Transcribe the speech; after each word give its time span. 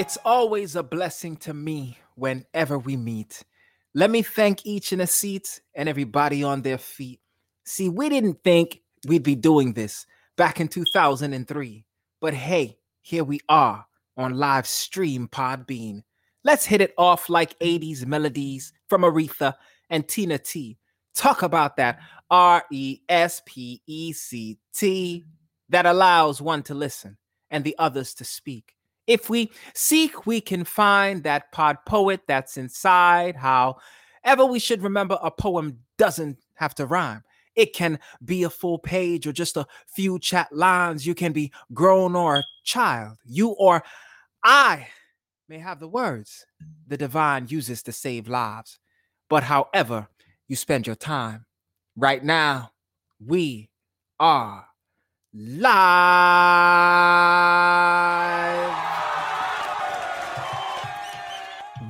It's 0.00 0.16
always 0.24 0.76
a 0.76 0.82
blessing 0.82 1.36
to 1.44 1.52
me 1.52 1.98
whenever 2.14 2.78
we 2.78 2.96
meet. 2.96 3.44
Let 3.92 4.10
me 4.10 4.22
thank 4.22 4.64
each 4.64 4.94
in 4.94 5.00
a 5.02 5.06
seat 5.06 5.60
and 5.74 5.90
everybody 5.90 6.42
on 6.42 6.62
their 6.62 6.78
feet. 6.78 7.20
See, 7.66 7.90
we 7.90 8.08
didn't 8.08 8.42
think 8.42 8.80
we'd 9.06 9.22
be 9.22 9.34
doing 9.34 9.74
this 9.74 10.06
back 10.38 10.58
in 10.58 10.68
2003, 10.68 11.84
but 12.18 12.32
hey, 12.32 12.78
here 13.02 13.24
we 13.24 13.40
are 13.50 13.84
on 14.16 14.38
live 14.38 14.66
stream 14.66 15.28
Podbean. 15.28 16.02
Let's 16.44 16.64
hit 16.64 16.80
it 16.80 16.94
off 16.96 17.28
like 17.28 17.58
80s 17.58 18.06
melodies 18.06 18.72
from 18.88 19.02
Aretha 19.02 19.52
and 19.90 20.08
Tina 20.08 20.38
T. 20.38 20.78
Talk 21.14 21.42
about 21.42 21.76
that 21.76 21.98
R 22.30 22.64
E 22.72 23.00
S 23.06 23.42
P 23.44 23.82
E 23.86 24.14
C 24.14 24.56
T 24.72 25.26
that 25.68 25.84
allows 25.84 26.40
one 26.40 26.62
to 26.62 26.74
listen 26.74 27.18
and 27.50 27.64
the 27.64 27.76
others 27.78 28.14
to 28.14 28.24
speak. 28.24 28.76
If 29.10 29.28
we 29.28 29.50
seek, 29.74 30.24
we 30.24 30.40
can 30.40 30.62
find 30.62 31.24
that 31.24 31.50
pod 31.50 31.78
poet 31.84 32.20
that's 32.28 32.56
inside. 32.56 33.34
However, 33.34 34.46
we 34.48 34.60
should 34.60 34.84
remember 34.84 35.18
a 35.20 35.32
poem 35.32 35.80
doesn't 35.98 36.38
have 36.54 36.76
to 36.76 36.86
rhyme. 36.86 37.24
It 37.56 37.74
can 37.74 37.98
be 38.24 38.44
a 38.44 38.50
full 38.50 38.78
page 38.78 39.26
or 39.26 39.32
just 39.32 39.56
a 39.56 39.66
few 39.88 40.20
chat 40.20 40.52
lines. 40.52 41.04
You 41.04 41.16
can 41.16 41.32
be 41.32 41.50
grown 41.74 42.14
or 42.14 42.36
a 42.36 42.44
child. 42.62 43.16
You 43.24 43.48
or 43.48 43.82
I 44.44 44.86
may 45.48 45.58
have 45.58 45.80
the 45.80 45.88
words 45.88 46.46
the 46.86 46.96
divine 46.96 47.48
uses 47.48 47.82
to 47.82 47.90
save 47.90 48.28
lives. 48.28 48.78
But 49.28 49.42
however 49.42 50.06
you 50.46 50.54
spend 50.54 50.86
your 50.86 50.94
time, 50.94 51.46
right 51.96 52.22
now, 52.22 52.70
we 53.18 53.70
are 54.20 54.68
live. 55.34 55.70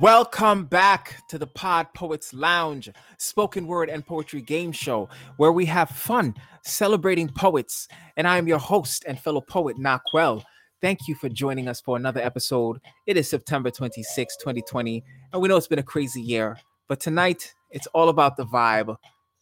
Welcome 0.01 0.65
back 0.65 1.21
to 1.27 1.37
the 1.37 1.45
Pod 1.45 1.93
Poets 1.93 2.33
Lounge, 2.33 2.89
spoken 3.19 3.67
word 3.67 3.87
and 3.87 4.03
poetry 4.03 4.41
game 4.41 4.71
show 4.71 5.07
where 5.37 5.51
we 5.51 5.63
have 5.65 5.91
fun 5.91 6.33
celebrating 6.63 7.29
poets. 7.29 7.87
And 8.17 8.27
I 8.27 8.39
am 8.39 8.47
your 8.47 8.57
host 8.57 9.05
and 9.07 9.19
fellow 9.19 9.41
poet, 9.41 9.77
Naquel. 9.77 10.41
Thank 10.81 11.07
you 11.07 11.13
for 11.13 11.29
joining 11.29 11.67
us 11.67 11.81
for 11.81 11.97
another 11.97 12.19
episode. 12.19 12.81
It 13.05 13.15
is 13.15 13.29
September 13.29 13.69
26, 13.69 14.37
2020, 14.37 15.03
and 15.33 15.39
we 15.39 15.47
know 15.47 15.55
it's 15.55 15.67
been 15.67 15.77
a 15.77 15.83
crazy 15.83 16.19
year, 16.19 16.57
but 16.87 16.99
tonight 16.99 17.53
it's 17.69 17.85
all 17.93 18.09
about 18.09 18.37
the 18.37 18.45
vibe. 18.47 18.95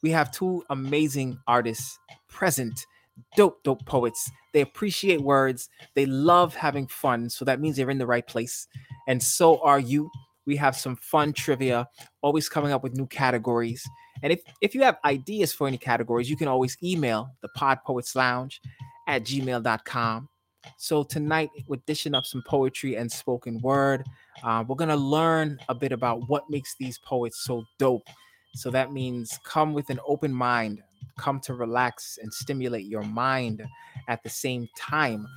We 0.03 0.11
have 0.11 0.29
two 0.29 0.65
amazing 0.69 1.39
artists 1.47 1.97
present, 2.27 2.85
dope, 3.37 3.63
dope 3.63 3.85
poets. 3.85 4.29
They 4.51 4.59
appreciate 4.59 5.21
words, 5.21 5.69
they 5.95 6.05
love 6.05 6.53
having 6.53 6.87
fun, 6.87 7.29
so 7.29 7.45
that 7.45 7.61
means 7.61 7.77
they're 7.77 7.89
in 7.89 7.97
the 7.97 8.05
right 8.05 8.27
place. 8.27 8.67
And 9.07 9.23
so 9.23 9.63
are 9.63 9.79
you. 9.79 10.11
We 10.49 10.55
have 10.55 10.75
some 10.75 10.95
fun 10.95 11.33
trivia, 11.33 11.87
always 12.23 12.49
coming 12.49 12.71
up 12.71 12.81
with 12.81 12.97
new 12.97 13.05
categories. 13.05 13.87
And 14.23 14.33
if, 14.33 14.41
if 14.61 14.73
you 14.73 14.81
have 14.81 14.97
ideas 15.05 15.53
for 15.53 15.67
any 15.67 15.77
categories, 15.77 16.27
you 16.27 16.35
can 16.35 16.47
always 16.47 16.75
email 16.83 17.29
the 17.43 17.49
Pod 17.49 17.83
Poets 17.85 18.15
Lounge 18.15 18.59
at 19.07 19.23
gmail.com. 19.25 20.27
So 20.75 21.03
tonight, 21.03 21.51
we're 21.67 21.81
dishing 21.85 22.15
up 22.15 22.25
some 22.25 22.41
poetry 22.47 22.95
and 22.95 23.11
spoken 23.11 23.61
word. 23.61 24.07
Uh, 24.43 24.63
we're 24.67 24.75
gonna 24.75 24.95
learn 24.95 25.59
a 25.69 25.75
bit 25.75 25.91
about 25.91 26.27
what 26.27 26.49
makes 26.49 26.75
these 26.79 26.97
poets 26.97 27.43
so 27.43 27.63
dope. 27.77 28.07
So 28.55 28.71
that 28.71 28.91
means 28.91 29.39
come 29.43 29.75
with 29.75 29.91
an 29.91 29.99
open 30.07 30.33
mind, 30.33 30.81
come 31.19 31.39
to 31.41 31.53
relax 31.53 32.17
and 32.23 32.33
stimulate 32.33 32.87
your 32.87 33.03
mind 33.03 33.63
at 34.07 34.23
the 34.23 34.29
same 34.29 34.67
time. 34.75 35.27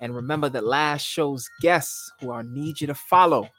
And 0.00 0.16
remember 0.16 0.48
that 0.48 0.64
last 0.64 1.02
show's 1.02 1.46
guests 1.60 2.10
who 2.20 2.32
I 2.32 2.40
need 2.40 2.80
you 2.80 2.86
to 2.86 2.94
follow 2.94 3.50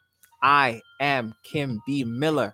I 0.44 0.82
am 1.00 1.34
Kim 1.44 1.82
B. 1.88 2.04
Miller, 2.04 2.54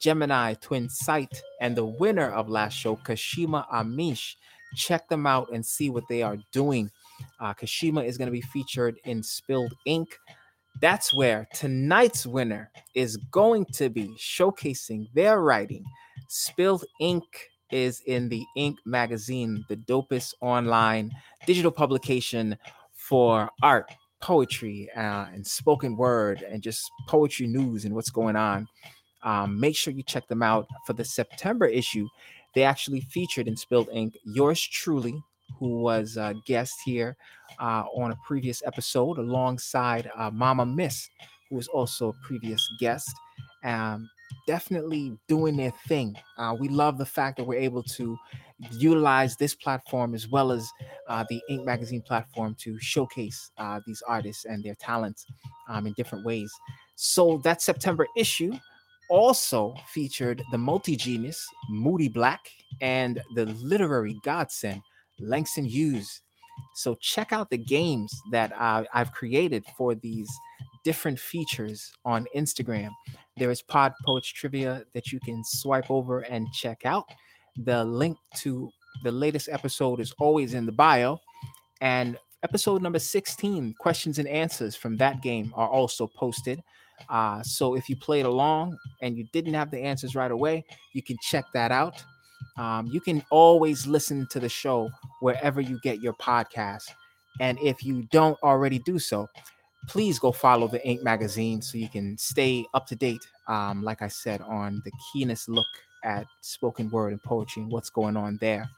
Gemini 0.00 0.54
Twin 0.54 0.88
Sight, 0.88 1.42
and 1.60 1.76
the 1.76 1.84
winner 1.84 2.30
of 2.30 2.48
last 2.48 2.74
show, 2.74 2.96
Kashima 2.96 3.68
Amish. 3.68 4.36
Check 4.76 5.08
them 5.08 5.26
out 5.26 5.52
and 5.52 5.66
see 5.66 5.90
what 5.90 6.04
they 6.08 6.22
are 6.22 6.38
doing. 6.52 6.90
Uh, 7.40 7.52
Kashima 7.52 8.04
is 8.04 8.16
going 8.16 8.26
to 8.26 8.32
be 8.32 8.42
featured 8.42 8.98
in 9.04 9.22
Spilled 9.22 9.74
Ink. 9.86 10.16
That's 10.80 11.12
where 11.12 11.48
tonight's 11.52 12.26
winner 12.26 12.70
is 12.94 13.16
going 13.16 13.64
to 13.74 13.88
be 13.88 14.14
showcasing 14.18 15.08
their 15.14 15.40
writing. 15.40 15.84
Spilled 16.28 16.84
Ink 17.00 17.24
is 17.72 18.02
in 18.06 18.28
the 18.28 18.44
Ink 18.56 18.78
magazine, 18.84 19.64
the 19.68 19.76
dopest 19.76 20.34
online 20.40 21.10
digital 21.46 21.72
publication 21.72 22.56
for 22.92 23.50
art, 23.62 23.90
poetry 24.26 24.90
uh, 24.96 25.26
and 25.32 25.46
spoken 25.46 25.96
word 25.96 26.42
and 26.42 26.60
just 26.60 26.90
poetry 27.06 27.46
news 27.46 27.84
and 27.84 27.94
what's 27.94 28.10
going 28.10 28.34
on. 28.34 28.66
Um, 29.22 29.60
make 29.60 29.76
sure 29.76 29.92
you 29.92 30.02
check 30.02 30.26
them 30.26 30.42
out 30.42 30.66
for 30.84 30.94
the 30.94 31.04
September 31.04 31.66
issue. 31.66 32.08
They 32.52 32.64
actually 32.64 33.02
featured 33.02 33.46
in 33.46 33.56
Spilled 33.56 33.88
Ink 33.92 34.16
yours 34.24 34.60
truly, 34.60 35.22
who 35.60 35.78
was 35.80 36.16
a 36.16 36.34
guest 36.44 36.74
here 36.84 37.16
uh, 37.60 37.84
on 37.94 38.10
a 38.10 38.16
previous 38.26 38.64
episode 38.66 39.18
alongside 39.18 40.10
uh, 40.16 40.32
Mama 40.32 40.66
Miss, 40.66 41.08
who 41.48 41.54
was 41.54 41.68
also 41.68 42.08
a 42.08 42.26
previous 42.26 42.68
guest. 42.80 43.08
Um, 43.62 44.10
definitely 44.48 45.16
doing 45.28 45.56
their 45.56 45.72
thing. 45.86 46.16
Uh, 46.36 46.56
we 46.58 46.68
love 46.68 46.98
the 46.98 47.06
fact 47.06 47.36
that 47.36 47.44
we're 47.44 47.60
able 47.60 47.84
to 47.84 48.18
utilize 48.70 49.36
this 49.36 49.54
platform 49.54 50.14
as 50.14 50.28
well 50.28 50.50
as 50.50 50.70
uh, 51.08 51.24
the 51.28 51.40
Ink 51.48 51.64
Magazine 51.64 52.02
platform 52.02 52.56
to 52.60 52.78
showcase 52.80 53.50
uh, 53.58 53.80
these 53.86 54.02
artists 54.06 54.44
and 54.44 54.62
their 54.64 54.74
talents 54.76 55.26
um, 55.68 55.86
in 55.86 55.92
different 55.94 56.24
ways. 56.24 56.50
So 56.94 57.38
that 57.44 57.60
September 57.60 58.06
issue 58.16 58.52
also 59.08 59.74
featured 59.88 60.42
the 60.50 60.58
multi 60.58 60.96
genius 60.96 61.46
Moody 61.68 62.08
Black 62.08 62.40
and 62.80 63.20
the 63.34 63.46
literary 63.46 64.16
godsend 64.24 64.80
Langston 65.18 65.64
Hughes. 65.64 66.22
So 66.74 66.94
check 67.00 67.32
out 67.32 67.50
the 67.50 67.58
games 67.58 68.12
that 68.32 68.52
uh, 68.58 68.84
I've 68.92 69.12
created 69.12 69.64
for 69.76 69.94
these 69.94 70.28
different 70.84 71.18
features 71.18 71.92
on 72.04 72.26
Instagram. 72.34 72.90
There 73.36 73.50
is 73.50 73.60
Pod 73.60 73.92
Poets 74.04 74.28
Trivia 74.28 74.84
that 74.94 75.12
you 75.12 75.20
can 75.20 75.42
swipe 75.44 75.90
over 75.90 76.20
and 76.20 76.46
check 76.52 76.86
out. 76.86 77.04
The 77.58 77.84
link 77.84 78.18
to 78.36 78.70
the 79.02 79.12
latest 79.12 79.48
episode 79.50 80.00
is 80.00 80.12
always 80.18 80.54
in 80.54 80.66
the 80.66 80.72
bio. 80.72 81.20
And 81.80 82.18
episode 82.42 82.82
number 82.82 82.98
16, 82.98 83.74
questions 83.78 84.18
and 84.18 84.28
answers 84.28 84.76
from 84.76 84.96
that 84.98 85.22
game 85.22 85.52
are 85.56 85.68
also 85.68 86.06
posted. 86.06 86.62
Uh, 87.08 87.42
so 87.42 87.74
if 87.74 87.88
you 87.88 87.96
played 87.96 88.24
along 88.24 88.76
and 89.02 89.16
you 89.16 89.26
didn't 89.32 89.54
have 89.54 89.70
the 89.70 89.78
answers 89.78 90.14
right 90.14 90.30
away, 90.30 90.64
you 90.92 91.02
can 91.02 91.16
check 91.20 91.44
that 91.52 91.70
out. 91.70 92.02
Um, 92.56 92.86
you 92.86 93.00
can 93.00 93.22
always 93.30 93.86
listen 93.86 94.26
to 94.30 94.40
the 94.40 94.48
show 94.48 94.90
wherever 95.20 95.60
you 95.60 95.78
get 95.82 96.00
your 96.00 96.14
podcast. 96.14 96.90
And 97.40 97.58
if 97.58 97.84
you 97.84 98.08
don't 98.12 98.38
already 98.42 98.78
do 98.78 98.98
so, 98.98 99.28
please 99.88 100.18
go 100.18 100.32
follow 100.32 100.68
the 100.68 100.84
Ink 100.86 101.02
magazine 101.02 101.60
so 101.60 101.78
you 101.78 101.88
can 101.88 102.16
stay 102.16 102.64
up 102.74 102.86
to 102.86 102.96
date. 102.96 103.26
Um, 103.46 103.82
like 103.82 104.02
I 104.02 104.08
said, 104.08 104.40
on 104.40 104.82
the 104.84 104.92
keenest 105.12 105.48
look 105.48 105.66
at 106.04 106.26
spoken 106.40 106.90
word 106.90 107.12
and 107.12 107.22
poetry 107.22 107.62
and 107.62 107.72
what's 107.72 107.90
going 107.90 108.16
on 108.16 108.38
there. 108.40 108.68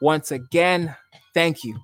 Once 0.00 0.32
again, 0.32 0.94
thank 1.34 1.64
you 1.64 1.78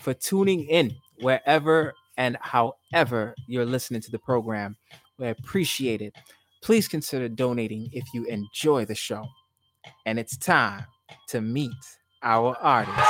for 0.00 0.14
tuning 0.14 0.64
in 0.64 0.94
wherever 1.20 1.92
and 2.16 2.36
however 2.40 3.34
you're 3.46 3.64
listening 3.64 4.00
to 4.00 4.10
the 4.10 4.18
program. 4.18 4.76
We 5.18 5.28
appreciate 5.28 6.00
it. 6.00 6.14
Please 6.62 6.88
consider 6.88 7.28
donating 7.28 7.88
if 7.92 8.04
you 8.12 8.24
enjoy 8.26 8.84
the 8.84 8.94
show. 8.94 9.26
And 10.06 10.18
it's 10.18 10.36
time 10.36 10.84
to 11.28 11.40
meet 11.40 11.72
our 12.22 12.56
artists. 12.60 13.00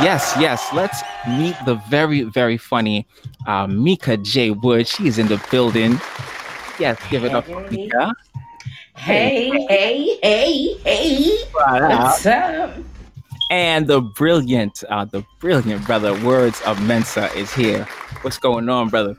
Yes, 0.00 0.34
yes. 0.38 0.72
Let's 0.72 1.02
meet 1.28 1.56
the 1.64 1.74
very, 1.88 2.22
very 2.22 2.56
funny 2.56 3.06
uh, 3.46 3.66
Meka 3.66 4.24
J. 4.24 4.50
Wood. 4.50 4.88
She's 4.88 5.18
in 5.18 5.28
the 5.28 5.40
building. 5.50 6.00
Yes, 6.78 6.98
give 7.10 7.24
it 7.24 7.34
up 7.34 7.46
Meka. 7.46 8.12
Hey, 8.96 9.50
hey, 9.68 10.18
hey, 10.22 10.74
hey. 10.84 11.38
What's 11.54 12.26
up? 12.26 12.76
And 13.50 13.86
the 13.86 14.00
brilliant, 14.00 14.84
uh, 14.88 15.04
the 15.06 15.24
brilliant 15.40 15.84
brother 15.84 16.12
Words 16.24 16.60
of 16.62 16.78
Mensah 16.78 17.34
is 17.34 17.52
here. 17.52 17.84
What's 18.20 18.38
going 18.38 18.68
on, 18.68 18.90
brother? 18.90 19.16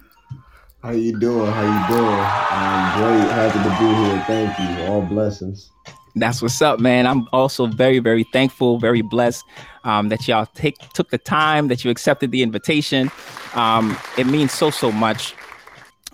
How 0.82 0.92
you 0.92 1.20
doing? 1.20 1.52
How 1.52 1.62
you 1.62 1.96
doing? 1.96 2.08
I'm 2.08 3.02
great. 3.02 3.32
Happy 3.32 3.60
to 3.60 3.70
be 3.80 3.94
here. 3.94 4.24
Thank 4.26 4.80
you. 4.80 4.86
All 4.86 5.02
blessings. 5.02 5.70
That's 6.16 6.42
what's 6.42 6.62
up, 6.62 6.80
man. 6.80 7.08
I'm 7.08 7.28
also 7.34 7.66
very, 7.66 8.00
very 8.00 8.24
thankful, 8.32 8.78
very 8.80 9.02
blessed 9.02 9.44
um, 9.84 10.10
that 10.10 10.28
y'all 10.28 10.46
take 10.54 10.78
took 10.94 11.10
the 11.10 11.18
time, 11.18 11.68
that 11.70 11.84
you 11.84 11.92
accepted 11.92 12.32
the 12.32 12.44
invitation. 12.44 13.12
Um, 13.56 13.98
it 14.18 14.28
means 14.28 14.52
so, 14.52 14.70
so 14.70 14.92
much. 14.92 15.36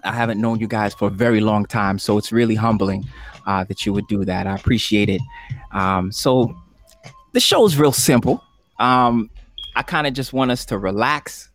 I 0.06 0.14
haven't 0.14 0.40
known 0.40 0.60
you 0.60 0.68
guys 0.68 0.94
for 0.94 1.10
a 1.10 1.12
very 1.12 1.42
long 1.42 1.66
time, 1.66 2.00
so 2.00 2.18
it's 2.18 2.32
really 2.32 2.56
humbling 2.56 3.06
uh, 3.50 3.64
that 3.64 3.84
you 3.84 3.92
would 3.92 4.08
do 4.08 4.24
that. 4.24 4.46
I 4.46 4.54
appreciate 4.54 5.10
it. 5.10 5.22
Um, 5.72 6.12
so 6.12 6.56
the 7.34 7.40
show 7.40 7.66
is 7.66 7.80
real 7.80 7.92
simple. 7.92 8.44
Um, 8.78 9.32
I 9.76 9.82
kind 9.82 10.06
of 10.06 10.14
just 10.14 10.34
want 10.34 10.52
us 10.52 10.66
to 10.66 10.78
relax, 10.78 11.50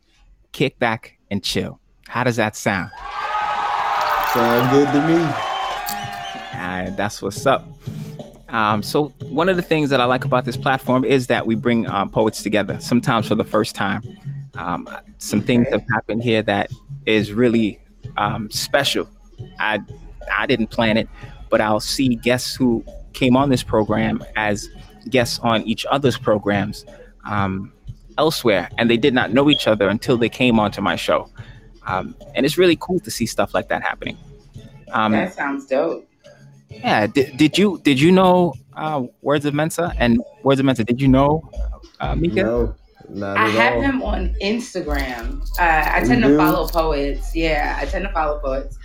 kick 0.51 0.77
back, 0.81 1.17
and 1.31 1.43
chill. 1.43 1.79
How 2.09 2.25
does 2.25 2.35
that 2.35 2.57
sound? 2.57 2.91
Sound 4.33 4.71
good 4.73 4.89
to 4.93 5.07
me. 5.07 5.23
Uh, 6.61 6.91
that's 6.97 7.23
what's 7.23 7.47
up. 7.47 7.65
Um, 8.49 8.83
so 8.83 9.09
one 9.29 9.49
of 9.49 9.55
the 9.55 9.63
things 9.63 9.89
that 9.91 10.01
I 10.01 10.05
like 10.05 10.25
about 10.25 10.45
this 10.45 10.57
platform 10.57 11.05
is 11.05 11.29
that 11.29 11.47
we 11.47 11.55
bring 11.55 11.89
um, 11.89 12.11
poets 12.11 12.43
together, 12.43 12.77
sometimes 12.81 13.29
for 13.29 13.37
the 13.37 13.45
first 13.45 13.77
time. 13.77 14.03
Um, 14.55 14.89
some 15.19 15.41
things 15.41 15.69
have 15.69 15.85
happened 15.93 16.25
here 16.25 16.43
that 16.43 16.71
is 17.07 17.33
really 17.33 17.79
um, 18.17 18.51
special. 18.51 19.09
I 19.61 19.81
I 20.33 20.47
didn't 20.47 20.69
plan 20.69 20.97
it, 20.97 21.09
but 21.55 21.61
I'll 21.61 21.79
see 21.79 22.17
guests 22.17 22.57
who 22.57 22.85
came 23.13 23.37
on 23.37 23.49
this 23.49 23.63
program 23.63 24.21
as 24.35 24.69
guests 25.09 25.39
on 25.39 25.63
each 25.63 25.87
other's 25.89 26.19
programs 26.19 26.85
um, 27.31 27.73
elsewhere, 28.19 28.69
and 28.77 28.91
they 28.91 28.97
did 28.97 29.15
not 29.15 29.33
know 29.33 29.49
each 29.49 29.69
other 29.69 29.89
until 29.89 30.17
they 30.17 30.29
came 30.29 30.59
onto 30.59 30.81
my 30.81 30.97
show. 30.97 31.31
Um, 31.87 32.17
and 32.35 32.45
it's 32.45 32.59
really 32.59 32.75
cool 32.81 32.99
to 32.99 33.09
see 33.09 33.25
stuff 33.25 33.55
like 33.55 33.69
that 33.69 33.83
happening. 33.83 34.19
Um, 34.91 35.13
that 35.13 35.33
sounds 35.33 35.67
dope. 35.67 36.11
Yeah. 36.71 37.07
Did, 37.07 37.37
did 37.37 37.57
you 37.57 37.81
did 37.85 38.01
you 38.01 38.11
know 38.11 38.55
uh, 38.77 39.05
Words 39.23 39.45
of 39.45 39.55
Mensah 39.55 39.95
and 39.97 40.21
Words 40.43 40.59
of 40.59 40.67
Mensah? 40.67 40.85
Did 40.85 41.01
you 41.01 41.07
know 41.07 41.49
uh, 42.01 42.17
Meka? 42.17 42.35
No. 42.35 42.75
Not 43.11 43.37
I 43.37 43.47
have 43.51 43.75
all. 43.75 43.81
him 43.81 44.03
on 44.03 44.35
Instagram. 44.43 45.41
Uh, 45.57 45.85
I 45.87 46.03
tend 46.03 46.25
to 46.25 46.37
follow 46.37 46.67
poets. 46.67 47.37
Yeah, 47.37 47.79
I 47.81 47.85
tend 47.85 48.05
to 48.07 48.13
follow 48.13 48.41
poets. 48.41 48.77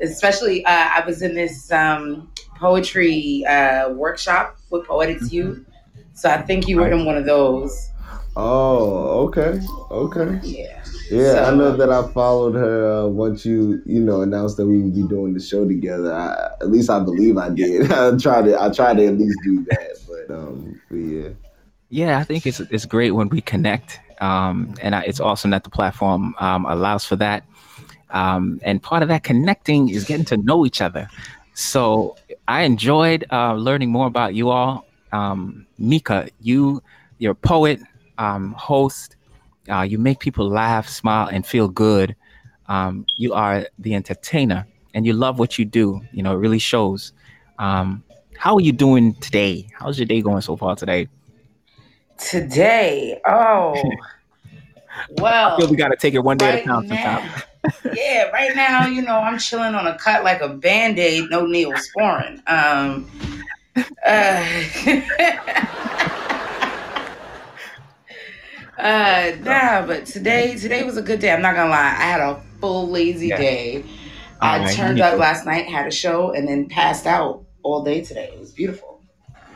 Especially, 0.00 0.64
uh, 0.64 0.88
I 0.94 1.02
was 1.04 1.22
in 1.22 1.34
this 1.34 1.70
um, 1.72 2.30
poetry 2.56 3.44
uh, 3.46 3.90
workshop 3.90 4.58
with 4.70 4.86
Poetics 4.86 5.24
mm-hmm. 5.24 5.34
Youth. 5.34 5.66
So 6.14 6.30
I 6.30 6.42
think 6.42 6.68
you 6.68 6.76
were 6.76 6.90
in 6.90 7.04
one 7.04 7.16
of 7.16 7.24
those. 7.24 7.90
Oh, 8.36 9.26
okay, 9.26 9.60
okay. 9.90 10.40
Yeah. 10.42 10.80
Yeah, 11.10 11.32
so, 11.32 11.44
I 11.44 11.54
know 11.56 11.76
that 11.76 11.90
I 11.90 12.06
followed 12.12 12.54
her 12.54 13.00
uh, 13.02 13.06
once 13.08 13.44
you, 13.44 13.82
you 13.84 13.98
know, 13.98 14.22
announced 14.22 14.56
that 14.58 14.66
we 14.66 14.80
would 14.80 14.94
be 14.94 15.02
doing 15.08 15.34
the 15.34 15.40
show 15.40 15.66
together. 15.66 16.14
I, 16.14 16.50
at 16.60 16.70
least 16.70 16.88
I 16.88 17.00
believe 17.00 17.36
I 17.36 17.48
did. 17.48 17.90
I 17.92 18.16
tried 18.16 18.44
to, 18.44 18.62
I 18.62 18.70
tried 18.70 18.98
to 18.98 19.06
at 19.06 19.18
least 19.18 19.36
do 19.42 19.64
that, 19.70 19.98
but 20.06 20.34
um, 20.34 20.80
but 20.88 20.96
yeah. 20.96 21.28
Yeah, 21.88 22.18
I 22.18 22.24
think 22.24 22.46
it's 22.46 22.60
it's 22.60 22.86
great 22.86 23.10
when 23.10 23.28
we 23.28 23.40
connect, 23.40 23.98
um, 24.20 24.74
and 24.80 24.94
I, 24.94 25.02
it's 25.02 25.18
awesome 25.18 25.50
that 25.50 25.64
the 25.64 25.70
platform 25.70 26.36
um, 26.38 26.64
allows 26.66 27.04
for 27.04 27.16
that. 27.16 27.44
Um, 28.12 28.60
and 28.62 28.82
part 28.82 29.02
of 29.02 29.08
that 29.08 29.22
connecting 29.22 29.88
is 29.88 30.04
getting 30.04 30.24
to 30.26 30.36
know 30.36 30.66
each 30.66 30.80
other. 30.80 31.08
So 31.54 32.16
I 32.48 32.62
enjoyed 32.62 33.24
uh, 33.30 33.54
learning 33.54 33.90
more 33.90 34.06
about 34.06 34.34
you 34.34 34.50
all. 34.50 34.86
Um, 35.12 35.66
Meka, 35.80 36.30
you 36.40 36.82
you're 37.18 37.32
a 37.32 37.34
poet, 37.34 37.80
um, 38.18 38.52
host. 38.52 39.16
Uh, 39.70 39.82
you 39.82 39.98
make 39.98 40.18
people 40.20 40.48
laugh, 40.48 40.88
smile, 40.88 41.28
and 41.30 41.46
feel 41.46 41.68
good. 41.68 42.16
Um, 42.68 43.04
you 43.18 43.34
are 43.34 43.66
the 43.78 43.94
entertainer, 43.94 44.66
and 44.94 45.04
you 45.04 45.12
love 45.12 45.38
what 45.38 45.58
you 45.58 45.64
do. 45.64 46.00
You 46.12 46.22
know, 46.22 46.32
it 46.32 46.38
really 46.38 46.58
shows. 46.58 47.12
Um, 47.58 48.02
how 48.38 48.54
are 48.54 48.60
you 48.60 48.72
doing 48.72 49.14
today? 49.16 49.68
How's 49.78 49.98
your 49.98 50.06
day 50.06 50.22
going 50.22 50.40
so 50.40 50.56
far 50.56 50.76
today? 50.76 51.08
Today, 52.16 53.20
oh, 53.26 53.74
well, 55.18 55.52
I 55.54 55.58
feel 55.58 55.68
we 55.68 55.76
got 55.76 55.88
to 55.88 55.96
take 55.96 56.14
it 56.14 56.20
one 56.20 56.38
day 56.38 56.64
right 56.64 56.68
at 56.68 56.84
a 56.84 56.88
time. 56.88 57.42
Yeah, 57.92 58.30
right 58.30 58.54
now, 58.54 58.86
you 58.86 59.02
know, 59.02 59.18
I'm 59.18 59.38
chilling 59.38 59.74
on 59.74 59.86
a 59.86 59.98
cut 59.98 60.24
like 60.24 60.40
a 60.40 60.48
band 60.48 60.98
aid, 60.98 61.28
no 61.30 61.44
neosporin. 61.44 62.40
Um, 62.48 63.10
uh, 64.06 64.44
uh, 68.78 69.32
nah, 69.40 69.86
but 69.86 70.06
today, 70.06 70.56
today 70.56 70.82
was 70.82 70.96
a 70.96 71.02
good 71.02 71.20
day. 71.20 71.32
I'm 71.32 71.42
not 71.42 71.54
gonna 71.54 71.70
lie, 71.70 71.78
I 71.78 72.02
had 72.02 72.20
a 72.20 72.40
full 72.60 72.88
lazy 72.88 73.28
yeah. 73.28 73.36
day. 73.36 73.84
I 74.40 74.60
right, 74.60 74.74
turned 74.74 75.00
up 75.00 75.18
last 75.18 75.44
night, 75.44 75.66
had 75.66 75.86
a 75.86 75.90
show, 75.90 76.32
and 76.32 76.48
then 76.48 76.66
passed 76.66 77.06
out 77.06 77.44
all 77.62 77.84
day 77.84 78.00
today. 78.02 78.30
It 78.32 78.40
was 78.40 78.52
beautiful. 78.52 79.02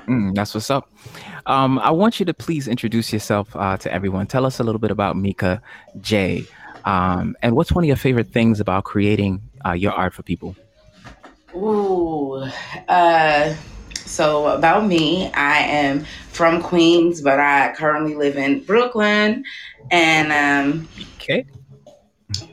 Mm, 0.07 0.35
that's 0.35 0.55
what's 0.55 0.71
up. 0.71 0.91
Um, 1.47 1.79
I 1.79 1.91
want 1.91 2.21
you 2.21 2.27
to 2.27 2.35
please 2.35 2.69
introduce 2.69 3.13
yourself 3.13 3.55
uh, 3.57 3.77
to 3.79 3.93
everyone. 3.93 4.27
Tell 4.27 4.45
us 4.45 4.61
a 4.61 4.65
little 4.65 4.79
bit 4.79 4.91
about 4.91 5.17
Meka 5.17 5.61
J. 6.01 6.45
Um, 6.85 7.37
and 7.43 7.57
what's 7.57 7.73
one 7.73 7.85
of 7.85 7.89
your 7.89 7.97
favorite 7.97 8.29
things 8.29 8.61
about 8.61 8.85
creating 8.85 9.43
uh, 9.65 9.73
your 9.73 9.93
art 9.93 10.15
for 10.15 10.23
people? 10.23 10.55
Ooh, 11.55 12.45
uh, 12.89 13.55
so 13.95 14.49
about 14.49 14.87
me, 14.87 15.31
I 15.33 15.59
am 15.61 16.05
from 16.31 16.63
Queens, 16.63 17.23
but 17.23 17.41
I 17.41 17.73
currently 17.77 18.15
live 18.15 18.37
in 18.37 18.63
Brooklyn. 18.65 19.45
And 19.91 20.33
um, 20.33 20.89
okay, 21.17 21.47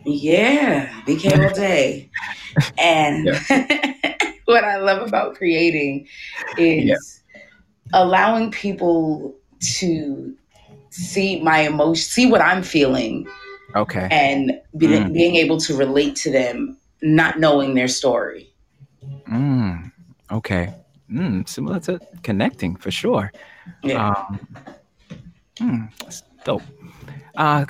yeah, 0.06 0.88
BK 1.06 1.50
all 1.50 1.54
day. 1.54 2.10
and 2.78 3.28
what 4.46 4.64
I 4.64 4.78
love 4.78 5.08
about 5.08 5.36
creating 5.36 6.08
is 6.58 6.86
yeah. 7.34 7.42
allowing 7.94 8.52
people 8.52 9.36
to 9.78 10.36
see 10.90 11.42
my 11.42 11.60
emotion, 11.60 11.96
see 11.96 12.30
what 12.30 12.42
I'm 12.42 12.64
feeling 12.64 13.28
Okay. 13.76 14.08
And 14.12 14.60
be, 14.78 14.88
mm. 14.88 15.14
being 15.14 15.36
able 15.36 15.58
to 15.62 15.76
relate 15.76 16.16
to 16.18 16.32
them, 16.32 16.78
not 17.02 17.40
knowing 17.40 17.76
their 17.76 17.88
story. 17.88 18.54
Mm. 19.30 19.92
Okay. 20.32 20.74
Mm. 21.12 21.48
Similar 21.48 21.80
to 21.82 22.00
connecting 22.24 22.76
for 22.76 22.92
sure. 22.92 23.32
Yeah. 23.84 24.10
Um, 24.10 24.40
mm, 25.60 25.90
that's 26.00 26.24
dope. 26.44 26.64
Uh, 27.36 27.66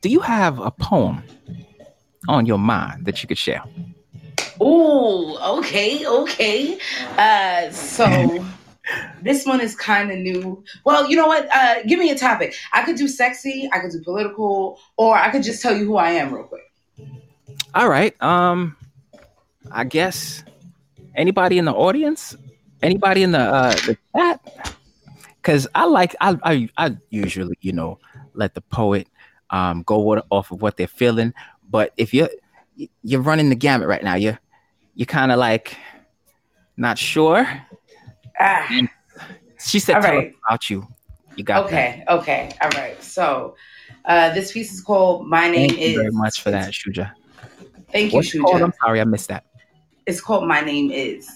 do 0.00 0.08
you 0.08 0.20
have 0.20 0.58
a 0.58 0.70
poem 0.70 1.22
on 2.28 2.46
your 2.46 2.58
mind 2.58 3.04
that 3.06 3.22
you 3.22 3.28
could 3.28 3.38
share? 3.38 3.62
Oh, 4.60 5.58
okay, 5.58 6.06
okay. 6.06 6.78
Uh, 7.16 7.70
so 7.70 8.44
this 9.22 9.46
one 9.46 9.60
is 9.60 9.74
kind 9.76 10.10
of 10.10 10.18
new. 10.18 10.62
Well, 10.84 11.08
you 11.08 11.16
know 11.16 11.26
what? 11.26 11.48
Uh, 11.54 11.82
give 11.84 11.98
me 11.98 12.10
a 12.10 12.18
topic. 12.18 12.54
I 12.72 12.82
could 12.82 12.96
do 12.96 13.08
sexy, 13.08 13.68
I 13.72 13.80
could 13.80 13.92
do 13.92 14.02
political, 14.02 14.78
or 14.96 15.16
I 15.16 15.30
could 15.30 15.42
just 15.42 15.62
tell 15.62 15.76
you 15.76 15.84
who 15.84 15.96
I 15.96 16.10
am 16.10 16.34
real 16.34 16.44
quick. 16.44 16.62
All 17.74 17.88
right. 17.88 18.20
Um, 18.22 18.76
I 19.70 19.84
guess 19.84 20.44
anybody 21.14 21.58
in 21.58 21.64
the 21.64 21.72
audience, 21.72 22.36
anybody 22.82 23.22
in 23.22 23.32
the 23.32 23.40
uh, 23.40 23.72
the 23.86 23.96
chat, 24.16 24.74
because 25.36 25.66
I 25.74 25.84
like 25.84 26.14
I, 26.20 26.36
I 26.42 26.68
I 26.76 26.96
usually 27.10 27.56
you 27.60 27.72
know 27.72 27.98
let 28.34 28.54
the 28.54 28.60
poet 28.62 29.08
um 29.50 29.82
go 29.82 30.20
off 30.30 30.50
of 30.50 30.62
what 30.62 30.76
they're 30.76 30.88
feeling. 30.88 31.34
But 31.68 31.92
if 31.96 32.12
you're 32.12 32.30
you're 33.02 33.20
running 33.20 33.50
the 33.50 33.56
gamut 33.56 33.88
right 33.88 34.02
now, 34.02 34.14
you're 34.14 34.38
you're 34.94 35.06
kind 35.06 35.30
of 35.30 35.38
like 35.38 35.76
not 36.76 36.98
sure 36.98 37.46
Ah. 38.38 38.68
She 39.58 39.78
said, 39.78 39.96
All 39.96 40.02
"Tell 40.02 40.14
right. 40.16 40.34
about 40.46 40.70
you." 40.70 40.86
You 41.36 41.44
got 41.44 41.64
okay. 41.66 42.04
That. 42.06 42.18
Okay. 42.20 42.50
All 42.60 42.70
right. 42.70 43.02
So 43.02 43.54
uh, 44.04 44.32
this 44.34 44.52
piece 44.52 44.72
is 44.72 44.80
called 44.80 45.26
"My 45.26 45.48
Name 45.48 45.70
Is 45.70 45.76
Thank 45.76 45.80
Is." 45.80 45.92
You 45.92 45.98
very 45.98 46.12
much 46.12 46.42
for 46.42 46.50
that, 46.50 46.72
Shuja. 46.72 47.12
Thank 47.92 48.12
you, 48.12 48.18
What's 48.18 48.30
Shuja. 48.30 48.42
Called? 48.42 48.62
I'm 48.62 48.72
sorry, 48.84 49.00
I 49.00 49.04
missed 49.04 49.28
that. 49.28 49.44
It's 50.06 50.20
called 50.20 50.46
"My 50.46 50.60
Name 50.60 50.90
Is." 50.90 51.28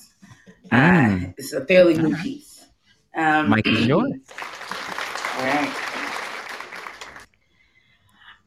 Uh, 0.73 0.77
mm. 0.77 1.29
Uh, 1.29 1.33
it's 1.37 1.53
a 1.53 1.65
fairly 1.67 1.97
new 1.97 2.17
piece. 2.17 2.67
Um, 3.17 3.51
mic 3.51 3.67
is 3.67 3.87
yours. 3.87 4.13
All 5.37 5.45
right. 5.45 5.73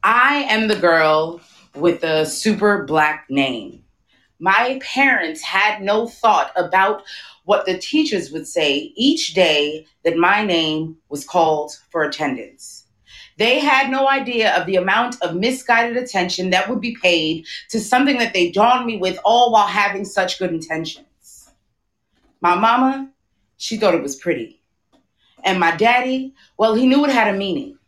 I 0.02 0.46
am 0.48 0.68
the 0.68 0.76
girl 0.76 1.40
with 1.74 2.00
the 2.00 2.24
super 2.24 2.84
black 2.84 3.26
name. 3.28 3.84
My 4.38 4.78
parents 4.82 5.42
had 5.42 5.82
no 5.82 6.06
thought 6.06 6.52
about 6.56 7.02
what 7.48 7.64
the 7.64 7.78
teachers 7.78 8.30
would 8.30 8.46
say 8.46 8.92
each 8.94 9.32
day 9.32 9.86
that 10.04 10.18
my 10.18 10.44
name 10.44 10.94
was 11.08 11.24
called 11.24 11.72
for 11.88 12.02
attendance. 12.04 12.84
They 13.38 13.58
had 13.58 13.90
no 13.90 14.06
idea 14.06 14.54
of 14.54 14.66
the 14.66 14.76
amount 14.76 15.16
of 15.22 15.34
misguided 15.34 15.96
attention 15.96 16.50
that 16.50 16.68
would 16.68 16.82
be 16.82 16.94
paid 17.02 17.46
to 17.70 17.80
something 17.80 18.18
that 18.18 18.34
they 18.34 18.50
dawned 18.50 18.84
me 18.84 18.98
with, 18.98 19.18
all 19.24 19.50
while 19.50 19.66
having 19.66 20.04
such 20.04 20.38
good 20.38 20.52
intentions. 20.52 21.48
My 22.42 22.54
mama, 22.54 23.10
she 23.56 23.78
thought 23.78 23.94
it 23.94 24.02
was 24.02 24.16
pretty. 24.16 24.60
And 25.42 25.58
my 25.58 25.74
daddy, 25.74 26.34
well, 26.58 26.74
he 26.74 26.86
knew 26.86 27.06
it 27.06 27.10
had 27.10 27.34
a 27.34 27.38
meaning. 27.38 27.78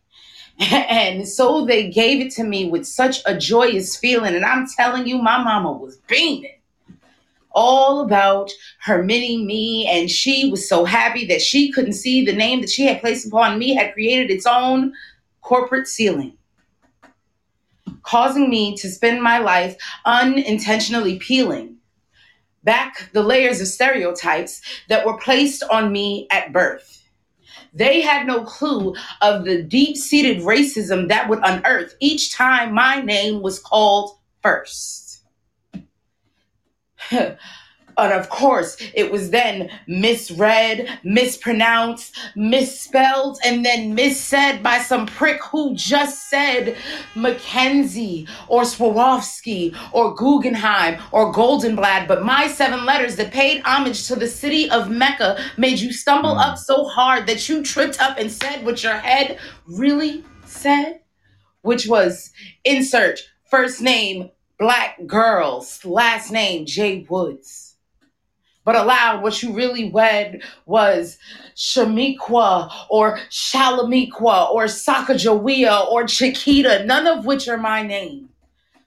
And 0.71 1.29
so 1.29 1.67
they 1.67 1.91
gave 1.91 2.25
it 2.25 2.33
to 2.37 2.45
me 2.45 2.71
with 2.71 2.87
such 2.87 3.21
a 3.27 3.37
joyous 3.37 3.95
feeling. 3.95 4.35
And 4.35 4.45
I'm 4.47 4.67
telling 4.67 5.07
you, 5.07 5.19
my 5.19 5.37
mama 5.45 5.71
was 5.71 5.99
beaming 6.09 6.60
all 7.53 8.01
about 8.01 8.51
her 8.81 9.03
mini 9.03 9.45
me. 9.45 9.87
And 9.89 10.11
she 10.11 10.51
was 10.51 10.69
so 10.69 10.85
happy 10.85 11.27
that 11.27 11.43
she 11.43 11.73
couldn't 11.73 11.95
see 11.95 12.25
the 12.25 12.33
name 12.33 12.61
that 12.61 12.71
she 12.71 12.87
had 12.87 13.01
placed 13.01 13.27
upon 13.27 13.59
me 13.59 13.75
had 13.75 13.93
created 13.93 14.31
its 14.31 14.47
own 14.47 14.93
corporate 15.41 15.89
ceiling, 15.89 16.37
causing 18.03 18.51
me 18.51 18.77
to 18.77 18.89
spend 18.89 19.23
my 19.23 19.39
life 19.39 19.77
unintentionally 20.05 21.19
peeling 21.19 21.77
back 22.63 23.11
the 23.13 23.23
layers 23.23 23.61
of 23.61 23.67
stereotypes 23.67 24.61
that 24.89 25.07
were 25.07 25.17
placed 25.19 25.63
on 25.65 25.93
me 25.93 26.27
at 26.31 26.53
birth. 26.53 26.99
They 27.73 28.01
had 28.01 28.27
no 28.27 28.45
clue 28.45 28.95
of 29.23 29.45
the 29.45 29.63
deep 29.63 29.97
seated 29.97 30.43
racism 30.43 31.09
that 31.09 31.29
would 31.29 31.41
unearth 31.43 31.95
each 32.01 32.35
time 32.35 32.75
my 32.75 33.01
name 33.01 33.43
was 33.43 33.59
called 33.61 34.19
first. 34.43 35.10
And 38.01 38.13
of 38.13 38.31
course, 38.31 38.77
it 38.95 39.11
was 39.13 39.31
then 39.31 39.71
misread, 39.87 40.89
mispronounced, 41.05 42.17
misspelled, 42.35 43.39
and 43.45 43.65
then 43.65 43.95
missaid 43.97 44.63
by 44.63 44.79
some 44.79 45.07
prick 45.07 45.43
who 45.45 45.75
just 45.75 46.31
said 46.31 46.77
Mackenzie 47.15 48.27
or 48.49 48.63
Swarovski 48.63 49.77
or 49.93 50.15
Guggenheim 50.15 51.01
or 51.13 51.33
Goldenblatt. 51.33 52.09
But 52.09 52.25
my 52.25 52.49
seven 52.49 52.87
letters 52.87 53.17
that 53.17 53.33
paid 53.33 53.63
homage 53.65 54.07
to 54.09 54.17
the 54.17 54.29
city 54.29 54.71
of 54.71 54.91
Mecca 54.91 55.39
made 55.59 55.79
you 55.79 55.93
stumble 55.93 56.35
hmm. 56.35 56.41
up 56.41 56.59
so 56.59 56.85
hard 56.85 57.27
that 57.27 57.49
you 57.49 57.63
tripped 57.63 58.01
up 58.01 58.19
and 58.19 58.31
said 58.31 58.65
what 58.65 58.83
your 58.83 58.95
head 58.95 59.39
really 59.67 60.25
said, 60.47 61.01
which 61.63 61.87
was 61.87 62.31
insert 62.65 63.21
first 63.51 63.83
name 63.83 64.31
Black 64.61 65.05
Girls, 65.07 65.85
last 65.85 66.31
name 66.31 66.67
Jay 66.67 67.05
Woods 67.09 67.71
but 68.65 68.77
aloud 68.77 69.23
what 69.23 69.43
you 69.43 69.53
really 69.53 69.91
read 69.91 70.43
was 70.67 71.19
Shamiqua 71.57 72.71
or 72.89 73.19
Shalamiqua 73.31 74.51
or 74.51 74.67
Sacagawea 74.67 75.87
or 75.89 76.07
Chiquita, 76.07 76.85
none 76.85 77.07
of 77.07 77.27
which 77.27 77.49
are 77.49 77.57
my 77.57 77.83
name. 77.83 78.29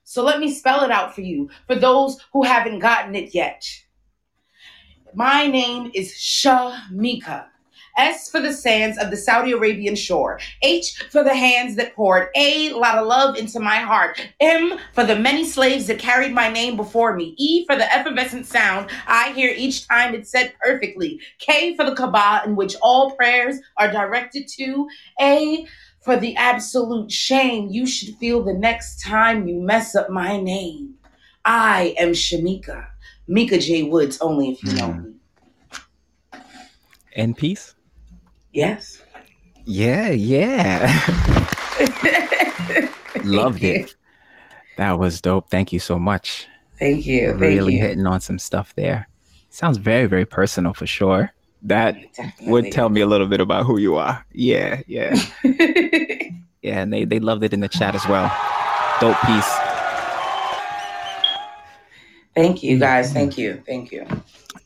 So 0.04 0.22
let 0.22 0.38
me 0.38 0.54
spell 0.54 0.84
it 0.84 0.90
out 0.90 1.14
for 1.14 1.22
you, 1.22 1.50
for 1.66 1.74
those 1.74 2.18
who 2.32 2.44
haven't 2.44 2.78
gotten 2.78 3.14
it 3.14 3.34
yet. 3.34 3.66
My 5.12 5.46
name 5.46 5.90
is 5.94 6.12
Shameka. 6.12 7.46
S 7.96 8.28
for 8.28 8.40
the 8.40 8.52
sands 8.52 8.98
of 8.98 9.10
the 9.10 9.16
Saudi 9.16 9.52
Arabian 9.52 9.94
shore. 9.94 10.38
H 10.62 11.02
for 11.10 11.22
the 11.22 11.34
hands 11.34 11.76
that 11.76 11.94
poured 11.94 12.28
a 12.36 12.72
lot 12.72 12.98
of 12.98 13.06
love 13.06 13.36
into 13.36 13.60
my 13.60 13.76
heart. 13.76 14.20
M 14.40 14.78
for 14.92 15.04
the 15.04 15.16
many 15.16 15.44
slaves 15.44 15.86
that 15.86 15.98
carried 15.98 16.32
my 16.32 16.48
name 16.48 16.76
before 16.76 17.14
me. 17.14 17.34
E 17.38 17.64
for 17.66 17.76
the 17.76 17.92
effervescent 17.94 18.46
sound 18.46 18.90
I 19.06 19.32
hear 19.32 19.52
each 19.56 19.86
time 19.86 20.14
it's 20.14 20.30
said 20.30 20.54
perfectly. 20.60 21.20
K 21.38 21.76
for 21.76 21.84
the 21.84 21.94
Kaaba 21.94 22.42
in 22.46 22.56
which 22.56 22.74
all 22.82 23.12
prayers 23.12 23.58
are 23.78 23.90
directed 23.90 24.48
to. 24.56 24.88
A 25.20 25.66
for 26.00 26.16
the 26.16 26.36
absolute 26.36 27.10
shame 27.10 27.68
you 27.70 27.86
should 27.86 28.14
feel 28.16 28.42
the 28.42 28.52
next 28.52 29.00
time 29.02 29.48
you 29.48 29.60
mess 29.60 29.94
up 29.94 30.10
my 30.10 30.38
name. 30.40 30.94
I 31.44 31.94
am 31.98 32.10
Shameka. 32.12 32.86
Meka 33.28 33.58
J. 33.60 33.84
Woods, 33.84 34.18
only 34.20 34.50
if 34.50 34.62
you 34.62 34.72
know 34.72 34.88
Mm. 34.88 35.04
me. 35.04 36.40
And 37.16 37.36
peace. 37.36 37.74
Yes. 38.54 39.02
Yeah, 39.64 40.10
yeah. 40.10 40.86
Loved 43.24 43.62
you. 43.62 43.72
it. 43.72 43.94
That 44.76 44.98
was 44.98 45.20
dope. 45.20 45.50
Thank 45.50 45.72
you 45.72 45.78
so 45.80 45.98
much. 45.98 46.46
Thank 46.78 47.06
you. 47.06 47.30
Thank 47.30 47.40
really 47.40 47.74
you. 47.74 47.80
hitting 47.80 48.06
on 48.06 48.20
some 48.20 48.38
stuff 48.38 48.74
there. 48.76 49.08
Sounds 49.50 49.76
very, 49.78 50.06
very 50.06 50.24
personal 50.24 50.72
for 50.72 50.86
sure. 50.86 51.32
That 51.62 51.96
would 52.42 52.72
tell 52.72 52.88
me 52.90 53.00
a 53.00 53.06
little 53.06 53.26
bit 53.26 53.40
about 53.40 53.66
who 53.66 53.78
you 53.78 53.96
are. 53.96 54.24
Yeah, 54.32 54.82
yeah. 54.86 55.16
Yeah, 56.64 56.80
and 56.80 56.90
they, 56.90 57.04
they 57.04 57.20
loved 57.20 57.44
it 57.44 57.52
in 57.52 57.60
the 57.60 57.68
chat 57.68 57.94
as 57.94 58.08
well. 58.08 58.34
Dope 58.98 59.20
piece. 59.26 59.54
Thank 62.34 62.62
you, 62.62 62.78
guys. 62.78 63.12
Thank 63.12 63.38
you. 63.38 63.62
Thank 63.66 63.92
you. 63.92 64.06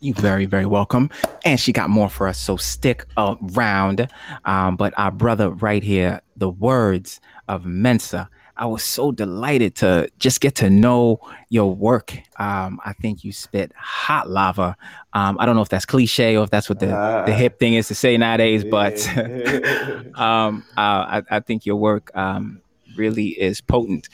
You 0.01 0.15
very, 0.15 0.47
very 0.47 0.67
welcome. 0.67 1.11
And 1.45 1.59
she 1.59 1.73
got 1.73 1.91
more 1.91 2.09
for 2.09 2.29
us, 2.29 2.39
so 2.39 2.57
stick 2.57 3.05
around. 3.17 4.09
Um, 4.45 4.77
but 4.77 4.95
our 4.97 5.11
brother 5.11 5.51
right 5.51 5.83
here, 5.83 6.21
the 6.37 6.49
words 6.49 7.21
of 7.49 7.65
Mensah. 7.65 8.29
I 8.57 8.67
was 8.67 8.83
so 8.83 9.13
delighted 9.13 9.77
to 9.77 10.11
just 10.19 10.41
get 10.41 10.57
to 10.57 10.69
know 10.69 11.21
your 11.49 11.73
work. 11.73 12.19
Um, 12.41 12.81
I 12.85 12.93
think 12.93 13.23
you 13.23 13.33
spit 13.33 13.73
hot 13.77 14.29
lava. 14.29 14.77
Um, 15.13 15.37
I 15.39 15.47
don't 15.47 15.55
know 15.55 15.63
if 15.63 15.69
that's 15.69 15.87
cliche 15.87 16.37
or 16.37 16.43
if 16.43 16.51
that's 16.51 16.69
what 16.69 16.81
the, 16.81 16.87
the 17.25 17.33
hip 17.33 17.61
thing 17.61 17.75
is 17.75 17.87
to 17.87 17.95
say 17.95 18.17
nowadays, 18.17 18.65
but 18.65 18.99
um, 20.19 20.65
uh, 20.77 21.21
I, 21.21 21.23
I 21.31 21.41
think 21.41 21.67
your 21.67 21.77
work 21.77 22.11
um, 22.17 22.61
really 22.97 23.29
is 23.29 23.61
potent. 23.61 24.09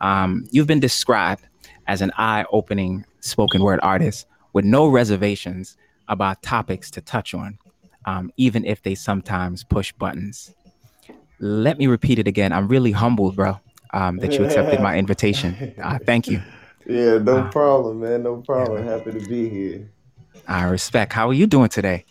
Um, 0.00 0.46
you've 0.52 0.68
been 0.68 0.80
described 0.80 1.42
as 1.88 2.02
an 2.02 2.12
eye 2.16 2.44
opening 2.52 3.04
spoken 3.20 3.62
word 3.62 3.80
artist 3.82 4.26
with 4.52 4.64
no 4.64 4.86
reservations 4.86 5.76
about 6.08 6.42
topics 6.42 6.90
to 6.92 7.00
touch 7.00 7.34
on, 7.34 7.58
um, 8.04 8.30
even 8.36 8.64
if 8.64 8.82
they 8.82 8.94
sometimes 8.94 9.64
push 9.64 9.92
buttons. 9.92 10.54
Let 11.40 11.78
me 11.78 11.86
repeat 11.86 12.18
it 12.18 12.28
again. 12.28 12.52
I'm 12.52 12.68
really 12.68 12.92
humbled, 12.92 13.36
bro, 13.36 13.58
um, 13.92 14.18
that 14.18 14.38
you 14.38 14.44
accepted 14.44 14.80
my 14.80 14.96
invitation. 15.02 15.74
Uh, 15.82 15.98
thank 16.04 16.28
you. 16.28 16.40
yeah, 16.86 17.18
no 17.18 17.38
Ah. 17.40 17.50
problem, 17.50 18.00
man. 18.00 18.22
No 18.22 18.36
problem. 18.38 18.86
Happy 18.86 19.12
to 19.12 19.28
be 19.28 19.48
here. 19.48 19.90
I 20.46 20.64
respect. 20.64 21.12
How 21.12 21.28
are 21.28 21.34
you 21.34 21.46
doing 21.46 21.68
today? 21.68 22.04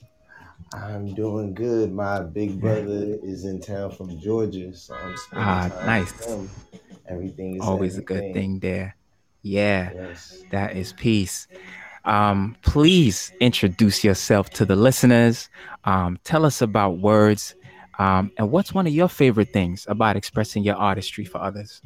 I'm 0.74 1.13
doing 1.13 1.53
good. 1.53 1.91
My 1.91 2.22
big 2.22 2.60
brother 2.60 3.17
is 3.24 3.46
in 3.46 3.62
town 3.62 3.91
from 3.91 4.19
Georgia, 4.19 4.75
so 4.75 4.93
I'm 4.93 5.15
spending 5.17 5.48
Ah, 5.48 5.86
nice. 5.86 6.13
with 6.13 6.25
him. 6.27 6.50
Everything 7.07 7.55
is 7.55 7.62
Always 7.62 7.98
a 7.98 8.01
good 8.01 8.34
thing 8.34 8.60
there. 8.60 8.96
Yeah. 9.47 9.91
Yes. 9.93 10.43
That 10.51 10.75
is 10.75 10.93
peace. 10.93 11.47
Um, 12.05 12.55
please 12.61 13.31
introduce 13.39 14.03
yourself 14.03 14.49
to 14.51 14.65
the 14.65 14.75
listeners. 14.75 15.49
Um, 15.83 16.19
tell 16.23 16.45
us 16.45 16.61
about 16.61 16.99
words. 16.99 17.55
Um, 17.99 18.31
and 18.37 18.51
what's 18.51 18.73
one 18.73 18.87
of 18.87 18.93
your 18.93 19.09
favorite 19.09 19.51
things 19.51 19.85
about 19.89 20.15
expressing 20.15 20.63
your 20.63 20.75
artistry 20.75 21.25
for 21.25 21.39
others? 21.39 21.81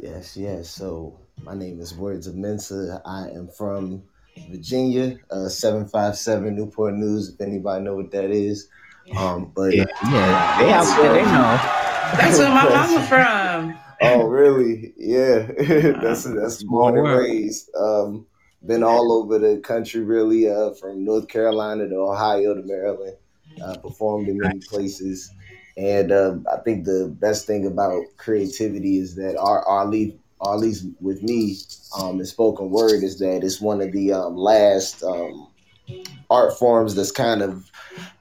Yes, 0.00 0.36
yes. 0.36 0.68
So 0.68 1.18
my 1.42 1.54
name 1.54 1.80
is 1.80 1.94
Words 1.94 2.26
of 2.26 2.34
Mensah. 2.34 3.00
I 3.04 3.28
am 3.28 3.48
from 3.48 4.02
Virginia, 4.50 5.18
uh, 5.30 5.48
757 5.48 6.56
Newport 6.56 6.94
News, 6.94 7.28
if 7.28 7.40
anybody 7.40 7.84
know 7.84 7.96
what 7.96 8.10
that 8.12 8.30
is. 8.30 8.68
Um, 9.16 9.52
but 9.54 9.74
yeah. 9.74 9.84
They 10.58 10.72
out 10.72 10.96
there, 10.96 11.12
they 11.12 11.24
know. 11.24 11.82
That's 12.16 12.38
where 12.38 12.48
my 12.48 12.68
mama 12.68 13.06
from. 13.06 13.78
Oh 14.02 14.24
really? 14.28 14.92
Yeah. 14.96 15.50
that's 16.02 16.24
that's 16.24 16.62
born 16.64 16.98
and 16.98 17.06
raised. 17.06 17.70
Um, 17.74 18.26
been 18.64 18.84
all 18.84 19.12
over 19.12 19.38
the 19.38 19.58
country 19.58 20.02
really, 20.02 20.48
uh, 20.48 20.72
from 20.72 21.04
North 21.04 21.28
Carolina 21.28 21.88
to 21.88 21.96
Ohio 21.96 22.54
to 22.54 22.62
Maryland. 22.62 23.16
Uh, 23.62 23.76
performed 23.76 24.28
in 24.28 24.38
many 24.38 24.60
places. 24.60 25.30
And 25.76 26.10
uh, 26.10 26.36
I 26.50 26.56
think 26.58 26.86
the 26.86 27.14
best 27.20 27.46
thing 27.46 27.66
about 27.66 28.02
creativity 28.16 28.96
is 28.96 29.14
that 29.16 29.36
our 29.36 29.62
our 29.66 29.86
lead 29.86 30.18
or 30.42 30.54
at 30.54 30.60
least 30.60 30.86
with 31.00 31.22
me, 31.22 31.56
um, 31.98 32.18
in 32.18 32.26
spoken 32.26 32.70
word, 32.70 33.04
is 33.04 33.18
that 33.20 33.44
it's 33.44 33.60
one 33.60 33.80
of 33.80 33.92
the 33.92 34.12
um, 34.12 34.36
last 34.36 35.02
um, 35.04 35.46
art 36.30 36.58
forms 36.58 36.94
that's 36.94 37.10
kind 37.12 37.42
of 37.42 37.70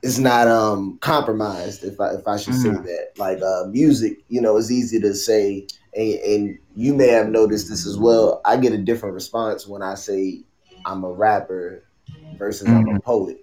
is 0.03 0.19
not 0.19 0.47
um, 0.47 0.97
compromised, 0.99 1.83
if 1.83 1.99
I 1.99 2.13
if 2.13 2.27
I 2.27 2.37
should 2.37 2.55
say 2.55 2.69
Mhm. 2.69 2.83
that. 2.83 3.07
Like 3.17 3.41
uh, 3.41 3.65
music, 3.67 4.19
you 4.29 4.41
know, 4.41 4.57
it's 4.57 4.71
easy 4.71 4.99
to 4.99 5.13
say, 5.13 5.67
and, 5.93 6.13
and 6.19 6.59
you 6.75 6.93
may 6.93 7.07
have 7.07 7.29
noticed 7.29 7.69
this 7.69 7.85
as 7.85 7.97
well. 7.97 8.41
I 8.45 8.57
get 8.57 8.73
a 8.73 8.77
different 8.77 9.15
response 9.15 9.67
when 9.67 9.81
I 9.81 9.95
say 9.95 10.43
I'm 10.85 11.03
a 11.03 11.11
rapper 11.11 11.85
versus 12.33 12.71
I'm 12.71 12.87
a 12.87 12.99
poet. 12.99 13.37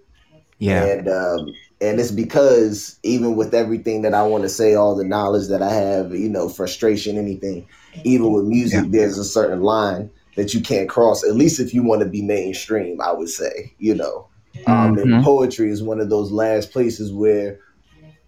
Yeah. 0.59 0.83
And 0.83 1.09
um, 1.09 1.55
and 1.81 2.01
it's 2.01 2.11
because 2.11 2.99
even 3.03 3.37
with 3.37 3.55
everything 3.55 4.03
that 4.03 4.15
I 4.15 4.23
want 4.25 4.43
to 4.43 4.49
say, 4.49 4.75
all 4.75 4.97
the 4.97 5.05
knowledge 5.05 5.49
that 5.49 5.63
I 5.63 5.73
have, 5.73 6.13
you 6.13 6.29
know, 6.29 6.49
frustration, 6.49 7.17
anything, 7.17 7.67
even 8.05 8.33
with 8.33 8.45
music, 8.47 8.91
there's 8.91 9.19
a 9.19 9.25
certain 9.25 9.63
line 9.63 10.11
that 10.39 10.55
you 10.55 10.61
can't 10.61 10.89
cross. 10.89 11.25
At 11.25 11.35
least 11.35 11.59
if 11.59 11.75
you 11.75 11.83
want 11.83 12.01
to 12.03 12.09
be 12.09 12.23
mainstream, 12.23 13.01
I 13.01 13.13
would 13.13 13.29
say, 13.29 13.75
you 13.79 13.93
know. 13.93 14.29
Um, 14.69 14.95
Mhm. 14.95 15.03
and 15.03 15.25
poetry 15.25 15.69
is 15.69 15.83
one 15.83 15.99
of 15.99 16.11
those 16.11 16.31
last 16.31 16.71
places 16.71 17.13
where 17.13 17.59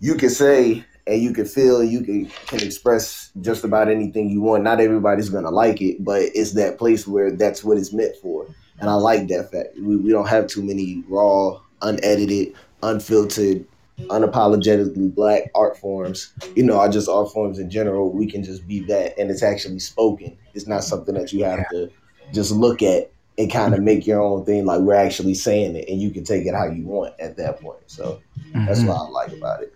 you 0.00 0.16
can 0.16 0.28
say 0.28 0.84
and 1.06 1.22
you 1.22 1.32
can 1.32 1.44
feel, 1.44 1.84
you 1.84 2.00
can 2.02 2.28
can 2.48 2.62
express 2.62 3.30
just 3.40 3.62
about 3.62 3.88
anything 3.88 4.28
you 4.28 4.40
want. 4.40 4.64
Not 4.64 4.80
everybody's 4.80 5.28
gonna 5.28 5.52
like 5.52 5.80
it, 5.80 6.04
but 6.04 6.22
it's 6.34 6.52
that 6.54 6.78
place 6.78 7.06
where 7.06 7.30
that's 7.30 7.62
what 7.62 7.78
it's 7.78 7.92
meant 7.92 8.16
for. 8.20 8.46
And 8.80 8.90
I 8.90 8.94
like 8.94 9.28
that 9.28 9.52
fact. 9.52 9.68
We, 9.80 9.96
we 9.96 10.10
don't 10.10 10.28
have 10.28 10.48
too 10.48 10.62
many 10.64 11.04
raw, 11.08 11.60
unedited, 11.82 12.54
unfiltered, 12.82 13.64
unapologetically 14.08 15.14
black 15.14 15.50
art 15.54 15.76
forms. 15.76 16.32
You 16.56 16.64
know, 16.64 16.80
I 16.80 16.88
just 16.88 17.08
art 17.08 17.30
forms 17.32 17.58
in 17.58 17.70
general. 17.70 18.10
We 18.10 18.26
can 18.26 18.42
just 18.42 18.66
be 18.66 18.80
that, 18.80 19.18
and 19.18 19.30
it's 19.30 19.42
actually 19.42 19.78
spoken. 19.78 20.36
It's 20.54 20.66
not 20.66 20.82
something 20.84 21.14
that 21.14 21.32
you 21.32 21.44
have 21.44 21.68
to 21.70 21.90
just 22.32 22.52
look 22.52 22.82
at 22.82 23.10
and 23.38 23.50
kind 23.50 23.74
of 23.74 23.80
make 23.82 24.06
your 24.06 24.20
own 24.20 24.44
thing. 24.44 24.64
Like 24.66 24.80
we're 24.80 24.94
actually 24.94 25.34
saying 25.34 25.76
it, 25.76 25.88
and 25.88 26.00
you 26.00 26.10
can 26.10 26.24
take 26.24 26.46
it 26.46 26.54
how 26.54 26.66
you 26.66 26.84
want 26.84 27.14
at 27.18 27.36
that 27.38 27.60
point. 27.60 27.80
So 27.86 28.20
that's 28.54 28.80
Mhm. 28.80 28.86
what 28.86 28.96
I 28.96 29.08
like 29.08 29.32
about 29.32 29.62
it. 29.62 29.74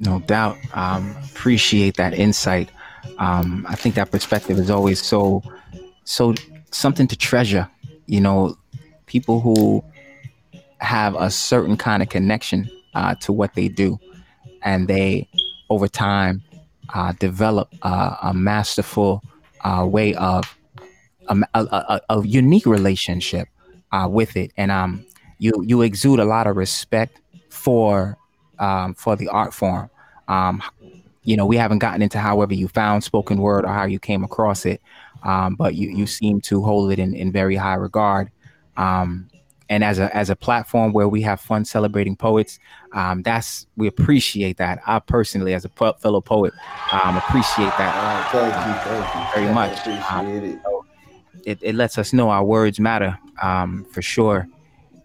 No 0.00 0.20
doubt. 0.20 0.56
Um, 0.74 1.16
appreciate 1.24 1.96
that 1.96 2.14
insight. 2.14 2.70
Um, 3.18 3.66
I 3.68 3.74
think 3.74 3.94
that 3.96 4.10
perspective 4.10 4.58
is 4.58 4.70
always 4.70 5.02
so, 5.02 5.42
so 6.04 6.34
something 6.70 7.06
to 7.08 7.16
treasure. 7.16 7.68
You 8.06 8.20
know, 8.20 8.56
people 9.06 9.40
who 9.40 9.82
have 10.78 11.14
a 11.16 11.30
certain 11.30 11.76
kind 11.76 12.02
of 12.02 12.08
connection 12.08 12.70
uh, 12.94 13.14
to 13.16 13.32
what 13.32 13.54
they 13.54 13.68
do, 13.68 13.98
and 14.62 14.88
they, 14.88 15.28
over 15.70 15.88
time, 15.88 16.42
uh, 16.94 17.12
develop 17.18 17.68
uh, 17.82 18.16
a 18.22 18.32
masterful 18.32 19.22
uh, 19.64 19.84
way 19.86 20.14
of 20.14 20.56
a, 21.28 21.36
a, 21.54 22.00
a, 22.08 22.26
unique 22.26 22.66
relationship 22.66 23.48
uh, 23.92 24.08
with 24.10 24.36
it, 24.36 24.52
and 24.56 24.70
um, 24.70 25.04
you 25.38 25.52
you 25.66 25.82
exude 25.82 26.20
a 26.20 26.24
lot 26.24 26.46
of 26.46 26.56
respect 26.56 27.20
for 27.50 28.16
um, 28.58 28.94
for 28.94 29.16
the 29.16 29.28
art 29.28 29.54
form. 29.54 29.90
Um, 30.28 30.62
you 31.22 31.36
know, 31.36 31.46
we 31.46 31.56
haven't 31.56 31.78
gotten 31.78 32.02
into 32.02 32.18
however 32.18 32.54
you 32.54 32.68
found 32.68 33.04
spoken 33.04 33.38
word 33.38 33.64
or 33.64 33.68
how 33.68 33.84
you 33.84 33.98
came 33.98 34.24
across 34.24 34.64
it, 34.64 34.80
um, 35.22 35.54
but 35.56 35.74
you 35.74 35.90
you 35.90 36.06
seem 36.06 36.40
to 36.42 36.62
hold 36.62 36.92
it 36.92 36.98
in, 36.98 37.14
in 37.14 37.32
very 37.32 37.56
high 37.56 37.74
regard. 37.74 38.30
Um, 38.76 39.28
and 39.68 39.84
as 39.84 39.98
a 39.98 40.14
as 40.16 40.30
a 40.30 40.36
platform 40.36 40.92
where 40.92 41.08
we 41.08 41.20
have 41.22 41.40
fun 41.40 41.64
celebrating 41.64 42.16
poets, 42.16 42.58
um, 42.92 43.22
that's 43.22 43.66
we 43.76 43.86
appreciate 43.86 44.56
that. 44.56 44.80
I 44.86 44.98
personally, 45.00 45.54
as 45.54 45.64
a 45.64 45.68
fellow 45.68 46.20
poet, 46.20 46.54
um, 46.92 47.16
appreciate 47.16 47.72
that. 47.76 48.30
thank 48.32 48.46
you, 48.46 48.90
thank 48.90 49.14
you 49.14 49.42
very 49.42 49.54
much. 49.54 49.78
Appreciate 49.80 50.54
it. 50.54 50.77
It. 51.44 51.58
It 51.62 51.74
lets 51.74 51.98
us 51.98 52.12
know 52.12 52.30
our 52.30 52.44
words 52.44 52.78
matter 52.80 53.18
um, 53.42 53.84
for 53.92 54.02
sure. 54.02 54.46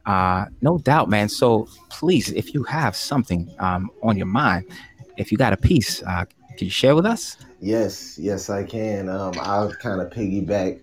Uh, 0.06 0.46
no 0.62 0.78
doubt, 0.80 1.10
man. 1.10 1.30
So 1.30 1.68
please, 1.90 2.30
if 2.32 2.54
you 2.54 2.64
have 2.64 2.96
something 2.96 3.50
um, 3.60 3.90
on 4.02 4.18
your 4.18 4.28
mind, 4.28 4.66
if 5.18 5.32
you 5.32 5.38
got 5.38 5.54
a 5.54 5.58
piece, 5.58 6.02
uh, 6.04 6.26
can 6.58 6.66
you 6.66 6.70
share 6.70 6.96
with 6.96 7.06
us? 7.06 7.38
Yes, 7.62 8.18
yes, 8.20 8.50
I 8.50 8.64
can. 8.64 9.08
Um, 9.08 9.34
I'll 9.40 9.72
kind 9.76 10.02
of 10.02 10.12
piggyback 10.12 10.82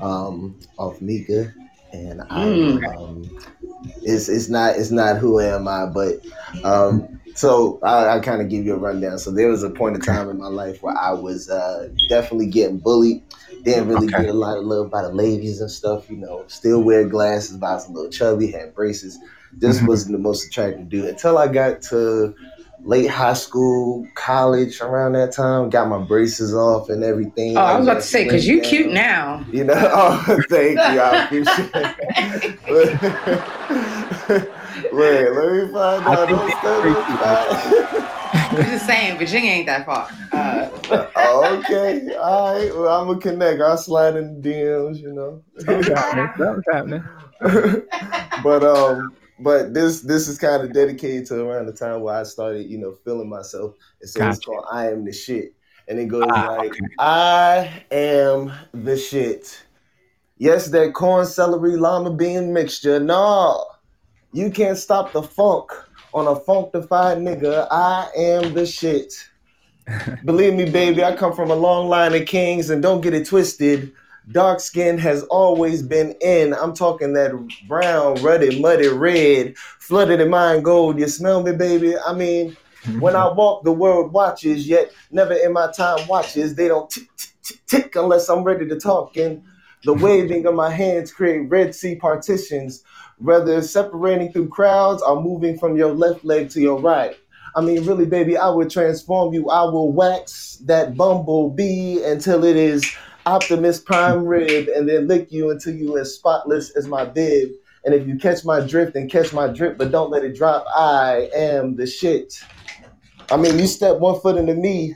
um, 0.00 0.58
off 0.76 1.00
Meka, 1.00 1.52
and 1.92 2.20
I, 2.20 2.48
Mm. 2.48 2.86
um, 2.86 3.30
it's 4.02 4.28
it's 4.28 4.48
not 4.48 4.76
it's 4.76 4.90
not 4.90 5.16
who 5.16 5.40
am 5.40 5.66
I, 5.66 5.86
but 5.86 6.20
um, 6.64 7.20
so 7.34 7.78
I, 7.82 8.16
I 8.16 8.20
kind 8.20 8.42
of 8.42 8.48
give 8.48 8.64
you 8.66 8.74
a 8.74 8.78
rundown. 8.78 9.18
So 9.18 9.30
there 9.30 9.48
was 9.48 9.62
a 9.62 9.70
point 9.70 9.96
in 9.96 10.02
time 10.02 10.28
in 10.28 10.38
my 10.38 10.48
life 10.48 10.82
where 10.82 10.96
I 10.96 11.12
was 11.12 11.48
uh, 11.48 11.88
definitely 12.08 12.48
getting 12.48 12.78
bullied. 12.78 13.22
Didn't 13.74 13.88
really 13.88 14.06
Okay. 14.06 14.22
get 14.22 14.28
a 14.28 14.32
lot 14.34 14.58
of 14.58 14.64
love 14.64 14.90
by 14.90 15.02
the 15.02 15.12
ladies 15.12 15.60
and 15.60 15.70
stuff. 15.70 16.08
You 16.10 16.16
know, 16.16 16.44
still 16.48 16.82
wear 16.82 17.04
glasses, 17.08 17.56
but 17.56 17.66
I 17.66 17.74
was 17.74 17.88
a 17.88 17.92
little 17.92 18.10
chubby, 18.10 18.50
had 18.50 18.74
braces. 18.74 19.18
Just 19.60 19.80
Mhm. 19.82 19.88
wasn't 19.88 20.12
the 20.12 20.18
most 20.18 20.46
attractive 20.46 20.88
dude 20.88 21.06
until 21.06 21.38
I 21.38 21.48
got 21.48 21.82
to 21.82 22.34
late 22.84 23.08
high 23.08 23.32
school, 23.32 24.06
college 24.14 24.80
around 24.80 25.12
that 25.12 25.32
time. 25.32 25.70
Got 25.70 25.88
my 25.88 25.98
braces 25.98 26.54
off 26.54 26.90
and 26.90 27.02
everything. 27.02 27.56
Oh, 27.56 27.60
I 27.60 27.76
was 27.78 27.86
about 27.86 27.94
to 27.96 28.02
say, 28.02 28.24
because 28.24 28.46
you 28.46 28.60
slimmed 28.60 28.64
cute 28.64 28.92
now. 28.92 29.44
You 29.50 29.64
know, 29.64 29.74
oh, 29.76 30.40
thank 30.48 30.76
you. 30.76 31.00
I 31.00 31.24
appreciate 31.24 31.70
it. 31.74 32.58
Wait, 34.92 35.30
let 35.32 35.52
me 35.52 35.72
find 35.72 36.06
I 36.06 36.14
out. 36.14 36.28
Think 38.62 38.68
Don't 38.68 38.74
it's 38.74 38.84
start 38.84 38.98
I'm 38.98 39.18
just 39.18 39.18
saying, 39.18 39.18
Virginia 39.18 39.50
ain't 39.50 39.66
that 39.66 39.86
far. 39.86 40.08
Uh, 40.32 41.10
oh, 41.16 41.58
okay. 41.58 42.14
All 42.16 42.54
right. 42.54 42.74
Well, 42.74 43.00
I'm 43.00 43.06
going 43.06 43.20
to 43.20 43.28
connect. 43.30 43.60
I'll 43.60 43.76
slide 43.76 44.16
in 44.16 44.40
the 44.40 44.48
DMs, 44.48 44.98
you 44.98 45.12
know. 45.12 45.42
What's 45.54 46.66
happening? 46.72 47.02
but 48.42 48.64
um 48.64 49.14
but 49.38 49.72
this 49.72 50.00
this 50.00 50.26
is 50.26 50.38
kind 50.38 50.62
of 50.62 50.72
dedicated 50.72 51.26
to 51.26 51.40
around 51.40 51.66
the 51.66 51.72
time 51.72 52.00
where 52.00 52.16
I 52.16 52.24
started, 52.24 52.68
you 52.68 52.78
know, 52.78 52.96
feeling 53.04 53.28
myself. 53.28 53.74
And 54.00 54.10
so 54.10 54.28
it's 54.28 54.44
called 54.44 54.64
I 54.72 54.88
Am 54.90 55.04
the 55.04 55.12
Shit. 55.12 55.54
And 55.86 55.98
it 56.00 56.06
goes 56.06 56.26
Ah, 56.28 56.56
like 56.56 56.70
okay. 56.70 56.80
I 56.98 57.84
am 57.92 58.52
the 58.72 58.96
shit. 58.96 59.64
Yes, 60.36 60.68
that 60.68 60.94
corn, 60.94 61.26
celery, 61.26 61.76
llama 61.76 62.12
bean 62.12 62.52
mixture. 62.52 63.00
No, 63.00 63.64
you 64.32 64.50
can't 64.50 64.78
stop 64.78 65.12
the 65.12 65.22
funk 65.22 65.70
on 66.14 66.26
a 66.26 66.40
funkified 66.40 67.18
nigga. 67.18 67.66
I 67.70 68.08
am 68.16 68.54
the 68.54 68.66
shit. 68.66 69.12
Believe 70.24 70.54
me, 70.54 70.70
baby, 70.70 71.02
I 71.02 71.16
come 71.16 71.34
from 71.34 71.50
a 71.50 71.54
long 71.54 71.88
line 71.88 72.14
of 72.14 72.26
kings, 72.26 72.70
and 72.70 72.82
don't 72.82 73.00
get 73.00 73.14
it 73.14 73.26
twisted. 73.26 73.92
Dark 74.30 74.60
skin 74.60 74.98
has 74.98 75.22
always 75.24 75.82
been 75.82 76.14
in. 76.20 76.52
I'm 76.52 76.74
talking 76.74 77.14
that 77.14 77.32
brown, 77.66 78.22
ruddy, 78.22 78.60
muddy 78.60 78.88
red, 78.88 79.56
flooded 79.56 80.20
in 80.20 80.28
mine 80.28 80.62
gold. 80.62 80.98
You 80.98 81.08
smell 81.08 81.42
me, 81.42 81.52
baby? 81.52 81.96
I 81.98 82.12
mean, 82.12 82.54
when 82.98 83.16
I 83.16 83.28
walk, 83.32 83.64
the 83.64 83.72
world 83.72 84.12
watches, 84.12 84.68
yet 84.68 84.92
never 85.10 85.32
in 85.32 85.54
my 85.54 85.72
time 85.72 86.06
watches. 86.08 86.54
They 86.54 86.68
don't 86.68 86.90
tick, 86.90 87.08
tick, 87.16 87.32
tick, 87.42 87.66
tick 87.66 87.96
unless 87.96 88.28
I'm 88.28 88.44
ready 88.44 88.68
to 88.68 88.78
talk. 88.78 89.16
And 89.16 89.42
the 89.84 89.94
waving 89.94 90.44
of 90.44 90.54
my 90.54 90.70
hands 90.70 91.10
create 91.10 91.48
Red 91.48 91.74
Sea 91.74 91.94
partitions, 91.94 92.82
whether 93.18 93.58
it's 93.58 93.70
separating 93.70 94.32
through 94.32 94.48
crowds 94.48 95.02
or 95.02 95.22
moving 95.22 95.58
from 95.58 95.76
your 95.76 95.92
left 95.92 96.24
leg 96.24 96.50
to 96.50 96.60
your 96.60 96.80
right. 96.80 97.16
I 97.56 97.60
mean, 97.60 97.84
really, 97.84 98.06
baby, 98.06 98.36
I 98.36 98.48
will 98.50 98.68
transform 98.68 99.34
you. 99.34 99.48
I 99.50 99.62
will 99.64 99.92
wax 99.92 100.56
that 100.66 100.96
bumblebee 100.96 102.02
until 102.04 102.44
it 102.44 102.56
is 102.56 102.88
Optimus 103.26 103.80
Prime 103.80 104.24
rib, 104.24 104.68
and 104.68 104.88
then 104.88 105.06
lick 105.06 105.30
you 105.32 105.50
until 105.50 105.74
you 105.74 105.98
as 105.98 106.14
spotless 106.14 106.70
as 106.76 106.86
my 106.86 107.04
bib. 107.04 107.50
And 107.84 107.94
if 107.94 108.06
you 108.06 108.18
catch 108.18 108.44
my 108.44 108.60
drift, 108.60 108.94
then 108.94 109.08
catch 109.08 109.32
my 109.32 109.48
drip, 109.48 109.76
but 109.78 109.90
don't 109.90 110.10
let 110.10 110.24
it 110.24 110.36
drop. 110.36 110.66
I 110.74 111.28
am 111.34 111.76
the 111.76 111.86
shit. 111.86 112.42
I 113.30 113.36
mean, 113.36 113.58
you 113.58 113.66
step 113.66 113.98
one 113.98 114.20
foot 114.20 114.36
into 114.36 114.54
me. 114.54 114.94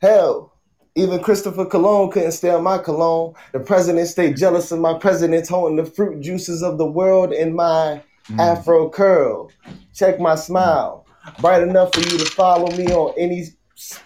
Hell, 0.00 0.55
even 0.96 1.20
Christopher 1.22 1.66
Cologne 1.66 2.10
couldn't 2.10 2.32
steal 2.32 2.60
my 2.60 2.78
cologne. 2.78 3.34
The 3.52 3.60
president 3.60 4.08
stayed 4.08 4.36
jealous 4.36 4.72
of 4.72 4.80
my 4.80 4.98
president, 4.98 5.46
holding 5.46 5.76
the 5.76 5.84
fruit 5.84 6.20
juices 6.20 6.62
of 6.62 6.78
the 6.78 6.86
world 6.86 7.32
in 7.32 7.54
my 7.54 8.02
Mm. 8.30 8.40
afro 8.40 8.88
curl. 8.88 9.50
Check 9.94 10.18
my 10.18 10.34
smile. 10.34 11.06
Bright 11.40 11.62
enough 11.62 11.94
for 11.94 12.00
you 12.00 12.18
to 12.18 12.24
follow 12.24 12.66
me 12.76 12.86
on 12.88 13.14
any. 13.16 13.44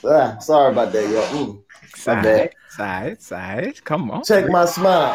Ah, 0.04 0.36
sorry 0.40 0.72
about 0.72 0.92
that, 0.92 1.08
yo. 1.08 1.22
Mm. 1.22 1.62
Side, 1.96 2.54
side, 2.68 3.22
side. 3.22 3.84
Come 3.84 4.10
on. 4.10 4.22
Check 4.24 4.50
my 4.50 4.66
smile. 4.66 5.14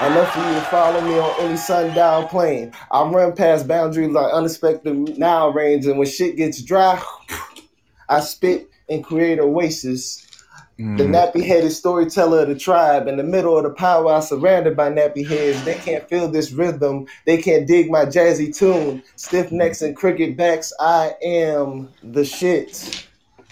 Enough 0.00 0.32
for 0.32 0.40
you 0.40 0.54
to 0.54 0.60
follow 0.62 1.00
me 1.02 1.18
on 1.18 1.34
any 1.40 1.56
sundial 1.56 2.24
plane. 2.24 2.72
I 2.90 3.02
run 3.04 3.32
past 3.32 3.68
boundaries 3.68 4.10
like 4.10 4.32
unexpected 4.32 5.16
now 5.18 5.48
range, 5.50 5.86
and 5.86 5.96
when 5.96 6.08
shit 6.08 6.36
gets 6.36 6.60
dry, 6.62 7.00
I 8.08 8.20
spit 8.20 8.68
and 8.88 9.04
create 9.04 9.38
oasis. 9.38 10.25
The 10.78 10.84
Mm. 10.84 11.32
nappy 11.32 11.42
headed 11.42 11.72
storyteller 11.72 12.40
of 12.42 12.48
the 12.48 12.54
tribe 12.54 13.08
in 13.08 13.16
the 13.16 13.22
middle 13.22 13.56
of 13.56 13.62
the 13.64 13.70
powwow, 13.70 14.20
surrounded 14.20 14.76
by 14.76 14.90
nappy 14.90 15.26
heads. 15.26 15.64
They 15.64 15.74
can't 15.74 16.06
feel 16.06 16.28
this 16.28 16.52
rhythm. 16.52 17.06
They 17.24 17.38
can't 17.38 17.66
dig 17.66 17.90
my 17.90 18.04
jazzy 18.04 18.54
tune. 18.54 19.02
Stiff 19.16 19.50
necks 19.50 19.80
and 19.80 19.96
cricket 19.96 20.36
backs. 20.36 20.74
I 20.78 21.14
am 21.22 21.88
the 22.02 22.26
shit. 22.26 23.06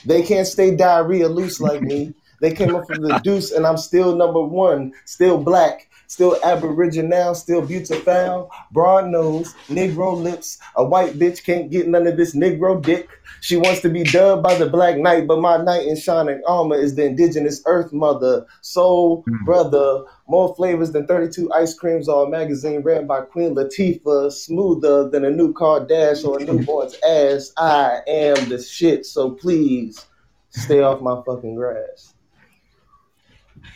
They 0.04 0.20
can't 0.20 0.46
stay 0.46 0.76
diarrhea 0.76 1.28
loose 1.28 1.60
like 1.62 1.80
me. 1.80 2.12
They 2.42 2.52
came 2.52 2.74
up 2.74 2.86
from 2.86 3.00
the 3.00 3.18
deuce, 3.24 3.52
and 3.52 3.66
I'm 3.66 3.78
still 3.78 4.14
number 4.16 4.42
one. 4.42 4.92
Still 5.06 5.38
black. 5.38 5.88
Still 6.14 6.36
aboriginal. 6.44 7.34
Still 7.34 7.60
beautiful. 7.60 8.48
Broad 8.70 9.08
nose. 9.08 9.52
Negro 9.66 10.16
lips. 10.16 10.58
A 10.76 10.84
white 10.84 11.14
bitch 11.18 11.42
can't 11.42 11.72
get 11.72 11.88
none 11.88 12.06
of 12.06 12.16
this 12.16 12.36
Negro 12.36 12.80
dick. 12.80 13.08
She 13.40 13.56
wants 13.56 13.80
to 13.80 13.88
be 13.88 14.04
dubbed 14.04 14.44
by 14.44 14.54
the 14.54 14.68
Black 14.70 14.96
Knight, 14.96 15.26
but 15.26 15.40
my 15.40 15.56
knight 15.56 15.88
in 15.88 15.96
shining 15.96 16.40
armor 16.46 16.76
is 16.76 16.94
the 16.94 17.04
indigenous 17.04 17.60
Earth 17.66 17.92
Mother, 17.92 18.46
Soul 18.60 19.24
Mm. 19.28 19.44
Brother. 19.44 20.04
More 20.28 20.54
flavors 20.54 20.92
than 20.92 21.04
32 21.08 21.52
ice 21.52 21.74
creams 21.74 22.08
or 22.08 22.26
a 22.28 22.30
magazine 22.30 22.82
read 22.82 23.08
by 23.08 23.22
Queen 23.22 23.56
Latifah. 23.56 24.30
Smoother 24.30 25.08
than 25.10 25.24
a 25.24 25.30
new 25.32 25.52
car 25.52 25.84
dash 25.84 26.22
or 26.22 26.38
a 26.38 26.44
newborn's 26.44 26.94
ass. 27.04 27.52
I 27.56 28.02
am 28.06 28.48
the 28.48 28.62
shit, 28.62 29.04
so 29.04 29.32
please 29.32 30.06
stay 30.50 30.78
off 30.80 31.00
my 31.00 31.20
fucking 31.26 31.56
grass. 31.56 32.14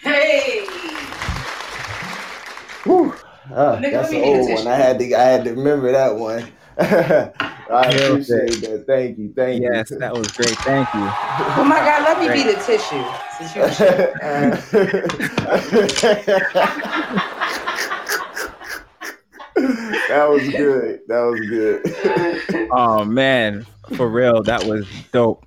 hey, 0.04 0.64
Whew. 2.88 3.12
Ah, 3.54 3.78
that's 3.80 3.92
let 3.92 4.12
an 4.12 4.22
old 4.22 4.50
one. 4.50 4.66
I 4.66 4.74
had 4.76 4.98
to 4.98 5.14
I 5.14 5.22
had 5.24 5.44
to 5.44 5.50
remember 5.50 5.92
that 5.92 6.16
one. 6.16 6.50
I 6.78 7.32
Yeah, 7.92 8.06
appreciate 8.06 8.62
that. 8.62 8.84
Thank 8.86 9.18
you. 9.18 9.30
Thank 9.36 9.62
you. 9.62 9.70
Yes, 9.72 9.90
that 9.98 10.16
was 10.16 10.32
great. 10.32 10.64
Thank 10.64 10.88
you. 10.94 11.00
oh 11.02 11.64
my 11.68 11.80
God, 11.80 12.02
let 12.04 12.18
me 12.18 12.28
be 12.32 12.44
the 12.50 12.58
tissue. 12.64 13.04
Since 13.36 13.54
you're 13.56 13.68
that 20.08 20.30
was 20.30 20.48
good. 20.50 21.00
That 21.08 21.20
was 21.20 21.46
good. 21.46 21.82
Oh 22.70 23.04
man, 23.04 23.66
for 23.96 24.08
real, 24.10 24.42
that 24.44 24.64
was 24.64 24.86
dope. 25.12 25.44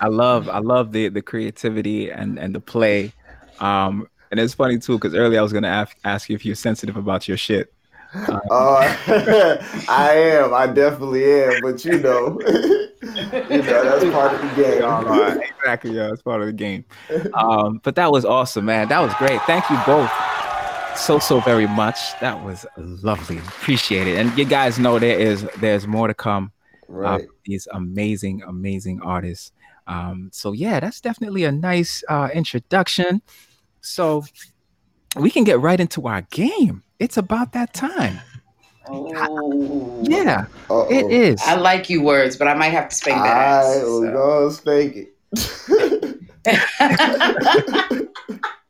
I 0.00 0.08
love, 0.08 0.48
I 0.48 0.58
love 0.60 0.92
the 0.92 1.08
the 1.08 1.22
creativity 1.22 2.10
and 2.10 2.38
and 2.38 2.54
the 2.54 2.60
play. 2.60 3.12
Um, 3.60 4.08
and 4.34 4.40
it's 4.44 4.54
funny 4.54 4.78
too 4.78 4.98
because 4.98 5.14
earlier 5.14 5.38
I 5.38 5.42
was 5.42 5.52
gonna 5.52 5.68
ask 5.68 5.96
ask 6.04 6.28
you 6.28 6.34
if 6.34 6.44
you're 6.44 6.56
sensitive 6.56 6.96
about 6.96 7.28
your 7.28 7.36
shit. 7.36 7.72
Uh, 8.14 8.36
I 9.88 10.12
am. 10.40 10.52
I 10.54 10.66
definitely 10.66 11.24
am. 11.42 11.60
But 11.62 11.84
you 11.84 11.98
know, 11.98 12.40
you 13.02 13.62
know 13.62 13.84
that's 13.84 14.04
part 14.12 14.34
of 14.34 14.40
the 14.40 14.62
game. 14.62 15.42
Exactly, 15.58 15.92
yeah, 15.92 16.10
it's 16.12 16.22
part 16.22 16.40
of 16.40 16.46
the 16.46 16.52
game. 16.52 16.84
Um, 17.34 17.80
but 17.82 17.94
that 17.96 18.10
was 18.10 18.24
awesome, 18.24 18.64
man. 18.64 18.88
That 18.88 19.00
was 19.00 19.14
great. 19.14 19.40
Thank 19.42 19.68
you 19.70 19.78
both 19.86 20.10
so 20.96 21.18
so 21.18 21.40
very 21.40 21.66
much. 21.66 21.96
That 22.20 22.44
was 22.44 22.66
lovely. 22.76 23.38
Appreciate 23.38 24.06
it. 24.06 24.18
And 24.18 24.36
you 24.38 24.44
guys 24.44 24.78
know 24.78 24.98
there 24.98 25.18
is 25.18 25.46
there's 25.58 25.86
more 25.86 26.08
to 26.08 26.14
come. 26.14 26.52
uh, 26.88 26.92
Right. 26.92 27.20
from 27.26 27.34
these 27.46 27.66
amazing, 27.72 28.42
amazing 28.42 29.00
artists. 29.02 29.52
Um, 29.86 30.30
so 30.32 30.52
yeah, 30.52 30.80
that's 30.80 31.00
definitely 31.00 31.44
a 31.44 31.52
nice 31.52 32.04
uh, 32.08 32.28
introduction. 32.32 33.22
So 33.84 34.24
we 35.16 35.30
can 35.30 35.44
get 35.44 35.60
right 35.60 35.78
into 35.78 36.06
our 36.06 36.22
game. 36.22 36.82
It's 36.98 37.16
about 37.18 37.52
that 37.52 37.74
time. 37.74 38.18
Oh. 38.88 40.02
Yeah, 40.02 40.46
Uh-oh. 40.70 40.88
it 40.90 41.10
is. 41.10 41.40
I 41.42 41.54
like 41.54 41.88
you 41.88 42.02
words, 42.02 42.36
but 42.36 42.48
I 42.48 42.54
might 42.54 42.70
have 42.70 42.88
to 42.88 42.94
spank 42.94 43.22
that 43.22 43.36
I 43.36 43.40
ass. 43.40 43.82
will 43.82 44.02
so. 44.02 44.12
go 44.12 44.50
spank 44.50 44.96
it. 44.96 45.10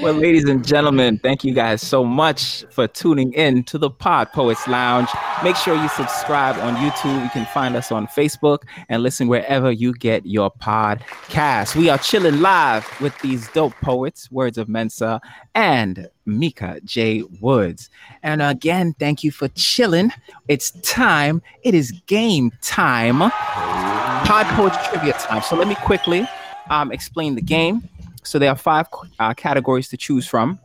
Well, 0.00 0.14
ladies 0.14 0.44
and 0.44 0.66
gentlemen, 0.66 1.18
thank 1.18 1.44
you 1.44 1.52
guys 1.52 1.82
so 1.82 2.04
much 2.04 2.64
for 2.70 2.88
tuning 2.88 3.32
in 3.34 3.62
to 3.64 3.78
the 3.78 3.90
Pod 3.90 4.32
Poets 4.32 4.66
Lounge. 4.66 5.08
Make 5.44 5.56
sure 5.56 5.76
you 5.76 5.88
subscribe 5.90 6.56
on 6.56 6.76
YouTube. 6.76 7.22
You 7.22 7.30
can 7.30 7.44
find 7.46 7.76
us 7.76 7.92
on 7.92 8.06
Facebook 8.06 8.62
and 8.88 9.02
listen 9.02 9.28
wherever 9.28 9.70
you 9.70 9.92
get 9.92 10.24
your 10.26 10.50
podcast. 10.50 11.76
We 11.76 11.88
are 11.88 11.98
chilling 11.98 12.40
live 12.40 12.88
with 13.00 13.16
these 13.20 13.48
dope 13.50 13.74
poets, 13.82 14.30
Words 14.30 14.58
of 14.58 14.68
Mensah 14.68 15.20
and 15.54 16.08
Meka 16.26 16.82
J. 16.84 17.22
Woods. 17.40 17.90
And 18.22 18.40
again, 18.42 18.94
thank 18.98 19.22
you 19.22 19.30
for 19.30 19.48
chilling. 19.48 20.12
It's 20.48 20.70
time. 20.82 21.42
It 21.62 21.74
is 21.74 21.92
game 22.06 22.50
time. 22.62 23.18
Pod 23.20 24.46
Poets 24.56 24.88
Trivia 24.88 25.12
time. 25.14 25.42
So 25.42 25.56
let 25.56 25.68
me 25.68 25.74
quickly 25.76 26.26
um, 26.70 26.92
explain 26.92 27.34
the 27.34 27.42
game. 27.42 27.88
So 28.24 28.38
there 28.38 28.50
are 28.50 28.56
five 28.56 28.86
uh, 29.18 29.34
categories 29.34 29.88
to 29.88 29.96
choose 29.96 30.26
from. 30.26 30.58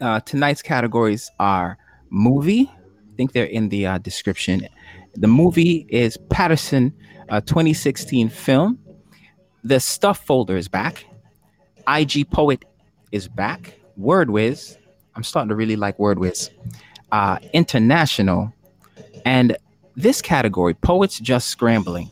Uh, 0.00 0.20
tonight's 0.20 0.62
categories 0.62 1.30
are 1.38 1.78
movie. 2.10 2.70
I 2.72 3.16
think 3.16 3.32
they're 3.32 3.44
in 3.44 3.68
the 3.68 3.86
uh, 3.86 3.98
description. 3.98 4.68
The 5.14 5.28
movie 5.28 5.86
is 5.88 6.16
Paterson 6.30 6.92
uh, 7.28 7.40
2016 7.40 8.28
film. 8.28 8.78
The 9.64 9.80
stuff 9.80 10.24
folder 10.24 10.56
is 10.56 10.68
back. 10.68 11.04
IG 11.88 12.30
Poet 12.30 12.64
is 13.10 13.28
back. 13.28 13.78
WordWiz. 13.98 14.76
I'm 15.14 15.22
starting 15.22 15.48
to 15.50 15.54
really 15.54 15.76
like 15.76 15.98
WordWiz. 15.98 16.50
Uh, 17.10 17.38
international. 17.52 18.52
And 19.24 19.56
this 19.94 20.22
category, 20.22 20.74
Poets 20.74 21.18
Just 21.18 21.48
Scrambling. 21.48 22.10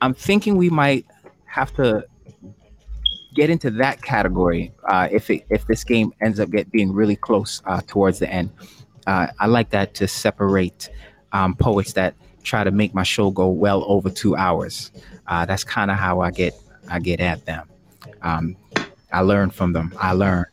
I'm 0.00 0.14
thinking 0.14 0.56
we 0.56 0.70
might 0.70 1.06
have 1.46 1.72
to 1.74 2.04
get 3.34 3.50
into 3.50 3.70
that 3.70 4.02
category 4.02 4.72
uh, 4.88 5.08
if 5.10 5.28
it, 5.30 5.44
if 5.50 5.66
this 5.66 5.84
game 5.84 6.12
ends 6.20 6.40
up 6.40 6.50
get 6.50 6.70
being 6.70 6.92
really 6.92 7.16
close 7.16 7.60
uh, 7.66 7.80
towards 7.86 8.18
the 8.18 8.28
end. 8.28 8.50
Uh, 9.06 9.26
I 9.38 9.46
like 9.46 9.70
that 9.70 9.94
to 9.94 10.08
separate 10.08 10.88
um, 11.32 11.54
poets 11.54 11.92
that 11.94 12.14
try 12.42 12.64
to 12.64 12.70
make 12.70 12.94
my 12.94 13.02
show 13.02 13.30
go 13.30 13.48
well 13.48 13.84
over 13.86 14.08
two 14.08 14.36
hours. 14.36 14.92
Uh, 15.26 15.44
that's 15.44 15.64
kind 15.64 15.90
of 15.90 15.96
how 15.98 16.20
I 16.20 16.30
get 16.30 16.54
I 16.88 17.00
get 17.00 17.20
at 17.20 17.44
them. 17.46 17.68
Um, 18.22 18.56
I 19.12 19.20
learn 19.20 19.50
from 19.50 19.72
them. 19.72 19.94
I 19.98 20.12
learned 20.12 20.46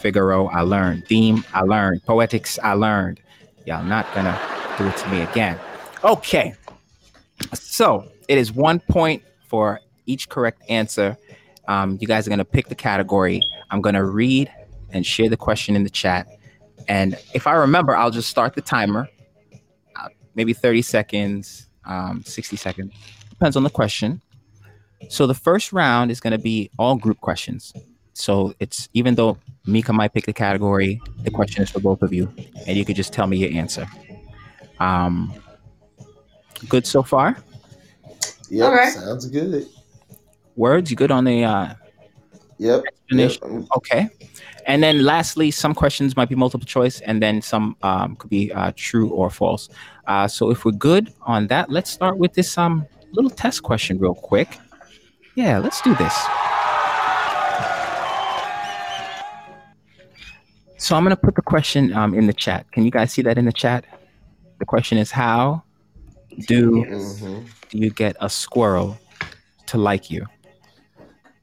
Figaro. 0.00 0.46
I 0.48 0.60
learned 0.60 1.06
theme. 1.06 1.44
I 1.52 1.62
learned 1.62 2.04
poetics. 2.04 2.58
I 2.62 2.72
learned. 2.72 3.20
Y'all 3.66 3.84
not 3.84 4.12
gonna 4.14 4.38
do 4.78 4.86
it 4.86 4.96
to 4.96 5.08
me 5.08 5.22
again. 5.22 5.58
Okay. 6.02 6.54
So 7.54 8.10
it 8.28 8.38
is 8.38 8.52
one 8.52 8.80
point 8.80 9.22
for 9.46 9.80
each 10.06 10.28
correct 10.28 10.62
answer. 10.68 11.16
Um, 11.70 11.98
you 12.00 12.08
guys 12.08 12.26
are 12.26 12.30
going 12.30 12.38
to 12.38 12.44
pick 12.44 12.66
the 12.66 12.74
category. 12.74 13.40
I'm 13.70 13.80
going 13.80 13.94
to 13.94 14.04
read 14.04 14.52
and 14.90 15.06
share 15.06 15.28
the 15.28 15.36
question 15.36 15.76
in 15.76 15.84
the 15.84 15.90
chat. 15.90 16.26
And 16.88 17.16
if 17.32 17.46
I 17.46 17.52
remember, 17.52 17.94
I'll 17.94 18.10
just 18.10 18.28
start 18.28 18.54
the 18.54 18.60
timer. 18.60 19.08
Uh, 19.94 20.08
maybe 20.34 20.52
30 20.52 20.82
seconds, 20.82 21.68
um, 21.84 22.24
60 22.26 22.56
seconds. 22.56 22.92
Depends 23.28 23.56
on 23.56 23.62
the 23.62 23.70
question. 23.70 24.20
So 25.10 25.28
the 25.28 25.34
first 25.34 25.72
round 25.72 26.10
is 26.10 26.18
going 26.18 26.32
to 26.32 26.42
be 26.42 26.72
all 26.76 26.96
group 26.96 27.20
questions. 27.20 27.72
So 28.14 28.52
it's 28.58 28.88
even 28.92 29.14
though 29.14 29.38
Meka 29.64 29.94
might 29.94 30.12
pick 30.12 30.26
the 30.26 30.32
category, 30.32 31.00
the 31.22 31.30
question 31.30 31.62
is 31.62 31.70
for 31.70 31.78
both 31.78 32.02
of 32.02 32.12
you, 32.12 32.28
and 32.66 32.76
you 32.76 32.84
could 32.84 32.96
just 32.96 33.12
tell 33.12 33.28
me 33.28 33.36
your 33.36 33.52
answer. 33.52 33.86
Um, 34.80 35.32
good 36.68 36.84
so 36.84 37.04
far. 37.04 37.36
Yep, 38.48 38.68
Alright. 38.68 38.92
sounds 38.92 39.26
good. 39.28 39.68
Words, 40.56 40.90
you 40.90 40.96
good 40.96 41.10
on 41.10 41.24
the 41.24 41.44
uh, 41.44 41.74
Yep. 42.58 42.84
explanation? 42.86 43.60
yep. 43.60 43.68
Okay. 43.76 44.08
And 44.66 44.82
then 44.82 45.04
lastly, 45.04 45.50
some 45.50 45.74
questions 45.74 46.16
might 46.16 46.28
be 46.28 46.34
multiple 46.34 46.66
choice, 46.66 47.00
and 47.00 47.22
then 47.22 47.40
some 47.40 47.76
um, 47.82 48.16
could 48.16 48.28
be 48.30 48.52
uh, 48.52 48.72
true 48.76 49.08
or 49.10 49.30
false. 49.30 49.68
Uh, 50.06 50.28
so 50.28 50.50
if 50.50 50.64
we're 50.64 50.72
good 50.72 51.12
on 51.22 51.46
that, 51.48 51.70
let's 51.70 51.90
start 51.90 52.18
with 52.18 52.34
this 52.34 52.58
um 52.58 52.86
little 53.12 53.30
test 53.30 53.62
question 53.62 53.98
real 53.98 54.14
quick. 54.14 54.58
Yeah, 55.34 55.58
let's 55.58 55.80
do 55.80 55.94
this. 55.94 56.14
So 60.76 60.96
I'm 60.96 61.02
gonna 61.04 61.16
put 61.16 61.34
the 61.34 61.42
question 61.42 61.92
um, 61.92 62.14
in 62.14 62.26
the 62.26 62.32
chat. 62.32 62.70
Can 62.72 62.84
you 62.84 62.90
guys 62.90 63.12
see 63.12 63.22
that 63.22 63.38
in 63.38 63.44
the 63.44 63.52
chat? 63.52 63.84
The 64.58 64.64
question 64.66 64.98
is 64.98 65.10
how 65.10 65.62
do 66.46 66.84
Mhm. 66.84 67.44
do 67.70 67.78
you 67.78 67.90
get 67.90 68.16
a 68.20 68.28
squirrel 68.28 68.98
to 69.66 69.78
like 69.78 70.10
you? 70.10 70.26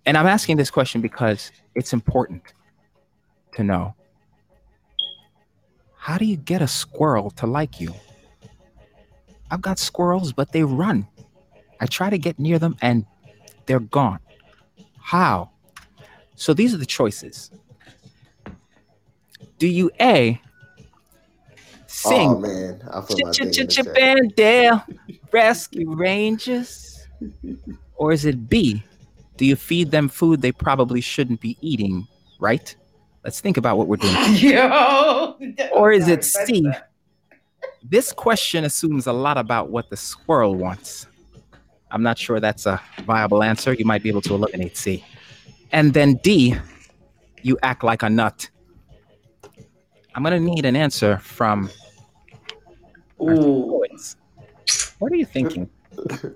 And 0.07 0.17
I'm 0.17 0.25
asking 0.25 0.55
this 0.55 0.71
question 0.71 1.01
because 1.01 1.51
it's 1.75 1.91
important 1.91 2.41
to 3.55 3.63
know. 3.63 3.93
How 5.97 6.17
do 6.17 6.23
you 6.23 6.37
get 6.37 6.61
a 6.61 6.67
squirrel 6.67 7.29
to 7.31 7.45
like 7.45 7.81
you? 7.81 7.93
I've 9.51 9.61
got 9.61 9.77
squirrels, 9.77 10.31
but 10.31 10.53
they 10.53 10.63
run. 10.63 11.05
I 11.81 11.87
try 11.87 12.09
to 12.09 12.17
get 12.17 12.39
near 12.39 12.57
them 12.57 12.77
and 12.81 13.05
they're 13.65 13.81
gone. 13.81 14.19
How? 14.97 15.49
So 16.35 16.53
these 16.53 16.73
are 16.73 16.77
the 16.77 16.85
choices. 16.85 17.51
Do 19.59 19.67
you 19.67 19.91
A, 19.99 20.39
sing 21.87 22.29
Oh 22.29 22.39
man, 22.39 22.81
I 22.93 23.01
thing 23.01 23.67
Chip 23.67 23.87
and 23.99 24.33
Dale 24.35 24.85
Rescue 25.33 25.93
Rangers? 25.93 27.05
Or 27.95 28.13
is 28.13 28.23
it 28.23 28.47
B? 28.47 28.83
Do 29.37 29.45
you 29.45 29.55
feed 29.55 29.91
them 29.91 30.09
food 30.09 30.41
they 30.41 30.51
probably 30.51 31.01
shouldn't 31.01 31.41
be 31.41 31.57
eating, 31.61 32.07
right? 32.39 32.75
Let's 33.23 33.39
think 33.39 33.57
about 33.57 33.77
what 33.77 33.87
we're 33.87 33.97
doing. 33.97 34.15
Yo. 34.35 35.37
Or 35.73 35.91
is 35.91 36.07
it 36.07 36.23
Sorry, 36.23 36.45
C? 36.45 36.71
This 37.83 38.11
question 38.11 38.63
assumes 38.63 39.07
a 39.07 39.13
lot 39.13 39.37
about 39.37 39.69
what 39.69 39.89
the 39.89 39.97
squirrel 39.97 40.55
wants. 40.55 41.07
I'm 41.91 42.03
not 42.03 42.17
sure 42.17 42.39
that's 42.39 42.65
a 42.65 42.81
viable 43.05 43.43
answer. 43.43 43.73
You 43.73 43.85
might 43.85 44.03
be 44.03 44.09
able 44.09 44.21
to 44.21 44.33
eliminate 44.33 44.75
C. 44.75 45.05
And 45.71 45.93
then 45.93 46.15
D, 46.23 46.55
you 47.43 47.57
act 47.63 47.83
like 47.83 48.03
a 48.03 48.09
nut. 48.09 48.49
I'm 50.15 50.23
going 50.23 50.33
to 50.33 50.53
need 50.53 50.65
an 50.65 50.75
answer 50.75 51.17
from. 51.19 51.69
Ooh. 53.21 53.85
What 54.99 55.11
are 55.11 55.15
you 55.15 55.25
thinking? 55.25 55.69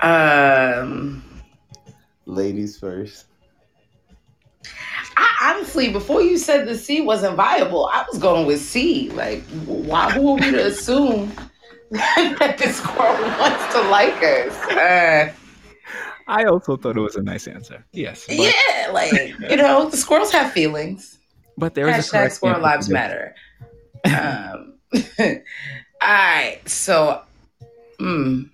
Um. 0.00 1.25
Ladies 2.26 2.76
first. 2.76 3.26
I 5.16 5.54
honestly, 5.54 5.90
before 5.92 6.22
you 6.22 6.36
said 6.36 6.66
the 6.66 6.76
C 6.76 7.00
wasn't 7.00 7.36
viable, 7.36 7.86
I 7.86 8.04
was 8.10 8.20
going 8.20 8.46
with 8.46 8.60
C. 8.60 9.10
Like, 9.10 9.42
why? 9.64 10.10
Who 10.10 10.30
are 10.30 10.34
we 10.34 10.50
to 10.50 10.66
assume 10.66 11.32
that 11.90 12.56
the 12.58 12.68
squirrel 12.68 13.22
wants 13.38 13.72
to 13.74 13.80
like 13.82 14.20
us? 14.22 14.56
Uh, 14.72 15.32
I 16.26 16.44
also 16.44 16.76
thought 16.76 16.96
it 16.96 17.00
was 17.00 17.14
a 17.14 17.22
nice 17.22 17.46
answer. 17.46 17.84
Yes. 17.92 18.26
But, 18.26 18.36
yeah, 18.36 18.90
like 18.92 19.12
you 19.48 19.56
know, 19.56 19.88
the 19.88 19.96
squirrels 19.96 20.32
have 20.32 20.52
feelings. 20.52 21.18
but 21.56 21.74
there 21.74 21.88
is 21.88 21.94
a 21.94 21.98
Hashtag 21.98 22.10
correct 22.10 22.34
squirrel 22.34 22.66
answer 22.66 22.66
lives 22.66 22.88
matter. 22.90 23.34
Um, 24.04 24.74
all 25.20 25.38
right, 26.02 26.60
so. 26.66 27.22
Mm. 28.00 28.50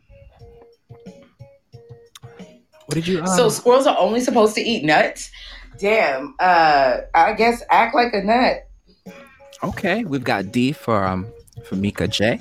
What 2.93 2.97
did 2.97 3.09
you? 3.09 3.21
Um, 3.21 3.27
So 3.27 3.49
squirrels 3.49 3.87
are 3.87 3.97
only 3.99 4.21
supposed 4.21 4.55
to 4.57 4.61
eat 4.61 4.85
nuts. 4.85 5.31
Damn. 5.79 6.35
Uh, 6.39 6.99
I 7.15 7.33
guess 7.33 7.63
act 7.71 7.95
like 7.95 8.13
a 8.13 8.23
nut. 8.23 8.69
okay, 9.63 10.05
we've 10.05 10.25
got 10.25 10.53
D 10.53 10.73
for 10.73 11.03
um 11.07 11.27
for 11.65 11.77
Meka 11.77 12.11
J. 12.11 12.39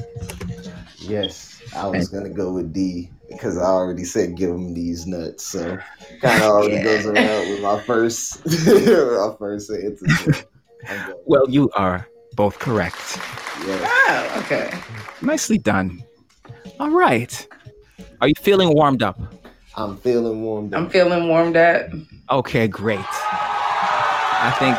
Yes, 0.98 1.62
I 1.74 1.88
was 1.88 2.10
gonna 2.10 2.30
go 2.30 2.52
with 2.52 2.74
D 2.74 3.10
because 3.30 3.58
I 3.58 3.64
already 3.64 4.04
said 4.04 4.36
give 4.36 4.50
them 4.50 4.74
these 4.74 5.08
nuts, 5.08 5.46
so 5.46 5.78
kind 6.22 6.44
of 6.44 6.50
already 6.50 6.76
Yeah. 6.76 6.84
goes 6.84 7.06
around 7.06 7.50
with 7.50 7.62
my 7.62 7.80
first, 7.84 8.46
my 8.46 9.36
first 9.40 9.72
answer. 9.72 10.06
So 10.10 10.44
I'm 10.90 11.08
going- 11.08 11.18
Well, 11.26 11.50
you 11.50 11.70
are 11.76 12.06
both 12.36 12.60
correct. 12.60 13.18
yes. 13.66 13.90
Oh, 14.10 14.40
okay. 14.44 14.70
Nicely 15.22 15.58
done. 15.58 16.04
All 16.80 16.90
right. 16.92 17.48
Are 18.20 18.28
you 18.28 18.34
feeling 18.42 18.74
warmed 18.76 19.02
up? 19.02 19.18
I'm 19.76 19.98
feeling 19.98 20.42
warmed 20.42 20.74
up. 20.74 20.82
I'm 20.82 20.90
feeling 20.90 21.28
warmed 21.28 21.56
up. 21.56 21.88
Okay, 22.30 22.68
great. 22.68 23.00
I 23.00 24.54
think 24.60 24.78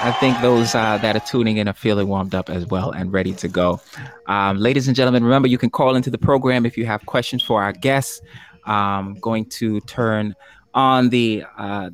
I 0.00 0.12
think 0.12 0.40
those 0.40 0.74
uh, 0.74 0.98
that 0.98 1.16
are 1.16 1.26
tuning 1.26 1.56
in 1.56 1.66
are 1.66 1.74
feeling 1.74 2.06
warmed 2.08 2.34
up 2.34 2.48
as 2.48 2.64
well 2.66 2.92
and 2.92 3.12
ready 3.12 3.32
to 3.34 3.48
go. 3.48 3.80
Um, 4.26 4.58
ladies 4.58 4.86
and 4.86 4.96
gentlemen, 4.96 5.24
remember 5.24 5.48
you 5.48 5.58
can 5.58 5.70
call 5.70 5.96
into 5.96 6.10
the 6.10 6.18
program 6.18 6.64
if 6.64 6.78
you 6.78 6.86
have 6.86 7.04
questions 7.06 7.42
for 7.42 7.62
our 7.62 7.72
guests. 7.72 8.20
Um, 8.64 9.14
going 9.20 9.46
to 9.46 9.80
turn 9.80 10.34
on 10.74 11.08
the 11.08 11.44
uh, 11.56 11.90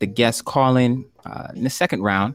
the 0.00 0.06
guest 0.06 0.44
calling 0.46 1.04
in 1.24 1.30
uh, 1.30 1.48
in 1.54 1.62
the 1.64 1.70
second 1.70 2.02
round. 2.02 2.34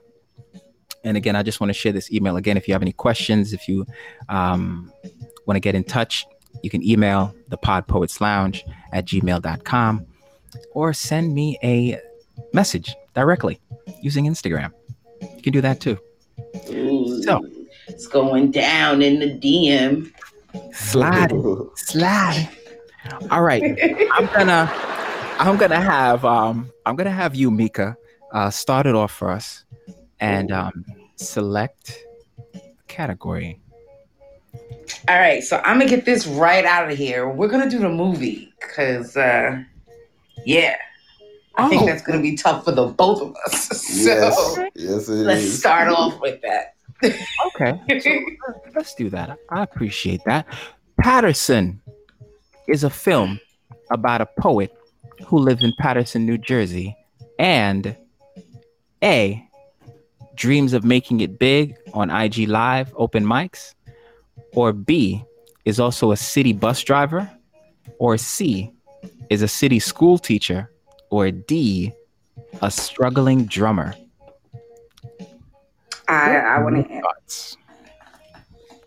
And 1.04 1.18
again, 1.18 1.36
I 1.36 1.44
just 1.44 1.60
want 1.60 1.70
to 1.70 1.74
share 1.74 1.92
this 1.92 2.12
email 2.12 2.38
again. 2.38 2.56
If 2.56 2.68
you 2.68 2.74
have 2.74 2.82
any 2.82 2.92
questions, 2.94 3.54
if 3.54 3.68
you 3.68 3.86
um, 4.28 4.92
want 5.46 5.56
to 5.56 5.62
get 5.62 5.76
in 5.76 5.84
touch, 5.84 6.26
you 6.62 6.70
can 6.70 6.86
email 6.86 7.34
the 7.48 7.58
pod 7.58 7.88
poets 7.88 8.22
lounge 8.22 8.64
at 8.92 9.06
gmail.com 9.06 10.06
or 10.74 10.94
send 10.94 11.34
me 11.34 11.58
a 11.64 12.00
message 12.54 12.96
directly 13.14 13.60
using 14.02 14.26
Instagram. 14.26 14.72
You 15.22 15.42
can 15.42 15.54
do 15.54 15.62
that 15.62 15.80
too. 15.80 15.98
Ooh, 16.72 17.22
So. 17.24 17.46
it's 17.88 18.08
going 18.08 18.52
down 18.52 19.02
in 19.02 19.20
the 19.20 19.28
DM. 19.38 20.12
Slide, 20.74 21.32
slide. 21.76 22.50
All 23.32 23.42
right, 23.44 23.62
I'm 24.14 24.26
gonna, 24.28 24.72
I'm 25.40 25.58
gonna 25.58 25.80
have, 25.82 26.26
um, 26.26 26.72
I'm 26.86 26.96
gonna 26.96 27.12
have 27.12 27.36
you, 27.36 27.52
Meka, 27.52 27.96
uh, 28.34 28.50
start 28.50 28.86
it 28.86 28.96
off 28.96 29.12
for 29.12 29.30
us, 29.30 29.64
and 30.20 30.52
um, 30.52 30.86
select 31.16 31.98
category. 32.88 33.60
All 35.08 35.20
right, 35.20 35.44
so 35.44 35.58
I'm 35.64 35.78
gonna 35.80 35.90
get 35.90 36.06
this 36.06 36.26
right 36.28 36.66
out 36.66 36.92
of 36.92 36.98
here. 36.98 37.30
We're 37.30 37.48
gonna 37.48 37.70
do 37.70 37.80
the 37.80 37.90
movie 37.90 38.52
because, 38.60 39.16
uh, 39.16 39.62
yeah, 40.46 40.76
I 41.56 41.68
think 41.70 41.84
Oh. 41.84 41.86
that's 41.86 42.02
gonna 42.02 42.22
be 42.22 42.36
tough 42.36 42.66
for 42.66 42.72
the 42.72 42.88
both 42.88 43.22
of 43.22 43.36
us. 43.46 43.68
so 44.04 44.10
yes, 44.10 44.60
yes, 44.76 45.10
it 45.10 45.14
let's 45.14 45.42
is. 45.44 45.60
start 45.60 45.88
off 45.90 46.20
with 46.22 46.42
that. 46.42 46.74
Okay, 47.48 47.80
so 48.00 48.10
let's 48.76 48.94
do 48.96 49.10
that. 49.10 49.38
I 49.50 49.64
appreciate 49.64 50.22
that. 50.26 50.46
Paterson 51.00 51.82
is 52.68 52.84
a 52.84 52.90
film 52.90 53.40
about 53.92 54.22
a 54.22 54.28
poet 54.42 54.74
who 55.26 55.38
lives 55.38 55.64
in 55.64 55.72
Paterson, 55.80 56.26
New 56.26 56.38
Jersey, 56.38 56.96
and 57.38 57.96
A 59.04 59.46
dreams 60.36 60.74
of 60.74 60.84
making 60.86 61.20
it 61.22 61.38
big 61.40 61.76
on 61.94 62.10
IG 62.10 62.48
Live 62.48 62.94
open 62.98 63.26
mics, 63.26 63.76
or 64.54 64.74
B 64.74 65.24
is 65.66 65.80
also 65.80 66.12
a 66.12 66.18
city 66.18 66.54
bus 66.54 66.84
driver, 66.84 67.30
or 68.00 68.18
C 68.18 68.72
is 69.30 69.42
a 69.42 69.48
city 69.48 69.80
school 69.80 70.18
teacher, 70.18 70.72
or 71.10 71.32
D 71.32 71.94
a 72.62 72.72
struggling 72.72 73.46
drummer. 73.46 73.94
I 76.08 76.38
I 76.38 76.60
want 76.60 76.88
to. 76.88 77.02
Thoughts? 77.02 77.58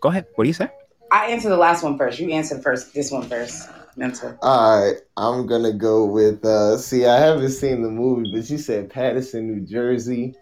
Go 0.01 0.09
ahead. 0.09 0.25
What 0.35 0.43
do 0.43 0.49
you 0.49 0.53
say? 0.53 0.69
I 1.11 1.27
answer 1.27 1.47
the 1.47 1.57
last 1.57 1.83
one 1.83 1.97
first. 1.97 2.19
You 2.19 2.31
answer 2.31 2.59
first. 2.59 2.93
This 2.93 3.11
one 3.11 3.23
first. 3.23 3.69
Mental. 3.95 4.35
All 4.41 4.85
right, 4.85 4.99
I'm 5.17 5.45
gonna 5.45 5.71
go 5.71 6.05
with. 6.05 6.43
uh 6.43 6.77
See, 6.77 7.05
I 7.05 7.17
haven't 7.19 7.51
seen 7.51 7.83
the 7.83 7.89
movie, 7.89 8.31
but 8.33 8.49
you 8.49 8.57
said 8.57 8.89
Paterson, 8.89 9.47
New 9.47 9.65
Jersey. 9.65 10.35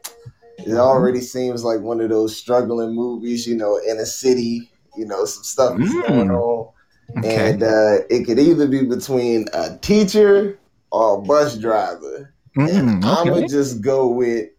It 0.58 0.78
already 0.78 1.22
seems 1.22 1.64
like 1.64 1.82
one 1.82 2.02
of 2.02 2.10
those 2.10 2.36
struggling 2.36 2.96
movies, 2.96 3.46
you 3.48 3.58
know, 3.58 3.78
in 3.78 3.98
a 3.98 4.06
city. 4.06 4.71
You 4.98 5.06
know, 5.06 5.26
some 5.26 5.44
stuff 5.44 5.80
is 5.80 5.90
Mm. 5.94 6.02
going 6.08 6.32
on, 6.32 6.70
Okay. 7.18 7.50
and 7.52 7.64
uh 7.64 7.98
it 8.10 8.26
could 8.26 8.40
either 8.40 8.68
be 8.68 8.84
between 8.86 9.46
a 9.54 9.78
teacher 9.78 10.58
or 10.92 11.18
a 11.18 11.22
bus 11.22 11.58
driver. 11.58 12.34
Mm, 12.58 12.70
And 12.70 13.06
I'm 13.06 13.28
going 13.28 13.48
to 13.48 13.50
just 13.54 13.82
go 13.82 14.08
with. 14.08 14.50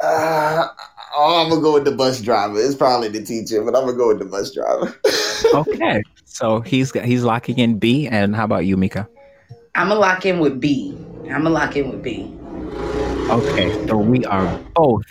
Uh, 0.00 0.66
oh, 1.16 1.42
I'm 1.42 1.48
gonna 1.48 1.62
go 1.62 1.74
with 1.74 1.84
the 1.84 1.92
bus 1.92 2.20
driver. 2.20 2.58
It's 2.58 2.74
probably 2.74 3.08
the 3.08 3.22
teacher, 3.24 3.62
but 3.62 3.74
I'm 3.76 3.86
gonna 3.86 3.96
go 3.96 4.08
with 4.08 4.18
the 4.18 4.24
bus 4.26 4.52
driver. 4.52 4.94
okay. 5.54 6.02
So 6.26 6.60
he's 6.60 6.90
he's 6.92 7.22
locking 7.24 7.58
in 7.58 7.78
B. 7.78 8.06
And 8.08 8.34
how 8.34 8.44
about 8.44 8.66
you, 8.66 8.76
Meka? 8.76 9.06
I'm 9.76 9.88
gonna 9.88 10.00
lock 10.00 10.26
in 10.26 10.40
with 10.40 10.60
B. 10.60 10.96
I'm 11.30 11.42
gonna 11.44 11.50
lock 11.50 11.76
in 11.76 11.90
with 11.90 12.02
B. 12.02 12.30
Okay. 13.30 13.86
So 13.88 13.96
we 13.96 14.24
are 14.26 14.60
both 14.74 15.02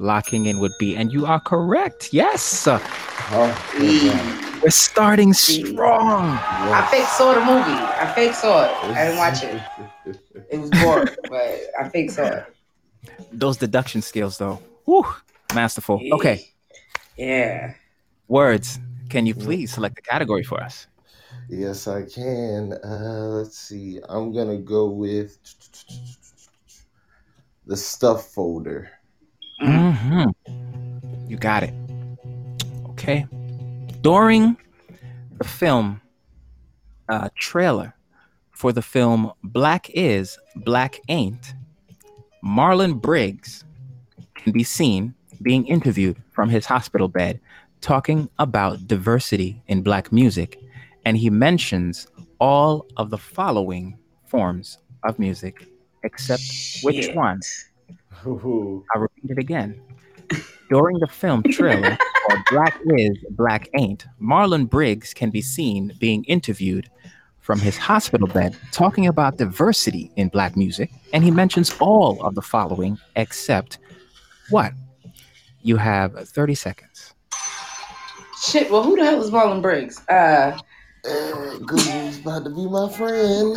locking 0.00 0.46
in 0.46 0.58
would 0.58 0.72
be. 0.78 0.96
and 0.96 1.12
you 1.12 1.26
are 1.26 1.38
correct. 1.40 2.12
Yes, 2.12 2.66
Oh, 2.66 3.68
good 3.78 4.12
job. 4.12 4.62
we're 4.62 4.70
starting 4.70 5.32
strong. 5.32 6.24
I 6.32 6.88
fake 6.90 7.06
saw 7.06 7.34
the 7.34 7.40
movie. 7.40 7.78
I 8.02 8.12
fake 8.14 8.34
saw 8.34 8.64
it. 8.64 8.70
I 8.96 9.04
didn't 9.04 9.18
watch 9.18 9.42
it. 9.44 9.62
It 10.50 10.58
was 10.58 10.70
boring, 10.70 11.06
but 11.28 11.60
I 11.78 11.88
fake 11.90 12.10
saw 12.10 12.24
it. 12.26 12.44
Those 13.30 13.56
deduction 13.56 14.02
skills, 14.02 14.38
though, 14.38 14.60
whew, 14.84 15.06
masterful. 15.54 16.00
Okay. 16.12 16.48
Yeah. 17.16 17.74
Words. 18.26 18.80
Can 19.10 19.26
you 19.26 19.34
please 19.34 19.72
select 19.72 19.94
the 19.96 20.02
category 20.02 20.42
for 20.42 20.60
us? 20.60 20.86
Yes, 21.48 21.86
I 21.86 22.02
can. 22.02 22.72
Uh, 22.84 23.26
let's 23.38 23.58
see. 23.58 24.00
I'm 24.08 24.32
gonna 24.32 24.56
go 24.58 24.88
with 24.88 25.36
the 27.66 27.76
stuff 27.76 28.28
folder. 28.32 28.90
Hmm 29.60 30.24
You 31.28 31.36
got 31.36 31.62
it. 31.62 31.74
Okay. 32.90 33.26
During 34.00 34.56
the 35.38 35.44
film 35.44 36.00
uh, 37.08 37.28
trailer 37.36 37.94
for 38.52 38.72
the 38.72 38.82
film 38.82 39.32
Black 39.42 39.90
Is, 39.90 40.38
Black 40.56 41.00
Ain't, 41.08 41.54
Marlon 42.44 43.04
Riggs 43.06 43.64
can 44.34 44.52
be 44.52 44.64
seen 44.64 45.14
being 45.42 45.66
interviewed 45.66 46.16
from 46.30 46.48
his 46.48 46.66
hospital 46.66 47.08
bed 47.08 47.40
talking 47.80 48.28
about 48.38 48.86
diversity 48.86 49.62
in 49.68 49.82
Black 49.82 50.12
music. 50.12 50.58
And 51.04 51.16
he 51.16 51.30
mentions 51.30 52.06
all 52.38 52.86
of 52.96 53.10
the 53.10 53.18
following 53.18 53.98
forms 54.26 54.78
of 55.04 55.18
music, 55.18 55.66
except 56.02 56.42
which 56.82 57.06
Shit. 57.06 57.16
one? 57.16 57.40
Ooh. 58.26 58.84
I'll 58.94 59.02
repeat 59.02 59.30
it 59.30 59.38
again. 59.38 59.80
During 60.68 60.98
the 60.98 61.08
film 61.08 61.42
trailer 61.42 61.98
for 62.28 62.44
Black 62.50 62.78
Is, 62.96 63.18
Black 63.30 63.68
Ain't, 63.76 64.06
Marlon 64.20 64.72
Riggs 64.72 65.12
can 65.12 65.30
be 65.30 65.42
seen 65.42 65.92
being 65.98 66.24
interviewed 66.24 66.88
from 67.40 67.58
his 67.58 67.76
hospital 67.76 68.28
bed 68.28 68.56
talking 68.70 69.06
about 69.06 69.36
diversity 69.36 70.12
in 70.16 70.28
Black 70.28 70.56
music, 70.56 70.90
and 71.12 71.24
he 71.24 71.30
mentions 71.30 71.74
all 71.80 72.22
of 72.22 72.34
the 72.34 72.42
following 72.42 72.98
except 73.16 73.78
what? 74.50 74.72
You 75.62 75.76
have 75.76 76.28
30 76.28 76.54
seconds. 76.54 77.14
Shit. 78.40 78.70
Well, 78.70 78.82
who 78.82 78.96
the 78.96 79.04
hell 79.04 79.22
is 79.22 79.30
Marlon 79.30 79.62
Riggs? 79.62 80.06
Uh, 80.08 80.58
Eh, 81.04 81.58
Google's 81.64 82.18
about 82.18 82.44
to 82.44 82.50
be 82.50 82.66
my 82.66 82.88
friend. 82.92 83.56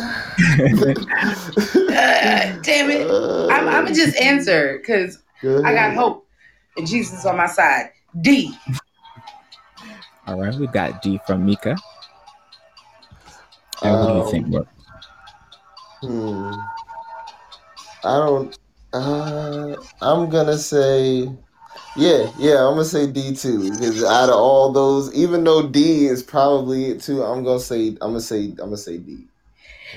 uh 1.90 2.60
damn 2.62 2.90
it. 2.90 3.06
I'm, 3.50 3.68
I'm 3.68 3.84
gonna 3.84 3.94
just 3.94 4.16
answer 4.16 4.78
because 4.78 5.22
I 5.42 5.74
got 5.74 5.94
hope 5.94 6.26
and 6.76 6.86
Jesus 6.86 7.24
on 7.26 7.36
my 7.36 7.46
side. 7.46 7.90
D. 8.20 8.56
All 10.26 10.40
right, 10.40 10.54
we 10.54 10.66
got 10.68 11.02
D 11.02 11.20
from 11.26 11.46
Meka. 11.46 11.78
And 13.82 14.00
what 14.00 14.08
do 14.08 14.14
you 14.14 14.22
Um, 14.22 14.30
think, 14.30 14.46
Brooke? 14.46 14.68
Hmm. 16.00 16.52
I 18.04 18.16
don't. 18.16 18.58
Uh, 18.94 19.76
I'm 20.00 20.30
gonna 20.30 20.56
say, 20.56 21.30
yeah, 21.96 22.30
yeah. 22.38 22.66
I'm 22.66 22.74
gonna 22.74 22.84
say 22.84 23.06
D 23.06 23.34
too 23.34 23.70
because 23.70 24.02
out 24.04 24.28
of 24.28 24.34
all 24.36 24.72
those, 24.72 25.12
even 25.14 25.44
though 25.44 25.66
D 25.68 26.06
is 26.06 26.22
probably 26.22 26.86
it 26.86 27.00
too, 27.00 27.22
I'm 27.22 27.44
gonna 27.44 27.60
say 27.60 27.88
I'm 28.00 28.10
gonna 28.10 28.20
say 28.20 28.46
I'm 28.50 28.56
gonna 28.56 28.76
say 28.76 28.98
D. 28.98 29.24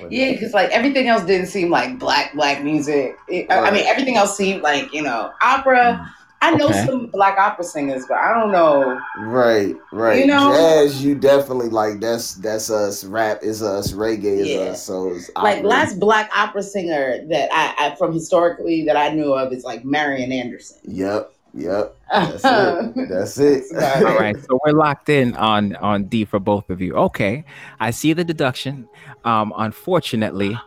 Yeah, 0.09 0.33
because 0.33 0.53
like 0.53 0.69
everything 0.69 1.07
else 1.07 1.23
didn't 1.23 1.47
seem 1.47 1.69
like 1.71 1.97
black 1.97 2.33
black 2.35 2.63
music. 2.63 3.17
It- 3.27 3.49
I- 3.51 3.67
I 3.67 3.71
mean, 3.71 3.85
everything 3.87 4.15
else 4.15 4.37
seemed 4.37 4.61
like 4.61 4.93
you 4.93 5.01
know 5.01 5.31
opera. 5.41 5.99
Mm. 6.01 6.13
I 6.39 6.51
know 6.51 6.67
Okay. 6.67 6.85
some 6.85 7.07
black 7.07 7.39
opera 7.39 7.63
singers, 7.63 8.05
but 8.07 8.17
I 8.17 8.31
don't 8.39 8.51
know. 8.51 8.99
Right, 9.17 9.75
right. 9.91 10.19
You 10.19 10.27
know- 10.27 10.51
Jazz, 10.51 11.03
you 11.03 11.15
definitely 11.15 11.69
like 11.69 11.99
that's 11.99 12.35
that's 12.35 12.69
us. 12.69 13.03
Rap 13.03 13.39
is 13.41 13.63
us. 13.63 13.91
Reggae 13.91 14.41
is 14.41 14.47
Yeah. 14.49 14.59
us. 14.59 14.83
So 14.83 15.13
it's 15.13 15.31
Like 15.35 15.57
opera. 15.57 15.67
last 15.67 15.99
black 15.99 16.29
opera 16.37 16.61
singer 16.61 17.25
that 17.29 17.49
I, 17.51 17.87
I 17.87 17.95
from 17.95 18.13
historically 18.13 18.85
that 18.85 18.95
I 18.95 19.09
knew 19.09 19.33
of 19.33 19.51
is 19.51 19.63
like 19.63 19.83
Marian 19.83 20.31
Anderson. 20.31 20.77
Yep, 20.83 21.31
yep. 21.53 21.95
That's 22.11 22.43
it. 22.43 22.93
That's 23.09 23.37
it. 23.37 23.63
All 23.75 24.17
right, 24.17 24.35
so 24.39 24.59
we're 24.65 24.73
locked 24.73 25.09
in 25.09 25.35
on 25.35 25.75
on 25.77 26.05
D 26.05 26.25
for 26.25 26.39
both 26.39 26.69
of 26.69 26.81
you. 26.81 26.95
Okay, 26.95 27.43
I 27.79 27.91
see 27.91 28.13
the 28.13 28.23
deduction. 28.23 28.87
Um, 29.25 29.53
unfortunately, 29.57 30.57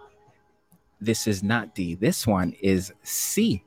this 1.01 1.27
is 1.27 1.43
not 1.43 1.75
D. 1.75 1.95
This 1.95 2.27
one 2.27 2.55
is 2.61 2.93
C. 3.03 3.63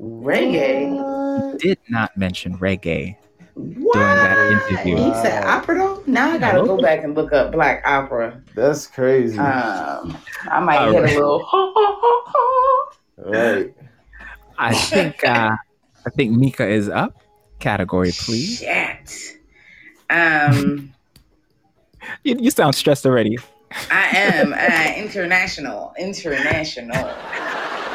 Reggae. 0.00 0.90
What? 0.92 1.58
Did 1.60 1.78
not 1.88 2.16
mention 2.16 2.56
reggae. 2.58 3.16
What? 3.54 3.94
that 3.94 4.52
interview. 4.52 4.96
He 4.96 5.14
said 5.14 5.44
opera 5.44 5.78
though? 5.78 6.02
Now 6.06 6.30
I 6.30 6.38
gotta 6.38 6.62
go 6.64 6.80
back 6.80 7.02
and 7.02 7.14
look 7.16 7.32
up 7.32 7.50
black 7.52 7.82
opera. 7.84 8.40
That's 8.54 8.86
crazy. 8.86 9.36
Um, 9.38 10.16
I 10.48 10.60
might 10.60 10.78
All 10.78 10.92
hit 10.92 11.02
right. 11.02 11.16
a 11.16 11.18
little. 11.18 11.40
right. 13.18 13.74
I 14.58 14.74
think 14.74 15.24
uh, 15.24 15.56
I 16.06 16.10
think 16.10 16.36
Meka 16.36 16.68
is 16.68 16.88
up. 16.88 17.16
Category, 17.58 18.12
please. 18.12 18.58
Shit. 18.60 19.38
Um, 20.10 20.92
You, 22.24 22.36
you 22.38 22.50
sound 22.50 22.74
stressed 22.74 23.04
already. 23.04 23.36
I 23.90 24.08
am 24.16 24.54
uh, 24.54 24.94
international. 24.96 25.92
International. 25.98 26.96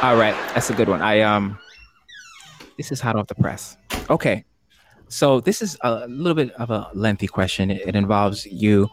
All 0.04 0.18
right, 0.18 0.36
that's 0.54 0.70
a 0.70 0.74
good 0.74 0.88
one. 0.88 1.02
I 1.02 1.22
um, 1.22 1.58
this 2.78 2.92
is 2.92 3.02
hot 3.02 3.16
off 3.16 3.26
the 3.28 3.34
press. 3.36 3.76
Okay, 4.12 4.44
so 5.08 5.40
this 5.40 5.64
is 5.64 5.78
a 5.82 6.06
little 6.08 6.36
bit 6.36 6.52
of 6.56 6.70
a 6.70 6.92
lengthy 6.94 7.26
question. 7.28 7.72
It, 7.72 7.82
it 7.88 7.96
involves 7.96 8.46
you 8.46 8.88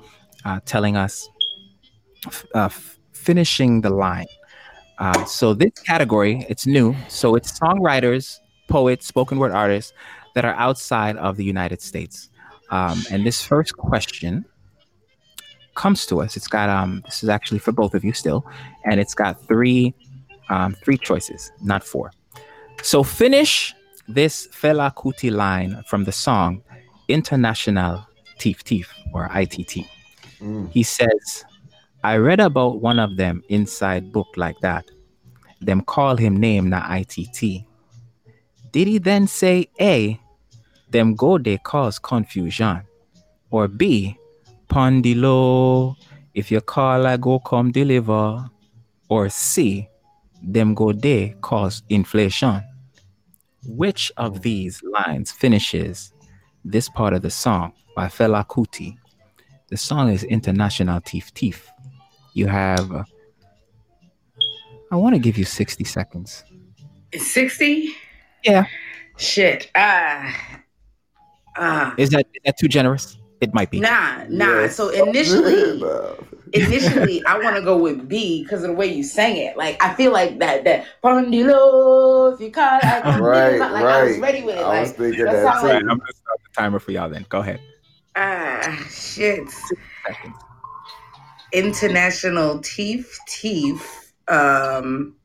uh, 0.46 0.60
telling 0.64 0.96
us, 0.96 1.28
f- 2.26 2.46
uh, 2.54 2.66
f- 2.66 2.98
finishing 3.12 3.82
the 3.82 3.90
line. 3.90 4.26
Uh, 4.98 5.24
so 5.26 5.52
this 5.52 5.72
category, 5.84 6.46
it's 6.48 6.66
new. 6.66 6.94
So 7.08 7.34
it's 7.34 7.58
songwriters, 7.58 8.38
poets, 8.70 9.06
spoken 9.06 9.38
word 9.38 9.52
artists 9.52 9.92
that 10.34 10.44
are 10.44 10.54
outside 10.54 11.16
of 11.16 11.36
the 11.36 11.44
United 11.44 11.82
States. 11.82 12.30
Um, 12.70 13.02
and 13.10 13.26
this 13.26 13.42
first 13.42 13.76
question 13.76 14.44
comes 15.74 16.06
to 16.06 16.20
us. 16.20 16.36
It's 16.36 16.48
got 16.48 16.68
um, 16.68 17.02
this 17.04 17.22
is 17.22 17.28
actually 17.28 17.58
for 17.58 17.72
both 17.72 17.94
of 17.94 18.04
you 18.04 18.12
still, 18.12 18.46
and 18.84 19.00
it's 19.00 19.14
got 19.14 19.42
three 19.46 19.94
um, 20.48 20.74
three 20.84 20.98
choices, 20.98 21.52
not 21.62 21.82
four. 21.84 22.12
So 22.82 23.02
finish 23.02 23.74
this 24.08 24.48
Fela 24.48 24.94
Kuti 24.94 25.30
line 25.30 25.82
from 25.86 26.04
the 26.04 26.12
song 26.12 26.62
International 27.08 28.06
Teef 28.38 28.64
Teef 28.64 28.92
or 29.12 29.30
ITT. 29.34 29.86
Mm. 30.40 30.70
He 30.70 30.82
says, 30.82 31.44
I 32.02 32.16
read 32.16 32.40
about 32.40 32.80
one 32.80 32.98
of 32.98 33.16
them 33.16 33.42
inside 33.48 34.12
book 34.12 34.28
like 34.36 34.58
that. 34.60 34.90
Them 35.60 35.82
call 35.82 36.16
him 36.16 36.36
name 36.36 36.70
na 36.70 36.82
ITT. 36.96 37.64
Did 38.72 38.86
he 38.86 38.98
then 38.98 39.26
say 39.26 39.68
A, 39.80 40.20
them 40.90 41.14
go 41.14 41.38
they 41.38 41.58
cause 41.58 41.98
confusion? 41.98 42.82
Or 43.50 43.66
B, 43.66 44.16
Pondilo, 44.68 45.96
if 46.34 46.50
you 46.50 46.60
call 46.60 47.06
I 47.06 47.16
go 47.16 47.40
come 47.40 47.72
deliver? 47.72 48.48
Or 49.08 49.28
C, 49.28 49.88
them 50.42 50.74
go 50.74 50.92
they 50.92 51.34
cause 51.40 51.82
inflation? 51.88 52.62
Which 53.66 54.12
of 54.16 54.36
hmm. 54.36 54.42
these 54.42 54.82
lines 54.82 55.32
finishes 55.32 56.12
this 56.64 56.88
part 56.88 57.12
of 57.12 57.22
the 57.22 57.30
song 57.30 57.72
by 57.96 58.06
Fela 58.06 58.46
Kuti? 58.46 58.96
The 59.68 59.76
song 59.76 60.10
is 60.10 60.24
International 60.24 61.00
Teef 61.00 61.32
Teef. 61.34 61.70
You 62.34 62.46
have, 62.46 63.04
I 64.90 64.96
want 64.96 65.14
to 65.14 65.20
give 65.20 65.36
you 65.36 65.44
60 65.44 65.84
seconds. 65.84 66.44
Sixty. 67.16 67.92
Yeah. 68.44 68.64
Shit. 69.16 69.70
Ah. 69.74 70.62
Ah. 71.56 71.94
Is 71.98 72.10
that, 72.10 72.26
is 72.34 72.40
that 72.44 72.58
too 72.58 72.68
generous? 72.68 73.16
It 73.40 73.54
might 73.54 73.70
be. 73.70 73.80
Nah, 73.80 74.24
nah. 74.28 74.60
Yes. 74.62 74.76
So 74.76 74.90
initially, 74.90 75.80
Nah. 75.80 76.14
initially, 76.52 77.24
I 77.26 77.38
want 77.38 77.56
to 77.56 77.62
go 77.62 77.76
with 77.78 78.06
B 78.08 78.42
because 78.42 78.62
of 78.62 78.68
the 78.68 78.74
way 78.74 78.86
you 78.86 79.02
sang 79.02 79.36
it. 79.36 79.56
Like 79.56 79.82
I 79.82 79.94
feel 79.94 80.12
like 80.12 80.38
that 80.40 80.64
that 80.64 80.86
Pondilo, 81.02 82.34
if 82.34 82.40
you 82.40 82.50
call 82.50 82.78
it, 82.82 82.84
like, 82.84 83.20
Right, 83.20 83.58
like 83.58 83.84
I 83.84 84.04
was 84.04 84.18
ready 84.18 84.42
with 84.42 84.56
it. 84.56 84.62
I 84.62 84.80
was 84.80 84.90
Like 84.90 84.98
thinking 84.98 85.24
that 85.24 85.32
that 85.32 85.42
sound 85.44 85.60
too. 85.60 85.66
All 85.68 85.72
right, 85.72 85.80
I'm 85.82 85.86
going 85.86 86.00
to 86.00 86.16
start 86.16 86.40
the 86.44 86.60
timer 86.60 86.78
for 86.78 86.92
y'all 86.92 87.08
then. 87.08 87.24
Go 87.28 87.40
ahead. 87.40 87.60
ah 88.16 88.86
shit. 88.90 89.48
International 91.52 92.58
Teef 92.60 93.18
Teef. 93.26 94.12
Um 94.28 95.16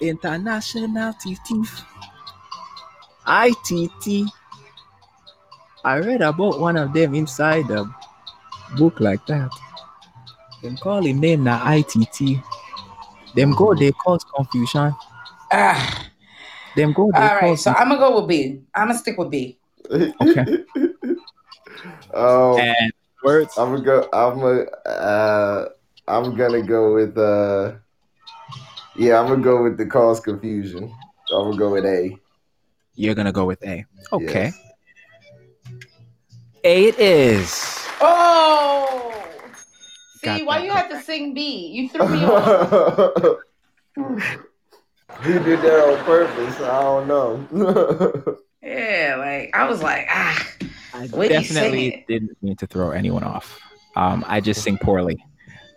International 0.00 1.12
Teef 1.14 1.38
Teef. 1.44 1.84
ITT. 3.28 4.30
I 5.84 5.98
read 5.98 6.22
about 6.22 6.58
one 6.60 6.76
of 6.76 6.92
them 6.92 7.14
inside 7.14 7.70
a 7.70 7.84
book 8.76 9.00
like 9.00 9.24
that. 9.26 9.50
Them 10.62 10.76
call 10.76 11.04
him 11.04 11.20
name 11.20 11.44
na 11.44 11.60
ITT. 11.72 12.42
Them 13.34 13.52
go 13.52 13.74
they 13.74 13.92
cause 13.92 14.24
confusion. 14.34 14.92
ah. 15.52 16.10
Them 16.74 16.92
go 16.92 17.10
they 17.12 17.22
All 17.22 17.34
right, 17.34 17.40
cause 17.40 17.64
so 17.64 17.72
I'm 17.72 17.88
gonna 17.88 18.00
go 18.00 18.20
with 18.20 18.28
B. 18.28 18.62
I'm 18.74 18.88
gonna 18.88 18.98
stick 18.98 19.18
with 19.18 19.30
B. 19.30 19.58
Okay. 19.90 20.44
um, 22.14 22.58
and 22.58 22.92
words. 23.22 23.56
I'm 23.56 23.70
gonna 23.70 23.84
go. 23.84 24.08
I'm 24.12 24.40
gonna. 24.40 24.62
Uh, 24.86 25.68
I'm 26.06 26.36
gonna 26.36 26.62
go 26.62 26.94
with. 26.94 27.16
Uh, 27.16 27.76
yeah, 28.96 29.20
I'm 29.20 29.28
gonna 29.28 29.42
go 29.42 29.62
with 29.62 29.78
the 29.78 29.86
cause 29.86 30.20
confusion. 30.20 30.92
I'm 31.32 31.50
gonna 31.50 31.56
go 31.56 31.72
with 31.72 31.84
A. 31.84 32.18
You're 32.98 33.14
gonna 33.14 33.32
go 33.32 33.44
with 33.44 33.62
A. 33.62 33.84
Okay. 34.12 34.50
Yes. 34.52 34.60
A 36.64 36.86
it 36.86 36.98
is. 36.98 37.86
Oh, 38.00 39.14
see 40.16 40.26
Got 40.26 40.46
why 40.46 40.58
that. 40.58 40.64
you 40.64 40.72
have 40.72 40.90
to 40.90 41.00
sing 41.02 41.32
B? 41.32 41.68
You 41.68 41.88
threw 41.88 42.08
me 42.08 42.24
off. 42.24 43.38
he 45.22 45.32
did 45.32 45.62
that 45.62 45.96
on 45.96 46.04
purpose. 46.04 46.60
I 46.60 46.82
don't 46.82 47.06
know. 47.06 48.36
yeah, 48.62 49.14
like 49.16 49.54
I 49.54 49.68
was 49.68 49.80
like, 49.80 50.08
ah, 50.10 50.48
I 50.92 51.06
The 51.06 51.16
way 51.16 51.26
you 51.26 51.30
definitely 51.30 52.04
didn't 52.08 52.36
mean 52.42 52.56
to 52.56 52.66
throw 52.66 52.90
anyone 52.90 53.22
off. 53.22 53.60
Um, 53.94 54.24
I 54.26 54.40
just 54.40 54.64
sing 54.64 54.76
poorly. 54.76 55.24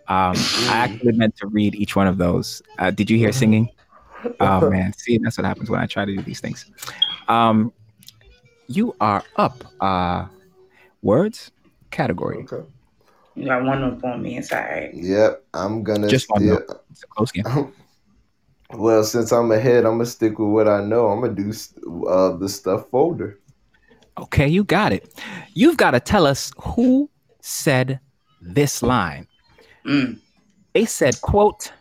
Um, 0.08 0.34
I 0.66 0.78
actually 0.78 1.12
meant 1.12 1.36
to 1.36 1.46
read 1.46 1.76
each 1.76 1.94
one 1.94 2.08
of 2.08 2.18
those. 2.18 2.62
Uh, 2.80 2.90
did 2.90 3.08
you 3.08 3.16
hear 3.16 3.30
singing? 3.30 3.70
Oh 4.38 4.70
man, 4.70 4.92
see, 4.92 5.18
that's 5.18 5.36
what 5.36 5.44
happens 5.44 5.68
when 5.68 5.80
I 5.80 5.86
try 5.86 6.04
to 6.04 6.14
do 6.14 6.22
these 6.22 6.38
things. 6.38 6.70
Um, 7.28 7.72
you 8.68 8.94
are 9.00 9.22
up. 9.36 9.64
Uh, 9.80 10.26
words 11.02 11.50
category. 11.90 12.46
okay. 12.50 12.66
you 13.34 13.46
got 13.46 13.64
one 13.64 13.82
up 13.82 14.02
on 14.04 14.22
me. 14.22 14.38
It's 14.38 14.52
all 14.52 14.60
right. 14.60 14.90
Yep, 14.94 15.44
I'm 15.54 15.82
gonna 15.82 16.08
Just 16.08 16.30
one 16.30 16.42
still. 16.42 16.82
It's 16.90 17.04
a 17.04 17.06
close 17.06 17.32
game. 17.32 17.72
Well, 18.74 19.04
since 19.04 19.32
I'm 19.32 19.52
ahead, 19.52 19.84
I'm 19.84 19.98
gonna 19.98 20.06
stick 20.06 20.38
with 20.38 20.48
what 20.48 20.66
I 20.66 20.82
know. 20.82 21.08
I'm 21.08 21.20
gonna 21.20 21.34
do 21.34 21.52
uh, 22.08 22.36
the 22.38 22.48
stuff 22.48 22.88
folder. 22.88 23.38
Okay, 24.18 24.48
you 24.48 24.64
got 24.64 24.92
it. 24.92 25.12
You've 25.54 25.76
got 25.76 25.92
to 25.92 26.00
tell 26.00 26.26
us 26.26 26.52
who 26.58 27.10
said 27.40 28.00
this 28.40 28.82
line. 28.82 29.26
Mm. 29.86 30.18
They 30.74 30.84
said, 30.84 31.20
quote, 31.20 31.72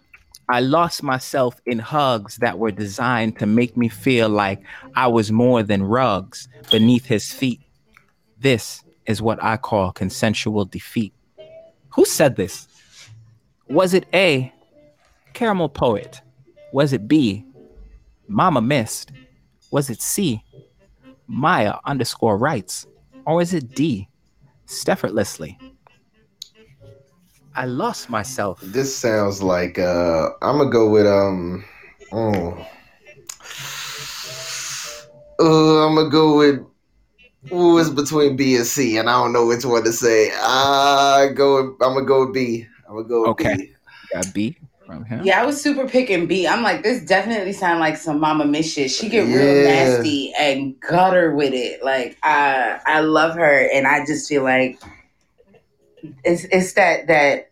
I 0.52 0.60
lost 0.60 1.02
myself 1.02 1.62
in 1.66 1.80
hugs 1.80 2.36
that 2.42 2.60
were 2.60 2.72
designed 2.72 3.40
to 3.40 3.46
make 3.46 3.78
me 3.78 3.88
feel 3.88 4.28
like 4.28 4.62
I 4.98 5.08
was 5.08 5.32
more 5.32 5.64
than 5.64 5.82
rugs 5.82 6.50
beneath 6.70 7.06
his 7.06 7.32
feet. 7.32 7.62
This 8.38 8.84
is 9.06 9.22
what 9.22 9.42
I 9.42 9.56
call 9.56 9.94
consensual 9.94 10.66
defeat. 10.66 11.14
Who 11.92 12.04
said 12.04 12.36
this? 12.36 12.68
Was 13.70 13.94
it 13.94 14.06
A, 14.14 14.52
Caramel 15.32 15.70
Poet? 15.70 16.20
Was 16.74 16.92
it 16.92 17.08
B, 17.08 17.46
Mama 18.28 18.60
Missed? 18.60 19.14
Was 19.72 19.90
it 19.90 20.02
C, 20.02 20.44
Maya 21.28 21.76
underscore 21.86 22.38
writes? 22.38 22.86
Or 23.26 23.36
was 23.36 23.54
it 23.54 23.74
D, 23.74 24.10
Steffortlessly? 24.66 25.58
I 27.56 27.66
lost 27.66 28.10
myself. 28.10 28.62
This 28.62 28.96
sounds 28.96 29.44
like 29.44 29.78
uh, 29.78 30.30
I'm 30.42 30.58
gonna 30.58 30.70
go 30.70 30.90
with 30.90 31.06
um. 31.06 31.64
Oh. 32.12 32.68
Uh, 35.40 35.88
I'm 35.88 35.96
gonna 35.96 36.10
go 36.10 36.38
with. 36.38 36.66
Ooh, 37.52 37.80
it's 37.80 37.90
between 37.90 38.36
B 38.36 38.56
and 38.56 38.66
C, 38.66 38.98
and 38.98 39.10
I 39.10 39.14
don't 39.14 39.34
know 39.34 39.48
which 39.48 39.66
one 39.66 39.84
to 39.84 39.92
say. 39.92 40.32
I 40.36 41.30
go. 41.34 41.64
With, 41.64 41.82
I'm 41.82 41.94
gonna 41.94 42.06
go 42.06 42.26
with 42.26 42.34
B. 42.34 42.68
I'm 42.88 42.96
gonna 42.96 43.08
go 43.08 43.22
with 43.22 43.30
Okay. 43.32 43.56
B. 43.58 43.76
Got 44.14 44.34
B 44.34 44.58
from 44.86 45.06
him. 45.06 45.26
Yeah, 45.26 45.42
I 45.42 45.46
was 45.46 45.62
super 45.62 45.88
picking 45.88 46.28
B. 46.28 46.48
I'm 46.48 46.62
like, 46.64 46.84
this 46.84 47.04
definitely 47.04 47.54
sound 47.54 47.80
like 47.80 47.98
some 47.98 48.20
Mama 48.20 48.46
Miss 48.46 48.72
shit. 48.72 48.92
She 48.92 49.10
get 49.10 49.26
real 49.26 49.64
nasty 49.64 50.34
and 50.40 50.80
gutter 50.80 51.34
with 51.34 51.54
it. 51.54 51.84
Like, 51.84 52.18
I 52.24 52.80
I 52.86 53.02
love 53.02 53.36
her, 53.36 53.70
and 53.74 53.88
I 53.88 54.06
just 54.06 54.30
feel 54.30 54.44
like 54.44 54.80
it's 56.24 56.44
it's 56.46 56.74
that 56.74 57.08
that 57.08 57.52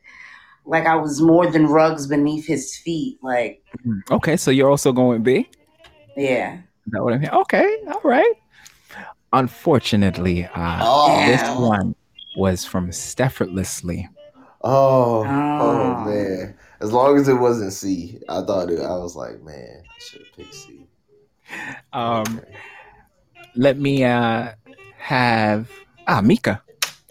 like 0.65 0.85
I 0.85 0.95
was 0.95 1.21
more 1.21 1.47
than 1.47 1.65
rugs 1.67 2.07
beneath 2.07 2.45
his 2.45 2.77
feet. 2.77 3.17
Like, 3.23 3.63
Okay, 4.11 4.37
so 4.37 4.51
you're 4.51 4.69
also 4.69 4.91
going 4.91 5.23
B? 5.23 5.49
yeah. 6.15 6.55
Is 6.85 6.91
that 6.93 7.03
what 7.03 7.13
I'm 7.13 7.21
hearing? 7.21 7.35
Okay, 7.41 7.77
all 7.87 8.01
right. 8.03 8.33
Unfortunately, 9.33 10.45
uh, 10.45 10.79
Oh. 10.81 11.25
this 11.25 11.41
Damn. 11.41 11.61
one 11.61 11.95
was 12.35 12.65
from 12.65 12.91
Steffortlessly. 12.91 14.09
Oh, 14.61 15.23
oh 15.25 15.25
Oh. 15.27 16.05
man. 16.05 16.55
As 16.81 16.91
long 16.91 17.17
as 17.17 17.27
it 17.27 17.33
wasn't 17.35 17.73
C, 17.73 18.19
I 18.29 18.41
thought 18.41 18.69
it. 18.71 18.79
I 18.81 18.97
was 18.97 19.15
like, 19.15 19.41
man, 19.41 19.83
I 19.85 19.99
should 19.99 20.21
have 20.21 20.35
picked 20.35 20.53
C. 20.55 20.87
Um, 21.93 22.41
let 23.55 23.77
me 23.77 24.03
uh, 24.03 24.53
have 24.97 25.69
ah 26.07 26.21
Meka, 26.21 26.61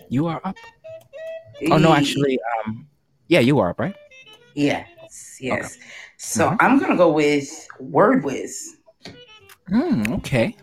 you 0.09 0.26
are 0.26 0.41
up. 0.45 0.57
Oh 1.70 1.78
no, 1.78 1.92
actually, 1.92 2.38
um, 2.64 2.86
yeah, 3.28 3.40
you 3.40 3.59
are 3.59 3.70
up, 3.70 3.80
right? 3.80 3.94
Yes, 4.54 5.38
yes. 5.40 5.78
So 6.16 6.50
Mhm. 6.50 6.56
I'm 6.61 6.78
gonna 6.78 6.96
go 6.96 7.12
with 7.12 7.48
Word 7.80 8.24
Whiz. 8.24 8.76
Hmm, 9.68 10.12
okay. 10.14 10.56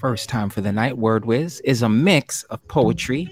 First 0.00 0.28
time 0.28 0.50
for 0.50 0.60
the 0.60 0.72
night. 0.72 0.98
Word 0.98 1.24
Whiz 1.24 1.60
is 1.60 1.82
a 1.82 1.88
mix 1.88 2.42
of 2.44 2.66
poetry, 2.68 3.30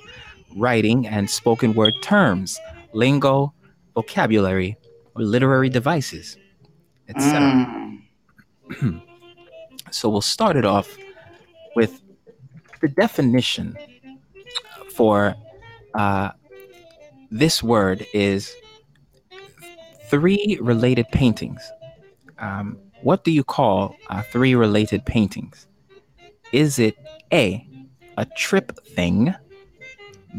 writing, 0.56 1.06
and 1.06 1.28
spoken 1.28 1.74
word 1.74 1.94
terms, 2.02 2.58
lingo, 2.92 3.52
vocabulary, 3.94 4.76
or 5.14 5.22
literary 5.22 5.68
devices, 5.68 6.36
etc. 7.08 8.00
Mm. 8.70 9.02
so 9.90 10.08
we'll 10.08 10.20
start 10.20 10.56
it 10.56 10.64
off 10.64 10.96
with 11.76 12.00
the 12.80 12.88
definition 12.88 13.76
for 14.94 15.34
uh, 15.94 16.30
this 17.34 17.64
word 17.64 18.06
is 18.14 18.54
three 20.08 20.56
related 20.60 21.08
paintings. 21.08 21.60
Um, 22.38 22.78
what 23.02 23.24
do 23.24 23.32
you 23.32 23.42
call 23.42 23.96
uh, 24.08 24.22
three 24.22 24.54
related 24.54 25.04
paintings? 25.04 25.66
Is 26.52 26.78
it 26.78 26.96
A, 27.32 27.66
a 28.16 28.24
trip 28.36 28.78
thing, 28.86 29.34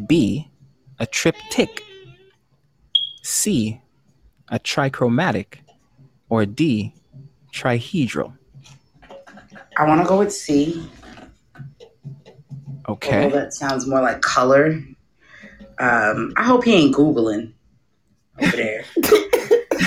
B, 0.07 0.49
a 0.97 1.05
triptych, 1.05 1.83
C, 3.23 3.81
a 4.47 4.57
trichromatic, 4.57 5.55
or 6.29 6.45
D, 6.45 6.93
trihedral? 7.53 8.37
I 9.77 9.85
want 9.85 10.01
to 10.01 10.07
go 10.07 10.19
with 10.19 10.31
C. 10.31 10.89
Okay. 12.87 13.25
Although 13.25 13.35
that 13.35 13.53
sounds 13.53 13.85
more 13.85 14.01
like 14.01 14.21
color. 14.21 14.81
Um, 15.80 16.34
I 16.38 16.43
hope 16.43 16.63
he 16.63 16.73
ain't 16.73 16.95
Googling 16.95 17.51
over 18.41 18.55
there. 18.55 18.86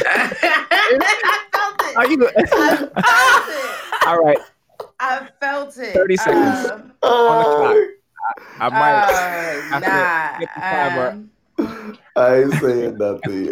I 0.00 1.44
felt 1.52 1.82
it. 1.82 1.96
Are 1.96 2.06
you? 2.06 2.28
I 2.28 2.46
felt 2.46 3.48
it. 3.48 4.06
All 4.06 4.18
right. 4.22 4.38
I 5.00 5.28
felt 5.40 5.76
it. 5.78 5.94
30 5.94 6.16
seconds. 6.16 6.70
Um, 6.70 6.92
On 7.02 7.38
the 7.38 7.44
clock. 7.44 7.76
I 8.60 8.68
might. 8.68 9.02
uh, 9.02 9.80
have 9.80 9.82
to 9.82 10.40
get 10.40 10.50
the 10.54 10.60
timer. 10.60 11.10
nah. 11.58 11.94
I 12.16 12.36
ain't 12.42 12.52
saying 12.54 12.98
nothing, 12.98 13.48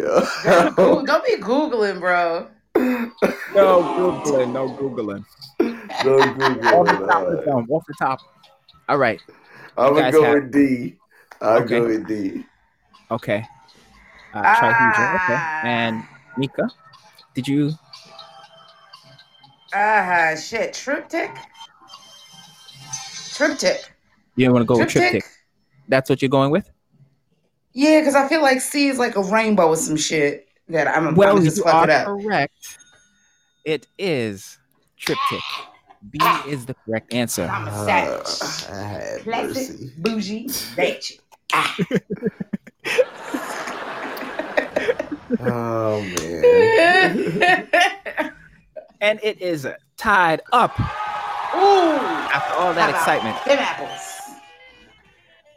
Um, 0.47 0.73
Goo- 0.75 0.83
yo. 0.83 1.05
don't 1.05 1.25
be 1.25 1.35
Googling, 1.37 1.99
bro. 1.99 2.47
No 2.75 3.81
googling. 3.83 4.51
No 4.53 4.69
googling. 4.69 5.25
Don't 6.03 6.37
Google 6.37 6.67
Off 6.75 6.85
the 6.87 7.05
top. 7.07 7.27
of 7.27 7.31
the 7.67 7.73
Off 7.73 7.83
the 7.87 7.93
top. 7.97 8.19
All 8.89 8.97
right. 8.97 9.21
I'm 9.77 9.93
gonna 9.95 10.11
go 10.11 10.23
have- 10.23 10.33
with 10.35 10.51
D. 10.51 10.95
I'll 11.41 11.61
Okay. 11.61 11.79
go 11.79 11.85
with 11.87 12.07
D. 12.07 12.45
Okay. 13.11 13.45
Uh, 14.33 14.43
trihedral. 14.43 15.15
Okay. 15.15 15.37
Ah. 15.37 15.59
And 15.63 16.03
Meka, 16.37 16.69
did 17.33 17.47
you? 17.47 17.71
Ah, 19.73 20.35
shit. 20.35 20.73
Triptych? 20.73 21.31
Triptych. 23.33 23.93
You 24.35 24.51
want 24.51 24.61
to 24.63 24.65
go 24.65 24.77
with 24.77 24.89
Triptych? 24.89 25.11
triptych? 25.11 25.31
That's 25.87 26.09
what 26.09 26.21
you're 26.21 26.29
going 26.29 26.51
with? 26.51 26.69
Yeah, 27.73 27.99
because 28.01 28.15
I 28.15 28.27
feel 28.27 28.41
like 28.41 28.59
C 28.61 28.87
is 28.87 28.97
like 28.97 29.15
a 29.15 29.21
rainbow 29.21 29.69
with 29.69 29.79
some 29.79 29.97
shit 29.97 30.47
that 30.69 30.87
I'm 30.87 31.15
Well, 31.15 31.35
gonna 31.35 31.45
just 31.45 31.63
fuck 31.63 31.75
are 31.75 31.83
it 31.85 31.89
up. 31.89 32.05
correct. 32.07 32.79
It 33.63 33.87
is 33.99 34.57
triptych. 34.97 35.41
B 36.11 36.19
is 36.45 36.65
the 36.65 36.75
correct 36.85 37.13
answer. 37.13 37.49
I'm 37.51 37.67
a 37.67 37.71
Uh, 37.71 38.23
savage. 38.23 38.63
I 38.71 38.81
had 38.81 39.23
Classic, 39.23 39.53
mercy. 39.53 39.91
bougie, 39.97 40.47
bitch. 40.47 41.19
Ah. 41.53 41.75
Oh 45.39 46.01
man. 46.01 47.67
And 49.01 49.19
it 49.21 49.41
is 49.41 49.67
tied 49.97 50.41
up 50.51 50.79
Ooh. 50.79 51.97
after 52.33 52.53
all 52.55 52.73
that 52.73 52.89
excitement. 52.89 53.37
Them 53.45 53.59
apples. 53.59 54.17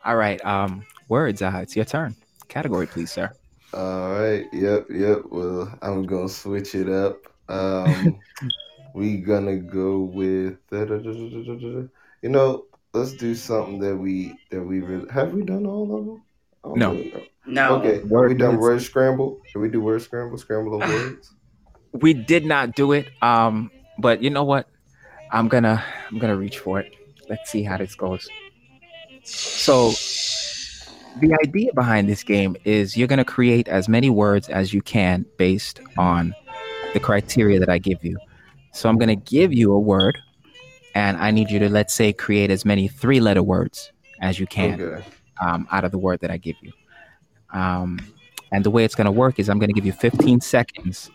All 0.05 0.17
right. 0.17 0.45
Um, 0.45 0.85
words. 1.09 1.41
Uh, 1.41 1.61
it's 1.63 1.75
your 1.77 1.85
turn. 1.85 2.15
Category, 2.49 2.87
please, 2.87 3.11
sir. 3.11 3.31
All 3.73 4.13
right. 4.13 4.47
Yep. 4.53 4.87
Yep. 4.91 5.19
Well, 5.31 5.79
I'm 5.83 6.05
gonna 6.05 6.29
switch 6.29 6.75
it 6.75 6.89
up. 6.89 7.19
Um, 7.49 8.19
we 8.95 9.19
gonna 9.19 9.57
go 9.57 10.01
with 10.01 10.59
you 10.71 12.29
know. 12.29 12.65
Let's 12.93 13.13
do 13.13 13.35
something 13.35 13.79
that 13.81 13.97
we 13.97 14.35
that 14.51 14.63
we 14.63 14.81
really 14.81 15.09
have. 15.11 15.33
We 15.33 15.43
done 15.43 15.65
all 15.67 15.83
of 15.85 16.07
them? 16.07 16.23
Oh, 16.65 16.75
No. 16.75 16.95
good. 16.95 17.29
No. 17.47 17.77
Okay. 17.77 18.03
Word 18.05 18.33
we 18.33 18.39
done 18.39 18.59
word 18.59 18.83
scramble. 18.83 19.41
Can 19.53 19.61
we 19.61 19.69
do 19.69 19.81
word 19.81 20.03
scramble? 20.03 20.39
Scramble 20.39 20.83
of 20.83 20.89
words. 20.91 21.33
We 21.93 22.15
did 22.15 22.45
not 22.45 22.75
do 22.75 22.93
it. 22.93 23.09
Um, 23.23 23.71
but 23.99 24.23
you 24.23 24.31
know 24.31 24.45
what? 24.45 24.69
I'm 25.31 25.49
gonna 25.49 25.83
I'm 26.11 26.19
gonna 26.19 26.37
reach 26.37 26.59
for 26.59 26.81
it. 26.81 26.93
Let's 27.29 27.51
see 27.51 27.63
how 27.63 27.77
this 27.77 27.95
goes. 27.95 28.29
So 29.23 29.91
the 31.21 31.37
idea 31.47 31.73
behind 31.75 32.09
this 32.09 32.25
game 32.25 32.57
is 32.65 32.97
you're 32.97 33.09
gonna 33.09 33.25
create 33.25 33.69
as 33.69 33.89
many 33.89 34.11
words 34.11 34.49
as 34.49 34.75
you 34.75 34.83
can 34.83 35.25
based 35.37 35.81
on 35.97 36.35
the 36.93 37.01
criteria 37.01 37.61
that 37.61 37.69
I 37.69 37.79
give 37.79 38.05
you. 38.05 38.19
So 38.73 38.89
I'm 38.89 38.99
gonna 38.99 39.17
give 39.17 39.53
you 39.53 39.73
a 39.73 39.79
word, 39.79 40.19
and 40.95 41.17
I 41.17 41.31
need 41.31 41.51
you 41.51 41.59
to 41.61 41.69
let's 41.69 41.95
say 41.95 42.13
create 42.13 42.51
as 42.51 42.65
many 42.65 42.89
three-letter 42.89 43.43
words 43.43 43.93
as 44.21 44.39
you 44.39 44.47
can 44.47 44.81
Okay. 44.81 45.05
um, 45.41 45.67
out 45.71 45.85
of 45.85 45.91
the 45.93 45.99
word 45.99 46.21
that 46.21 46.31
I 46.31 46.37
give 46.37 46.57
you. 46.63 46.73
Um, 47.53 47.99
and 48.53 48.65
the 48.65 48.71
way 48.71 48.85
it's 48.85 48.95
going 48.95 49.07
to 49.07 49.13
work 49.13 49.39
is 49.39 49.49
I'm 49.49 49.59
going 49.59 49.69
to 49.69 49.75
give 49.75 49.87
you 49.87 49.93
15 49.93 50.41
seconds 50.41 51.11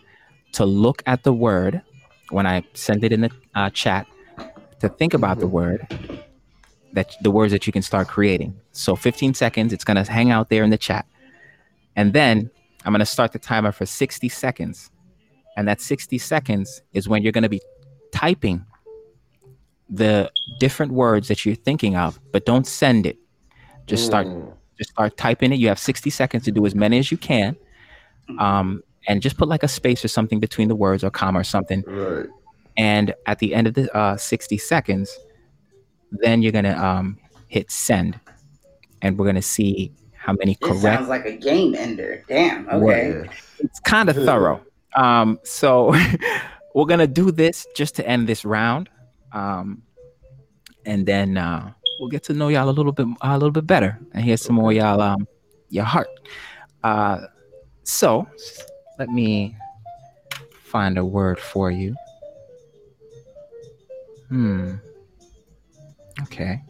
to 0.52 0.64
look 0.64 1.02
at 1.06 1.22
the 1.22 1.32
word 1.32 1.82
when 2.30 2.46
I 2.46 2.62
send 2.74 3.04
it 3.04 3.12
in 3.12 3.20
the 3.22 3.30
uh, 3.54 3.70
chat 3.70 4.06
to 4.80 4.88
think 4.88 5.14
about 5.14 5.38
the 5.40 5.46
Mhm. 5.46 5.50
word 5.50 5.86
that 6.92 7.14
the 7.20 7.30
words 7.30 7.52
that 7.52 7.66
you 7.66 7.72
can 7.72 7.82
start 7.82 8.08
creating. 8.08 8.58
So 8.72 8.96
15 8.96 9.34
seconds, 9.34 9.72
it's 9.72 9.84
going 9.84 10.02
to 10.02 10.10
hang 10.10 10.30
out 10.30 10.48
there 10.48 10.64
in 10.64 10.70
the 10.70 10.78
chat. 10.78 11.06
And 11.94 12.12
then 12.12 12.50
I'm 12.84 12.92
going 12.92 13.00
to 13.00 13.06
start 13.06 13.32
the 13.32 13.38
timer 13.38 13.72
for 13.72 13.84
60 13.86 14.28
seconds. 14.28 14.90
And 15.56 15.68
that 15.68 15.80
60 15.80 16.18
seconds 16.18 16.82
is 16.92 17.08
when 17.08 17.22
you're 17.22 17.32
going 17.32 17.42
to 17.42 17.48
be 17.50 17.60
typing 18.12 18.64
the 19.88 20.30
different 20.58 20.92
words 20.92 21.28
that 21.28 21.44
you're 21.46 21.54
thinking 21.54 21.96
of, 21.96 22.18
but 22.32 22.44
don't 22.46 22.66
send 22.66 23.06
it. 23.06 23.18
Just 23.86 24.04
start 24.04 24.26
Mm. 24.26 24.52
just 24.78 24.90
start 24.90 25.16
typing 25.16 25.52
it. 25.52 25.56
You 25.58 25.68
have 25.68 25.78
60 25.78 26.10
seconds 26.10 26.44
to 26.44 26.50
do 26.50 26.66
as 26.66 26.74
many 26.74 26.98
as 26.98 27.10
you 27.10 27.16
can. 27.16 27.56
Um, 28.38 28.82
and 29.08 29.22
just 29.22 29.38
put 29.38 29.48
like 29.48 29.62
a 29.62 29.68
space 29.68 30.04
or 30.04 30.08
something 30.08 30.40
between 30.40 30.68
the 30.68 30.74
words 30.74 31.04
or 31.04 31.10
comma 31.10 31.38
or 31.40 31.44
something. 31.44 31.82
Right. 31.86 32.26
And 32.76 33.14
at 33.26 33.38
the 33.38 33.54
end 33.54 33.68
of 33.68 33.74
the 33.74 33.96
uh, 33.96 34.16
60 34.16 34.58
seconds, 34.58 35.16
then 36.10 36.42
you're 36.42 36.52
going 36.52 36.64
to 36.64 36.84
um, 36.84 37.16
hit 37.48 37.70
send. 37.70 38.18
And 39.02 39.16
we're 39.16 39.24
going 39.24 39.36
to 39.36 39.42
see 39.42 39.92
how 40.12 40.32
many 40.34 40.58
This 40.60 40.68
correct. 40.68 40.82
sounds 40.82 41.08
like 41.08 41.24
a 41.24 41.36
game 41.36 41.74
ender. 41.76 42.24
Damn. 42.28 42.68
Okay. 42.68 43.10
Yeah. 43.24 43.32
It's 43.60 43.78
kind 43.80 44.08
of 44.08 44.16
thorough. 44.28 44.60
Um, 44.96 45.38
so 45.44 45.94
we're 46.74 46.84
going 46.86 46.98
to 47.00 47.06
do 47.06 47.30
this 47.30 47.66
just 47.76 47.94
to 47.96 48.06
end 48.06 48.28
this 48.28 48.44
round. 48.44 48.88
Um, 49.36 49.82
and 50.86 51.04
then 51.04 51.36
uh, 51.36 51.72
we'll 52.00 52.08
get 52.08 52.24
to 52.24 52.32
know 52.32 52.48
y'all 52.48 52.70
a 52.70 52.72
little 52.72 52.92
bit 52.92 53.06
a 53.20 53.34
little 53.34 53.50
bit 53.50 53.66
better 53.66 53.98
and 54.12 54.24
hear 54.24 54.38
some 54.38 54.56
more 54.56 54.72
y'all 54.72 55.00
um 55.00 55.28
your 55.68 55.84
heart. 55.84 56.08
Uh, 56.82 57.26
so 57.82 58.26
let 58.98 59.10
me 59.10 59.54
find 60.62 60.96
a 60.96 61.04
word 61.04 61.38
for 61.38 61.70
you. 61.70 61.94
Hmm. 64.28 64.76
Okay. 66.22 66.62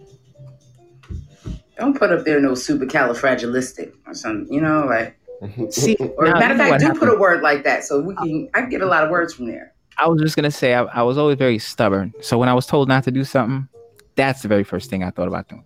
Don't 1.78 1.96
put 1.96 2.10
up 2.10 2.24
there 2.24 2.40
no 2.40 2.52
supercalifragilistic 2.52 3.92
or 4.06 4.14
something. 4.14 4.52
You 4.52 4.60
know, 4.60 4.86
like 4.86 5.16
See, 5.70 5.94
or 5.94 6.32
matter 6.32 6.54
of 6.54 6.58
fact, 6.58 6.70
what 6.70 6.80
do 6.80 6.98
put 6.98 7.14
a 7.14 7.16
word 7.16 7.42
like 7.42 7.62
that 7.62 7.84
so 7.84 8.00
we 8.00 8.16
can. 8.16 8.50
I 8.54 8.62
can 8.62 8.70
get 8.70 8.80
a 8.80 8.86
lot 8.86 9.04
of 9.04 9.10
words 9.10 9.34
from 9.34 9.46
there. 9.46 9.75
I 9.98 10.08
was 10.08 10.20
just 10.20 10.36
gonna 10.36 10.50
say 10.50 10.74
I, 10.74 10.82
I 10.84 11.02
was 11.02 11.16
always 11.16 11.38
very 11.38 11.58
stubborn. 11.58 12.12
So 12.20 12.38
when 12.38 12.48
I 12.48 12.54
was 12.54 12.66
told 12.66 12.88
not 12.88 13.04
to 13.04 13.10
do 13.10 13.24
something, 13.24 13.68
that's 14.14 14.42
the 14.42 14.48
very 14.48 14.64
first 14.64 14.90
thing 14.90 15.02
I 15.02 15.10
thought 15.10 15.28
about 15.28 15.48
doing. 15.48 15.64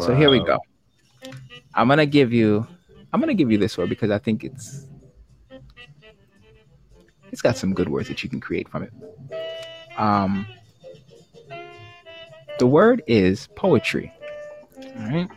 So 0.00 0.14
here 0.14 0.30
we 0.30 0.44
go. 0.44 0.58
I'm 1.74 1.88
gonna 1.88 2.06
give 2.06 2.32
you 2.32 2.66
I'm 3.12 3.20
gonna 3.20 3.34
give 3.34 3.50
you 3.50 3.58
this 3.58 3.78
word 3.78 3.88
because 3.88 4.10
I 4.10 4.18
think 4.18 4.44
it's 4.44 4.86
it's 7.32 7.42
got 7.42 7.56
some 7.56 7.74
good 7.74 7.88
words 7.88 8.08
that 8.08 8.22
you 8.22 8.28
can 8.28 8.40
create 8.40 8.68
from 8.68 8.82
it. 8.82 8.92
Um 9.96 10.46
the 12.58 12.66
word 12.66 13.02
is 13.06 13.48
poetry. 13.54 14.12
All 14.76 15.06
right. 15.06 15.28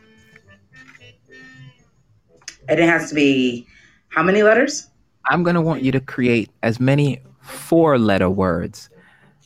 And 2.68 2.80
it 2.80 2.88
has 2.88 3.10
to 3.10 3.16
be 3.16 3.68
how 4.10 4.24
many 4.24 4.44
letters? 4.44 4.90
I'm 5.30 5.44
gonna 5.44 5.62
want 5.62 5.82
you 5.82 5.92
to 5.94 6.00
create 6.02 6.50
as 6.62 6.80
many 6.80 7.22
four 7.52 7.98
letter 8.00 8.30
words 8.30 8.90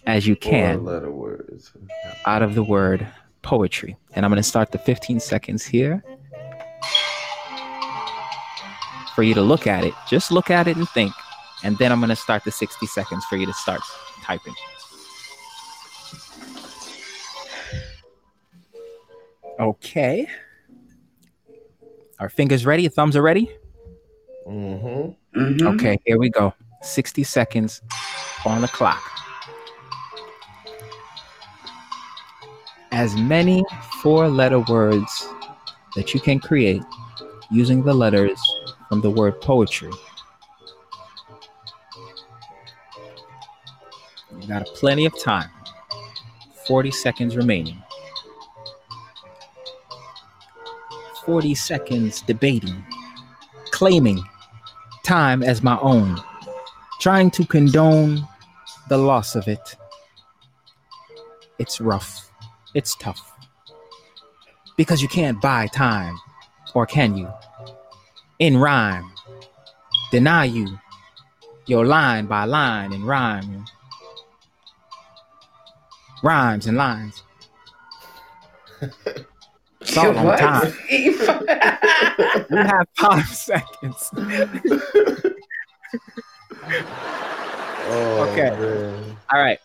as 0.05 0.27
you 0.27 0.35
can 0.35 0.79
Four 0.79 0.93
letter 0.93 1.11
words. 1.11 1.71
out 2.25 2.41
of 2.41 2.55
the 2.55 2.63
word 2.63 3.05
poetry. 3.41 3.97
And 4.13 4.25
I'm 4.25 4.31
going 4.31 4.37
to 4.41 4.43
start 4.47 4.71
the 4.71 4.77
15 4.77 5.19
seconds 5.19 5.65
here 5.65 6.03
for 9.15 9.23
you 9.23 9.33
to 9.33 9.41
look 9.41 9.67
at 9.67 9.83
it. 9.83 9.93
Just 10.07 10.31
look 10.31 10.49
at 10.49 10.67
it 10.67 10.77
and 10.77 10.87
think. 10.89 11.13
And 11.63 11.77
then 11.77 11.91
I'm 11.91 11.99
going 11.99 12.09
to 12.09 12.15
start 12.15 12.43
the 12.43 12.51
60 12.51 12.85
seconds 12.87 13.25
for 13.25 13.37
you 13.37 13.45
to 13.45 13.53
start 13.53 13.81
typing. 14.23 14.53
Okay. 19.59 20.27
Our 22.19 22.29
fingers 22.29 22.65
ready? 22.65 22.87
Thumbs 22.87 23.15
are 23.15 23.21
ready? 23.21 23.49
Mm-hmm. 24.47 25.39
Mhm. 25.39 25.73
Okay, 25.75 25.97
here 26.05 26.17
we 26.17 26.29
go. 26.29 26.53
60 26.85 27.23
seconds 27.23 27.81
on 28.45 28.61
the 28.61 28.67
clock. 28.67 29.01
as 32.95 33.13
many 33.17 33.61
four 34.01 34.29
letter 34.29 34.59
words 34.59 35.27
that 35.97 36.13
you 36.13 36.19
can 36.21 36.39
create 36.39 36.81
using 37.51 37.83
the 37.83 37.93
letters 37.93 38.39
from 38.87 39.01
the 39.01 39.09
word 39.09 39.39
poetry. 39.41 39.91
You 44.39 44.47
got 44.47 44.65
plenty 44.67 45.05
of 45.05 45.13
time. 45.21 45.49
40 46.67 46.89
seconds 46.91 47.35
remaining. 47.35 47.83
40 51.25 51.53
seconds 51.53 52.21
debating, 52.21 52.81
claiming 53.71 54.23
time 55.03 55.43
as 55.43 55.61
my 55.61 55.77
own, 55.81 56.15
trying 56.99 57.31
to 57.31 57.45
condone 57.45 58.27
the 58.89 58.97
loss 58.97 59.35
of 59.35 59.47
it. 59.47 59.75
It's 61.59 61.79
rough. 61.79 62.29
It's 62.73 62.95
tough. 62.95 63.31
Because 64.77 65.01
you 65.01 65.07
can't 65.07 65.41
buy 65.41 65.67
time, 65.67 66.17
or 66.73 66.85
can 66.85 67.15
you? 67.15 67.31
In 68.39 68.57
rhyme, 68.57 69.09
deny 70.11 70.45
you 70.45 70.77
your 71.67 71.85
line 71.85 72.25
by 72.25 72.45
line 72.45 72.93
in 72.93 73.03
rhyme. 73.05 73.65
Rhymes 76.21 76.67
and 76.67 76.77
lines. 76.77 77.23
Salt 79.83 80.17
on 80.17 80.37
time. 80.37 80.73
you 80.89 81.17
have 82.57 82.87
five 82.97 83.27
seconds. 83.27 84.11
Oh, 87.87 88.27
Okay. 88.29 88.49
man. 88.49 89.17
All 89.31 89.39
right. 89.39 89.59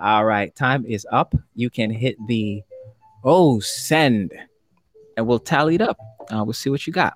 All 0.00 0.24
right. 0.24 0.54
Time 0.54 0.84
is 0.86 1.06
up. 1.10 1.34
You 1.54 1.70
can 1.70 1.90
hit 1.90 2.16
the 2.26 2.62
oh 3.24 3.60
send, 3.60 4.32
and 5.16 5.26
we'll 5.26 5.38
tally 5.38 5.76
it 5.76 5.80
up. 5.80 5.98
Uh, 6.30 6.42
we'll 6.44 6.52
see 6.52 6.70
what 6.70 6.86
you 6.86 6.92
got. 6.92 7.14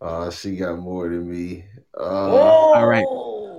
Oh, 0.00 0.30
she 0.30 0.56
got 0.56 0.78
more 0.78 1.08
than 1.08 1.30
me. 1.30 1.64
Uh, 1.96 2.70
all 2.74 2.86
right. 2.86 3.06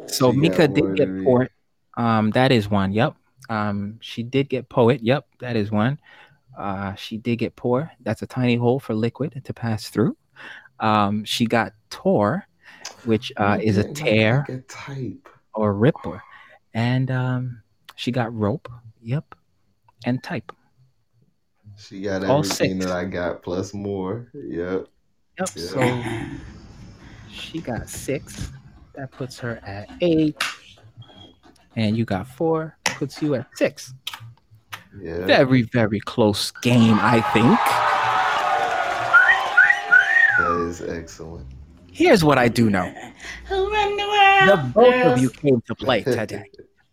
So 0.10 0.32
She 0.32 0.40
Meka 0.40 0.74
did 0.74 0.96
get 0.96 1.06
than 1.06 1.18
me. 1.20 1.26
poet. 1.26 1.52
Um, 1.96 2.32
that 2.32 2.52
is 2.52 2.70
one. 2.70 2.92
Yep. 2.92 3.16
Um, 3.50 3.98
she 4.02 4.24
did 4.24 4.50
get 4.50 4.70
poet. 4.70 5.02
Yep, 5.04 5.28
that 5.40 5.56
is 5.56 5.70
one. 5.72 6.00
Uh, 6.58 6.96
she 6.96 7.18
did 7.18 7.38
get 7.38 7.56
poor. 7.56 7.92
That's 8.02 8.22
a 8.22 8.28
tiny 8.28 8.56
hole 8.56 8.80
for 8.80 8.94
liquid 8.94 9.42
to 9.44 9.54
pass 9.54 9.90
through. 9.90 10.16
Um, 10.80 11.24
she 11.24 11.46
got 11.46 11.74
tore, 11.90 12.46
which 13.06 13.32
uh, 13.38 13.58
is 13.62 13.78
a 13.78 13.92
tear 13.94 14.46
like 14.48 14.58
a 14.58 14.62
type. 14.62 15.30
or 15.54 15.74
ripper, 15.74 16.22
and 16.74 17.10
um, 17.12 17.62
she 17.96 18.12
got 18.12 18.34
rope. 18.34 18.70
Yep, 19.02 19.36
and 20.06 20.22
type. 20.24 20.52
She 21.78 22.02
got 22.02 22.24
All 22.24 22.40
everything 22.40 22.82
six. 22.82 22.86
that 22.86 22.96
I 22.96 23.06
got 23.06 23.42
plus 23.42 23.74
more. 23.74 24.30
Yep. 24.34 24.88
Yep. 25.40 25.50
Yeah. 25.56 25.64
So 25.64 26.04
she 27.32 27.60
got 27.60 27.90
six. 27.90 28.52
That 28.96 29.12
puts 29.12 29.40
her 29.40 29.60
at 29.64 29.90
eight. 30.02 30.36
And 31.76 31.98
you 31.98 32.06
got 32.06 32.28
four, 32.28 32.78
puts 32.86 33.20
you 33.20 33.34
at 33.34 33.48
six. 33.56 33.96
Yeah. 35.02 35.26
Very, 35.26 35.64
very 35.64 36.00
close 36.00 36.52
game, 36.62 37.00
I 37.02 37.20
think. 37.34 37.60
That 40.38 40.68
is 40.68 40.82
excellent. 40.82 41.48
Here's 41.94 42.24
what 42.24 42.40
I 42.40 42.48
do 42.48 42.72
know. 42.72 42.92
Who 43.50 43.72
run 43.72 43.96
the 43.96 44.08
world? 44.08 44.50
The 44.50 44.72
both 44.74 44.94
girls? 44.94 45.14
of 45.14 45.22
you 45.22 45.30
came 45.30 45.62
to 45.68 45.76
play 45.76 46.02
today. 46.04 46.44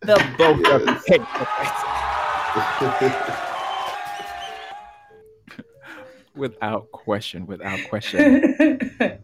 The 0.00 0.22
both 0.36 0.66
of 0.66 0.82
you 0.82 0.94
came 1.06 1.24
to 1.24 1.48
play. 1.56 1.68
Without 6.36 6.92
question, 6.92 7.46
without 7.46 7.80
question. 7.88 8.56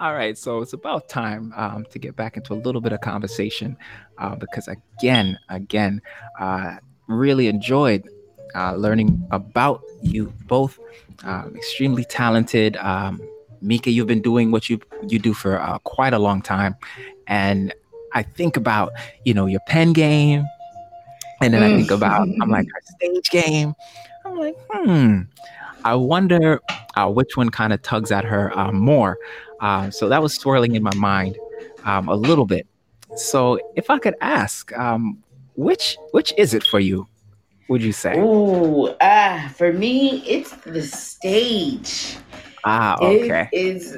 All 0.00 0.14
right, 0.14 0.36
so 0.36 0.60
it's 0.62 0.72
about 0.72 1.08
time 1.08 1.52
um, 1.56 1.86
to 1.90 1.98
get 1.98 2.16
back 2.16 2.36
into 2.36 2.52
a 2.54 2.56
little 2.56 2.80
bit 2.80 2.92
of 2.92 3.00
conversation 3.02 3.76
uh, 4.18 4.36
because, 4.36 4.68
again, 4.68 5.38
again, 5.48 6.02
uh, 6.40 6.76
really 7.08 7.48
enjoyed 7.48 8.08
uh, 8.54 8.74
learning 8.74 9.26
about 9.30 9.82
you 10.02 10.32
both. 10.46 10.78
Um, 11.24 11.54
extremely 11.56 12.04
talented. 12.04 12.76
Um, 12.78 13.20
Meka, 13.62 13.92
you've 13.92 14.06
been 14.06 14.22
doing 14.22 14.50
what 14.50 14.68
you 14.68 14.80
you 15.08 15.18
do 15.18 15.34
for 15.34 15.60
uh, 15.60 15.78
quite 15.80 16.12
a 16.12 16.18
long 16.18 16.42
time, 16.42 16.76
and 17.26 17.74
I 18.12 18.22
think 18.22 18.56
about 18.56 18.92
you 19.24 19.34
know 19.34 19.46
your 19.46 19.60
pen 19.66 19.92
game, 19.92 20.44
and 21.42 21.54
then 21.54 21.62
I 21.62 21.76
think 21.76 21.90
about 21.90 22.28
I'm 22.40 22.50
like 22.50 22.66
her 22.74 22.80
stage 22.82 23.30
game. 23.30 23.74
I'm 24.24 24.36
like, 24.36 24.56
hmm. 24.70 25.20
I 25.84 25.94
wonder 25.94 26.60
uh, 26.96 27.08
which 27.08 27.36
one 27.36 27.50
kind 27.50 27.72
of 27.72 27.80
tugs 27.82 28.10
at 28.10 28.24
her 28.24 28.56
uh, 28.58 28.72
more. 28.72 29.18
Um, 29.60 29.92
so 29.92 30.08
that 30.08 30.20
was 30.20 30.34
swirling 30.34 30.74
in 30.74 30.82
my 30.82 30.94
mind 30.96 31.38
um, 31.84 32.08
a 32.08 32.14
little 32.14 32.46
bit. 32.46 32.66
So 33.14 33.60
if 33.76 33.88
I 33.88 33.98
could 33.98 34.16
ask, 34.20 34.76
um, 34.76 35.22
which 35.54 35.96
which 36.10 36.32
is 36.36 36.54
it 36.54 36.64
for 36.64 36.80
you? 36.80 37.06
Would 37.68 37.82
you 37.82 37.92
say? 37.92 38.18
Ooh, 38.18 38.94
ah, 39.00 39.52
for 39.56 39.72
me, 39.72 40.22
it's 40.26 40.52
the 40.52 40.82
stage. 40.82 42.16
Ah, 42.66 42.96
okay. 43.00 43.48
It 43.52 43.58
is 43.66 43.96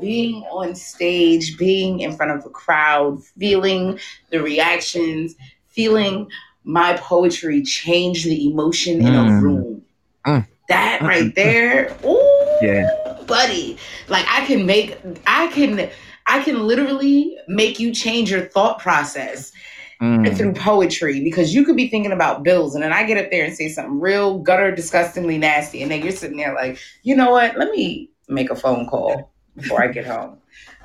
being 0.00 0.42
on 0.50 0.74
stage, 0.74 1.56
being 1.56 2.00
in 2.00 2.16
front 2.16 2.32
of 2.32 2.44
a 2.44 2.50
crowd, 2.50 3.22
feeling 3.38 3.98
the 4.30 4.42
reactions, 4.42 5.36
feeling 5.66 6.28
my 6.64 6.96
poetry 6.96 7.62
change 7.62 8.24
the 8.24 8.50
emotion 8.50 9.00
in 9.00 9.14
a 9.14 9.22
Mm. 9.22 9.42
room. 9.42 9.82
Mm. 10.26 10.46
That 10.68 11.00
right 11.02 11.32
there, 11.34 11.96
ooh, 12.04 12.58
Yeah. 12.60 12.90
buddy. 13.26 13.78
Like 14.08 14.26
I 14.28 14.44
can 14.44 14.66
make, 14.66 14.96
I 15.26 15.46
can, 15.46 15.88
I 16.26 16.42
can 16.42 16.66
literally 16.66 17.36
make 17.46 17.78
you 17.78 17.94
change 17.94 18.30
your 18.32 18.42
thought 18.42 18.80
process 18.80 19.52
Mm. 20.00 20.36
through 20.36 20.52
poetry 20.52 21.20
because 21.24 21.52
you 21.52 21.64
could 21.64 21.74
be 21.74 21.88
thinking 21.88 22.12
about 22.12 22.44
bills 22.44 22.76
and 22.76 22.84
then 22.84 22.92
I 22.92 23.02
get 23.02 23.18
up 23.18 23.32
there 23.32 23.44
and 23.44 23.52
say 23.52 23.68
something 23.68 23.98
real 23.98 24.38
gutter 24.38 24.70
disgustingly 24.70 25.38
nasty 25.38 25.82
and 25.82 25.90
then 25.90 26.02
you're 26.02 26.12
sitting 26.12 26.36
there 26.36 26.54
like, 26.54 26.78
you 27.02 27.16
know 27.16 27.32
what? 27.32 27.58
Let 27.58 27.72
me 27.72 28.08
make 28.28 28.48
a 28.48 28.54
phone 28.54 28.86
call 28.86 29.32
before 29.56 29.82
I 29.82 29.88
get 29.88 30.06
home. 30.06 30.38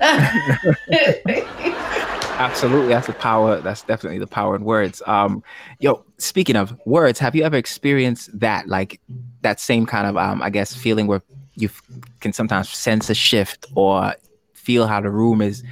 Absolutely, 2.36 2.88
that's 2.88 3.06
the 3.06 3.12
power. 3.12 3.60
That's 3.60 3.82
definitely 3.82 4.18
the 4.18 4.26
power 4.26 4.56
in 4.56 4.64
words. 4.64 5.00
Um, 5.06 5.44
yo, 5.78 6.04
speaking 6.18 6.56
of 6.56 6.76
words, 6.84 7.20
have 7.20 7.36
you 7.36 7.44
ever 7.44 7.56
experienced 7.56 8.36
that, 8.38 8.66
like 8.66 9.00
that 9.42 9.60
same 9.60 9.86
kind 9.86 10.08
of, 10.08 10.16
um, 10.16 10.42
I 10.42 10.50
guess, 10.50 10.74
feeling 10.74 11.06
where 11.06 11.22
you 11.54 11.70
can 12.20 12.32
sometimes 12.32 12.68
sense 12.70 13.08
a 13.08 13.14
shift 13.14 13.66
or 13.76 14.14
feel 14.52 14.88
how 14.88 15.00
the 15.00 15.10
room 15.10 15.40
is 15.40 15.62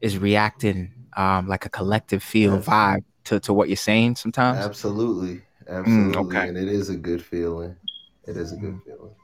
is 0.00 0.16
reacting, 0.16 0.92
um, 1.16 1.46
like 1.48 1.64
a 1.66 1.68
collective 1.68 2.22
feel 2.22 2.54
Yeah. 2.54 2.60
vibe 2.62 3.04
to 3.24 3.40
to 3.40 3.52
what 3.52 3.68
you're 3.68 3.76
saying 3.76 4.16
sometimes. 4.16 4.58
Absolutely. 4.58 5.42
Absolutely. 5.68 6.14
Mm, 6.14 6.26
okay. 6.26 6.48
And 6.48 6.56
it 6.58 6.68
is 6.68 6.88
a 6.88 6.96
good 6.96 7.22
feeling. 7.24 7.76
It 8.26 8.36
is 8.36 8.52
a 8.52 8.56
good 8.56 8.80
feeling. 8.84 9.14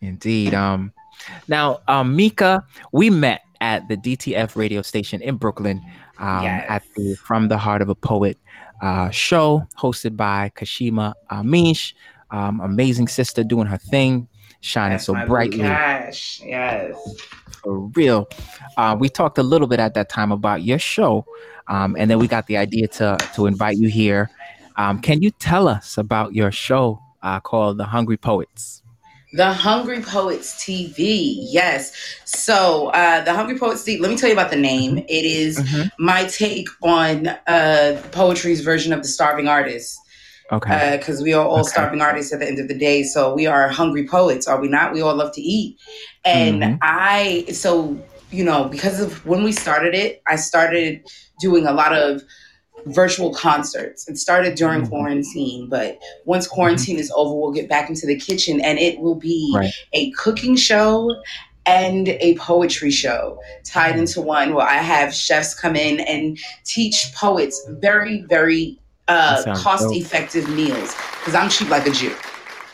Indeed. 0.00 0.54
Um, 0.54 0.92
now, 1.48 1.80
um, 1.88 2.16
Meka, 2.16 2.62
we 2.92 3.10
met 3.10 3.42
at 3.60 3.86
the 3.88 3.96
DTF 3.96 4.56
radio 4.56 4.82
station 4.82 5.20
in 5.22 5.36
Brooklyn 5.36 5.80
um, 6.18 6.42
Yes. 6.44 6.66
at 6.68 6.82
the 6.96 7.14
From 7.16 7.48
the 7.48 7.58
Heart 7.58 7.82
of 7.82 7.88
a 7.88 7.94
Poet 7.94 8.38
uh, 8.80 9.10
show 9.10 9.66
hosted 9.78 10.16
by 10.16 10.50
Kashima 10.56 11.12
Amish. 11.30 11.94
Um, 12.30 12.60
amazing 12.60 13.08
sister 13.08 13.44
doing 13.44 13.66
her 13.66 13.76
thing, 13.78 14.26
shining 14.60 14.94
That's 14.94 15.04
so 15.04 15.12
my 15.12 15.26
brightly 15.26 15.58
blue 15.58 15.66
cash. 15.68 16.40
Yes. 16.42 16.96
For 17.62 17.78
real. 17.94 18.28
Uh, 18.76 18.96
we 18.98 19.08
talked 19.08 19.38
a 19.38 19.42
little 19.42 19.66
bit 19.66 19.80
at 19.80 19.94
that 19.94 20.08
time 20.08 20.32
about 20.32 20.62
your 20.62 20.78
show, 20.78 21.24
um, 21.68 21.96
and 21.98 22.10
then 22.10 22.18
we 22.18 22.28
got 22.28 22.46
the 22.46 22.56
idea 22.56 22.88
to 22.88 23.16
to 23.34 23.46
invite 23.46 23.76
you 23.78 23.88
here. 23.88 24.30
Um, 24.76 25.00
can 25.00 25.22
you 25.22 25.30
tell 25.30 25.68
us 25.68 25.98
about 25.98 26.34
your 26.34 26.50
show 26.50 27.00
uh, 27.22 27.40
called 27.40 27.78
The 27.78 27.84
Hungry 27.84 28.16
Poets? 28.16 28.82
The 29.34 29.52
Hungry 29.52 30.00
Poets 30.00 30.62
TV. 30.62 31.36
Yes. 31.40 31.92
So, 32.24 32.88
uh, 32.88 33.24
The 33.24 33.32
Hungry 33.32 33.58
Poets 33.58 33.82
TV, 33.82 33.98
let 33.98 34.10
me 34.10 34.16
tell 34.16 34.28
you 34.28 34.34
about 34.34 34.50
the 34.50 34.58
name. 34.58 34.98
It 34.98 35.24
is 35.24 35.58
Mhm. 35.58 35.90
my 35.98 36.24
take 36.24 36.68
on 36.82 37.28
uh, 37.28 38.02
poetry's 38.12 38.60
version 38.60 38.92
of 38.92 39.00
the 39.02 39.08
starving 39.08 39.48
artist. 39.48 39.98
Okay. 40.52 40.96
because 40.98 41.22
we 41.22 41.32
are 41.32 41.44
all 41.46 41.60
Okay. 41.60 41.68
starving 41.70 42.02
artists 42.02 42.32
at 42.32 42.40
the 42.40 42.46
end 42.46 42.58
of 42.58 42.68
the 42.68 42.74
day. 42.78 43.02
So 43.02 43.34
we 43.34 43.46
are 43.46 43.68
hungry 43.68 44.06
poets, 44.06 44.46
are 44.46 44.60
we 44.60 44.68
not? 44.68 44.92
We 44.92 45.00
all 45.00 45.14
love 45.14 45.32
to 45.34 45.40
eat. 45.40 45.78
And 46.24 46.62
Mhm. 46.62 46.78
I, 46.82 47.46
so, 47.52 47.96
you 48.30 48.44
know, 48.44 48.64
because 48.64 49.00
of 49.00 49.24
when 49.26 49.42
we 49.44 49.52
started 49.52 49.94
it, 49.94 50.22
I 50.26 50.36
started 50.36 51.00
doing 51.40 51.66
a 51.66 51.72
lot 51.72 51.92
of 51.94 52.22
virtual 52.86 53.32
concerts. 53.32 54.08
It 54.08 54.18
started 54.18 54.56
during 54.56 54.82
Mhm. 54.82 54.88
quarantine, 54.88 55.68
but 55.70 55.98
once 56.24 56.46
quarantine 56.46 56.98
is 56.98 57.12
over, 57.14 57.34
we'll 57.34 57.52
get 57.52 57.68
back 57.68 57.88
into 57.88 58.06
the 58.06 58.18
kitchen 58.18 58.60
and 58.60 58.78
it 58.78 58.98
will 59.00 59.14
be 59.14 59.52
Right. 59.56 59.72
a 59.92 60.10
cooking 60.12 60.56
show 60.56 61.08
and 61.64 62.08
a 62.08 62.34
poetry 62.38 62.90
show 62.90 63.38
tied 63.64 63.96
into 63.96 64.20
one 64.20 64.52
where 64.52 64.66
I 64.66 64.78
have 64.78 65.14
chefs 65.14 65.54
come 65.54 65.76
in 65.76 66.00
and 66.00 66.36
teach 66.64 67.06
poets 67.14 67.64
very, 67.80 68.24
very 68.28 68.78
uh, 69.08 69.42
cost 69.56 69.94
effective 69.94 70.48
meals. 70.48 70.94
because 71.20 71.34
I'm 71.34 71.48
cheap 71.48 71.68
like 71.68 71.86
a 71.86 71.90
Jew. 71.90 72.14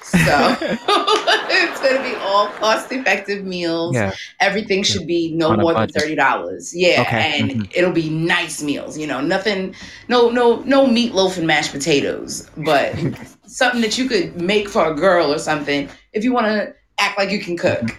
So 0.02 0.16
it's 0.60 1.80
gonna 1.82 2.02
be 2.02 2.14
all 2.22 2.48
cost 2.52 2.90
effective 2.92 3.44
meals. 3.44 3.94
Yeah. 3.94 4.12
Everything 4.40 4.82
should 4.82 5.06
be 5.06 5.34
no 5.34 5.50
On 5.50 5.60
more 5.60 5.74
than 5.74 5.88
thirty 5.90 6.14
dollars. 6.14 6.74
Yeah, 6.74 7.02
Okay, 7.02 7.40
and 7.40 7.50
mhm. 7.50 7.72
it'll 7.74 7.92
be 7.92 8.08
nice 8.08 8.62
meals. 8.62 8.96
You 8.96 9.06
know, 9.06 9.20
nothing, 9.20 9.74
no, 10.08 10.30
no, 10.30 10.60
no 10.60 10.86
meatloaf 10.86 11.36
and 11.36 11.46
mashed 11.46 11.72
potatoes, 11.72 12.48
but 12.56 12.94
something 13.46 13.82
that 13.82 13.98
you 13.98 14.08
could 14.08 14.40
make 14.40 14.68
for 14.70 14.90
a 14.90 14.94
girl 14.94 15.30
or 15.32 15.38
something 15.38 15.90
if 16.14 16.24
you 16.24 16.32
want 16.32 16.46
to 16.46 16.74
act 16.98 17.18
like 17.18 17.30
you 17.30 17.40
can 17.40 17.56
cook. 17.58 17.94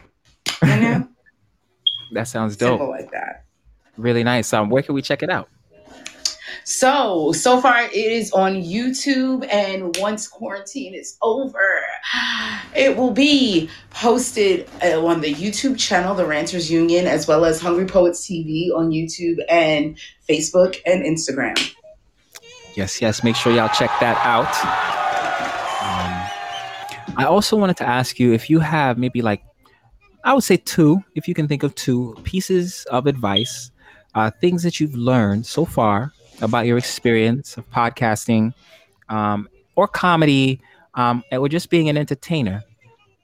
You 0.63 0.67
know, 0.79 1.07
That 2.13 2.27
sounds 2.27 2.57
dope. 2.57 2.79
simple 2.79 2.89
like 2.89 3.11
that. 3.11 3.45
Really 3.97 4.23
nice. 4.23 4.51
Um, 4.51 4.71
where 4.71 4.81
can 4.81 4.95
we 4.95 5.03
check 5.03 5.21
it 5.21 5.29
out? 5.29 5.47
So, 6.69 7.31
so 7.31 7.59
far 7.59 7.85
it 7.85 7.95
is 7.95 8.31
on 8.31 8.61
YouTube, 8.61 9.43
and 9.51 9.97
once 9.97 10.27
quarantine 10.27 10.93
is 10.93 11.17
over, 11.19 11.81
it 12.75 12.95
will 12.95 13.09
be 13.09 13.71
posted 13.89 14.69
uh, 14.83 15.03
on 15.03 15.21
the 15.21 15.33
YouTube 15.33 15.79
channel, 15.79 16.13
The 16.13 16.27
Ranters 16.27 16.69
Union, 16.69 17.07
as 17.07 17.27
well 17.27 17.43
as 17.43 17.59
Hungry 17.59 17.87
Poets 17.87 18.23
TV 18.23 18.69
on 18.71 18.91
YouTube 18.91 19.39
and 19.49 19.97
Facebook 20.29 20.77
and 20.85 21.03
Instagram. 21.03 21.57
Yes, 22.75 23.01
yes. 23.01 23.23
Make 23.23 23.35
sure 23.35 23.51
y'all 23.51 23.69
check 23.69 23.89
that 23.99 24.17
out. 24.23 24.45
Um, 25.81 27.17
I 27.17 27.25
also 27.25 27.57
wanted 27.57 27.77
to 27.77 27.89
ask 27.89 28.19
you 28.19 28.31
if 28.31 28.47
you 28.47 28.59
have 28.59 28.99
maybe 28.99 29.23
like, 29.23 29.41
I 30.23 30.35
would 30.35 30.43
say 30.43 30.57
two, 30.57 31.03
if 31.15 31.27
you 31.27 31.33
can 31.33 31.47
think 31.47 31.63
of 31.63 31.73
two 31.73 32.15
pieces 32.23 32.85
of 32.91 33.07
advice, 33.07 33.71
uh, 34.13 34.29
things 34.39 34.61
that 34.61 34.79
you've 34.79 34.93
learned 34.93 35.47
so 35.47 35.65
far 35.65 36.13
about 36.41 36.65
your 36.65 36.77
experience 36.77 37.57
of 37.57 37.69
podcasting 37.71 38.53
um, 39.09 39.49
or 39.75 39.87
comedy 39.87 40.61
um, 40.95 41.23
or 41.31 41.49
just 41.49 41.69
being 41.69 41.89
an 41.89 41.97
entertainer 41.97 42.63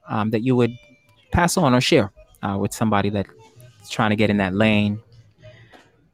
um, 0.07 0.29
that 0.31 0.41
you 0.41 0.55
would 0.55 0.77
pass 1.31 1.57
on 1.57 1.73
or 1.73 1.81
share 1.81 2.11
uh, 2.43 2.57
with 2.57 2.73
somebody 2.73 3.09
that's 3.09 3.29
trying 3.89 4.09
to 4.11 4.15
get 4.15 4.29
in 4.29 4.37
that 4.37 4.53
lane. 4.53 4.99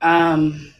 Um, 0.02 0.74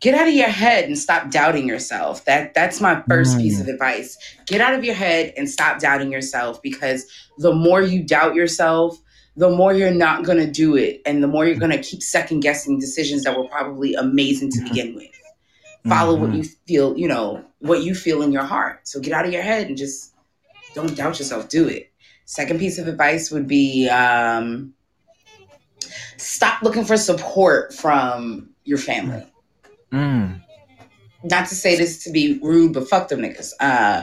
get 0.00 0.14
out 0.14 0.28
of 0.28 0.34
your 0.34 0.48
head 0.48 0.84
and 0.84 0.98
stop 0.98 1.30
doubting 1.30 1.66
yourself. 1.68 2.24
That 2.24 2.54
that's 2.54 2.80
my 2.80 3.02
first 3.08 3.36
Mm. 3.36 3.40
piece 3.42 3.60
of 3.60 3.68
advice. 3.68 4.16
Get 4.46 4.60
out 4.60 4.74
of 4.74 4.84
your 4.84 4.94
head 4.94 5.32
and 5.36 5.48
stop 5.48 5.78
doubting 5.80 6.10
yourself 6.12 6.62
because 6.62 7.06
the 7.38 7.52
more 7.52 7.82
you 7.82 8.02
doubt 8.02 8.34
yourself, 8.34 8.98
the 9.36 9.50
more 9.50 9.74
you're 9.74 9.90
not 9.90 10.24
going 10.24 10.38
to 10.38 10.50
do 10.50 10.76
it 10.76 11.02
and 11.04 11.22
the 11.22 11.26
more 11.28 11.44
you're 11.46 11.58
going 11.58 11.70
to 11.72 11.82
keep 11.82 12.02
second 12.02 12.40
guessing 12.40 12.78
decisions 12.78 13.24
that 13.24 13.36
were 13.36 13.46
probably 13.48 13.94
amazing 13.94 14.50
to 14.50 14.60
begin 14.62 14.94
with. 14.94 15.10
Follow 15.86 16.16
what 16.16 16.30
Mhm. 16.30 16.36
you 16.38 16.44
feel, 16.66 16.96
you 16.98 17.06
know, 17.06 17.44
what 17.60 17.82
you 17.82 17.94
feel 17.94 18.22
in 18.22 18.32
your 18.32 18.42
heart. 18.42 18.88
So 18.88 18.98
get 18.98 19.12
out 19.12 19.26
of 19.26 19.32
your 19.32 19.42
head 19.42 19.68
and 19.68 19.76
just 19.76 20.12
don't 20.74 20.96
doubt 20.96 21.18
yourself, 21.18 21.48
do 21.48 21.68
it. 21.68 21.90
Second 22.24 22.58
piece 22.58 22.78
of 22.78 22.88
advice 22.88 23.30
would 23.30 23.46
be 23.46 23.88
um 23.88 24.72
stop 26.16 26.62
looking 26.62 26.84
for 26.84 26.96
support 26.96 27.74
from 27.74 28.50
your 28.64 28.78
family 28.78 29.22
Mm. 29.92 30.40
not 31.22 31.48
to 31.48 31.54
say 31.54 31.76
this 31.76 32.02
to 32.04 32.10
be 32.10 32.38
rude, 32.42 32.72
but 32.72 32.88
fuck 32.88 33.08
them 33.08 33.20
niggas. 33.20 33.52
Uh, 33.60 34.02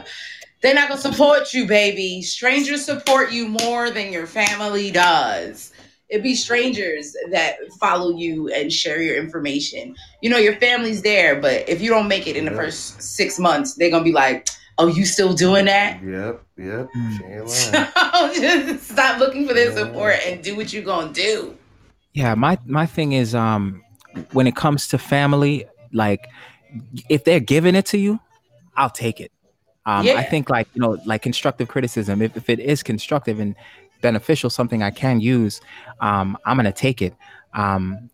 they're 0.64 0.74
not 0.74 0.88
gonna 0.89 0.99
support 1.01 1.53
you, 1.53 1.68
baby. 1.68 2.22
Strangers 2.24 2.86
support 2.86 3.32
you 3.32 3.47
more 3.49 3.91
than 3.91 4.11
your 4.11 4.26
family 4.26 4.89
does. 4.91 5.72
It 6.09 6.24
be 6.24 6.36
strangers 6.36 7.16
that 7.32 7.57
follow 7.80 8.16
you 8.16 8.47
and 8.49 8.72
share 8.72 9.01
your 9.01 9.18
information. 9.18 9.95
You 10.22 10.30
know, 10.30 10.38
your 10.38 10.55
family's 10.55 11.01
there, 11.01 11.39
but 11.39 11.68
if 11.68 11.82
you 11.82 11.89
don't 11.89 12.07
make 12.07 12.28
it 12.28 12.38
in 12.38 12.45
the 12.45 12.51
Yeah. 12.51 12.57
first 12.57 13.01
six 13.01 13.38
months, 13.38 13.76
they're 13.76 13.89
gonna 13.89 14.03
be 14.03 14.14
like, 14.14 14.47
"Oh, 14.78 14.88
you 14.88 15.05
still 15.05 15.34
doing 15.34 15.66
that?" 15.66 16.01
Yep, 16.03 16.43
yep. 16.57 16.89
Mm. 16.95 17.18
She 17.18 17.61
So 18.32 18.34
just 18.41 18.91
stop 18.91 19.20
looking 19.20 19.47
for 19.47 19.53
their 19.53 19.70
Yeah. 19.70 19.76
support 19.76 20.16
and 20.26 20.41
do 20.41 20.55
what 20.55 20.72
you're 20.72 20.84
gonna 20.84 21.11
do. 21.11 21.57
Yeah, 22.14 22.36
my 22.36 22.57
my 22.66 22.86
thing 22.86 23.11
is 23.11 23.36
um 23.36 23.84
when 24.32 24.47
it 24.47 24.55
comes 24.55 24.88
to 24.89 24.97
family, 24.97 25.66
like 25.91 26.28
if 27.09 27.26
they're 27.26 27.39
giving 27.41 27.76
it 27.76 27.86
to 27.88 27.97
you, 27.97 28.20
I'll 28.78 28.89
take 28.89 29.20
it. 29.20 29.32
Um 29.86 30.06
Yeah. 30.06 30.16
I 30.16 30.24
think 30.24 30.50
like, 30.50 30.68
you 30.74 30.82
know, 30.82 30.98
like 31.06 31.22
constructive 31.22 31.68
criticism, 31.68 32.22
if, 32.22 32.36
if 32.38 32.50
it 32.50 32.60
is 32.60 32.84
constructive 32.84 33.40
and 33.40 33.56
beneficial, 34.02 34.50
something 34.50 34.82
I 34.84 34.92
can 34.92 35.20
use, 35.22 35.62
um, 36.02 36.38
I'm 36.46 36.58
gonna 36.58 36.72
take 36.72 37.02
it. 37.02 37.14
Um 37.54 38.10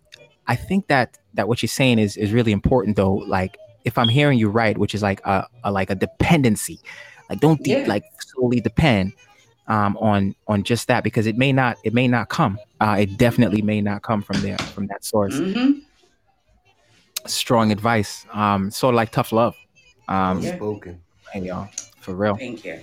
I 0.48 0.56
think 0.56 0.88
that 0.88 1.18
that 1.36 1.48
what 1.48 1.62
you're 1.62 1.68
saying 1.68 2.00
is 2.00 2.18
is 2.18 2.32
really 2.34 2.52
important 2.52 2.96
though. 2.96 3.14
Like 3.14 3.58
if 3.86 3.98
I'm 3.98 4.10
hearing 4.10 4.38
you 4.40 4.50
right, 4.50 4.78
which 4.78 4.94
is 4.96 5.02
like 5.02 5.22
a, 5.26 5.48
a 5.64 5.72
like 5.72 5.90
a 5.90 5.96
dependency. 5.96 6.80
Like 7.30 7.40
don't 7.40 7.62
de- 7.64 7.72
Yeah. 7.72 7.84
like 7.88 8.04
solely 8.36 8.60
depend 8.60 9.14
um, 9.68 9.96
on 9.98 10.36
on 10.48 10.64
just 10.64 10.88
that 10.88 11.04
because 11.04 11.28
it 11.28 11.38
may 11.38 11.54
not 11.54 11.78
it 11.84 11.94
may 11.94 12.08
not 12.08 12.30
come. 12.30 12.58
Uh, 12.82 12.98
it 13.00 13.18
definitely 13.18 13.62
may 13.62 13.80
not 13.82 14.02
come 14.02 14.22
from 14.24 14.42
there 14.42 14.58
from 14.74 14.88
that 14.88 15.06
source. 15.06 15.38
hmm 15.38 15.74
Strong 17.26 17.72
advice. 17.72 18.26
Um, 18.34 18.72
sort 18.72 18.94
of 18.94 18.98
like 18.98 19.12
tough 19.12 19.32
love. 19.32 19.56
Um, 20.08 20.42
Yeah. 20.42 20.56
Spoken. 20.56 21.02
Hey 21.34 21.42
y'all, 21.42 21.70
for 22.02 22.14
real. 22.16 22.36
Thank 22.36 22.66
you. 22.66 22.80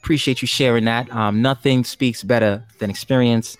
Appreciate 0.00 0.42
you 0.42 0.48
sharing 0.48 0.84
that. 0.84 1.10
Um, 1.10 1.40
nothing 1.40 1.82
speaks 1.84 2.22
better 2.22 2.64
than 2.78 2.90
experience. 2.90 3.56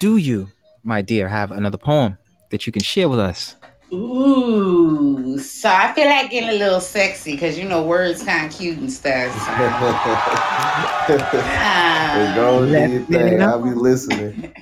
Do 0.00 0.16
you, 0.16 0.48
my 0.84 1.02
dear, 1.02 1.28
have 1.28 1.50
another 1.50 1.78
poem 1.78 2.18
that 2.50 2.66
you 2.66 2.72
can 2.72 2.82
share 2.82 3.08
with 3.08 3.18
us? 3.18 3.56
Ooh, 3.92 5.38
so 5.38 5.68
I 5.70 5.92
feel 5.92 6.06
like 6.08 6.30
getting 6.30 6.50
a 6.50 6.58
little 6.58 6.80
sexy 6.80 7.32
because 7.32 7.56
you 7.56 7.68
know 7.68 7.82
words 7.82 8.22
kind 8.24 8.46
of 8.50 8.58
cute 8.58 8.78
and 8.78 8.92
stuff. 8.92 9.32
So. 9.32 9.52
Hey, 11.06 12.26
Um, 12.26 12.34
go 12.34 12.62
and 12.62 12.72
do 12.72 12.80
Let 12.80 12.90
your 12.90 13.00
me 13.00 13.06
thing. 13.06 13.38
know. 13.38 13.46
I'll 13.48 13.62
be 13.62 13.70
listening. 13.70 14.52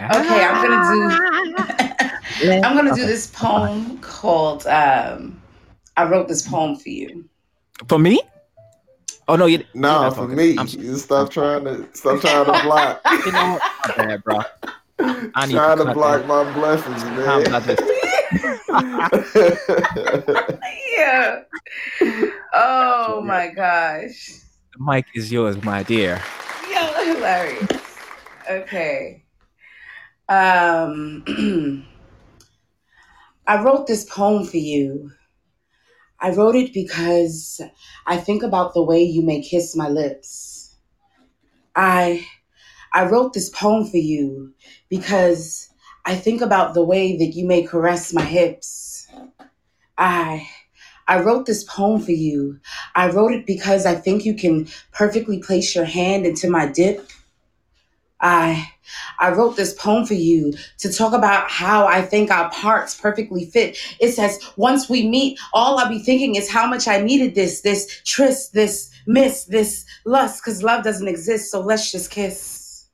okay, 0.00 0.44
I'm 0.44 0.62
gonna 0.62 0.80
do. 0.88 2.60
I'm 2.64 2.76
gonna 2.76 2.94
do 2.94 3.04
this 3.04 3.26
poem 3.26 3.98
called. 3.98 4.66
Um, 4.66 5.42
I 5.96 6.04
wrote 6.08 6.28
this 6.28 6.46
poem 6.46 6.76
for 6.76 6.88
you. 6.88 7.28
For 7.88 7.98
me? 7.98 8.20
Oh 9.28 9.36
no, 9.36 9.46
you. 9.46 9.58
you're 9.58 9.66
No, 9.74 10.02
not 10.02 10.14
for 10.16 10.26
me, 10.28 10.56
I'm- 10.58 10.66
you 10.68 10.96
stop 10.96 11.30
trying 11.30 11.64
to 11.64 11.86
stop 11.94 12.20
trying 12.20 12.44
to 12.46 12.60
block. 12.62 13.00
You 13.24 13.32
know. 13.32 13.60
My 13.86 13.92
bad, 13.96 14.24
bro. 14.24 14.40
I 15.34 15.46
need 15.46 15.54
trying 15.54 15.78
to 15.78 15.84
to, 15.84 15.94
block 15.94 16.20
that. 16.22 16.26
my 16.28 16.52
blessings, 16.52 17.02
How 17.02 17.40
about 17.40 17.66
man. 17.66 17.76
this? 17.76 17.80
yeah. 20.96 21.42
Oh 22.52 23.20
my 23.24 23.48
gosh. 23.48 24.30
The 24.76 24.78
mic 24.84 25.06
is 25.14 25.30
yours, 25.32 25.62
my 25.62 25.82
dear. 25.82 26.20
Yo, 26.72 26.92
hilarious. 27.14 27.98
Okay. 28.50 29.24
Um, 30.28 31.24
I 33.46 33.62
wrote 33.62 33.86
this 33.86 34.04
poem 34.04 34.44
for 34.46 34.56
you. 34.56 35.10
I 36.22 36.30
wrote 36.30 36.54
it 36.54 36.72
because 36.72 37.60
I 38.06 38.16
think 38.16 38.44
about 38.44 38.74
the 38.74 38.82
way 38.82 39.02
you 39.02 39.22
may 39.22 39.42
kiss 39.42 39.74
my 39.74 39.88
lips. 39.88 40.76
I 41.74 42.24
I 42.94 43.06
wrote 43.06 43.32
this 43.32 43.50
poem 43.50 43.86
for 43.90 43.96
you 43.96 44.54
because 44.88 45.68
I 46.04 46.14
think 46.14 46.40
about 46.40 46.74
the 46.74 46.84
way 46.84 47.16
that 47.16 47.34
you 47.34 47.44
may 47.44 47.64
caress 47.64 48.12
my 48.12 48.22
hips. 48.22 49.08
I 49.98 50.48
I 51.08 51.20
wrote 51.22 51.46
this 51.46 51.64
poem 51.64 52.00
for 52.00 52.12
you. 52.12 52.60
I 52.94 53.10
wrote 53.10 53.32
it 53.32 53.44
because 53.44 53.84
I 53.84 53.96
think 53.96 54.24
you 54.24 54.34
can 54.34 54.68
perfectly 54.92 55.40
place 55.40 55.74
your 55.74 55.86
hand 55.86 56.24
into 56.24 56.48
my 56.48 56.66
dip. 56.66 57.10
I 58.22 58.68
I 59.18 59.30
wrote 59.32 59.56
this 59.56 59.74
poem 59.74 60.06
for 60.06 60.14
you 60.14 60.54
to 60.78 60.92
talk 60.92 61.12
about 61.12 61.50
how 61.50 61.86
I 61.86 62.02
think 62.02 62.30
our 62.30 62.50
parts 62.50 62.98
perfectly 62.98 63.46
fit. 63.46 63.76
It 64.00 64.12
says, 64.12 64.38
once 64.56 64.88
we 64.88 65.08
meet, 65.08 65.38
all 65.52 65.78
I'll 65.78 65.88
be 65.88 65.98
thinking 65.98 66.36
is 66.36 66.50
how 66.50 66.66
much 66.66 66.88
I 66.88 67.00
needed 67.00 67.34
this, 67.34 67.60
this 67.60 68.00
tryst, 68.04 68.52
this 68.52 68.90
miss, 69.06 69.44
this 69.44 69.84
lust, 70.04 70.42
because 70.42 70.62
love 70.62 70.84
doesn't 70.84 71.08
exist. 71.08 71.50
So 71.50 71.60
let's 71.60 71.90
just 71.90 72.10
kiss. 72.10 72.88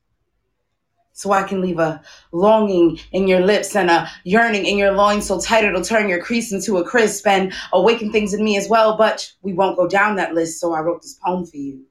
So 1.12 1.33
I 1.33 1.43
can 1.43 1.61
leave 1.61 1.81
a 1.81 2.01
longing 2.31 3.01
in 3.11 3.26
your 3.26 3.41
lips 3.41 3.74
and 3.74 3.91
a 3.91 4.09
yearning 4.22 4.66
in 4.66 4.79
your 4.79 4.93
loins 4.93 5.26
so 5.26 5.41
tight 5.41 5.64
it'll 5.64 5.83
turn 5.83 6.09
your 6.09 6.22
crease 6.22 6.53
into 6.53 6.76
a 6.76 6.85
crisp 6.85 7.26
and 7.26 7.53
awaken 7.72 8.12
things 8.12 8.35
in 8.35 8.45
me 8.45 8.57
as 8.57 8.68
well. 8.68 8.97
But 8.97 9.33
we 9.43 9.53
won't 9.53 9.76
go 9.76 9.89
down 9.89 10.14
that 10.16 10.35
list. 10.35 10.61
So 10.61 10.74
I 10.74 10.81
wrote 10.81 11.03
this 11.03 11.18
poem 11.24 11.45
for 11.45 11.57
you. 11.57 11.85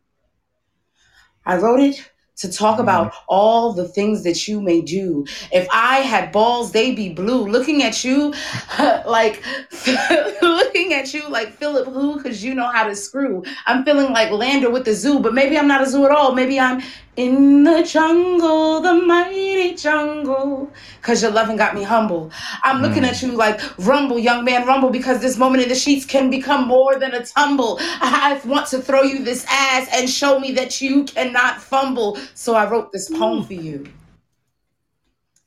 I 1.46 1.58
wrote 1.58 1.82
it 1.82 2.10
to 2.38 2.52
talk 2.52 2.74
mm-hmm. 2.74 2.84
about 2.84 3.14
all 3.28 3.74
the 3.74 3.88
things 3.88 4.24
that 4.24 4.48
you 4.48 4.62
may 4.62 4.82
do. 4.82 5.26
If 5.52 5.68
I 5.72 5.98
had 5.98 6.32
balls, 6.32 6.72
they'd 6.72 6.96
be 6.96 7.14
blue. 7.14 7.48
Looking 7.48 7.84
at 7.84 8.04
you, 8.04 8.34
like 9.06 9.44
looking 10.42 10.94
at 10.94 11.14
you 11.14 11.28
like 11.30 11.54
Philip 11.54 11.88
who, 11.88 12.18
because 12.18 12.44
you 12.44 12.54
know 12.54 12.70
how 12.70 12.88
to 12.88 12.96
screw. 12.96 13.44
I'm 13.66 13.84
feeling 13.84 14.12
like 14.14 14.32
Lander 14.32 14.70
with 14.70 14.86
the 14.86 14.94
zoo, 14.94 15.20
but 15.20 15.34
maybe 15.34 15.58
I'm 15.58 15.68
not 15.68 15.82
a 15.82 15.90
zoo 15.90 16.06
at 16.06 16.12
all. 16.12 16.34
Maybe 16.34 16.60
I'm 16.60 16.82
in 17.18 17.64
the 17.64 17.82
jungle, 17.82 18.80
the 18.80 18.94
mighty 18.94 19.74
jungle, 19.74 20.72
because 21.02 21.24
your 21.24 21.32
loving 21.32 21.58
got 21.58 21.74
me 21.74 21.82
humble. 21.82 22.32
I'm 22.64 22.82
looking 22.82 23.00
hmm. 23.00 23.10
at 23.10 23.22
you 23.24 23.32
like 23.32 23.60
rumble, 23.80 24.20
young 24.20 24.46
man, 24.46 24.68
rumble, 24.68 24.92
because 24.92 25.20
this 25.20 25.36
moment 25.36 25.64
in 25.64 25.70
the 25.70 25.76
sheets 25.76 26.06
can 26.06 26.30
become 26.30 26.68
more 26.68 26.98
than 27.00 27.16
a 27.16 27.26
tumble. 27.26 27.80
I 27.82 28.40
want 28.46 28.68
to 28.68 28.80
throw 28.80 29.02
you 29.02 29.24
this 29.24 29.46
ass 29.50 29.90
and 29.92 30.08
show 30.08 30.40
me 30.40 30.52
that 30.54 30.80
you 30.80 31.06
cannot 31.06 31.60
fumble. 31.60 32.20
So 32.36 32.54
I 32.54 32.70
wrote 32.70 32.92
this 32.92 33.10
poem 33.10 33.44
for 33.44 33.54
you. 33.54 33.88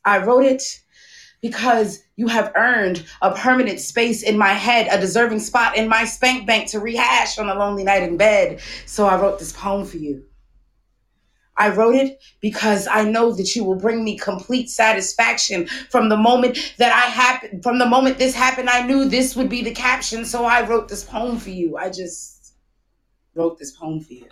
I 0.04 0.18
wrote 0.18 0.44
it 0.44 0.62
because 1.40 2.02
you 2.16 2.26
have 2.26 2.52
earned 2.56 3.06
a 3.22 3.32
permanent 3.32 3.78
space 3.78 4.24
in 4.24 4.36
my 4.36 4.52
head, 4.52 4.88
a 4.90 5.00
deserving 5.00 5.40
spot 5.40 5.76
in 5.76 5.88
my 5.88 6.04
spank 6.04 6.46
bank 6.46 6.68
to 6.70 6.80
rehash 6.80 7.38
on 7.38 7.48
a 7.48 7.54
lonely 7.54 7.84
night 7.84 8.02
in 8.02 8.16
bed. 8.16 8.60
So 8.86 9.06
I 9.06 9.20
wrote 9.20 9.38
this 9.38 9.52
poem 9.52 9.86
for 9.86 9.98
you. 9.98 10.24
I 11.60 11.68
wrote 11.68 11.94
it 11.94 12.22
because 12.40 12.88
I 12.90 13.04
know 13.04 13.32
that 13.32 13.54
you 13.54 13.64
will 13.64 13.76
bring 13.76 14.02
me 14.02 14.16
complete 14.16 14.70
satisfaction 14.70 15.66
from 15.90 16.08
the 16.08 16.16
moment 16.16 16.74
that 16.78 16.90
I 16.90 17.10
happened 17.10 17.62
from 17.62 17.78
the 17.78 17.84
moment 17.86 18.16
this 18.16 18.34
happened 18.34 18.70
I 18.70 18.86
knew 18.86 19.04
this 19.04 19.36
would 19.36 19.50
be 19.50 19.62
the 19.62 19.72
caption 19.72 20.24
so 20.24 20.46
I 20.46 20.66
wrote 20.66 20.88
this 20.88 21.04
poem 21.04 21.38
for 21.38 21.50
you. 21.50 21.76
I 21.76 21.90
just 21.90 22.54
wrote 23.34 23.58
this 23.58 23.72
poem 23.72 24.00
for 24.00 24.14
you. 24.14 24.26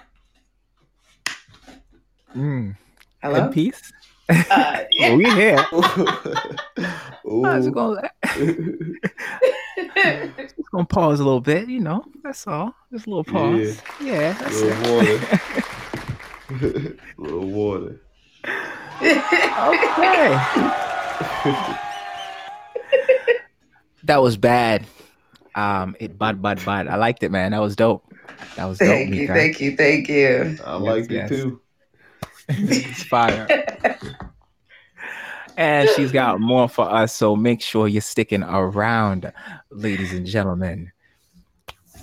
Mm. 2.34 2.76
Hello? 3.22 3.44
Good 3.44 3.52
piece. 3.52 3.92
Uh, 4.28 4.84
Oh, 5.00 5.16
we 5.16 5.24
here. 5.30 5.64
Ooh. 7.30 7.44
I 7.44 7.58
was 7.58 7.68
gonna, 7.68 8.10
just 10.38 10.70
gonna 10.72 10.86
pause 10.86 11.20
a 11.20 11.24
little 11.24 11.40
bit, 11.42 11.68
you 11.68 11.80
know. 11.80 12.04
That's 12.22 12.46
all. 12.46 12.74
Just 12.90 13.06
a 13.06 13.10
little 13.10 13.24
pause. 13.24 13.82
Yeah, 14.00 14.32
that's 14.32 14.62
little 14.62 15.00
it. 15.00 15.40
water. 16.50 16.96
little 17.18 17.46
water. 17.46 18.00
Okay. 19.00 20.34
that 24.04 24.22
was 24.22 24.36
bad. 24.36 24.86
Um, 25.54 25.96
it 26.00 26.18
bud 26.18 26.40
bud 26.40 26.64
bud. 26.64 26.86
I 26.86 26.96
liked 26.96 27.22
it, 27.22 27.30
man. 27.30 27.52
That 27.52 27.60
was 27.60 27.76
dope. 27.76 28.04
That 28.56 28.66
was 28.66 28.78
dope. 28.78 28.88
thank 28.88 29.14
you, 29.14 29.26
thank 29.26 29.60
you, 29.60 29.76
thank 29.76 30.08
you. 30.08 30.58
I 30.64 30.76
liked 30.76 31.10
yes. 31.10 31.30
it 31.30 31.36
too. 31.36 31.60
It's 32.48 33.02
fire. 33.08 33.46
and 35.56 35.88
she's 35.90 36.12
got 36.12 36.40
more 36.40 36.68
for 36.68 36.88
us, 36.88 37.14
so 37.14 37.36
make 37.36 37.60
sure 37.60 37.88
you're 37.88 38.00
sticking 38.00 38.42
around, 38.42 39.32
ladies 39.70 40.12
and 40.12 40.26
gentlemen. 40.26 40.92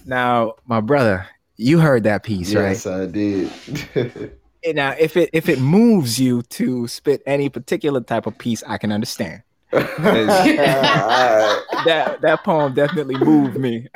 Now, 0.06 0.54
my 0.68 0.82
brother, 0.82 1.28
you 1.58 1.80
heard 1.80 2.04
that 2.04 2.24
piece, 2.24 2.52
Yes, 2.52 2.86
right? 2.86 2.86
Yes, 2.86 2.88
I 2.88 3.06
did. 3.06 4.32
And 4.66 4.78
Now, 4.78 4.96
if 4.98 5.16
it 5.16 5.30
if 5.32 5.48
it 5.48 5.60
moves 5.60 6.20
you 6.20 6.42
to 6.42 6.88
spit 6.88 7.22
any 7.28 7.50
particular 7.50 8.02
type 8.02 8.26
of 8.26 8.36
piece, 8.40 8.64
I 8.66 8.80
can 8.80 8.92
understand. 8.92 9.44
That 11.86 12.18
that 12.22 12.44
poem 12.44 12.74
definitely 12.74 13.18
moved 13.18 13.58
me. 13.60 13.88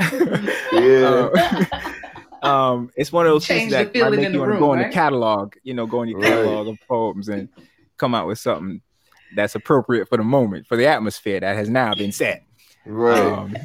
Yeah. 0.72 1.30
um, 2.44 2.50
um, 2.52 2.92
it's 2.96 3.12
one 3.12 3.26
of 3.26 3.32
those 3.32 3.46
Change 3.46 3.72
pieces 3.72 3.92
that 3.94 3.96
might 4.00 4.12
make 4.12 4.26
you 4.28 4.32
the 4.34 4.40
want 4.40 4.50
to 4.50 4.52
room, 4.54 4.60
go 4.60 4.74
in 4.74 4.80
the 4.80 4.90
catalog, 4.90 5.56
you 5.64 5.74
know, 5.74 5.88
go 5.88 6.04
in 6.04 6.10
your 6.10 6.20
Right. 6.20 6.30
catalog 6.30 6.68
of 6.68 6.78
poems 6.88 7.30
and 7.30 7.50
come 7.98 8.14
out 8.14 8.28
with 8.28 8.38
something 8.38 8.82
that's 9.36 9.56
appropriate 9.56 10.08
for 10.08 10.18
the 10.18 10.24
moment, 10.24 10.68
for 10.68 10.78
the 10.78 10.86
atmosphere 10.88 11.40
that 11.40 11.56
has 11.56 11.68
now 11.70 11.96
been 11.96 12.12
set. 12.12 12.44
Right. 12.86 13.18
Um, 13.18 13.56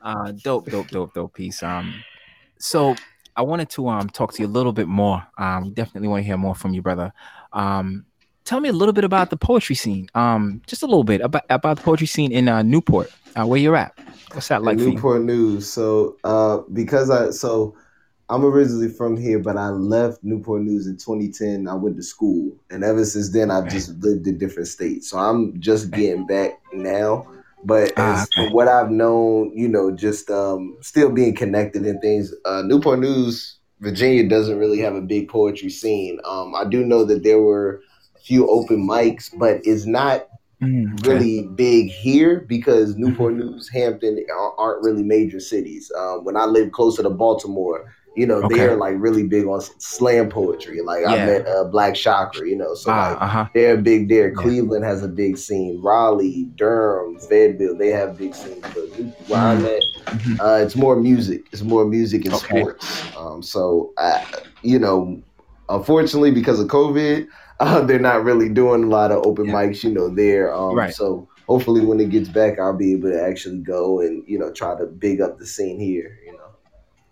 uh, 0.00 0.32
dope, 0.32 0.70
dope, 0.70 0.88
dope, 0.88 1.14
dope 1.14 1.34
piece. 1.34 1.62
Um, 1.62 1.92
so 2.58 2.96
I 3.36 3.42
wanted 3.42 3.70
to 3.70 3.88
um 3.88 4.08
talk 4.08 4.34
to 4.34 4.42
you 4.42 4.48
a 4.48 4.50
little 4.50 4.72
bit 4.72 4.88
more. 4.88 5.24
Um, 5.38 5.72
definitely 5.72 6.08
want 6.08 6.22
to 6.22 6.26
hear 6.26 6.36
more 6.36 6.54
from 6.54 6.74
you, 6.74 6.82
brother. 6.82 7.12
Um, 7.52 8.04
tell 8.44 8.60
me 8.60 8.68
a 8.68 8.72
little 8.72 8.92
bit 8.92 9.04
about 9.04 9.30
the 9.30 9.36
poetry 9.36 9.76
scene. 9.76 10.08
Um, 10.14 10.62
just 10.66 10.82
a 10.82 10.86
little 10.86 11.04
bit 11.04 11.20
about 11.20 11.44
about 11.48 11.76
the 11.76 11.82
poetry 11.82 12.06
scene 12.06 12.32
in 12.32 12.48
uh, 12.48 12.62
Newport, 12.62 13.12
uh, 13.36 13.46
where 13.46 13.60
you're 13.60 13.76
at. 13.76 13.96
What's 14.32 14.48
that 14.48 14.62
like 14.62 14.74
in 14.74 14.78
for 14.78 14.84
you? 14.84 14.94
Newport 14.94 15.22
News. 15.22 15.72
So 15.72 16.16
uh 16.24 16.58
because 16.72 17.10
I 17.10 17.30
so 17.30 17.76
I'm 18.30 18.44
originally 18.44 18.90
from 18.90 19.16
here, 19.16 19.38
but 19.38 19.56
I 19.56 19.68
left 19.68 20.22
Newport 20.22 20.62
News 20.62 20.86
in 20.86 20.98
2010. 20.98 21.66
I 21.66 21.74
went 21.74 21.96
to 21.96 22.02
school, 22.02 22.54
and 22.70 22.84
ever 22.84 23.04
since 23.04 23.30
then, 23.30 23.50
I've 23.50 23.70
just 23.70 23.90
lived 24.00 24.26
in 24.26 24.36
different 24.36 24.68
states. 24.68 25.08
So 25.08 25.18
I'm 25.18 25.58
just 25.60 25.90
getting 25.90 26.26
back 26.26 26.60
now. 26.72 27.26
But 27.64 27.92
Ah, 27.96 28.26
from 28.34 28.52
what 28.52 28.68
I've 28.68 28.90
known, 28.90 29.52
you 29.54 29.68
know, 29.68 29.90
just 29.90 30.30
um, 30.30 30.76
still 30.80 31.10
being 31.10 31.34
connected 31.34 31.84
and 31.86 32.00
things. 32.00 32.32
Uh, 32.44 32.62
Newport 32.62 33.00
News, 33.00 33.58
Virginia, 33.80 34.28
doesn't 34.28 34.58
really 34.58 34.78
have 34.80 34.94
a 34.94 35.00
big 35.00 35.28
poetry 35.28 35.70
scene. 35.70 36.20
Um, 36.24 36.54
I 36.54 36.64
do 36.64 36.84
know 36.84 37.04
that 37.04 37.24
there 37.24 37.40
were 37.40 37.82
a 38.16 38.20
few 38.20 38.48
open 38.48 38.86
mics, 38.86 39.30
but 39.36 39.60
it's 39.64 39.86
not 39.86 40.26
Mm, 40.62 40.98
okay. 41.06 41.08
really 41.08 41.48
big 41.54 41.88
here 41.88 42.40
because 42.48 42.96
Newport 42.96 43.34
News, 43.34 43.68
Hampton 43.68 44.24
are- 44.32 44.54
aren't 44.58 44.82
really 44.82 45.04
major 45.04 45.38
cities. 45.38 45.90
Um, 45.96 46.24
when 46.24 46.36
I 46.36 46.46
lived 46.46 46.72
closer 46.72 47.02
to 47.04 47.10
Baltimore, 47.10 47.94
you 48.18 48.26
know, 48.26 48.42
Okay. 48.42 48.56
they're 48.58 48.76
like 48.76 48.94
really 48.98 49.22
big 49.26 49.46
on 49.46 49.60
slam 49.78 50.28
poetry. 50.28 50.80
Like 50.82 51.06
I 51.06 51.16
met 51.26 51.46
uh, 51.46 51.64
Black 51.64 51.94
Chakra, 51.94 52.48
you 52.48 52.56
know, 52.56 52.74
so 52.74 52.90
Ah, 52.90 53.10
like 53.12 53.22
uh-huh. 53.22 53.46
they're 53.54 53.76
big 53.76 54.08
there. 54.08 54.28
Yeah. 54.28 54.34
Cleveland 54.42 54.84
has 54.84 55.02
a 55.02 55.08
big 55.08 55.38
scene. 55.38 55.80
Raleigh, 55.82 56.50
Durham, 56.56 57.18
Fayetteville, 57.20 57.76
they 57.78 57.88
have 57.90 58.16
big 58.18 58.34
scenes. 58.34 58.62
But 58.74 58.84
where 59.28 59.40
I'm 59.40 59.64
at, 59.64 59.82
Mhm. 60.08 60.36
uh, 60.40 60.64
it's 60.64 60.76
more 60.76 60.96
music. 60.96 61.42
It's 61.52 61.62
more 61.62 61.84
music 61.86 62.24
and 62.24 62.34
Okay. 62.34 62.46
sports. 62.60 63.04
Um, 63.16 63.42
so, 63.42 63.92
I, 63.98 64.20
you 64.62 64.78
know, 64.78 65.22
unfortunately, 65.68 66.30
because 66.32 66.60
of 66.60 66.68
COVID, 66.68 67.26
uh, 67.60 67.80
they're 67.82 67.98
not 67.98 68.24
really 68.24 68.48
doing 68.48 68.84
a 68.84 68.88
lot 68.88 69.10
of 69.12 69.24
open 69.26 69.46
Yeah. 69.46 69.54
mics, 69.54 69.82
you 69.84 69.92
know, 69.92 70.08
there. 70.08 70.52
Um, 70.54 70.74
Right. 70.76 70.94
So 70.94 71.28
hopefully, 71.48 71.80
when 71.84 72.00
it 72.00 72.10
gets 72.10 72.28
back, 72.28 72.58
I'll 72.58 72.76
be 72.76 72.92
able 72.92 73.10
to 73.10 73.20
actually 73.22 73.58
go 73.58 74.00
and 74.00 74.22
you 74.26 74.38
know 74.38 74.50
try 74.52 74.76
to 74.78 74.86
big 74.86 75.20
up 75.20 75.38
the 75.38 75.46
scene 75.46 75.78
here. 75.80 76.10
You 76.26 76.32
know. 76.32 76.47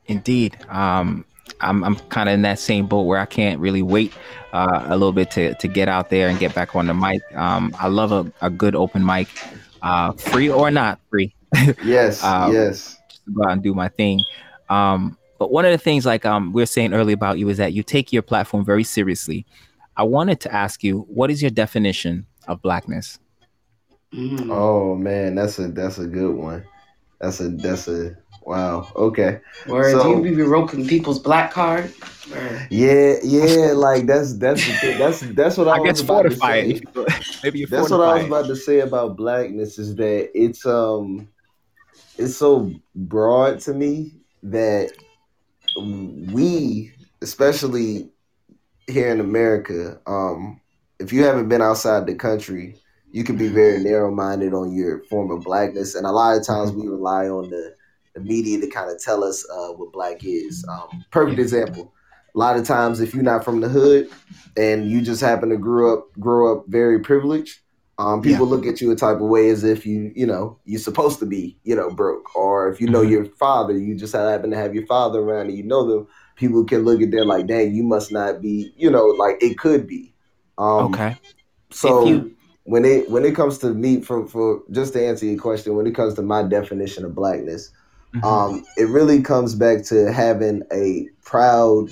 Indeed. 0.09 0.57
Um, 0.69 1.25
I'm, 1.61 1.83
I'm 1.85 1.97
kind 1.97 2.29
of 2.29 2.35
in 2.35 2.43
that 2.43 2.59
same 2.59 2.87
boat 2.87 3.03
where 3.03 3.19
I 3.19 3.27
can't 3.27 3.61
really 3.61 3.83
wait 3.83 4.13
uh, 4.53 4.85
a 4.87 4.97
little 4.97 5.13
bit 5.13 5.31
to, 5.33 5.55
to 5.55 5.69
get 5.69 5.89
out 5.89 6.11
there 6.11 6.29
and 6.29 6.39
get 6.39 6.55
back 6.55 6.77
on 6.77 6.87
the 6.87 6.95
mic. 6.95 7.23
Um, 7.35 7.75
I 7.79 7.89
love 7.89 8.13
a, 8.13 8.31
a 8.41 8.51
good 8.51 8.75
open 8.75 9.05
mic, 9.05 9.29
uh, 9.83 10.13
free 10.13 10.49
or 10.49 10.71
not 10.71 11.01
free. 11.11 11.35
Yes. 11.83 12.23
Um, 12.23 12.53
yes. 12.53 12.99
just 13.09 13.25
to 13.25 13.33
go 13.33 13.45
out 13.45 13.53
and 13.53 13.63
do 13.63 13.73
my 13.73 13.89
thing. 13.89 14.21
Um, 14.69 15.17
but 15.39 15.51
one 15.51 15.65
of 15.65 15.73
the 15.73 15.79
things, 15.79 16.05
like 16.05 16.25
um, 16.25 16.53
we 16.53 16.63
were 16.63 16.67
saying 16.67 16.93
earlier 16.93 17.15
about 17.15 17.39
you, 17.39 17.49
is 17.49 17.59
that 17.59 17.73
you 17.73 17.83
take 17.83 18.13
your 18.13 18.23
platform 18.23 18.65
very 18.65 18.85
seriously. 18.85 19.47
I 19.97 20.03
wanted 20.03 20.41
to 20.41 20.53
ask 20.53 20.85
you, 20.85 21.07
what 21.09 21.31
is 21.31 21.41
your 21.41 21.51
definition 21.51 22.27
of 22.49 22.61
blackness? 22.61 23.19
Mm. 24.13 24.51
Oh 24.51 24.95
man, 24.95 25.35
that's 25.35 25.59
a 25.59 25.69
that's 25.69 25.99
a 25.99 26.07
good 26.07 26.35
one. 26.35 26.65
That's 27.21 27.41
a 27.41 27.49
that's 27.49 27.89
a 27.89 28.17
wow. 28.47 28.91
Okay. 28.97 29.41
Word, 29.67 29.93
So- 29.93 30.03
do 30.03 30.11
you 30.11 30.23
be 30.23 30.43
revoking 30.43 30.87
people's 30.87 31.19
black 31.19 31.53
card? 31.53 31.93
Word. 32.31 32.67
Yeah, 32.71 33.17
yeah. 33.23 33.73
Like 33.73 34.07
that's 34.07 34.37
that's. 34.39 34.65
That's 34.99 35.21
that's 35.21 35.57
what 35.57 35.69
I, 35.69 35.77
I 35.77 35.81
was 35.81 35.89
guess 35.89 36.01
about 36.01 36.23
to 36.23 36.37
say. 36.37 36.81
Maybe 37.43 37.61
you 37.61 37.67
That's 37.67 37.91
what 37.91 38.01
I 38.01 38.15
was 38.19 38.27
about 38.27 38.47
to 38.47 38.57
say 38.57 38.81
about 38.81 39.17
blackness 39.17 39.79
is 39.79 39.95
that 39.97 40.31
it's 40.35 40.65
um 40.67 41.29
it's 42.19 42.37
so 42.37 42.73
broad 42.95 43.61
to 43.61 43.75
me 43.75 44.13
that 44.43 44.93
we, 45.77 46.93
especially 47.23 48.11
here 48.87 49.11
in 49.11 49.21
America, 49.21 50.01
um, 50.07 50.61
if 50.99 51.13
you 51.13 51.25
haven't 51.25 51.49
been 51.49 51.63
outside 51.63 52.07
the 52.07 52.15
country, 52.15 52.81
you 53.11 53.25
can 53.25 53.37
be 53.37 53.49
very 53.49 53.83
narrow 53.83 54.11
minded 54.11 54.55
on 54.55 54.75
your 54.75 55.03
form 55.05 55.31
of 55.31 55.45
blackness. 55.45 55.95
And 55.95 56.07
a 56.07 56.11
lot 56.11 56.37
of 56.37 56.47
times 56.47 56.73
we 56.73 56.87
rely 56.87 57.29
on 57.29 57.51
the, 57.51 57.75
the 58.17 58.23
media 58.23 58.61
to 58.61 58.67
kind 58.69 58.91
of 58.91 59.01
tell 59.01 59.23
us 59.23 59.47
uh, 59.51 59.69
what 59.69 59.93
black 59.93 60.25
is. 60.25 60.65
Um, 60.69 61.05
perfect 61.13 61.39
example. 61.39 61.93
A 62.35 62.39
lot 62.39 62.57
of 62.57 62.67
times 62.67 63.01
if 63.01 63.15
you're 63.15 63.23
not 63.23 63.45
from 63.45 63.61
the 63.61 63.69
hood 63.69 64.11
and 64.57 64.91
you 64.91 65.01
just 65.03 65.21
happen 65.21 65.49
to 65.51 65.57
grow 65.57 65.99
up 65.99 66.09
grow 66.19 66.57
up 66.57 66.65
very 66.69 66.99
privileged, 67.01 67.61
um, 67.99 68.21
people 68.23 68.47
look 68.47 68.67
at 68.67 68.81
you 68.81 68.91
a 68.91 68.97
type 68.97 69.17
of 69.17 69.29
way 69.29 69.49
as 69.51 69.65
if 69.65 69.87
you, 69.87 70.13
you 70.15 70.27
know, 70.27 70.59
you're 70.65 70.81
supposed 70.81 71.19
to 71.21 71.27
be, 71.27 71.57
you 71.65 71.75
know, 71.75 71.91
broke. 71.91 72.35
Or 72.37 72.69
if 72.71 72.81
you 72.81 72.89
know 72.89 73.03
Mhm. 73.03 73.11
your 73.11 73.25
father, 73.25 73.73
you 73.77 73.95
just 73.95 74.13
happen 74.15 74.51
to 74.51 74.57
have 74.57 74.75
your 74.75 74.87
father 74.87 75.21
around 75.21 75.49
and 75.49 75.57
you 75.57 75.63
know 75.63 75.87
them, 75.87 76.07
people 76.37 76.65
can 76.65 76.85
look 76.85 77.01
at 77.01 77.11
them 77.11 77.27
like, 77.29 77.47
dang, 77.47 77.75
you 77.75 77.83
must 77.83 78.13
not 78.13 78.43
be, 78.43 78.73
you 78.77 78.91
know, 78.91 79.07
like 79.07 79.43
it 79.43 79.59
could 79.59 79.87
be. 79.87 80.15
Um, 80.59 80.93
okay. 80.95 81.17
So 81.71 82.07
you- 82.07 82.33
when 82.65 82.85
it 82.85 83.09
when 83.11 83.25
it 83.25 83.35
comes 83.37 83.59
to 83.59 83.73
me, 83.73 84.01
for 84.01 84.27
for 84.27 84.63
just 84.73 84.93
to 84.95 85.05
answer 85.07 85.25
your 85.27 85.39
question, 85.41 85.77
when 85.77 85.87
it 85.87 85.95
comes 85.95 86.15
to 86.15 86.23
my 86.23 86.43
definition 86.43 87.05
of 87.05 87.15
blackness, 87.15 87.71
Mhm. 88.17 88.25
um, 88.25 88.65
it 88.77 88.89
really 88.89 89.23
comes 89.23 89.55
back 89.55 89.85
to 89.85 90.13
having 90.13 90.63
a 90.73 91.09
proud 91.25 91.91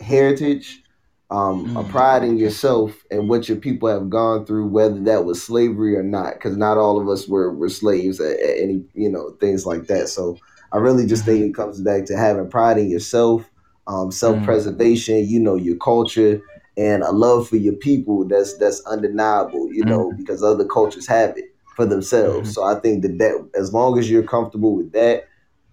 heritage 0.00 0.84
um, 1.30 1.74
mm. 1.74 1.80
a 1.80 1.88
pride 1.90 2.22
in 2.22 2.36
yourself 2.36 3.02
and 3.10 3.28
what 3.28 3.48
your 3.48 3.56
people 3.56 3.88
have 3.88 4.10
gone 4.10 4.44
through, 4.44 4.68
whether 4.68 5.00
that 5.00 5.24
was 5.24 5.42
slavery 5.42 5.96
or 5.96 6.02
not, 6.02 6.34
because 6.34 6.56
not 6.56 6.78
all 6.78 7.00
of 7.00 7.08
us 7.08 7.26
were, 7.26 7.52
were 7.52 7.68
slaves 7.68 8.20
at, 8.20 8.38
at, 8.38 8.58
any, 8.58 8.84
you 8.94 9.10
know, 9.10 9.30
things 9.40 9.66
like 9.66 9.86
that. 9.86 10.08
So 10.08 10.38
I 10.72 10.78
really 10.78 11.06
just 11.06 11.24
think 11.24 11.40
mm-hmm. 11.40 11.50
it 11.50 11.54
comes 11.54 11.80
back 11.80 12.04
to 12.06 12.16
having 12.16 12.48
pride 12.48 12.78
in 12.78 12.90
yourself, 12.90 13.50
um, 13.86 14.12
self 14.12 14.42
preservation, 14.44 15.16
mm. 15.16 15.28
you 15.28 15.40
know, 15.40 15.56
your 15.56 15.76
culture, 15.76 16.40
and 16.76 17.02
a 17.02 17.10
love 17.10 17.48
for 17.48 17.56
your 17.56 17.74
people 17.74 18.26
that's 18.26 18.56
that's 18.58 18.84
undeniable, 18.86 19.72
you 19.72 19.84
know, 19.84 20.10
mm. 20.12 20.16
because 20.16 20.42
other 20.42 20.64
cultures 20.64 21.06
have 21.06 21.36
it 21.36 21.54
for 21.74 21.86
themselves. 21.86 22.50
Mm-hmm. 22.50 22.52
So 22.52 22.64
I 22.64 22.78
think 22.80 23.02
that 23.02 23.18
that 23.18 23.50
as 23.58 23.72
long 23.72 23.98
as 23.98 24.10
you're 24.10 24.22
comfortable 24.22 24.76
with 24.76 24.92
that, 24.92 25.24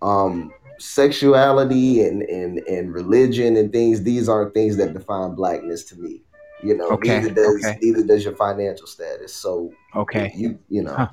um, 0.01 0.51
sexuality 0.81 2.01
and, 2.03 2.23
and 2.23 2.57
and 2.59 2.93
religion 2.93 3.55
and 3.55 3.71
things 3.71 4.01
these 4.01 4.27
aren't 4.27 4.53
things 4.53 4.77
that 4.77 4.93
define 4.93 5.35
blackness 5.35 5.83
to 5.83 5.95
me 5.97 6.23
you 6.63 6.75
know 6.75 6.89
okay. 6.89 7.19
neither 7.19 7.33
does 7.33 7.65
okay. 7.65 7.77
neither 7.81 8.03
does 8.03 8.23
your 8.23 8.35
financial 8.35 8.87
status 8.87 9.33
so 9.33 9.71
okay 9.95 10.31
you 10.35 10.57
you 10.69 10.81
know 10.81 10.95
huh. 10.95 11.09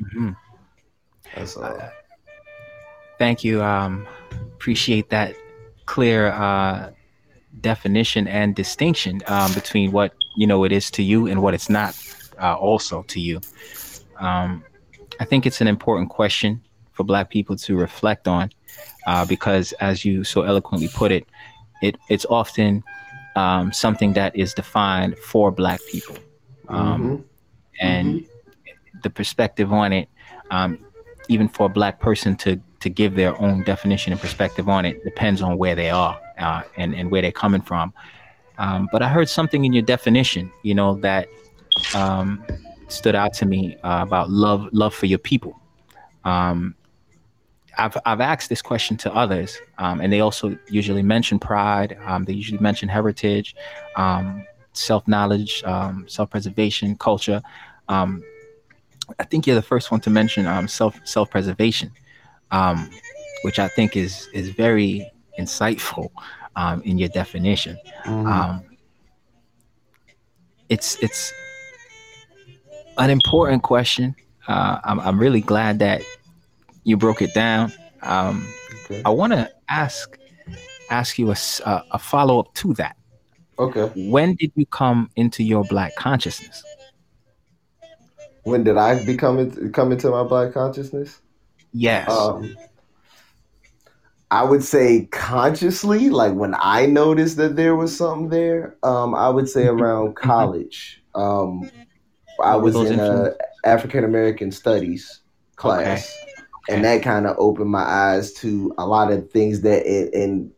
mm-hmm. 0.00 0.30
that's 1.34 1.56
all 1.56 1.64
uh, 1.64 1.90
thank 3.18 3.44
you 3.44 3.62
um 3.62 4.06
appreciate 4.54 5.10
that 5.10 5.34
clear 5.84 6.28
uh 6.28 6.90
definition 7.60 8.26
and 8.28 8.54
distinction 8.54 9.20
um, 9.26 9.52
between 9.52 9.90
what 9.90 10.14
you 10.36 10.46
know 10.46 10.64
it 10.64 10.72
is 10.72 10.90
to 10.90 11.02
you 11.02 11.26
and 11.26 11.42
what 11.42 11.52
it's 11.52 11.68
not 11.68 11.94
uh, 12.40 12.54
also 12.54 13.02
to 13.02 13.20
you 13.20 13.38
um 14.18 14.64
i 15.18 15.24
think 15.24 15.46
it's 15.46 15.60
an 15.60 15.66
important 15.66 16.08
question 16.08 16.62
for 17.00 17.04
black 17.04 17.30
people 17.30 17.56
to 17.56 17.76
reflect 17.76 18.28
on 18.28 18.50
uh, 19.06 19.24
because, 19.24 19.72
as 19.80 20.04
you 20.04 20.22
so 20.22 20.42
eloquently 20.42 20.88
put 20.88 21.10
it, 21.10 21.26
it 21.80 21.96
it's 22.10 22.26
often 22.28 22.84
um, 23.36 23.72
something 23.72 24.12
that 24.12 24.36
is 24.36 24.52
defined 24.52 25.16
for 25.16 25.50
Black 25.50 25.80
people, 25.90 26.16
um, 26.68 27.02
mm-hmm. 27.02 27.22
and 27.80 28.20
mm-hmm. 28.20 28.98
the 29.02 29.08
perspective 29.08 29.72
on 29.72 29.94
it, 29.94 30.10
um, 30.50 30.78
even 31.28 31.48
for 31.48 31.66
a 31.66 31.68
Black 31.70 32.00
person 32.00 32.36
to 32.36 32.60
to 32.80 32.90
give 32.90 33.14
their 33.14 33.40
own 33.40 33.64
definition 33.64 34.12
and 34.12 34.20
perspective 34.20 34.68
on 34.68 34.84
it, 34.84 35.02
depends 35.02 35.40
on 35.40 35.56
where 35.56 35.74
they 35.74 35.88
are 35.88 36.20
uh, 36.38 36.62
and 36.76 36.94
and 36.94 37.10
where 37.10 37.22
they're 37.22 37.32
coming 37.32 37.62
from. 37.62 37.94
Um, 38.58 38.90
but 38.92 39.00
I 39.00 39.08
heard 39.08 39.30
something 39.30 39.64
in 39.64 39.72
your 39.72 39.84
definition, 39.84 40.52
you 40.62 40.74
know, 40.74 40.96
that 41.00 41.28
um, 41.94 42.44
stood 42.88 43.14
out 43.14 43.32
to 43.40 43.46
me 43.46 43.78
uh, 43.82 44.02
about 44.02 44.28
love 44.28 44.68
love 44.72 44.94
for 44.94 45.06
your 45.06 45.18
people. 45.18 45.58
Um, 46.24 46.74
I've 47.80 47.96
I've 48.04 48.20
asked 48.20 48.48
this 48.50 48.60
question 48.60 48.96
to 48.98 49.14
others, 49.14 49.58
um, 49.78 50.00
and 50.00 50.12
they 50.12 50.20
also 50.20 50.56
usually 50.68 51.02
mention 51.02 51.38
pride. 51.38 51.96
Um, 52.04 52.24
they 52.24 52.34
usually 52.34 52.60
mention 52.60 52.88
heritage, 52.88 53.54
um, 53.96 54.44
self 54.74 55.08
knowledge, 55.08 55.64
um, 55.64 56.06
self 56.06 56.30
preservation, 56.30 56.96
culture. 56.96 57.40
Um, 57.88 58.22
I 59.18 59.24
think 59.24 59.46
you're 59.46 59.56
the 59.56 59.62
first 59.62 59.90
one 59.90 60.00
to 60.00 60.10
mention 60.10 60.46
um, 60.46 60.68
self 60.68 61.00
self 61.04 61.30
preservation, 61.30 61.90
which 63.42 63.58
I 63.58 63.68
think 63.68 63.96
is 63.96 64.28
is 64.34 64.50
very 64.50 65.10
insightful 65.38 66.10
in 66.84 66.98
your 66.98 67.08
definition. 67.08 67.78
Mm-hmm. 68.04 68.66
it's 70.68 70.96
it's 71.02 71.32
an 72.98 73.08
important 73.08 73.62
question. 73.62 74.14
Uh, 74.46 74.78
I'm, 74.84 75.00
I'm 75.00 75.18
really 75.18 75.40
glad 75.40 75.78
that 75.78 76.02
you 76.84 76.96
broke 76.96 77.22
it 77.22 77.34
down. 77.34 77.72
Um, 78.02 78.46
okay. 78.84 79.02
I 79.04 79.10
want 79.10 79.32
to 79.32 79.50
ask 79.68 80.16
ask 80.90 81.18
you 81.18 81.30
a, 81.30 81.36
a 81.92 81.98
follow 81.98 82.40
up 82.40 82.52
to 82.54 82.74
that. 82.74 82.96
Okay. 83.58 83.90
When 84.08 84.34
did 84.34 84.52
you 84.54 84.66
come 84.66 85.10
into 85.16 85.42
your 85.42 85.64
black 85.64 85.94
consciousness? 85.96 86.62
When 88.44 88.64
did 88.64 88.76
I 88.76 89.04
become 89.04 89.72
come 89.72 89.92
into 89.92 90.10
my 90.10 90.24
black 90.24 90.52
consciousness? 90.54 91.20
Yes. 91.72 92.10
Um, 92.10 92.56
I 94.32 94.44
would 94.44 94.64
say 94.64 95.06
consciously, 95.10 96.08
like 96.08 96.34
when 96.34 96.54
I 96.58 96.86
noticed 96.86 97.36
that 97.36 97.56
there 97.56 97.76
was 97.76 97.96
something 97.96 98.28
there. 98.30 98.76
Um, 98.82 99.14
I 99.14 99.28
would 99.28 99.48
say 99.48 99.64
mm-hmm. 99.64 99.80
around 99.80 100.14
mm-hmm. 100.14 100.28
college. 100.28 101.02
Um, 101.14 101.70
I 102.42 102.56
was 102.56 102.74
in 102.76 102.98
a 102.98 103.34
African 103.64 104.04
American 104.04 104.50
studies 104.50 105.20
class. 105.56 106.16
Okay 106.22 106.29
and 106.68 106.84
that 106.84 107.02
kind 107.02 107.26
of 107.26 107.36
opened 107.38 107.70
my 107.70 107.82
eyes 107.82 108.32
to 108.32 108.74
a 108.78 108.86
lot 108.86 109.12
of 109.12 109.30
things 109.30 109.62
that 109.62 109.86
it, 109.86 110.12
and 110.14 110.50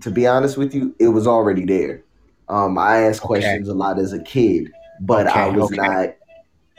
to 0.00 0.10
be 0.10 0.26
honest 0.26 0.56
with 0.56 0.74
you 0.74 0.94
it 0.98 1.08
was 1.08 1.26
already 1.26 1.64
there 1.64 2.02
um, 2.48 2.78
i 2.78 2.98
asked 2.98 3.22
questions 3.22 3.68
okay. 3.68 3.74
a 3.74 3.78
lot 3.78 3.98
as 3.98 4.12
a 4.12 4.22
kid 4.22 4.70
but 5.00 5.26
okay, 5.26 5.40
i 5.40 5.48
was 5.48 5.70
not 5.72 6.14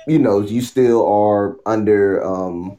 you 0.07 0.17
know 0.17 0.39
you 0.39 0.61
still 0.61 1.05
are 1.07 1.57
under 1.65 2.23
um, 2.23 2.77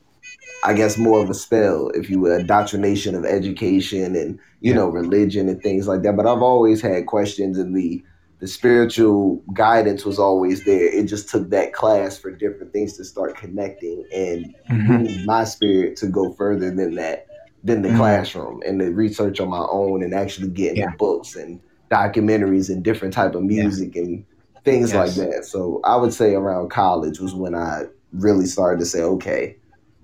i 0.64 0.72
guess 0.72 0.98
more 0.98 1.22
of 1.22 1.30
a 1.30 1.34
spell 1.34 1.88
if 1.90 2.10
you 2.10 2.18
will 2.18 2.38
indoctrination 2.38 3.14
of 3.14 3.24
education 3.24 4.16
and 4.16 4.38
you 4.60 4.70
yeah. 4.70 4.76
know 4.76 4.88
religion 4.88 5.48
and 5.48 5.62
things 5.62 5.86
like 5.86 6.02
that 6.02 6.16
but 6.16 6.26
i've 6.26 6.42
always 6.42 6.80
had 6.80 7.06
questions 7.06 7.58
in 7.58 7.72
the 7.72 8.02
the 8.42 8.48
spiritual 8.48 9.40
guidance 9.52 10.04
was 10.04 10.18
always 10.18 10.64
there. 10.64 10.92
It 10.92 11.04
just 11.04 11.28
took 11.28 11.50
that 11.50 11.72
class 11.72 12.18
for 12.18 12.32
different 12.32 12.72
things 12.72 12.96
to 12.96 13.04
start 13.04 13.36
connecting 13.36 14.04
and 14.12 14.52
mm-hmm. 14.68 15.24
my 15.24 15.44
spirit 15.44 15.94
to 15.98 16.08
go 16.08 16.32
further 16.32 16.74
than 16.74 16.96
that, 16.96 17.28
than 17.62 17.82
the 17.82 17.90
mm-hmm. 17.90 17.98
classroom 17.98 18.60
and 18.66 18.80
the 18.80 18.90
research 18.90 19.38
on 19.38 19.48
my 19.48 19.64
own 19.70 20.02
and 20.02 20.12
actually 20.12 20.48
getting 20.48 20.78
yeah. 20.78 20.90
books 20.98 21.36
and 21.36 21.60
documentaries 21.88 22.68
and 22.68 22.82
different 22.82 23.14
type 23.14 23.36
of 23.36 23.44
music 23.44 23.94
yeah. 23.94 24.02
and 24.02 24.24
things 24.64 24.92
yes. 24.92 25.16
like 25.16 25.28
that. 25.28 25.44
So 25.44 25.80
I 25.84 25.94
would 25.94 26.12
say 26.12 26.34
around 26.34 26.68
college 26.70 27.20
was 27.20 27.34
when 27.34 27.54
I 27.54 27.84
really 28.12 28.46
started 28.46 28.80
to 28.80 28.86
say, 28.86 29.02
okay, 29.02 29.54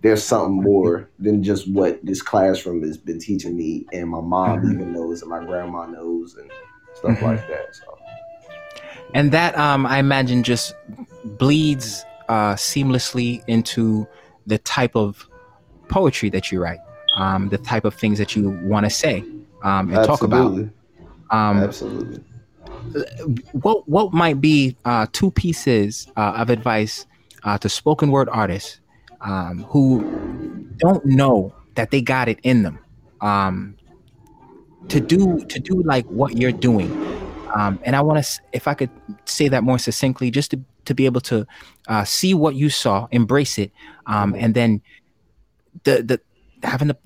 there's 0.02 0.22
something 0.22 0.58
mm-hmm. 0.58 0.70
more 0.70 1.10
than 1.18 1.42
just 1.42 1.68
what 1.68 1.98
this 2.06 2.22
classroom 2.22 2.84
has 2.84 2.98
been 2.98 3.18
teaching 3.18 3.56
me 3.56 3.84
and 3.92 4.08
my 4.08 4.20
mom 4.20 4.60
mm-hmm. 4.60 4.74
even 4.74 4.92
knows 4.92 5.22
and 5.22 5.30
my 5.32 5.44
grandma 5.44 5.86
knows 5.86 6.36
and 6.36 6.48
stuff 6.94 7.16
mm-hmm. 7.16 7.24
like 7.24 7.48
that. 7.48 7.74
So 7.74 7.97
and 9.14 9.32
that 9.32 9.56
um, 9.58 9.86
I 9.86 9.98
imagine 9.98 10.42
just 10.42 10.74
bleeds 11.24 12.04
uh, 12.28 12.54
seamlessly 12.54 13.42
into 13.46 14.06
the 14.46 14.58
type 14.58 14.94
of 14.94 15.28
poetry 15.88 16.30
that 16.30 16.52
you 16.52 16.62
write, 16.62 16.80
um, 17.16 17.48
the 17.48 17.58
type 17.58 17.84
of 17.84 17.94
things 17.94 18.18
that 18.18 18.36
you 18.36 18.50
want 18.62 18.84
to 18.84 18.90
say 18.90 19.24
um, 19.62 19.88
and 19.88 19.98
Absolutely. 19.98 20.06
talk 20.06 20.22
about. 20.22 20.52
Um, 21.30 21.62
Absolutely. 21.62 22.24
What 23.52 23.86
what 23.88 24.12
might 24.12 24.40
be 24.40 24.76
uh, 24.84 25.06
two 25.12 25.30
pieces 25.30 26.06
uh, 26.16 26.34
of 26.36 26.48
advice 26.48 27.06
uh, 27.44 27.58
to 27.58 27.68
spoken 27.68 28.10
word 28.10 28.28
artists 28.30 28.80
um, 29.20 29.64
who 29.64 30.02
don't 30.76 31.04
know 31.04 31.52
that 31.74 31.90
they 31.90 32.00
got 32.00 32.28
it 32.28 32.38
in 32.44 32.62
them 32.62 32.78
um, 33.20 33.76
to 34.88 35.00
do 35.00 35.44
to 35.46 35.58
do 35.58 35.82
like 35.82 36.06
what 36.06 36.36
you're 36.38 36.52
doing 36.52 36.88
um, 37.54 37.78
and 37.82 37.96
I 37.96 38.00
want 38.00 38.22
to, 38.22 38.40
if 38.52 38.68
I 38.68 38.74
could 38.74 38.90
say 39.24 39.48
that 39.48 39.62
more 39.62 39.78
succinctly, 39.78 40.30
just 40.30 40.50
to, 40.52 40.60
to 40.84 40.94
be 40.94 41.06
able 41.06 41.20
to 41.22 41.46
uh, 41.88 42.04
see 42.04 42.34
what 42.34 42.54
you 42.54 42.70
saw, 42.70 43.08
embrace 43.10 43.58
it, 43.58 43.72
um, 44.06 44.34
and 44.38 44.54
then 44.54 44.82
the 45.84 46.02
the 46.02 46.20
having 46.66 46.88
the, 46.88 46.96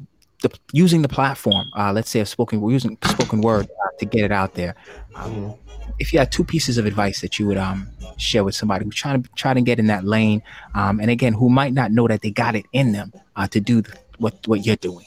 the 0.43 0.51
using 0.73 1.03
the 1.03 1.09
platform. 1.09 1.67
Uh, 1.77 1.93
let's 1.93 2.11
say 2.11 2.21
a 2.21 2.27
spoken 2.27 2.61
we're 2.61 2.73
using 2.73 2.97
spoken 3.05 3.41
word 3.41 3.67
uh, 3.67 3.89
to 3.99 4.07
get 4.07 4.25
it 4.25 4.33
out 4.33 4.55
there. 4.55 4.75
Um, 5.15 5.33
mm-hmm. 5.33 5.93
if 5.99 6.13
you 6.13 6.19
had 6.19 6.33
two 6.33 6.45
pieces 6.45 6.79
of 6.79 6.87
advice 6.87 7.21
that 7.21 7.39
you 7.39 7.47
would 7.47 7.59
um, 7.59 7.89
share 8.17 8.45
with 8.45 8.55
somebody 8.55 8.85
who's 8.85 8.95
trying 8.95 9.23
to 9.23 9.29
try 9.37 9.55
to 9.55 9.61
get 9.61 9.79
in 9.79 9.87
that 9.89 10.05
lane, 10.05 10.43
um, 10.75 11.01
and 11.01 11.11
again, 11.11 11.33
who 11.33 11.49
might 11.49 11.73
not 11.73 11.93
know 11.93 12.09
that 12.09 12.23
they 12.23 12.31
got 12.31 12.55
it 12.55 12.67
in 12.73 12.93
them 12.93 13.13
uh, 13.37 13.47
to 13.49 13.61
do 13.61 13.83
what 14.19 14.35
what 14.47 14.65
you're 14.65 14.77
doing. 14.77 15.07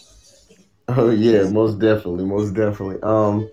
Oh 0.87 1.09
yeah, 1.09 1.49
most 1.49 1.79
definitely, 1.79 2.25
most 2.25 2.53
definitely. 2.53 3.01
Um, 3.01 3.49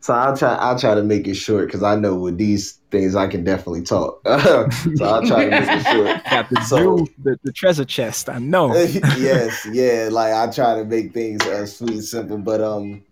so 0.00 0.14
I'll 0.14 0.36
try. 0.36 0.54
I'll 0.54 0.78
try 0.78 0.94
to 0.94 1.02
make 1.02 1.26
it 1.26 1.34
short 1.34 1.66
because 1.66 1.82
I 1.82 1.96
know 1.96 2.14
with 2.14 2.38
these 2.38 2.74
things 2.90 3.16
I 3.16 3.26
can 3.26 3.44
definitely 3.44 3.82
talk. 3.82 4.20
so 4.26 5.04
I'll 5.04 5.26
try 5.26 5.44
to 5.44 5.50
make 5.50 5.68
it 5.68 5.82
short. 5.92 6.24
Got 6.30 6.50
the, 6.50 6.60
so, 6.62 7.06
the, 7.22 7.38
the 7.42 7.52
treasure 7.52 7.84
chest. 7.84 8.28
I 8.28 8.38
know. 8.38 8.74
yes, 9.18 9.66
yeah. 9.72 10.08
Like 10.12 10.32
I 10.32 10.50
try 10.52 10.76
to 10.76 10.84
make 10.84 11.12
things 11.12 11.42
uh, 11.46 11.66
sweet, 11.66 12.02
simple. 12.02 12.38
But 12.38 12.60
um, 12.60 13.02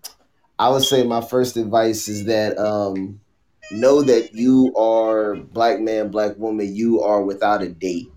I 0.58 0.68
would 0.68 0.82
say 0.82 1.02
my 1.04 1.20
first 1.20 1.56
advice 1.56 2.06
is 2.06 2.26
that 2.26 2.56
um, 2.58 3.20
know 3.70 4.02
that 4.02 4.34
you 4.34 4.74
are 4.76 5.36
black 5.36 5.80
man, 5.80 6.10
black 6.10 6.36
woman. 6.36 6.74
You 6.74 7.00
are 7.00 7.22
without 7.22 7.62
a 7.62 7.68
date. 7.68 8.08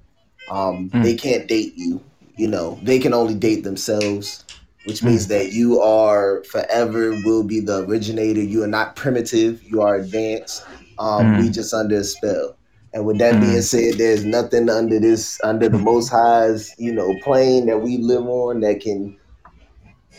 Um, 0.52 0.90
mm. 0.90 1.04
they 1.04 1.16
can't 1.16 1.48
date 1.48 1.74
you. 1.76 2.02
You 2.36 2.48
know, 2.48 2.80
they 2.84 3.00
can 3.00 3.14
only 3.16 3.34
date 3.34 3.64
themselves 3.64 4.46
which 4.88 5.04
means 5.04 5.26
mm. 5.26 5.30
that 5.30 5.52
you 5.52 5.82
are 5.82 6.44
forever 6.46 7.12
will 7.26 7.44
be 7.44 7.60
the 7.60 7.84
originator. 7.84 8.42
You 8.42 8.64
are 8.64 8.68
not 8.68 8.96
primitive. 8.96 9.62
You 9.64 9.82
are 9.82 9.96
advanced. 9.96 10.66
Um, 10.98 11.26
mm. 11.26 11.42
We 11.42 11.50
just 11.50 11.74
under 11.74 11.98
a 11.98 12.04
spell. 12.06 12.56
And 12.94 13.06
with 13.06 13.20
that 13.20 13.36
mm. 13.36 13.42
being 13.42 13.62
said, 13.62 13.96
there's 13.96 14.24
nothing 14.24 14.70
under 14.70 15.00
this 15.00 15.40
under 15.44 15.68
the 15.68 15.78
Most 15.78 16.10
High's 16.10 16.74
you 16.78 16.94
know 16.94 17.14
plane 17.24 17.66
that 17.66 17.80
we 17.80 17.98
live 17.98 18.26
on 18.26 18.62
that 18.62 18.80
can 18.80 19.18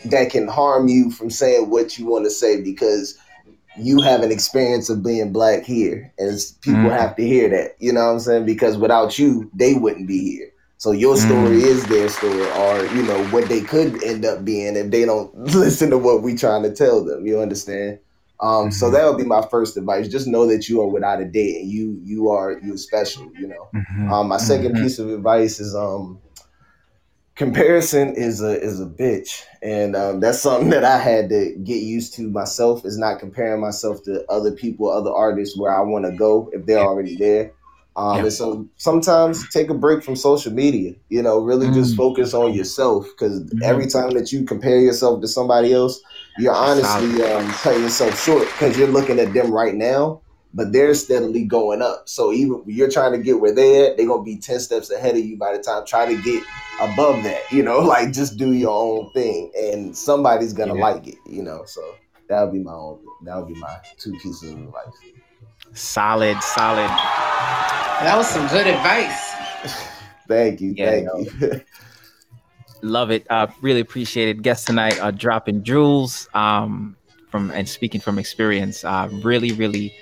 that 0.05 0.29
can 0.29 0.47
harm 0.47 0.87
you 0.87 1.11
from 1.11 1.29
saying 1.29 1.69
what 1.69 1.97
you 1.97 2.05
want 2.05 2.25
to 2.25 2.31
say 2.31 2.61
because 2.61 3.17
you 3.77 4.01
have 4.01 4.21
an 4.21 4.31
experience 4.31 4.89
of 4.89 5.03
being 5.03 5.31
black 5.31 5.63
here, 5.63 6.13
and 6.19 6.39
people 6.61 6.81
mm. 6.81 6.91
have 6.91 7.15
to 7.15 7.25
hear 7.25 7.49
that. 7.49 7.75
You 7.79 7.93
know 7.93 8.05
what 8.05 8.11
I'm 8.11 8.19
saying? 8.19 8.45
Because 8.45 8.77
without 8.77 9.17
you, 9.17 9.49
they 9.53 9.73
wouldn't 9.73 10.07
be 10.07 10.19
here. 10.19 10.48
So 10.79 10.91
your 10.91 11.17
story 11.17 11.57
mm. 11.57 11.61
is 11.61 11.85
their 11.87 12.07
story, 12.07 12.49
or 12.51 12.85
you 12.95 13.03
know 13.03 13.21
what 13.31 13.49
they 13.49 13.59
could 13.59 14.01
end 14.01 14.23
up 14.23 14.45
being 14.45 14.77
if 14.77 14.89
they 14.89 15.03
don't 15.03 15.35
listen 15.53 15.89
to 15.89 15.97
what 15.97 16.23
we're 16.23 16.37
trying 16.37 16.63
to 16.63 16.73
tell 16.73 17.03
them. 17.03 17.27
You 17.27 17.41
understand? 17.41 17.99
Um, 18.39 18.49
mm-hmm. 18.49 18.69
So 18.71 18.89
that 18.89 19.05
would 19.05 19.17
be 19.17 19.25
my 19.25 19.45
first 19.51 19.75
advice. 19.75 20.07
Just 20.07 20.25
know 20.25 20.47
that 20.47 20.69
you 20.69 20.81
are 20.81 20.87
without 20.87 21.19
a 21.19 21.25
date, 21.25 21.61
and 21.61 21.69
you 21.69 21.99
you 22.05 22.29
are 22.29 22.61
you 22.63 22.77
special. 22.77 23.29
You 23.37 23.49
know. 23.49 23.69
Mm-hmm. 23.75 24.13
Um, 24.13 24.29
my 24.29 24.37
2nd 24.37 24.67
mm-hmm. 24.67 24.83
piece 24.83 24.99
of 24.99 25.09
advice 25.09 25.59
is 25.59 25.75
um, 25.75 26.21
comparison 27.35 28.15
is 28.15 28.41
a 28.41 28.57
is 28.61 28.79
a 28.79 28.85
bitch, 28.85 29.43
and 29.61 29.97
um, 29.97 30.21
that's 30.21 30.39
something 30.39 30.69
that 30.69 30.85
I 30.85 30.97
had 30.97 31.27
to 31.27 31.57
get 31.61 31.81
used 31.83 32.13
to 32.13 32.29
myself. 32.29 32.85
Is 32.85 32.97
not 32.97 33.19
comparing 33.19 33.59
myself 33.59 34.01
to 34.03 34.23
other 34.29 34.53
people, 34.53 34.89
other 34.89 35.11
artists 35.11 35.59
where 35.59 35.75
I 35.75 35.81
want 35.81 36.05
to 36.05 36.13
go 36.13 36.49
if 36.53 36.65
they're 36.65 36.79
already 36.79 37.17
there. 37.17 37.51
Um, 37.99 38.15
yeah. 38.15 38.23
And 38.23 38.33
so 38.33 38.65
sometimes 38.77 39.47
take 39.49 39.69
a 39.69 39.73
break 39.73 40.03
from 40.03 40.15
social 40.15 40.53
media, 40.53 40.93
you 41.09 41.21
know, 41.21 41.39
really 41.39 41.67
mm. 41.67 41.73
just 41.73 41.97
focus 41.97 42.33
on 42.33 42.53
yourself 42.53 43.05
because 43.11 43.43
mm. 43.43 43.61
every 43.61 43.87
time 43.87 44.11
that 44.11 44.31
you 44.31 44.45
compare 44.45 44.79
yourself 44.79 45.19
to 45.19 45.27
somebody 45.27 45.73
else, 45.73 45.99
you're 46.37 46.55
honestly 46.55 47.21
um, 47.23 47.45
cutting 47.51 47.81
yourself 47.81 48.17
short 48.23 48.47
because 48.53 48.77
you're 48.77 48.87
looking 48.87 49.19
at 49.19 49.33
them 49.33 49.51
right 49.51 49.75
now, 49.75 50.21
but 50.53 50.71
they're 50.71 50.93
steadily 50.93 51.43
going 51.43 51.81
up. 51.81 52.07
So 52.07 52.31
even 52.31 52.63
you're 52.67 52.89
trying 52.89 53.11
to 53.11 53.17
get 53.17 53.41
where 53.41 53.53
they're 53.53 53.91
at, 53.91 53.97
they're 53.97 54.07
going 54.07 54.21
to 54.21 54.25
be 54.25 54.37
10 54.37 54.61
steps 54.61 54.89
ahead 54.89 55.17
of 55.17 55.25
you 55.25 55.35
by 55.35 55.57
the 55.57 55.61
time 55.61 55.85
try 55.85 56.05
to 56.05 56.21
get 56.21 56.41
above 56.79 57.21
that, 57.23 57.51
you 57.51 57.63
know, 57.63 57.79
like 57.79 58.13
just 58.13 58.37
do 58.37 58.53
your 58.53 58.71
own 58.71 59.11
thing 59.11 59.51
and 59.57 59.97
somebody's 59.97 60.53
going 60.53 60.69
to 60.69 60.75
yeah. 60.75 60.81
like 60.81 61.05
it, 61.05 61.17
you 61.25 61.43
know, 61.43 61.63
so 61.65 61.95
that 62.29 62.43
would 62.43 62.53
be 62.53 62.59
my 62.59 62.71
own, 62.71 63.01
that 63.25 63.35
would 63.35 63.53
be 63.53 63.59
my 63.59 63.75
two 63.97 64.13
pieces 64.23 64.53
of 64.53 64.59
advice. 64.59 65.19
Solid, 65.73 66.41
solid. 66.41 66.89
That 68.01 68.15
was 68.15 68.27
some 68.27 68.47
good 68.47 68.67
advice. 68.67 69.33
thank 70.27 70.61
you. 70.61 70.73
Yeah, 70.75 70.91
thank 70.91 71.41
you. 71.41 71.61
love 72.81 73.11
it. 73.11 73.25
Uh, 73.29 73.47
really 73.61 73.79
appreciate 73.79 74.29
it. 74.29 74.41
Guests 74.41 74.65
tonight 74.65 74.99
are 74.99 75.11
dropping 75.11 75.63
jewels 75.63 76.27
um, 76.33 76.95
from 77.29 77.51
and 77.51 77.67
speaking 77.67 78.01
from 78.01 78.17
experience. 78.17 78.83
Uh, 78.83 79.09
really, 79.23 79.51
really 79.51 79.93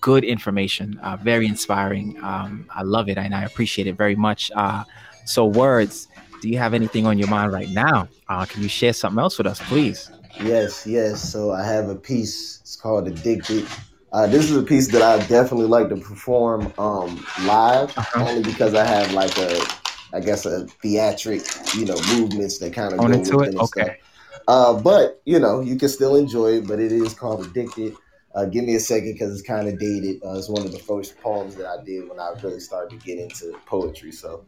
good 0.00 0.24
information. 0.24 0.98
Uh, 0.98 1.16
very 1.16 1.46
inspiring. 1.46 2.22
Um, 2.22 2.66
I 2.70 2.82
love 2.82 3.08
it 3.08 3.18
and 3.18 3.34
I 3.34 3.44
appreciate 3.44 3.86
it 3.86 3.96
very 3.96 4.16
much. 4.16 4.50
Uh, 4.54 4.84
so, 5.24 5.46
words. 5.46 6.08
Do 6.40 6.48
you 6.48 6.58
have 6.58 6.74
anything 6.74 7.06
on 7.06 7.18
your 7.18 7.28
mind 7.28 7.52
right 7.52 7.70
now? 7.70 8.08
Uh, 8.28 8.44
can 8.44 8.62
you 8.62 8.68
share 8.68 8.92
something 8.92 9.20
else 9.20 9.38
with 9.38 9.46
us, 9.46 9.60
please? 9.68 10.10
Yes, 10.42 10.84
yes. 10.84 11.22
So 11.22 11.52
I 11.52 11.64
have 11.64 11.88
a 11.88 11.94
piece. 11.94 12.58
It's 12.62 12.74
called 12.74 13.06
"Addicted." 13.06 13.64
Uh, 14.12 14.26
this 14.26 14.50
is 14.50 14.56
a 14.56 14.62
piece 14.62 14.92
that 14.92 15.00
I 15.00 15.18
definitely 15.26 15.66
like 15.66 15.88
to 15.88 15.96
perform 15.96 16.72
um, 16.78 17.24
live, 17.44 17.96
uh-huh. 17.96 18.26
only 18.28 18.42
because 18.42 18.74
I 18.74 18.84
have 18.84 19.12
like 19.12 19.36
a, 19.38 19.58
I 20.12 20.20
guess 20.20 20.44
a 20.44 20.66
theatric, 20.66 21.42
you 21.74 21.86
know, 21.86 21.96
movements 22.14 22.58
that 22.58 22.74
kind 22.74 22.92
of 22.92 22.98
go 22.98 23.06
into 23.06 23.40
it. 23.40 23.56
Okay. 23.56 23.98
Uh, 24.48 24.78
but 24.78 25.22
you 25.24 25.38
know, 25.38 25.60
you 25.60 25.76
can 25.76 25.88
still 25.88 26.16
enjoy 26.16 26.58
it. 26.58 26.68
But 26.68 26.78
it 26.78 26.92
is 26.92 27.14
called 27.14 27.46
"Addicted." 27.46 27.96
Uh, 28.34 28.46
give 28.46 28.64
me 28.64 28.74
a 28.74 28.80
second 28.80 29.12
because 29.12 29.30
it's 29.32 29.46
kind 29.46 29.68
of 29.68 29.78
dated. 29.78 30.22
Uh, 30.24 30.38
it's 30.38 30.48
one 30.48 30.64
of 30.64 30.72
the 30.72 30.78
first 30.78 31.20
poems 31.20 31.54
that 31.56 31.66
I 31.66 31.84
did 31.84 32.08
when 32.08 32.18
I 32.18 32.32
really 32.42 32.60
started 32.60 32.98
to 32.98 33.06
get 33.06 33.18
into 33.18 33.52
poetry. 33.66 34.12
So, 34.12 34.46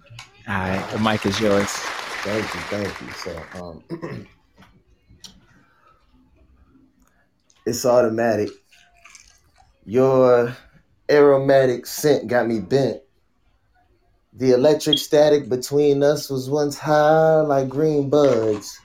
all 0.49 0.55
right, 0.55 0.91
the 0.91 0.99
mic 0.99 1.27
is 1.27 1.39
yours. 1.41 1.69
Thank 1.69 2.55
you, 2.55 2.61
thank 2.61 3.01
you. 3.01 3.11
So, 3.13 3.43
um, 3.63 3.85
it's 7.67 7.85
automatic. 7.85 8.49
Your 9.87 10.57
aromatic 11.11 11.87
scent 11.87 12.27
got 12.29 12.47
me 12.47 12.61
bent. 12.61 13.01
The 14.33 14.53
electric 14.53 14.99
static 14.99 15.49
between 15.49 16.03
us 16.03 16.31
was 16.31 16.49
once 16.49 16.79
high 16.79 17.41
like 17.43 17.69
green 17.69 18.09
buds. 18.09 18.79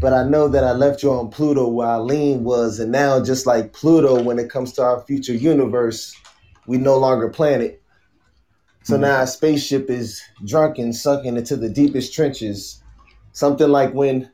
But 0.00 0.14
I 0.14 0.22
know 0.22 0.48
that 0.48 0.64
I 0.64 0.72
left 0.72 1.02
you 1.02 1.12
on 1.12 1.28
Pluto 1.28 1.68
where 1.68 1.88
Eileen 1.88 2.44
was, 2.44 2.78
and 2.78 2.90
now 2.90 3.22
just 3.22 3.46
like 3.46 3.72
Pluto, 3.72 4.22
when 4.22 4.38
it 4.38 4.50
comes 4.50 4.72
to 4.74 4.82
our 4.82 5.00
future 5.02 5.34
universe, 5.34 6.14
we 6.66 6.78
no 6.78 6.96
longer 6.96 7.28
planet. 7.28 7.82
So 8.84 8.94
mm-hmm. 8.94 9.02
now 9.02 9.16
our 9.18 9.26
spaceship 9.26 9.90
is 9.90 10.22
drunken, 10.46 10.92
sunken 10.92 11.36
into 11.36 11.56
the 11.56 11.68
deepest 11.68 12.14
trenches. 12.14 12.82
Something 13.32 13.68
like 13.68 13.92
when 13.92 14.30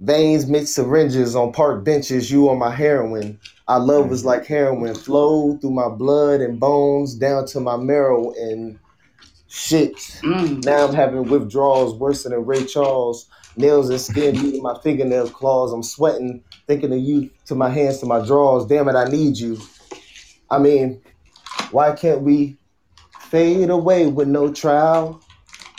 veins 0.00 0.48
meet 0.48 0.68
syringes 0.68 1.36
on 1.36 1.52
park 1.52 1.84
benches, 1.84 2.30
you 2.30 2.48
on 2.48 2.58
my 2.58 2.70
heroin. 2.70 3.38
Our 3.72 3.80
love 3.80 4.10
was 4.10 4.22
like 4.22 4.44
heroin, 4.44 4.94
flowed 4.94 5.62
through 5.62 5.70
my 5.70 5.88
blood 5.88 6.42
and 6.42 6.60
bones 6.60 7.14
down 7.14 7.46
to 7.46 7.60
my 7.60 7.78
marrow 7.78 8.30
and 8.32 8.78
shit. 9.48 9.94
Mm. 10.22 10.62
Now 10.62 10.86
I'm 10.86 10.94
having 10.94 11.22
withdrawals 11.22 11.94
worse 11.94 12.24
than 12.24 12.34
Ray 12.44 12.66
Charles. 12.66 13.30
Nails 13.56 13.88
and 13.88 13.98
skin 13.98 14.36
eating 14.36 14.62
my 14.62 14.78
fingernail 14.82 15.30
claws. 15.30 15.72
I'm 15.72 15.82
sweating, 15.82 16.44
thinking 16.66 16.92
of 16.92 16.98
you 16.98 17.30
to 17.46 17.54
my 17.54 17.70
hands 17.70 18.00
to 18.00 18.06
my 18.06 18.22
drawers. 18.22 18.66
Damn 18.66 18.90
it, 18.90 18.94
I 18.94 19.04
need 19.04 19.38
you. 19.38 19.58
I 20.50 20.58
mean, 20.58 21.00
why 21.70 21.92
can't 21.92 22.20
we 22.20 22.58
fade 23.20 23.70
away 23.70 24.06
with 24.06 24.28
no 24.28 24.52
trial? 24.52 25.18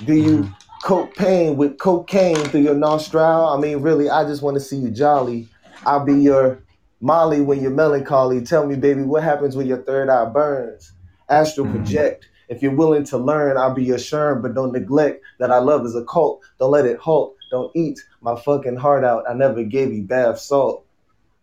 Do 0.04 0.16
you 0.16 0.38
mm. 0.40 0.56
cope 0.84 1.16
pain 1.16 1.58
with 1.58 1.78
cocaine 1.78 2.38
through 2.38 2.62
your 2.62 2.74
nostril? 2.74 3.50
I 3.50 3.60
mean, 3.60 3.84
really, 3.84 4.10
I 4.10 4.24
just 4.24 4.42
want 4.42 4.56
to 4.56 4.62
see 4.62 4.78
you 4.78 4.90
jolly. 4.90 5.48
I'll 5.86 6.04
be 6.04 6.16
your 6.16 6.64
Molly, 7.04 7.42
when 7.42 7.62
you're 7.62 7.70
melancholy, 7.70 8.40
tell 8.42 8.66
me, 8.66 8.78
baby, 8.78 9.02
what 9.02 9.24
happens 9.24 9.58
when 9.58 9.68
your 9.68 9.84
third 9.84 10.08
eye 10.10 10.24
burns? 10.24 10.94
Astral 11.28 11.68
mm-hmm. 11.68 11.84
project. 11.84 12.30
If 12.48 12.62
you're 12.62 12.76
willing 12.76 13.04
to 13.06 13.18
learn, 13.18 13.58
I'll 13.58 13.74
be 13.74 13.84
your 13.84 13.98
sherm, 13.98 14.42
but 14.42 14.56
don't 14.56 14.72
neglect 14.72 15.22
that 15.40 15.52
I 15.52 15.58
love 15.58 15.86
is 15.86 15.96
a 15.96 16.06
cult. 16.06 16.42
Don't 16.60 16.72
let 16.72 16.86
it 16.86 16.98
halt. 16.98 17.36
Don't 17.52 17.76
eat 17.76 18.00
my 18.22 18.40
fucking 18.40 18.78
heart 18.78 19.04
out. 19.04 19.26
I 19.30 19.34
never 19.34 19.66
gave 19.66 19.92
you 19.92 20.04
bath 20.04 20.40
salt. 20.40 20.86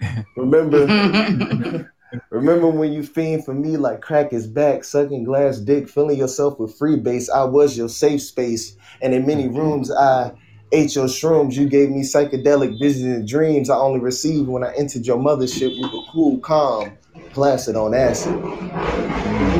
Remember, 0.36 0.86
remember 2.30 2.68
when 2.68 2.94
you 2.94 3.02
fiend 3.02 3.44
for 3.44 3.52
me 3.52 3.76
like 3.76 4.00
crack 4.00 4.32
is 4.32 4.46
back, 4.46 4.82
sucking 4.82 5.24
glass 5.24 5.58
dick, 5.58 5.90
filling 5.90 6.16
yourself 6.16 6.58
with 6.58 6.78
free 6.78 6.96
base. 6.96 7.28
I 7.28 7.44
was 7.44 7.76
your 7.76 7.90
safe 7.90 8.22
space, 8.22 8.78
and 9.02 9.12
in 9.12 9.26
many 9.26 9.44
mm-hmm. 9.44 9.58
rooms 9.58 9.92
I 9.92 10.32
ate 10.72 10.94
your 10.94 11.06
shrooms. 11.06 11.54
You 11.54 11.68
gave 11.68 11.90
me 11.90 12.02
psychedelic 12.02 12.78
visions 12.78 13.04
and 13.04 13.28
dreams 13.28 13.70
I 13.70 13.76
only 13.76 14.00
received 14.00 14.48
when 14.48 14.64
I 14.64 14.72
entered 14.74 15.06
your 15.06 15.18
mothership 15.18 15.80
with 15.80 15.92
a 15.92 16.10
cool, 16.12 16.38
calm, 16.38 16.92
placid 17.30 17.76
on 17.76 17.94
acid. 17.94 18.34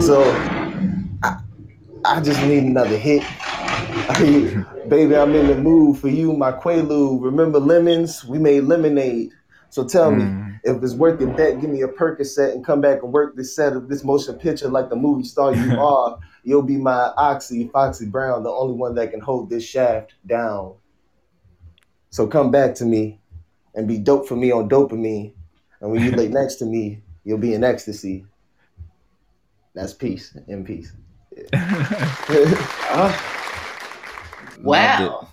So 0.03 0.23
I, 1.23 1.41
I 2.05 2.21
just 2.21 2.41
need 2.43 2.65
another 2.65 2.97
hit. 2.97 3.23
I 4.09 4.23
mean, 4.23 4.67
baby, 4.89 5.17
I'm 5.17 5.35
in 5.35 5.49
the 5.49 5.57
mood 5.57 5.99
for 5.99 6.09
you, 6.09 6.33
my 6.33 6.53
Quaalude. 6.53 7.23
Remember 7.23 7.59
lemons? 7.59 8.25
We 8.25 8.39
made 8.39 8.65
lemonade. 8.65 9.31
So 9.71 9.87
tell 9.87 10.11
mm. 10.11 10.49
me, 10.49 10.55
if 10.65 10.83
it's 10.83 10.95
worth 10.95 11.21
your 11.21 11.33
bet, 11.35 11.61
give 11.61 11.71
me 11.71 11.83
a 11.83 11.89
Percocet 11.89 12.53
and 12.53 12.65
come 12.65 12.81
back 12.81 13.03
and 13.03 13.13
work 13.13 13.37
this 13.37 13.55
set 13.55 13.75
of 13.75 13.89
this 13.89 14.05
motion 14.05 14.35
picture 14.35 14.69
like 14.69 14.91
the 14.91 14.97
movie 14.97 15.25
star 15.25 15.55
you 15.55 15.73
are. 15.81 16.19
You'll 16.43 16.63
be 16.63 16.77
my 16.77 17.13
Oxy, 17.17 17.69
Foxy 17.69 18.07
Brown, 18.07 18.43
the 18.43 18.51
only 18.51 18.75
one 18.75 18.95
that 18.97 19.11
can 19.11 19.21
hold 19.21 19.49
this 19.51 19.65
shaft 19.65 20.15
down. 20.27 20.75
So 22.11 22.27
come 22.27 22.51
back 22.51 22.75
to 22.77 22.85
me 22.85 23.21
and 23.75 23.89
be 23.89 23.99
dope 23.99 24.29
for 24.29 24.37
me 24.37 24.51
on 24.51 24.69
dopamine. 24.69 25.33
And 25.81 25.91
when 25.91 26.03
you 26.03 26.13
lay 26.13 26.29
next 26.41 26.57
to 26.57 26.67
me, 26.67 27.03
you'll 27.25 27.39
be 27.39 27.55
in 27.55 27.65
ecstasy. 27.65 28.27
That's 29.75 29.95
peace 29.95 30.37
in 30.49 30.65
peace. 30.65 30.93
Uh, 32.93 33.17
yeah. 34.67 35.09
wow. 35.09 35.30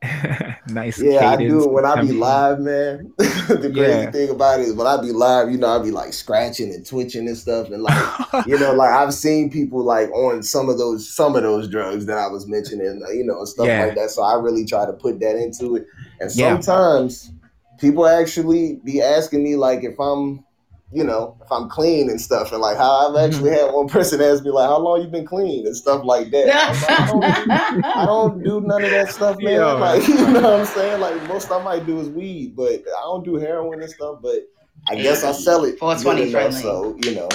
nice. 0.68 1.00
Yeah, 1.00 1.30
I 1.30 1.36
do 1.36 1.64
it 1.64 1.72
when 1.72 1.84
I 1.84 2.00
be 2.00 2.12
live, 2.12 2.60
man. 2.60 3.12
the 3.16 3.70
crazy 3.74 3.80
yeah. 3.80 4.10
thing 4.10 4.30
about 4.30 4.60
it 4.60 4.68
is 4.68 4.74
when 4.74 4.86
I 4.86 5.00
be 5.00 5.10
live, 5.10 5.50
you 5.50 5.58
know, 5.58 5.68
I 5.68 5.82
be 5.82 5.90
like 5.90 6.12
scratching 6.12 6.72
and 6.72 6.86
twitching 6.86 7.26
and 7.26 7.36
stuff, 7.36 7.68
and 7.70 7.82
like, 7.82 8.46
you 8.46 8.58
know, 8.58 8.74
like 8.74 8.90
I've 8.90 9.12
seen 9.12 9.50
people 9.50 9.82
like 9.82 10.10
on 10.12 10.44
some 10.44 10.68
of 10.68 10.78
those 10.78 11.12
some 11.12 11.34
of 11.34 11.42
those 11.42 11.68
drugs 11.68 12.06
that 12.06 12.18
I 12.18 12.28
was 12.28 12.46
mentioning, 12.46 13.02
uh, 13.04 13.10
you 13.10 13.24
know, 13.24 13.44
stuff 13.44 13.66
yeah. 13.66 13.86
like 13.86 13.96
that. 13.96 14.10
So 14.10 14.22
I 14.22 14.34
really 14.34 14.64
try 14.64 14.86
to 14.86 14.92
put 14.92 15.18
that 15.18 15.34
into 15.36 15.74
it, 15.76 15.86
and 16.20 16.30
sometimes 16.30 17.26
yeah. 17.26 17.78
people 17.80 18.06
actually 18.06 18.80
be 18.84 19.02
asking 19.02 19.42
me 19.42 19.56
like 19.56 19.82
if 19.82 19.98
I'm 19.98 20.44
you 20.90 21.04
know, 21.04 21.36
if 21.42 21.52
I'm 21.52 21.68
clean 21.68 22.08
and 22.08 22.18
stuff, 22.20 22.50
and 22.50 22.62
like 22.62 22.78
how 22.78 23.08
I've 23.08 23.30
actually 23.30 23.50
had 23.50 23.72
one 23.72 23.88
person 23.88 24.22
ask 24.22 24.42
me 24.42 24.50
like, 24.50 24.68
"How 24.68 24.78
long 24.78 25.02
you 25.02 25.08
been 25.08 25.26
clean?" 25.26 25.66
and 25.66 25.76
stuff 25.76 26.02
like 26.04 26.30
that. 26.30 26.48
Like, 26.88 26.98
I, 26.98 27.06
don't 27.06 27.20
do, 27.20 27.82
I, 27.84 28.06
don't 28.06 28.42
do, 28.42 28.60
none 28.60 28.84
of 28.84 28.90
that 28.90 29.10
stuff, 29.10 29.36
man. 29.40 29.54
Yeah, 29.54 29.72
like 29.72 30.06
you 30.08 30.14
know 30.14 30.40
what 30.40 30.60
I'm 30.60 30.66
saying? 30.66 31.00
Like 31.00 31.22
most 31.28 31.50
I 31.50 31.62
might 31.62 31.84
do 31.84 32.00
is 32.00 32.08
weed, 32.08 32.56
but 32.56 32.72
I 32.72 33.02
don't 33.02 33.24
do 33.24 33.34
heroin 33.36 33.82
and 33.82 33.90
stuff. 33.90 34.20
But 34.22 34.48
I 34.88 34.94
guess 34.96 35.24
I 35.24 35.32
sell 35.32 35.64
it. 35.64 35.78
420 35.78 36.30
friendly. 36.30 36.60
So 36.60 36.98
you 37.04 37.14
know. 37.14 37.28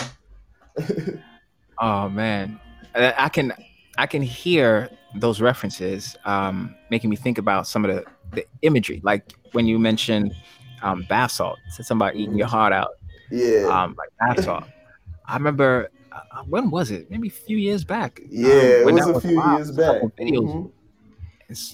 oh 1.79 2.09
man, 2.09 2.59
I 2.95 3.29
can 3.29 3.53
I 3.97 4.07
can 4.07 4.23
hear 4.23 4.89
those 5.15 5.41
references, 5.41 6.15
um, 6.25 6.73
making 6.89 7.09
me 7.09 7.15
think 7.15 7.37
about 7.37 7.67
some 7.67 7.85
of 7.85 7.95
the 7.95 8.03
the 8.31 8.45
imagery, 8.63 8.99
like 9.03 9.33
when 9.51 9.67
you 9.67 9.77
mentioned 9.77 10.33
um, 10.81 11.05
bath 11.07 11.31
salt, 11.31 11.59
said 11.69 11.85
somebody 11.85 12.23
eating 12.23 12.35
your 12.35 12.47
heart 12.47 12.73
out 12.73 12.89
Yeah. 13.31 13.67
Um, 13.67 13.95
like 13.97 14.09
that 14.37 14.43
talk. 14.43 14.69
I 15.25 15.35
remember 15.35 15.89
uh, 16.11 16.43
when 16.47 16.69
was 16.69 16.91
it? 16.91 17.09
Maybe 17.09 17.27
a 17.29 17.31
few 17.31 17.57
years 17.57 17.83
back. 17.83 18.19
um, 18.21 18.27
yeah, 18.29 18.47
it 18.47 18.85
was 18.85 19.05
that 19.05 19.15
a 19.15 19.21
few 19.21 19.37
live, 19.39 19.57
years 19.59 19.71
back. 19.71 19.93
couple 20.01 20.09
Videos. 20.11 20.53
Mhm. 20.53 20.71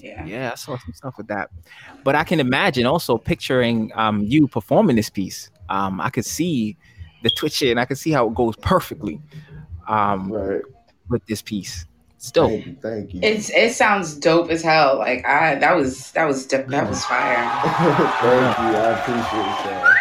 Yeah. 0.02 0.24
yeah, 0.26 0.50
I 0.52 0.56
saw 0.56 0.76
some 0.76 0.92
stuff 0.92 1.14
with 1.16 1.28
that. 1.28 1.48
But 2.04 2.14
I 2.14 2.24
can 2.24 2.38
imagine 2.38 2.84
also 2.86 3.16
picturing 3.16 3.90
um, 3.94 4.20
you 4.22 4.46
performing 4.46 4.96
this 4.96 5.08
piece. 5.08 5.48
Um, 5.70 6.00
I 6.00 6.10
could 6.10 6.26
see 6.26 6.76
the 7.22 7.30
twitching. 7.30 7.78
I 7.78 7.86
could 7.86 7.96
see 7.96 8.10
how 8.10 8.26
it 8.28 8.34
goes 8.34 8.56
perfectly 8.56 9.20
um, 9.88 10.30
Right. 10.30 10.60
with 11.08 11.24
this 11.26 11.40
piece. 11.40 11.86
It's 12.16 12.30
dope. 12.30 12.50
Thank 12.50 12.66
you. 12.66 12.76
Thank 12.82 13.14
you. 13.14 13.20
It's 13.22 13.48
it 13.50 13.72
sounds 13.72 14.14
dope 14.16 14.50
as 14.50 14.62
hell. 14.62 14.98
Like 14.98 15.24
I 15.24 15.54
that 15.54 15.74
was 15.74 16.10
that 16.12 16.24
was 16.26 16.46
that 16.46 16.66
was 16.68 17.04
fire. 17.06 17.36
Thank 17.64 18.58
you. 18.58 18.78
I 18.78 19.00
appreciate 19.00 19.70
that. 19.70 19.96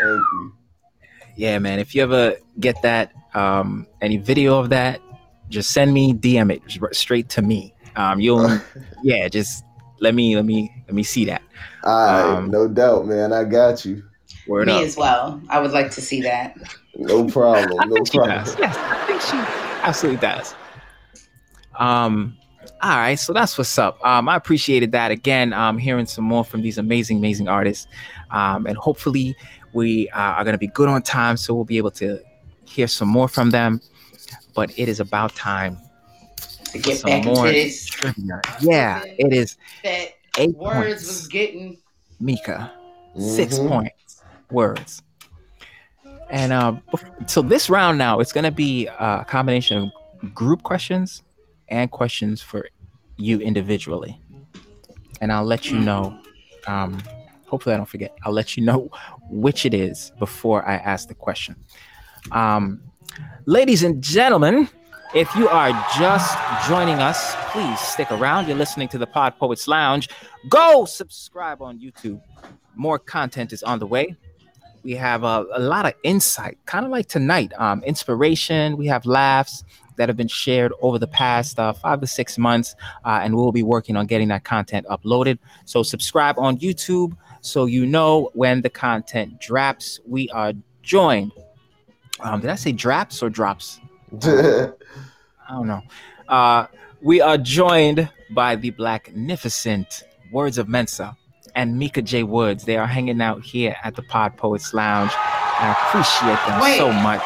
Thank 0.00 0.22
you. 0.32 0.52
Yeah, 1.38 1.60
man. 1.60 1.78
If 1.78 1.94
you 1.94 2.02
ever 2.02 2.34
get 2.58 2.82
that, 2.82 3.12
um, 3.34 3.86
any 4.02 4.16
video 4.16 4.58
of 4.58 4.70
that, 4.70 5.00
just 5.48 5.70
send 5.70 5.94
me 5.94 6.12
DM 6.12 6.52
it 6.52 6.94
straight 6.96 7.28
to 7.30 7.42
me. 7.42 7.72
Um, 7.94 8.18
you'll, 8.20 8.58
yeah, 9.04 9.28
just 9.28 9.64
let 10.00 10.16
me 10.16 10.34
let 10.34 10.44
me 10.44 10.72
let 10.88 10.94
me 10.94 11.04
see 11.04 11.24
that. 11.26 11.40
All 11.84 12.06
right, 12.06 12.36
Um, 12.38 12.50
no 12.50 12.66
doubt, 12.66 13.06
man. 13.06 13.32
I 13.32 13.44
got 13.44 13.84
you. 13.84 14.02
Word 14.48 14.66
Me 14.66 14.78
up. 14.78 14.82
as 14.82 14.96
well. 14.96 15.40
I 15.48 15.60
would 15.60 15.70
like 15.70 15.92
to 15.92 16.00
see 16.00 16.20
that. 16.22 16.56
No 16.96 17.24
problem. 17.28 17.88
No 17.88 18.02
problem. 18.04 18.30
Yes, 18.30 18.56
I 18.58 19.06
think 19.06 19.20
she 19.20 19.36
absolutely 19.84 20.20
does. 20.20 20.56
Um, 21.78 22.36
all 22.82 22.96
right, 22.96 23.14
so 23.16 23.32
that's 23.32 23.56
what's 23.58 23.78
up. 23.78 24.04
Um, 24.04 24.28
I 24.28 24.36
appreciated 24.36 24.90
that 24.92 25.10
again. 25.10 25.52
Um, 25.52 25.78
hearing 25.78 26.06
some 26.06 26.24
more 26.24 26.44
from 26.44 26.62
these 26.62 26.78
amazing, 26.78 27.18
amazing 27.18 27.48
artists, 27.48 27.86
um, 28.30 28.66
and 28.66 28.76
hopefully 28.76 29.36
we 29.72 30.08
uh, 30.10 30.18
are 30.18 30.44
going 30.44 30.54
to 30.54 30.58
be 30.58 30.68
good 30.68 30.88
on 30.88 31.02
time, 31.02 31.36
so 31.36 31.54
we'll 31.54 31.64
be 31.64 31.78
able 31.78 31.90
to 31.92 32.20
hear 32.64 32.86
some 32.86 33.08
more 33.08 33.28
from 33.28 33.50
them. 33.50 33.80
But 34.54 34.72
it 34.78 34.88
is 34.88 35.00
about 35.00 35.34
time 35.36 35.78
To 36.72 36.78
get 36.78 36.98
some 36.98 37.10
back 37.10 37.24
more 37.24 37.46
into 37.48 37.60
this 37.60 37.86
trivia. 37.86 38.40
Yeah, 38.60 39.02
it 39.18 39.32
is 39.32 39.56
that 39.84 40.08
eight 40.36 40.56
words 40.56 40.74
points. 40.94 41.06
was 41.06 41.28
getting 41.28 41.78
Meka, 42.20 42.70
6 43.18 43.58
Mhm. 43.58 43.68
points. 43.68 44.22
Words. 44.50 45.02
And 46.30 46.52
uh, 46.52 46.76
so 47.26 47.42
this 47.42 47.70
round 47.70 47.96
now, 47.98 48.20
it's 48.20 48.32
going 48.32 48.44
to 48.44 48.50
be 48.50 48.86
a 48.86 49.24
combination 49.28 49.90
of 50.22 50.34
group 50.34 50.62
questions 50.62 51.22
and 51.68 51.90
questions 51.90 52.42
for 52.42 52.68
you 53.16 53.38
individually. 53.40 54.20
And 55.20 55.32
I'll 55.32 55.44
let 55.44 55.70
you 55.70 55.78
know. 55.78 56.18
Um, 56.66 57.02
hopefully, 57.48 57.74
I 57.74 57.78
don't 57.78 57.88
forget. 57.88 58.16
I'll 58.24 58.32
let 58.32 58.56
you 58.56 58.64
know 58.64 58.90
which 59.30 59.66
it 59.66 59.74
is 59.74 60.12
before 60.18 60.66
I 60.66 60.74
ask 60.74 61.08
the 61.08 61.14
question. 61.14 61.56
Um, 62.32 62.80
ladies 63.46 63.82
and 63.82 64.02
gentlemen, 64.02 64.68
if 65.14 65.34
you 65.34 65.48
are 65.48 65.70
just 65.98 66.38
joining 66.68 66.96
us, 66.96 67.34
please 67.50 67.80
stick 67.80 68.12
around. 68.12 68.46
You're 68.46 68.58
listening 68.58 68.88
to 68.88 68.98
the 68.98 69.06
Pod 69.06 69.38
Poets 69.38 69.66
Lounge. 69.66 70.10
Go 70.50 70.84
subscribe 70.84 71.62
on 71.62 71.80
YouTube. 71.80 72.20
More 72.74 72.98
content 72.98 73.52
is 73.52 73.62
on 73.62 73.78
the 73.78 73.86
way. 73.86 74.14
We 74.84 74.92
have 74.92 75.24
a, 75.24 75.46
a 75.54 75.58
lot 75.58 75.86
of 75.86 75.94
insight, 76.02 76.58
kind 76.66 76.84
of 76.84 76.90
like 76.90 77.08
tonight. 77.08 77.52
Um, 77.58 77.82
inspiration. 77.84 78.76
We 78.76 78.86
have 78.86 79.06
laughs 79.06 79.64
that 79.96 80.08
have 80.08 80.16
been 80.16 80.28
shared 80.28 80.72
over 80.80 80.98
the 80.98 81.08
past 81.08 81.58
uh, 81.58 81.72
five 81.72 82.00
to 82.00 82.06
six 82.06 82.38
months, 82.38 82.74
uh, 83.04 83.20
and 83.22 83.34
we'll 83.34 83.52
be 83.52 83.62
working 83.62 83.96
on 83.96 84.06
getting 84.06 84.28
that 84.28 84.44
content 84.44 84.86
uploaded. 84.88 85.38
So 85.64 85.82
subscribe 85.82 86.38
on 86.38 86.58
YouTube 86.58 87.16
so 87.40 87.66
you 87.66 87.86
know 87.86 88.30
when 88.34 88.62
the 88.62 88.70
content 88.70 89.40
drops. 89.40 90.00
We 90.06 90.28
are 90.30 90.52
joined. 90.82 91.32
Um, 92.20 92.40
did 92.40 92.50
I 92.50 92.56
say 92.56 92.72
drops 92.72 93.22
or 93.22 93.30
drops? 93.30 93.80
I 94.22 94.70
don't 95.50 95.66
know. 95.66 95.82
Uh, 96.28 96.66
we 97.00 97.20
are 97.20 97.38
joined 97.38 98.10
by 98.30 98.56
the 98.56 98.72
Blacknificent 98.72 100.02
Words 100.32 100.58
of 100.58 100.66
Mensah 100.66 101.16
and 101.54 101.80
Meka 101.80 102.04
J. 102.04 102.22
Woods. 102.22 102.64
They 102.64 102.76
are 102.76 102.86
hanging 102.86 103.20
out 103.20 103.42
here 103.42 103.76
at 103.82 103.94
the 103.94 104.02
Pod 104.02 104.36
Poets 104.36 104.74
Lounge. 104.74 105.12
I 105.14 105.72
appreciate 105.72 106.38
them 106.46 106.60
Wait. 106.60 106.78
so 106.78 106.92
much. 106.92 107.22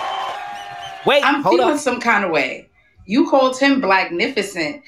Wait, 1.06 1.24
I'm 1.24 1.42
hold 1.42 1.58
feeling 1.58 1.74
up. 1.74 1.80
some 1.80 2.00
kind 2.00 2.24
of 2.24 2.30
way. 2.30 2.68
You 3.06 3.28
called 3.28 3.58
him 3.58 3.80
Blacknificent 3.82 4.82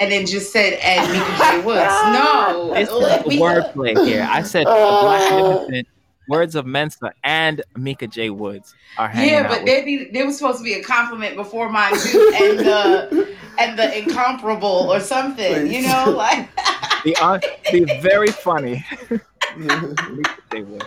and 0.00 0.12
then 0.12 0.26
just 0.26 0.52
said 0.52 0.74
and 0.74 1.08
Meka 1.08 1.38
J. 1.38 1.64
Woods. 1.64 1.78
No. 2.12 2.72
it's 2.74 2.90
let 2.92 3.26
is 3.26 3.40
wordplay 3.40 4.06
here. 4.06 4.26
I 4.30 4.42
said 4.42 4.66
the 4.66 4.70
Blacknificent 4.70 5.86
Words 6.28 6.54
of 6.54 6.66
Mensah 6.66 7.12
and 7.24 7.62
Meka 7.76 8.08
J. 8.08 8.30
Woods 8.30 8.74
are 8.98 9.08
hanging 9.08 9.30
Yeah, 9.30 9.48
but 9.48 9.58
with- 9.60 9.66
they 9.66 9.84
be, 9.84 10.10
they 10.10 10.24
was 10.24 10.36
supposed 10.36 10.58
to 10.58 10.64
be 10.64 10.74
a 10.74 10.82
compliment 10.82 11.36
before 11.36 11.68
mine 11.70 11.96
too, 11.98 12.32
and 12.34 12.58
the 12.60 13.36
and 13.58 13.78
the 13.78 13.98
incomparable 13.98 14.92
or 14.92 15.00
something, 15.00 15.66
you 15.72 15.82
know, 15.82 16.10
like 16.16 16.48
the, 17.04 17.16
uh, 17.20 17.38
the 17.72 17.98
very 18.02 18.28
funny 18.28 18.84
Mika 19.56 20.36
J. 20.52 20.62
Woods. 20.62 20.84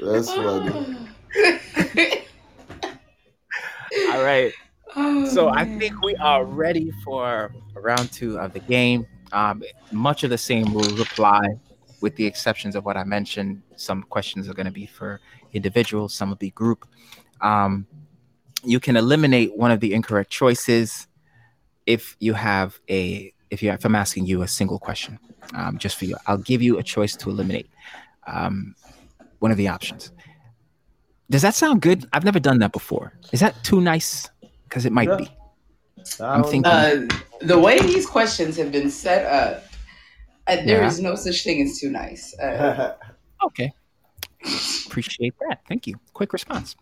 That's 0.00 0.32
funny. 0.32 0.96
All 4.12 4.22
right. 4.22 4.52
Oh, 4.96 5.26
So 5.26 5.48
I 5.48 5.64
think 5.78 6.00
we 6.02 6.14
are 6.16 6.44
ready 6.44 6.90
for 7.04 7.52
round 7.74 8.12
two 8.12 8.38
of 8.38 8.52
the 8.52 8.60
game. 8.60 9.06
Um, 9.32 9.62
much 9.90 10.24
of 10.24 10.30
the 10.30 10.38
same 10.38 10.72
rules 10.72 11.00
apply, 11.00 11.40
with 12.00 12.14
the 12.16 12.26
exceptions 12.26 12.76
of 12.76 12.84
what 12.84 12.96
I 12.96 13.04
mentioned. 13.04 13.62
Some 13.76 14.02
questions 14.04 14.48
are 14.48 14.54
going 14.54 14.66
to 14.66 14.72
be 14.72 14.86
for 14.86 15.20
individuals, 15.52 16.14
some 16.14 16.28
will 16.28 16.36
be 16.36 16.50
group. 16.50 16.86
Um, 17.40 17.86
you 18.62 18.80
can 18.80 18.96
eliminate 18.96 19.56
one 19.56 19.70
of 19.70 19.80
the 19.80 19.92
incorrect 19.94 20.30
choices 20.30 21.06
if 21.86 22.16
you 22.20 22.34
have 22.34 22.78
a 22.88 23.32
if 23.50 23.62
you 23.62 23.70
if 23.70 23.84
I'm 23.84 23.94
asking 23.94 24.26
you 24.26 24.42
a 24.42 24.48
single 24.48 24.78
question, 24.78 25.18
um, 25.54 25.78
just 25.78 25.96
for 25.96 26.04
you. 26.04 26.16
I'll 26.26 26.38
give 26.38 26.62
you 26.62 26.78
a 26.78 26.82
choice 26.82 27.16
to 27.16 27.30
eliminate 27.30 27.68
um, 28.26 28.74
one 29.38 29.50
of 29.50 29.56
the 29.56 29.68
options. 29.68 30.12
Does 31.30 31.42
that 31.42 31.54
sound 31.54 31.80
good? 31.82 32.06
I've 32.12 32.24
never 32.24 32.38
done 32.40 32.58
that 32.58 32.72
before. 32.72 33.12
Is 33.32 33.40
that 33.40 33.54
too 33.64 33.80
nice? 33.80 34.28
Because 34.64 34.84
it 34.86 34.92
might 34.92 35.08
Yeah. 35.08 35.16
be. 35.16 35.30
I 36.20 36.34
I'm 36.34 36.44
thinking- 36.44 36.66
uh, 36.66 37.06
the 37.40 37.58
way 37.58 37.78
these 37.80 38.06
questions 38.06 38.56
have 38.58 38.70
been 38.70 38.90
set 38.90 39.24
up, 39.24 39.64
uh, 40.46 40.56
there 40.56 40.80
Yeah. 40.82 40.86
is 40.86 41.00
no 41.00 41.14
such 41.14 41.42
thing 41.44 41.62
as 41.62 41.78
too 41.78 41.90
nice. 41.90 42.36
Uh, 42.38 42.94
Okay. 43.44 43.72
Appreciate 44.86 45.34
that. 45.48 45.60
Thank 45.68 45.86
you. 45.86 45.96
Quick 46.14 46.32
response. 46.32 46.76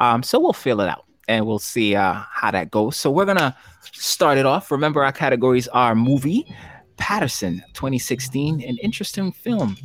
Um, 0.00 0.22
so 0.22 0.38
we'll 0.38 0.52
fill 0.52 0.80
it 0.80 0.88
out 0.88 1.04
and 1.26 1.44
we'll 1.46 1.58
see 1.58 1.96
uh, 1.96 2.12
how 2.30 2.50
that 2.52 2.70
goes. 2.70 2.96
So 2.96 3.10
we're 3.10 3.24
gonna 3.24 3.56
start 3.92 4.38
it 4.38 4.46
off. 4.46 4.70
Remember, 4.70 5.02
our 5.04 5.10
categories 5.12 5.66
are 5.68 5.94
movie, 5.96 6.46
Paterson, 6.96 7.62
2016, 7.74 8.60
an 8.62 8.76
interesting 8.78 9.32
film 9.32 9.76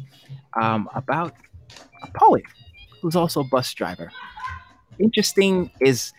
um, 0.59 0.87
about 0.93 1.33
a 2.03 2.07
poet 2.15 2.43
who's 3.03 3.15
also 3.15 3.41
a 3.41 3.43
bus 3.43 3.71
driver. 3.73 4.11
Interesting 4.97 5.69
is 5.81 6.13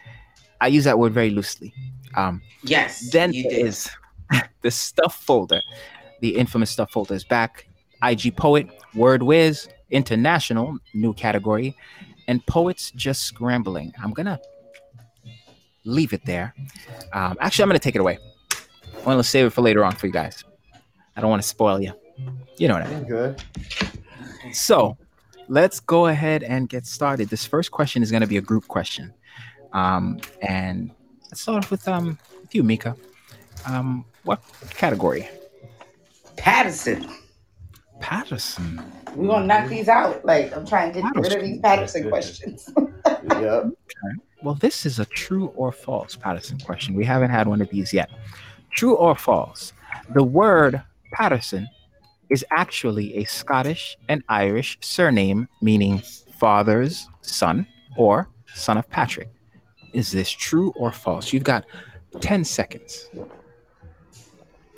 I 0.60 0.68
use 0.68 0.84
that 0.84 0.98
word 0.98 1.12
very 1.12 1.30
loosely. 1.30 1.74
Um, 2.14 2.42
yes, 2.62 3.10
then 3.10 3.32
you 3.32 3.42
did. 3.44 3.66
is 3.66 3.90
the 4.60 4.70
stuff 4.70 5.16
folder. 5.16 5.60
The 6.20 6.36
infamous 6.36 6.70
stuff 6.70 6.92
folder 6.92 7.14
is 7.14 7.24
back. 7.24 7.66
IG 8.02 8.36
Poet, 8.36 8.68
Word 8.94 9.22
Whiz, 9.22 9.68
International, 9.90 10.78
new 10.92 11.14
category, 11.14 11.74
and 12.28 12.44
Poets 12.46 12.92
Just 12.94 13.22
Scrambling. 13.22 13.92
I'm 14.02 14.12
gonna 14.12 14.38
leave 15.84 16.12
it 16.12 16.24
there. 16.26 16.54
Um, 17.14 17.36
actually, 17.40 17.62
I'm 17.62 17.68
gonna 17.70 17.78
take 17.78 17.96
it 17.96 18.00
away. 18.00 18.18
I 18.52 19.06
want 19.06 19.18
to 19.18 19.24
save 19.24 19.46
it 19.46 19.50
for 19.50 19.62
later 19.62 19.84
on 19.84 19.94
for 19.96 20.06
you 20.06 20.12
guys. 20.12 20.44
I 21.16 21.20
don't 21.22 21.30
want 21.30 21.42
to 21.42 21.48
spoil 21.48 21.80
you. 21.80 21.92
You 22.58 22.68
know 22.68 22.74
what 22.74 22.84
I 22.86 22.90
mean. 22.90 23.04
Good. 23.04 23.42
So 24.52 24.96
let's 25.48 25.80
go 25.80 26.06
ahead 26.06 26.42
and 26.42 26.68
get 26.68 26.86
started. 26.86 27.28
This 27.28 27.46
first 27.46 27.70
question 27.70 28.02
is 28.02 28.10
going 28.10 28.20
to 28.22 28.26
be 28.26 28.36
a 28.36 28.42
group 28.42 28.68
question. 28.68 29.12
Um, 29.72 30.20
and 30.40 30.90
let's 31.24 31.40
start 31.40 31.64
off 31.64 31.70
with 31.70 31.86
um 31.88 32.18
with 32.40 32.54
you, 32.54 32.62
Meka. 32.62 32.96
Um, 33.66 34.04
what 34.22 34.42
category? 34.70 35.28
Paterson. 36.36 37.08
Paterson. 38.00 38.82
We're 39.14 39.28
gonna 39.28 39.46
knock 39.46 39.68
these 39.68 39.88
out. 39.88 40.24
Like 40.24 40.56
I'm 40.56 40.66
trying 40.66 40.92
to 40.92 41.02
get 41.02 41.16
rid 41.16 41.32
of 41.32 41.42
these 41.42 41.60
Paterson 41.60 42.08
questions. 42.08 42.72
Yep. 43.40 43.70
Well, 44.42 44.54
this 44.54 44.84
is 44.84 44.98
a 44.98 45.06
true 45.06 45.46
or 45.56 45.72
false 45.72 46.14
Paterson 46.14 46.58
question. 46.60 46.94
We 46.94 47.04
haven't 47.04 47.30
had 47.30 47.48
one 47.48 47.62
of 47.62 47.70
these 47.70 47.92
yet. 47.92 48.10
True 48.70 48.94
or 48.96 49.14
false? 49.16 49.72
The 50.14 50.22
word 50.22 50.82
Paterson 51.12 51.68
is 52.34 52.44
actually 52.50 53.14
a 53.16 53.24
Scottish 53.24 53.96
and 54.08 54.20
Irish 54.28 54.76
surname 54.80 55.48
meaning 55.62 56.02
father's 56.36 57.08
son 57.22 57.64
or 57.96 58.28
son 58.52 58.76
of 58.76 58.90
Patrick. 58.90 59.28
Is 59.92 60.10
this 60.10 60.28
true 60.28 60.72
or 60.74 60.90
false? 60.90 61.32
You've 61.32 61.44
got 61.44 61.64
10 62.20 62.42
seconds. 62.42 63.08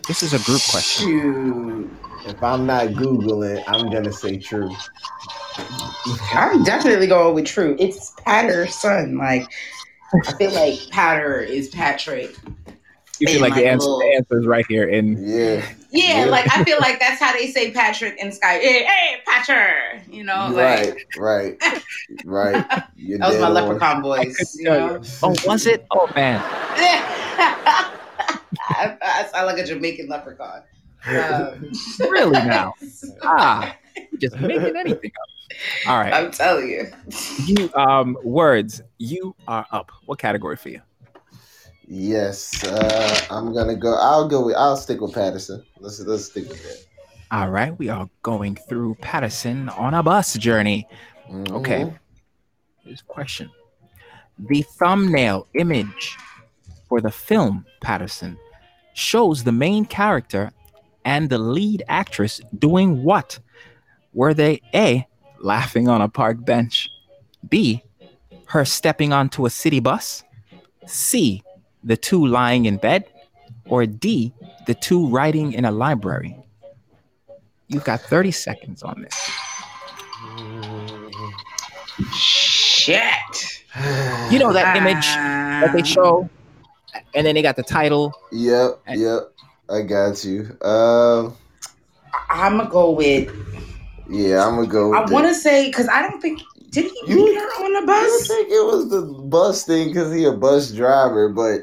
This 0.06 0.22
is 0.22 0.34
a 0.34 0.38
group 0.40 0.60
question. 0.70 1.08
Shoot. 1.08 1.90
If 2.26 2.42
I'm 2.42 2.66
not 2.66 2.88
googling, 2.88 3.64
I'm 3.66 3.88
gonna 3.88 4.12
say 4.12 4.36
true. 4.36 4.70
I'm 6.34 6.62
definitely 6.62 7.06
going 7.06 7.34
with 7.34 7.46
true. 7.46 7.74
It's 7.78 8.12
Paterson. 8.24 9.16
Like 9.16 9.48
I 10.12 10.32
feel 10.34 10.52
like 10.52 10.78
Patter 10.90 11.40
is 11.40 11.70
Patrick. 11.70 12.36
You 13.20 13.28
feel 13.28 13.40
like 13.40 13.54
the 13.54 13.62
my 13.62 13.70
answer, 13.70 13.86
the 13.86 14.14
answer 14.16 14.40
is 14.40 14.46
right 14.46 14.64
here 14.68 14.88
in 14.88 15.16
Yeah, 15.18 15.66
Yeah, 15.90 16.24
Yeah. 16.24 16.30
like 16.30 16.46
I 16.54 16.64
feel 16.64 16.78
like 16.80 17.00
that's 17.04 17.20
how 17.20 17.32
they 17.32 17.50
say 17.50 17.70
Patrick 17.70 18.18
in 18.18 18.32
Sky. 18.32 18.58
Hey, 18.58 18.84
hey 18.84 19.20
Patter. 19.26 20.02
You 20.10 20.24
know, 20.24 20.52
right, 20.54 20.88
like 20.88 21.06
right, 21.16 21.62
right. 22.24 22.64
You're 22.96 23.18
that 23.18 23.28
was 23.28 23.38
my 23.40 23.46
on. 23.46 23.54
leprechaun 23.54 24.02
voice. 24.02 24.56
You 24.58 24.64
know? 24.64 25.00
Oh, 25.22 25.36
was 25.46 25.66
it? 25.66 25.86
Oh 25.90 26.08
man. 26.14 26.40
I, 28.68 28.96
I 29.00 29.28
sound 29.32 29.46
like 29.46 29.58
a 29.58 29.64
Jamaican 29.66 30.08
leprechaun. 30.08 30.62
Um, 31.06 31.70
Really 32.00 32.42
now? 32.42 32.74
Ah, 33.22 33.76
just 34.18 34.36
making 34.40 34.76
anything 34.76 35.12
up. 35.22 35.28
All 35.86 35.98
right. 35.98 36.12
I'm 36.12 36.30
telling 36.30 36.68
you. 36.68 36.90
You 37.44 37.70
um 37.74 38.18
words, 38.24 38.82
you 38.98 39.36
are 39.46 39.66
up. 39.70 39.92
What 40.06 40.18
category 40.18 40.56
for 40.56 40.68
you? 40.68 40.82
Yes, 41.88 42.64
uh, 42.64 43.20
I'm 43.30 43.52
gonna 43.54 43.76
go. 43.76 43.94
I'll 43.94 44.28
go 44.28 44.46
with. 44.46 44.56
I'll 44.56 44.76
stick 44.76 45.00
with 45.00 45.14
Paterson. 45.14 45.62
Let's 45.78 46.00
let's 46.00 46.24
stick 46.24 46.48
with 46.48 46.62
that. 46.64 46.84
All 47.30 47.50
right, 47.50 47.76
we 47.78 47.88
are 47.88 48.08
going 48.22 48.56
through 48.56 48.96
Paterson 49.00 49.68
on 49.70 49.94
a 49.94 50.02
bus 50.02 50.34
journey. 50.34 50.88
Okay. 51.50 51.82
Mhm. 51.82 51.98
Here's 52.82 53.00
a 53.00 53.04
question. 53.04 53.50
The 54.38 54.62
thumbnail 54.62 55.46
image 55.54 56.16
for 56.88 57.00
the 57.00 57.10
film 57.10 57.66
Paterson 57.80 58.36
shows 58.94 59.44
the 59.44 59.52
main 59.52 59.84
character 59.84 60.52
and 61.04 61.30
the 61.30 61.38
lead 61.38 61.82
actress 61.88 62.40
doing 62.58 63.02
what? 63.02 63.38
Were 64.12 64.34
they 64.34 64.60
A, 64.74 65.06
laughing 65.40 65.88
on 65.88 66.00
a 66.00 66.08
park 66.08 66.44
bench, 66.44 66.88
B, 67.48 67.82
her 68.46 68.64
stepping 68.64 69.12
onto 69.12 69.46
a 69.46 69.50
city 69.50 69.80
bus, 69.80 70.22
C, 70.86 71.42
the 71.86 71.96
two 71.96 72.26
lying 72.26 72.66
in 72.66 72.76
bed, 72.76 73.04
or 73.66 73.86
D, 73.86 74.34
the 74.66 74.74
two 74.74 75.08
writing 75.08 75.52
in 75.54 75.64
a 75.64 75.70
library? 75.70 76.36
You've 77.68 77.84
got 77.84 78.00
30 78.00 78.30
seconds 78.32 78.82
on 78.82 79.00
this. 79.02 79.30
Shit. 82.12 83.62
You 84.30 84.38
know 84.38 84.52
that 84.52 84.76
image 84.76 85.04
that 85.06 85.72
they 85.72 85.82
show, 85.82 86.28
and 87.14 87.26
then 87.26 87.34
they 87.34 87.42
got 87.42 87.56
the 87.56 87.62
title. 87.62 88.12
Yep, 88.32 88.80
yep. 88.94 89.32
I 89.68 89.82
got 89.82 90.24
you. 90.24 90.56
Um, 90.62 91.36
I'm 92.30 92.56
gonna 92.58 92.70
go 92.70 92.90
with. 92.92 93.28
yeah, 94.08 94.46
I'm 94.46 94.54
gonna 94.56 94.66
go. 94.68 94.90
With 94.90 94.98
I 94.98 95.12
want 95.12 95.26
to 95.26 95.34
say 95.34 95.66
because 95.66 95.88
I 95.88 96.02
don't 96.02 96.20
think 96.20 96.40
did 96.70 96.84
he 96.84 97.00
You- 97.06 97.16
meet 97.16 97.34
her 97.34 97.64
on 97.64 97.72
the 97.80 97.86
bus? 97.86 97.98
I 97.98 98.06
bus. 98.18 98.28
think 98.28 98.48
it 98.50 98.64
was 98.64 98.88
the 98.90 99.02
bus 99.02 99.64
thing 99.64 99.88
because 99.88 100.12
he 100.14 100.24
a 100.24 100.32
bus 100.32 100.70
driver, 100.72 101.28
but 101.28 101.60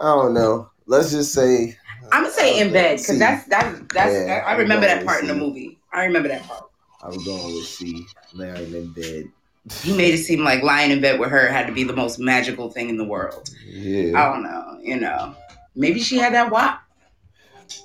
I 0.00 0.04
don't 0.04 0.34
know. 0.34 0.70
Let's 0.86 1.10
just 1.10 1.32
say 1.32 1.76
I'm 2.12 2.22
gonna 2.22 2.34
say 2.34 2.60
in 2.60 2.72
bed 2.72 2.98
because 2.98 3.06
C. 3.06 3.18
that's 3.18 3.48
that's 3.48 3.80
Yeah, 3.94 4.42
I 4.46 4.56
remember 4.56 4.86
I'm 4.86 4.98
that 4.98 5.06
part 5.06 5.22
in 5.22 5.28
the 5.28 5.34
movie. 5.34 5.78
I 5.92 6.04
remember 6.04 6.28
that 6.28 6.46
part. 6.46 6.64
I 7.02 7.08
was 7.08 7.24
going 7.24 7.54
with 7.54 7.66
C. 7.66 8.06
Laying 8.34 8.74
in 8.74 8.92
bed. 8.92 9.24
He 9.82 9.96
made 9.96 10.14
it 10.14 10.18
seem 10.18 10.44
like 10.44 10.62
lying 10.62 10.90
in 10.90 11.00
bed 11.00 11.18
with 11.18 11.30
her 11.30 11.48
had 11.48 11.66
to 11.66 11.72
be 11.72 11.84
the 11.84 11.92
most 11.92 12.18
magical 12.18 12.70
thing 12.70 12.88
in 12.88 12.96
the 12.96 13.04
world. 13.04 13.50
Yeah. 13.66 14.20
I 14.20 14.32
don't 14.32 14.42
know, 14.42 14.78
you 14.82 15.00
know. 15.00 15.34
Maybe 15.74 16.00
she 16.00 16.18
had 16.18 16.34
that 16.34 16.50
wop. 16.50 16.80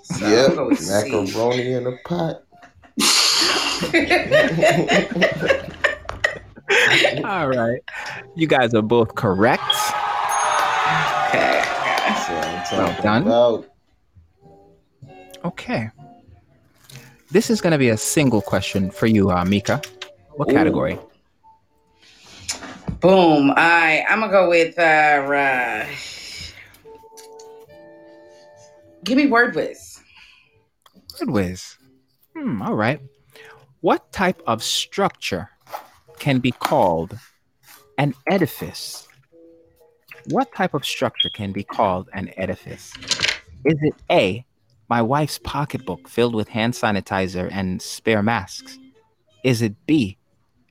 So 0.04 0.28
Yep. 0.28 0.56
gonna 0.56 0.76
C. 0.76 1.12
Macaroni 1.12 1.74
in 1.74 1.88
a 1.88 1.98
pot. 2.06 2.44
All 7.26 7.50
right. 7.50 7.82
You 8.36 8.48
guys 8.48 8.74
are 8.74 8.82
both 8.82 9.16
correct. 9.16 9.62
Well 12.72 13.02
done. 13.02 13.22
about. 13.24 13.68
Okay. 15.44 15.90
This 17.32 17.50
is 17.50 17.62
going 17.62 17.72
to 17.72 17.78
be 17.78 17.90
a 17.90 17.98
single 17.98 18.42
question 18.42 18.92
for 18.92 19.08
you, 19.08 19.30
uh, 19.30 19.44
Meka. 19.44 19.86
What 20.36 20.50
Ooh. 20.50 20.54
category? 20.54 20.98
Boom. 23.00 23.50
All 23.50 23.56
right. 23.56 24.04
I'm 24.10 24.20
gonna 24.20 24.32
go 24.32 24.50
with 24.50 24.78
uh, 24.78 24.82
uh 24.82 25.86
Give 29.04 29.18
me 29.18 29.26
word 29.26 29.56
whiz. 29.56 30.00
Word 31.20 31.32
whiz. 31.32 31.78
Hmm, 32.36 32.62
all 32.62 32.76
right. 32.76 33.02
What 33.82 34.12
type 34.12 34.42
of 34.46 34.62
structure 34.62 35.50
can 36.20 36.40
be 36.40 36.52
called 36.52 37.18
an 37.98 38.14
edifice? 38.30 39.08
What 40.28 40.54
type 40.54 40.74
of 40.74 40.86
structure 40.86 41.30
can 41.30 41.52
be 41.52 41.64
called 41.64 42.10
an 42.14 42.32
edifice? 42.38 42.94
Is 43.66 43.78
it 43.82 43.94
A, 44.10 44.46
my 44.90 45.02
wife's 45.02 45.40
pocketbook 45.40 46.08
filled 46.08 46.36
with 46.36 46.48
hand 46.48 46.74
sanitizer 46.74 47.50
and 47.52 47.82
spare 47.82 48.22
masks? 48.22 48.78
Is 49.44 49.62
it 49.62 49.76
B, 49.88 50.18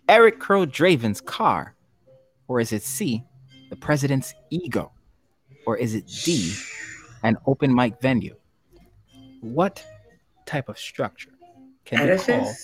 Eric 0.08 0.38
Crow 0.38 0.66
Draven's 0.66 1.20
car? 1.20 1.74
Or 2.48 2.60
is 2.60 2.72
it 2.72 2.82
C, 2.82 3.24
the 3.70 3.76
president's 3.76 4.34
ego? 4.50 4.92
Or 5.66 5.76
is 5.76 5.94
it 5.94 6.06
D, 6.24 6.54
an 7.22 7.36
open 7.46 7.74
mic 7.74 8.00
venue? 8.00 8.36
What 9.40 9.84
type 10.46 10.68
of 10.68 10.78
structure 10.78 11.30
can 11.84 12.06
be 12.06 12.22
called 12.22 12.54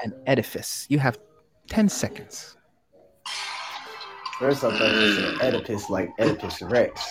an 0.00 0.14
edifice? 0.26 0.86
You 0.88 0.98
have 0.98 1.18
10 1.68 1.88
seconds. 1.88 2.55
First, 4.38 4.64
I 4.64 4.70
thought 4.70 4.94
it 4.94 5.02
was 5.02 5.16
an 5.16 5.40
Oedipus, 5.40 5.88
like 5.88 6.10
Oedipus 6.20 6.60
Rex. 6.60 7.10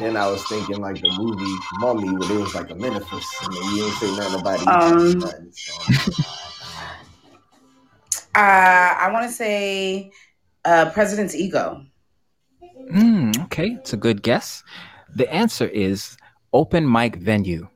Then 0.00 0.16
I 0.16 0.26
was 0.26 0.42
thinking 0.48 0.80
like 0.80 1.00
the 1.00 1.10
movie 1.10 1.54
Mummy, 1.80 2.08
where 2.16 2.32
it 2.32 2.40
was 2.40 2.54
like 2.54 2.70
a 2.70 2.74
Menaphus, 2.74 3.26
and 3.42 3.52
then 3.52 3.62
you 3.64 3.76
didn't 3.82 3.92
say 3.96 4.16
nothing 4.16 4.40
about 4.40 4.62
it. 4.62 4.68
Um, 4.68 5.18
nothing, 5.18 5.52
so. 5.52 6.22
Uh, 8.34 8.94
I 8.98 9.10
want 9.12 9.26
to 9.26 9.32
say 9.32 10.10
uh, 10.64 10.90
President's 10.90 11.34
ego. 11.34 11.82
Mm, 12.92 13.44
okay, 13.44 13.70
it's 13.80 13.92
a 13.92 13.96
good 13.96 14.22
guess. 14.22 14.62
The 15.14 15.32
answer 15.32 15.66
is 15.66 16.16
open 16.52 16.90
mic 16.90 17.16
venue 17.16 17.68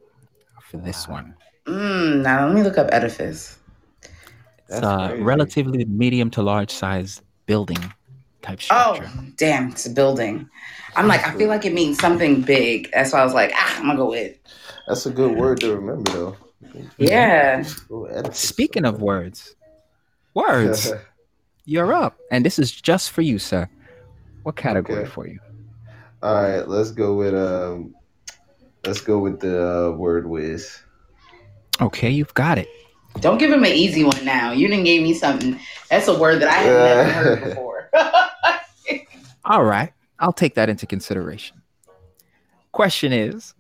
for 0.63 0.77
this 0.79 1.09
one. 1.09 1.35
Mm, 1.67 2.23
now 2.23 2.47
let 2.47 2.55
me 2.55 2.63
look 2.63 2.77
up 2.77 2.89
edifice. 2.93 3.59
It's 4.03 4.81
That's 4.81 4.87
a 4.87 5.09
crazy. 5.09 5.23
relatively 5.23 5.85
medium 5.87 6.31
to 6.33 6.43
large 6.43 6.71
size 6.71 7.23
building 7.47 7.79
type 8.43 8.61
Oh, 8.71 9.01
damn, 9.37 9.71
it's 9.71 9.87
a 9.87 9.91
building. 9.91 10.49
I'm 10.97 11.07
like, 11.07 11.27
I 11.27 11.33
feel 11.37 11.49
like 11.49 11.65
it 11.65 11.73
means 11.73 11.99
something 11.99 12.43
big. 12.43 12.91
That's 12.93 13.13
why 13.13 13.21
I 13.21 13.25
was 13.25 13.35
like, 13.35 13.53
ah, 13.55 13.79
I'm 13.79 13.87
gonna 13.87 13.97
go 13.97 14.11
with. 14.11 14.37
That's 14.87 15.07
a 15.07 15.11
good 15.11 15.37
word 15.37 15.61
to 15.61 15.75
remember, 15.75 16.11
though. 16.11 16.37
Yeah. 16.99 17.65
Oh, 17.91 18.31
Speaking 18.33 18.85
of 18.85 19.01
words, 19.01 19.55
words, 20.35 20.93
you're 21.65 21.93
up. 21.93 22.19
And 22.31 22.45
this 22.45 22.59
is 22.59 22.73
just 22.73 23.11
for 23.11 23.23
you, 23.23 23.39
sir. 23.39 23.69
What 24.43 24.57
category 24.57 25.03
Okay. 25.03 25.11
for 25.11 25.27
you? 25.27 25.39
All 26.23 26.35
right, 26.35 26.69
let's 26.69 26.91
go 26.91 27.15
with 27.15 27.35
um, 27.35 27.95
let's 28.85 29.01
go 29.01 29.19
with 29.19 29.41
the 29.41 29.89
uh, 29.89 29.91
word 29.93 30.27
whiz. 30.27 30.77
Okay, 31.81 32.11
you've 32.11 32.35
got 32.35 32.59
it. 32.59 32.69
Don't 33.21 33.39
give 33.39 33.51
him 33.51 33.65
an 33.65 33.73
easy 33.73 34.05
one 34.05 34.25
now. 34.25 34.53
You 34.53 34.69
didn't 34.69 34.85
give 34.85 35.03
me 35.03 35.15
something. 35.15 35.59
That's 35.91 36.09
a 36.09 36.19
word 36.19 36.41
that 36.43 36.49
I 36.49 36.55
have 36.55 36.77
never 36.85 37.11
heard 37.11 37.41
before. 37.49 37.91
All 39.45 39.65
right, 39.65 39.93
I'll 40.19 40.33
take 40.33 40.55
that 40.55 40.69
into 40.69 40.87
consideration. 40.87 41.61
Question 42.73 43.13
is, 43.13 43.55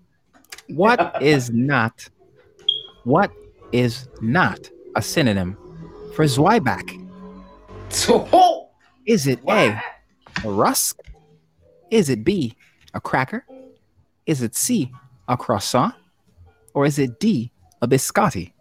what 0.69 1.17
is 1.23 1.51
not, 1.51 2.09
what 3.05 3.31
is 3.73 4.09
not 4.21 4.69
a 4.97 5.03
synonym 5.03 5.57
for 6.15 6.25
Zwieback? 6.25 6.97
so, 7.89 8.29
oh, 8.33 8.69
Is 9.07 9.27
it 9.27 9.43
what? 9.43 9.57
A, 9.57 9.83
a 10.45 10.51
rusk? 10.51 10.99
Is 11.91 12.09
it 12.09 12.25
B, 12.25 12.55
a 12.95 13.01
cracker? 13.01 13.45
Is 14.27 14.43
it 14.43 14.55
C, 14.55 14.93
a 15.29 15.37
croissant? 15.37 15.95
Or 16.75 16.87
is 16.87 16.99
it 17.01 17.19
D, 17.19 17.51
a 17.83 17.89
biscotti? 17.89 18.53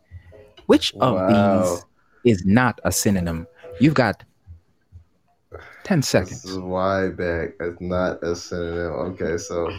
Which 0.66 0.94
of 0.96 1.16
Wow. 1.16 1.60
these 1.62 1.86
is 2.36 2.44
not 2.46 2.80
a 2.84 2.92
synonym? 2.92 3.46
You've 3.80 3.94
got 3.94 4.24
10 5.90 5.98
This 6.02 6.08
seconds. 6.10 6.46
is 6.46 6.60
why 6.60 7.10
back. 7.10 7.58
That's 7.60 7.82
not 7.82 8.22
a 8.24 8.36
synonym. 8.36 8.92
Okay, 9.20 9.38
so 9.38 9.72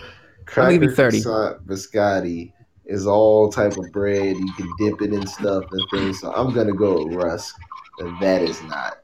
I'll 0.56 0.72
give 0.72 0.82
you 0.82 0.90
30. 0.90 1.22
croissant, 1.22 1.64
biscotti 1.68 2.52
is 2.84 3.06
all 3.06 3.48
type 3.52 3.76
of 3.78 3.92
bread. 3.92 4.36
You 4.36 4.52
can 4.54 4.74
dip 4.76 5.00
it 5.02 5.12
in 5.12 5.24
stuff 5.28 5.66
and 5.70 5.88
things. 5.92 6.18
So 6.20 6.32
I'm 6.32 6.52
gonna 6.52 6.72
go 6.72 7.04
with 7.04 7.14
rusk, 7.14 7.54
and 8.00 8.20
that 8.20 8.42
is 8.42 8.60
not 8.64 8.98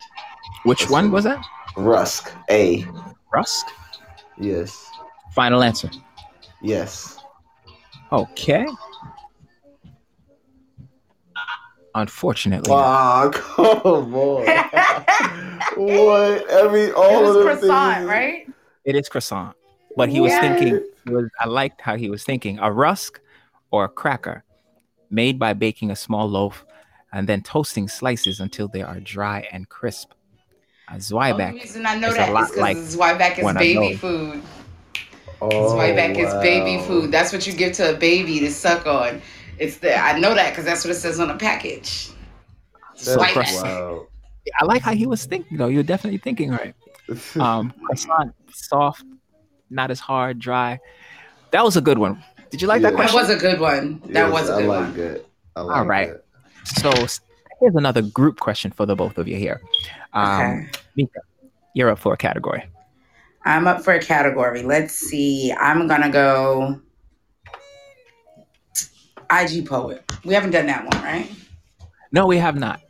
Which 0.65 0.81
That's 0.81 0.91
one 0.91 1.07
a- 1.07 1.11
was 1.11 1.23
that? 1.25 1.47
rusk. 1.77 2.33
A 2.51 2.85
Rusk? 3.33 3.67
yes, 4.41 4.91
Final 5.33 5.63
answer. 5.63 5.91
yes. 6.61 7.19
Okay. 8.11 8.67
Unfortunately, 11.97 12.73
Ah, 12.75 13.31
come 13.33 14.15
on. 14.15 14.45
what? 15.77 16.47
Every 16.51 16.93
all 16.93 17.19
it 17.19 17.23
was 17.23 17.37
of 17.37 17.45
them 17.45 17.59
croissant, 17.59 17.97
things- 17.97 18.09
right? 18.09 18.47
it 18.85 18.95
is 18.97 19.09
croissant. 19.09 19.57
But 19.97 20.11
he 20.11 20.21
was 20.21 20.33
Yes. 20.33 20.41
thinking. 20.43 20.81
Was, 21.07 21.31
I 21.41 21.47
liked 21.47 21.81
how 21.81 21.97
he 21.97 22.11
was 22.11 22.23
thinking: 22.23 22.59
a 22.61 22.71
rusk 22.71 23.19
or 23.71 23.85
a 23.85 23.89
cracker, 23.89 24.45
made 25.11 25.39
by 25.39 25.55
baking 25.55 25.91
a 25.91 25.97
small 25.97 26.29
loaf 26.29 26.67
and 27.13 27.27
then 27.27 27.41
toasting 27.43 27.89
slices 27.89 28.41
until 28.41 28.69
they 28.69 28.83
are 28.83 29.01
dry 29.01 29.49
and 29.51 29.67
crisp. 29.71 30.11
A 30.89 30.99
The 30.99 31.01
Zwieback. 31.01 31.49
only 31.49 31.61
reason 31.61 31.87
I 31.87 31.95
know 31.97 32.09
is 32.09 32.15
a 32.15 32.19
that 32.19 32.33
lot 32.33 32.51
because 32.51 32.61
like 32.61 32.77
Zwieback 32.77 33.39
is 33.39 33.55
baby 33.55 33.97
food. 33.97 34.43
Oh, 35.41 35.75
Zwieback 35.75 36.19
is 36.19 36.33
baby 36.43 36.83
food. 36.85 37.11
That's 37.11 37.33
what 37.33 37.47
you 37.47 37.55
give 37.55 37.73
to 37.75 37.95
a 37.95 37.99
baby 37.99 38.39
to 38.41 38.51
suck 38.51 38.87
on. 38.87 39.23
It's 39.59 39.79
the 39.79 39.97
I 39.97 40.19
know 40.19 40.35
that 40.35 40.51
because 40.51 40.65
that's 40.65 40.85
what 40.85 40.91
it 40.91 40.99
says 40.99 41.19
on 41.21 41.29
the 41.29 41.35
package. 41.37 42.11
That's 42.97 43.17
Zwieback. 43.17 43.63
wow. 43.63 44.07
I 44.61 44.65
like 44.65 44.83
how 44.83 44.93
he 44.95 45.07
was 45.07 45.25
thinking. 45.25 45.59
though. 45.59 45.67
You're 45.69 45.83
definitely 45.83 46.19
thinking 46.19 46.51
right. 46.51 46.75
Um, 47.37 47.73
croissant, 47.85 48.35
soft, 48.53 49.05
not 49.71 49.91
as 49.93 50.01
hard, 50.01 50.39
dry. 50.39 50.81
That 51.53 51.65
was 51.65 51.77
a 51.77 51.81
good 51.81 51.99
one. 51.99 52.23
Did 52.51 52.61
you 52.63 52.67
like 52.69 52.83
that 52.83 52.93
Yeah. 52.93 52.97
That 52.99 53.11
question? 53.13 53.21
was 53.21 53.31
a 53.31 53.37
good 53.37 53.61
one. 53.61 54.01
That 54.07 54.29
Yes, 54.29 54.33
was 54.33 54.49
a 54.49 54.55
I 54.55 54.57
good 54.59 54.69
like 54.69 54.81
one. 54.87 54.97
that. 54.97 55.25
I 55.55 55.61
like 55.61 55.77
All 55.77 55.85
right. 55.85 56.09
that. 56.09 56.25
So 56.65 56.91
here's 57.61 57.75
another 57.77 58.03
group 58.03 58.41
question 58.41 58.71
for 58.73 58.87
the 58.87 58.97
both 58.97 59.19
of 59.19 59.29
you 59.29 59.37
here. 59.37 59.61
Um, 60.13 60.31
Okay. 60.31 60.71
Meka, 60.99 61.21
you're 61.75 61.91
up 61.91 61.99
for 61.99 62.13
a 62.13 62.17
category. 62.17 62.65
I'm 63.45 63.67
up 63.69 63.85
for 63.85 63.93
a 63.93 64.01
category. 64.03 64.63
Let's 64.65 64.95
see. 64.95 65.53
I'm 65.53 65.87
gonna 65.87 66.11
go 66.11 66.81
IG 69.31 69.67
poet. 69.67 70.05
We 70.25 70.35
haven't 70.35 70.51
done 70.51 70.67
that 70.67 70.85
one, 70.85 71.03
right? 71.03 71.31
No, 72.13 72.27
we 72.27 72.39
have 72.39 72.57
not. 72.57 72.81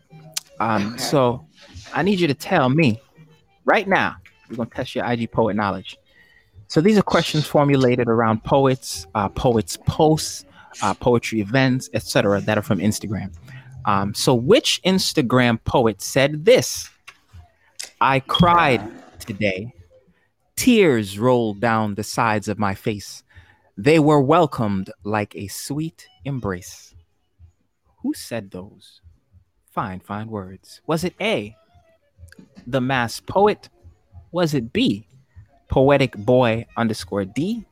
Um, 0.61 0.89
Okay. 0.95 0.99
So 0.99 1.47
I 1.95 2.03
need 2.03 2.21
you 2.21 2.27
to 2.27 2.35
tell 2.35 2.69
me 2.69 3.01
right 3.65 3.89
now. 3.89 4.17
We're 4.49 4.57
gonna 4.57 4.71
test 4.71 4.95
your 4.95 5.05
IG 5.05 5.31
poet 5.33 5.57
knowledge. 5.57 5.97
So 6.69 6.81
these 6.81 6.99
are 6.99 7.03
questions 7.03 7.47
formulated 7.47 8.09
around 8.09 8.45
poets, 8.45 9.07
uh, 9.15 9.29
poets 9.29 9.79
posts, 9.87 10.45
uh, 10.83 10.95
poetry 10.95 11.41
events, 11.41 11.89
etc., 11.95 12.41
that 12.41 12.59
are 12.59 12.63
from 12.63 12.79
Instagram. 12.79 13.33
Um, 13.87 14.15
so 14.15 14.35
which 14.35 14.81
Instagram 14.85 15.63
poet 15.65 16.03
said 16.03 16.45
this? 16.45 16.91
I 18.01 18.21
cried 18.21 18.83
today. 19.21 19.73
Tears 20.57 21.19
rolled 21.19 21.61
down 21.61 21.95
the 21.95 22.03
sides 22.03 22.49
of 22.49 22.59
my 22.59 22.75
face. 22.75 23.23
They 23.77 23.99
were 23.99 24.21
welcomed 24.21 24.91
like 25.05 25.35
a 25.37 25.49
sweet 25.49 26.09
embrace. 26.25 26.95
Who 27.99 28.15
said 28.15 28.51
those? 28.51 29.01
Fine, 29.71 30.01
fine 30.01 30.29
words. 30.29 30.81
Was 30.87 31.05
it 31.05 31.15
A, 31.21 31.55
the 32.67 32.81
mass 32.81 33.21
poet? 33.21 33.69
Was 34.33 34.55
it 34.55 34.73
B, 34.73 35.07
poetic 35.69 36.17
boy 36.17 36.67
underscore 36.77 37.25
D? 37.27 37.65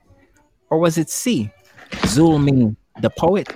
Or 0.69 0.79
was 0.79 0.99
it 0.99 1.09
C, 1.09 1.51
Zulmi 1.91 2.77
the 3.01 3.11
poet? 3.11 3.55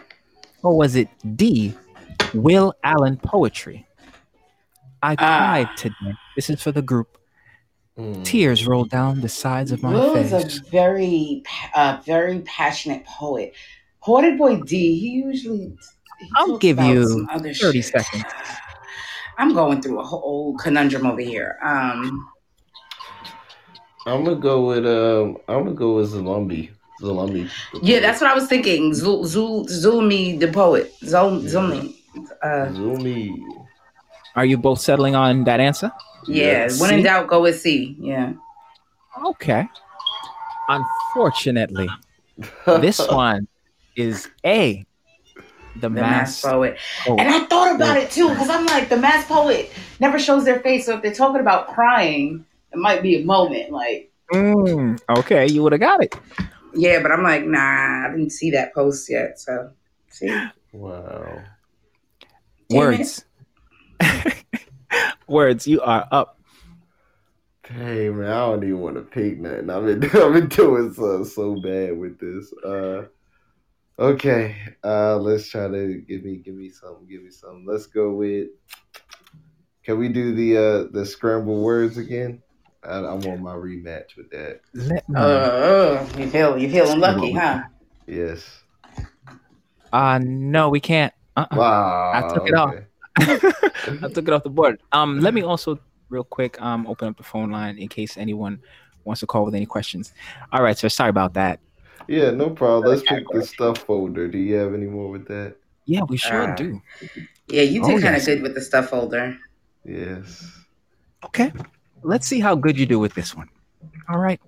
Or 0.63 0.77
was 0.77 0.97
it 0.97 1.09
D, 1.37 1.75
Will 2.33 2.75
Allen 2.83 3.17
poetry? 3.19 3.87
I 5.03 5.15
Ah. 5.19 5.39
cried 5.65 5.77
today. 5.77 6.15
This 6.35 6.51
is 6.51 6.63
for 6.63 6.73
the 6.73 6.83
group. 6.83 7.18
Mm. 7.99 8.25
Tears 8.25 8.65
rolled 8.67 8.91
down 8.91 9.21
the 9.21 9.29
sides 9.29 9.73
of 9.73 9.83
my 9.83 9.93
Will 9.93 10.15
is 10.17 10.33
a 10.33 10.71
very, 10.71 11.43
pa- 11.45 11.71
uh, 11.75 12.03
very 12.05 12.41
passionate 12.41 13.05
poet. 13.05 13.55
Poetic 14.01 14.39
Boy 14.39 14.61
D. 14.61 14.99
He 14.99 15.09
usually. 15.09 15.77
he 16.21 16.31
I'll 16.37 16.59
give 16.59 16.79
you 16.79 17.27
30 17.27 17.53
shit. 17.55 17.85
seconds. 17.85 18.25
I'm 19.39 19.53
going 19.53 19.83
through 19.83 19.99
a 19.99 20.05
whole 20.05 20.57
conundrum 20.59 21.07
over 21.07 21.21
here. 21.21 21.59
Um, 21.63 22.29
I'm 24.07 24.25
gonna 24.25 24.37
go 24.37 24.67
with 24.67 24.87
um. 24.87 25.37
I'm 25.49 25.65
gonna 25.65 25.75
go 25.75 25.97
with 25.97 26.13
Zalumbi. 26.13 26.71
Zalumbi. 27.01 27.49
yeah, 27.83 28.01
that's 28.01 28.21
what 28.21 28.31
I 28.31 28.35
was 28.35 28.47
thinking. 28.47 28.93
Zul, 28.93 29.25
Zul, 29.25 29.69
Zulmi 29.69 30.39
the 30.41 30.49
poet. 30.49 30.93
Zul, 31.03 31.43
Zulmi. 31.43 31.95
Uh, 32.43 32.67
Zumi. 32.73 33.31
Are 34.35 34.45
you 34.45 34.57
both 34.57 34.81
settling 34.81 35.15
on 35.15 35.45
that 35.45 35.61
answer? 35.61 35.93
Yeah, 36.27 36.45
Yes. 36.65 36.81
when 36.81 36.91
in 36.99 37.03
doubt, 37.03 37.29
go 37.29 37.43
with 37.43 37.61
C. 37.61 37.97
Yeah. 38.01 38.33
Okay. 39.25 39.69
Unfortunately, 40.69 41.89
this 42.67 42.99
one 43.09 43.49
is 43.97 44.29
A, 44.45 44.85
the, 45.77 45.81
The 45.83 45.91
mass. 45.91 46.43
mass 46.43 46.43
poet. 46.43 46.79
poet. 47.05 47.21
And 47.21 47.29
I 47.29 47.45
thought 47.47 47.75
about 47.75 47.97
it 47.97 48.11
too, 48.11 48.29
because 48.29 48.49
I'm 48.51 48.67
like, 48.67 48.89
the 48.89 48.97
mass 48.97 49.27
poet 49.27 49.71
never 50.01 50.19
shows 50.19 50.45
their 50.45 50.61
face. 50.61 50.87
So 50.87 50.97
if 50.97 51.03
they're 51.03 51.15
talking 51.15 51.41
about 51.41 51.69
crying, 51.69 52.45
it 52.73 52.77
might 52.79 53.03
be 53.03 53.21
a 53.21 53.25
moment. 53.25 53.71
Like, 53.71 54.13
Mm, 54.33 55.01
okay, 55.21 55.47
you 55.47 55.63
would 55.63 55.73
have 55.73 55.81
got 55.81 56.03
it. 56.05 56.15
yeah, 56.75 57.01
but 57.01 57.11
I'm 57.11 57.23
like, 57.23 57.47
nah, 57.47 58.07
I 58.07 58.11
didn't 58.11 58.29
see 58.31 58.51
that 58.51 58.75
post 58.75 59.09
yet. 59.09 59.41
So, 59.41 59.71
see? 60.11 60.29
Wow. 60.73 61.43
Damn 62.69 62.79
Words. 62.79 63.25
Words, 65.29 65.67
you 65.67 65.83
are 65.83 66.09
up. 66.11 66.41
Hey 67.63 68.09
man, 68.09 68.31
I 68.31 68.39
don't 68.47 68.65
even 68.65 68.81
want 68.81 68.97
to 68.97 69.03
pick 69.03 69.39
nothing. 69.39 69.69
I've 69.69 69.85
been 69.85 70.03
I've 70.23 70.33
been 70.33 70.49
doing 70.49 70.95
so 70.95 71.23
so 71.25 71.61
bad 71.61 71.99
with 71.99 72.19
this. 72.19 72.51
Uh, 72.65 73.05
okay. 73.99 74.57
Uh, 74.83 75.19
let's 75.19 75.51
try 75.51 75.69
to 75.69 76.03
give 76.09 76.25
me 76.25 76.37
give 76.37 76.55
me 76.55 76.71
something. 76.71 77.07
Give 77.07 77.23
me 77.23 77.31
something. 77.31 77.67
Let's 77.67 77.87
go 77.87 78.11
with. 78.13 78.49
Can 79.85 79.99
we 79.99 80.09
do 80.09 80.35
the 80.35 80.57
uh 80.57 80.85
the 80.93 81.05
scramble 81.05 81.63
words 81.63 81.99
again? 81.99 82.43
I, 82.83 82.97
I 83.01 83.13
want 83.13 83.43
my 83.43 83.55
rematch 83.55 84.17
with 84.17 84.31
that. 84.31 84.63
Let 84.73 85.07
me. 85.07 85.15
Uh, 85.15 86.07
you 86.17 86.31
feel 86.31 86.57
you 86.57 86.71
feeling 86.71 87.01
lucky, 87.01 87.33
huh? 87.33 87.65
Yes. 88.07 88.63
Uh, 89.93 90.21
no, 90.23 90.71
we 90.71 90.81
can't. 90.81 91.13
Uh-uh. 91.37 91.55
Wow. 91.55 92.13
I 92.15 92.35
took 92.35 92.49
it 92.49 92.55
off. 92.55 92.75
Okay. 93.21 93.99
I 94.03 94.09
took 94.09 94.29
it 94.29 94.31
off 94.35 94.43
the 94.43 94.51
board. 94.51 94.81
Um, 94.93 95.21
let 95.21 95.35
me 95.35 95.43
also 95.43 95.79
real 96.11 96.25
quick 96.25 96.61
um 96.63 96.87
open 96.87 97.09
up 97.09 97.17
the 97.17 97.23
phone 97.23 97.51
line 97.51 97.77
in 97.79 97.89
case 97.89 98.17
anyone 98.17 98.61
wants 99.05 99.21
to 99.21 99.27
call 99.27 99.45
with 99.45 99.55
any 99.55 99.67
questions. 99.67 100.13
All 100.53 100.63
right, 100.63 100.77
sir. 100.77 100.89
Sorry 100.89 101.11
about 101.11 101.35
that. 101.35 101.61
Yeah, 102.09 102.31
no 102.31 102.51
problem. 102.51 102.91
Let's 102.91 103.03
pick 103.07 103.25
the 103.31 103.45
stuff 103.45 103.79
folder. 103.79 104.29
Do 104.29 104.39
you 104.39 104.55
have 104.57 104.73
any 104.75 104.87
more 104.87 105.11
with 105.11 105.27
that? 105.29 105.57
Yeah, 105.85 106.03
we 106.09 106.17
sure 106.17 106.53
Uh, 106.53 106.57
do. 106.57 106.83
Yeah, 107.49 107.63
you 107.63 107.83
did 107.83 107.99
Oh, 107.99 108.01
kind 108.01 108.17
of 108.17 108.23
yes. 108.23 108.27
good 108.27 108.43
with 108.43 108.55
the 108.55 108.61
stuff 108.61 108.91
folder. 108.91 109.37
Yes. 109.85 110.45
Okay. 111.25 111.53
Let's 112.03 112.27
see 112.27 112.41
how 112.41 112.55
good 112.55 112.79
you 112.79 112.87
do 112.87 112.99
with 112.99 113.15
this 113.15 113.35
one. 113.35 113.49
All 114.09 114.19
right. 114.19 114.41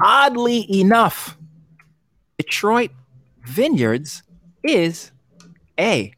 Oddly 0.00 0.66
enough, 0.80 1.36
Detroit 2.38 2.90
Vineyards 3.46 4.22
is 4.64 5.10
A, 5.78 6.12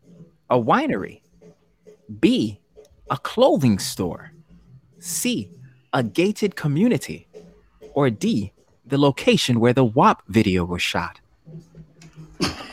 a 0.50 0.58
winery, 0.58 1.20
B, 2.20 2.60
a 3.10 3.16
clothing 3.18 3.78
store, 3.78 4.32
C, 4.98 5.50
a 5.92 6.02
gated 6.02 6.56
community, 6.56 7.28
or 7.94 8.10
D, 8.10 8.52
the 8.86 8.98
location 8.98 9.60
where 9.60 9.72
the 9.72 9.84
WAP 9.84 10.22
video 10.28 10.64
was 10.64 10.82
shot. 10.82 11.20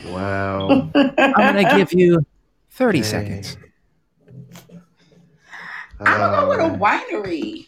Wow. 0.06 0.90
I'm 0.94 1.54
going 1.54 1.64
to 1.64 1.74
give 1.76 1.92
you 1.92 2.24
30 2.70 2.98
Dang. 3.00 3.04
seconds. 3.08 3.56
I'm 6.00 6.06
gonna 6.18 6.36
go 6.36 6.48
with 6.48 6.58
a 6.58 6.78
winery. 6.78 7.66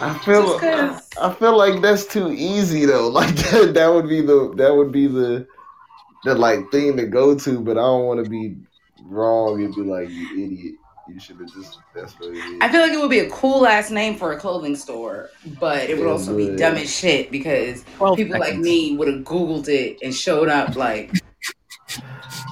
I 0.00 0.16
feel 0.20 0.42
Just 0.46 0.60
'cause- 0.60 1.08
I 1.20 1.34
feel 1.34 1.56
like 1.56 1.82
that's 1.82 2.06
too 2.06 2.30
easy 2.32 2.86
though. 2.86 3.08
Like 3.12 3.34
that, 3.36 3.74
that 3.74 3.88
would 3.92 4.08
be 4.08 4.20
the 4.20 4.52
that 4.56 4.74
would 4.74 4.92
be 4.92 5.08
the 5.08 5.46
the 6.24 6.34
like 6.36 6.70
thing 6.70 6.96
to 6.96 7.06
go 7.06 7.34
to, 7.36 7.60
but 7.60 7.72
I 7.76 7.80
don't 7.82 8.04
want 8.06 8.22
to 8.24 8.30
be 8.30 8.56
wrong 9.04 9.62
and 9.64 9.74
be 9.74 9.82
like 9.82 10.08
you 10.10 10.44
idiot. 10.44 10.74
You 11.08 11.18
should 11.18 11.40
have 11.40 11.52
just 11.52 11.78
that's 11.94 12.12
what 12.20 12.30
it 12.30 12.36
is. 12.36 12.58
I 12.60 12.68
feel 12.70 12.82
like 12.82 12.92
it 12.92 12.98
would 13.00 13.10
be 13.10 13.18
a 13.20 13.30
cool 13.30 13.66
ass 13.66 13.90
name 13.90 14.16
for 14.16 14.32
a 14.32 14.38
clothing 14.38 14.76
store, 14.76 15.30
but 15.58 15.90
it 15.90 15.98
would 15.98 16.06
It 16.06 16.10
also 16.10 16.36
be 16.36 16.54
dumb 16.54 16.76
as 16.76 16.94
shit 16.94 17.32
because 17.32 17.84
12 17.96 18.16
people 18.16 18.38
like 18.38 18.58
me 18.58 18.96
would 18.96 19.08
have 19.08 19.22
Googled 19.22 19.68
it 19.68 19.98
and 20.02 20.14
showed 20.14 20.48
up 20.48 20.76
like. 20.76 21.12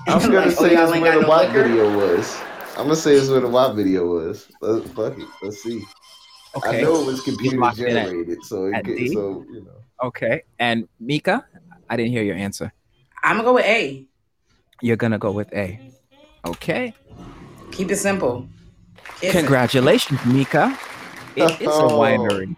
I'm 0.09 0.21
gonna 0.23 0.35
like, 0.35 0.47
oh, 0.47 0.51
say 0.51 0.71
oh, 0.71 0.73
y'all 0.73 0.85
it's 0.85 0.93
ain't 0.95 1.03
where 1.03 1.13
got 1.13 1.21
the 1.21 1.27
no 1.27 1.29
WAP 1.29 1.53
video 1.53 1.97
was. 1.97 2.41
I'm 2.71 2.85
gonna 2.85 2.97
say 2.97 3.15
it's 3.15 3.29
where 3.29 3.41
the 3.41 3.49
WAP 3.49 3.77
video 3.77 4.07
was. 4.07 4.49
Let's 4.61 4.91
fuck 4.91 5.17
it. 5.19 5.29
Let's 5.43 5.63
see. 5.63 5.85
Okay. 6.57 6.79
I 6.79 6.83
know 6.83 7.03
it 7.03 7.07
was 7.07 7.21
computer 7.21 7.59
locked 7.59 7.79
at- 7.79 7.89
generated, 7.91 8.43
so 8.45 8.67
it 8.67 8.75
at 8.75 8.85
could, 8.85 8.99
so 9.13 9.45
you 9.53 9.63
know. 9.65 10.07
Okay. 10.07 10.43
And 10.59 10.89
Meka, 11.01 11.45
I 11.89 11.97
didn't 11.97 12.11
hear 12.11 12.23
your 12.25 12.37
answer. 12.37 12.73
I'm 13.23 13.37
gonna 13.37 13.45
go 13.45 13.55
with 13.55 13.67
A. 13.67 14.09
You're 14.81 14.97
going 14.97 15.13
to 15.13 15.19
go 15.19 15.33
with 15.33 15.53
A. 15.53 15.81
Okay. 16.47 16.95
Keep 17.73 17.91
it 17.91 17.97
simple. 17.97 18.49
It's 19.23 19.33
Congratulations, 19.33 20.21
Meka. 20.21 20.77
It 21.37 21.61
is 21.61 21.67
a 21.69 21.71
Oh. 21.71 21.99
winery. 21.99 22.57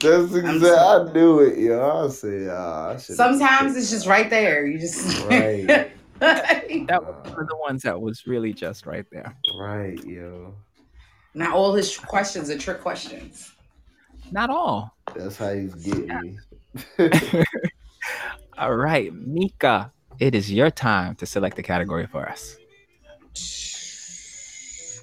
That's 0.00 0.34
exactly. 0.34 0.70
I 0.70 1.12
knew 1.12 1.40
it, 1.40 1.58
yo. 1.58 2.04
I 2.06 2.08
say, 2.10 2.48
ah, 2.50 2.88
I 2.88 2.92
A, 2.92 3.00
should. 3.00 3.16
sometimes 3.16 3.76
it's 3.76 3.90
just 3.90 4.06
right 4.06 4.28
there. 4.28 4.66
You 4.66 4.78
just 4.78 5.24
Right. 5.26 5.92
That 6.18 7.02
was 7.04 7.30
one 7.30 7.40
of 7.42 7.48
the 7.48 7.56
ones 7.60 7.82
that 7.82 8.00
was 8.00 8.26
really 8.26 8.54
just 8.54 8.86
right 8.86 9.04
there. 9.12 9.36
Right, 9.58 10.02
yo. 10.04 10.54
Not 11.34 11.52
all 11.52 11.74
his 11.74 11.98
questions 11.98 12.48
are 12.48 12.56
trick 12.56 12.80
questions. 12.80 13.52
Not 14.32 14.48
all. 14.48 14.96
That's 15.14 15.36
how 15.36 15.52
he's 15.52 15.74
getting 15.74 16.38
me. 16.98 16.98
All 18.58 18.74
right, 18.74 19.12
Meka, 19.12 19.90
it 20.18 20.34
is 20.34 20.50
your 20.50 20.70
time 20.70 21.14
to 21.16 21.26
select 21.26 21.56
the 21.56 21.62
category 21.62 22.06
for 22.06 22.26
us. 22.26 22.56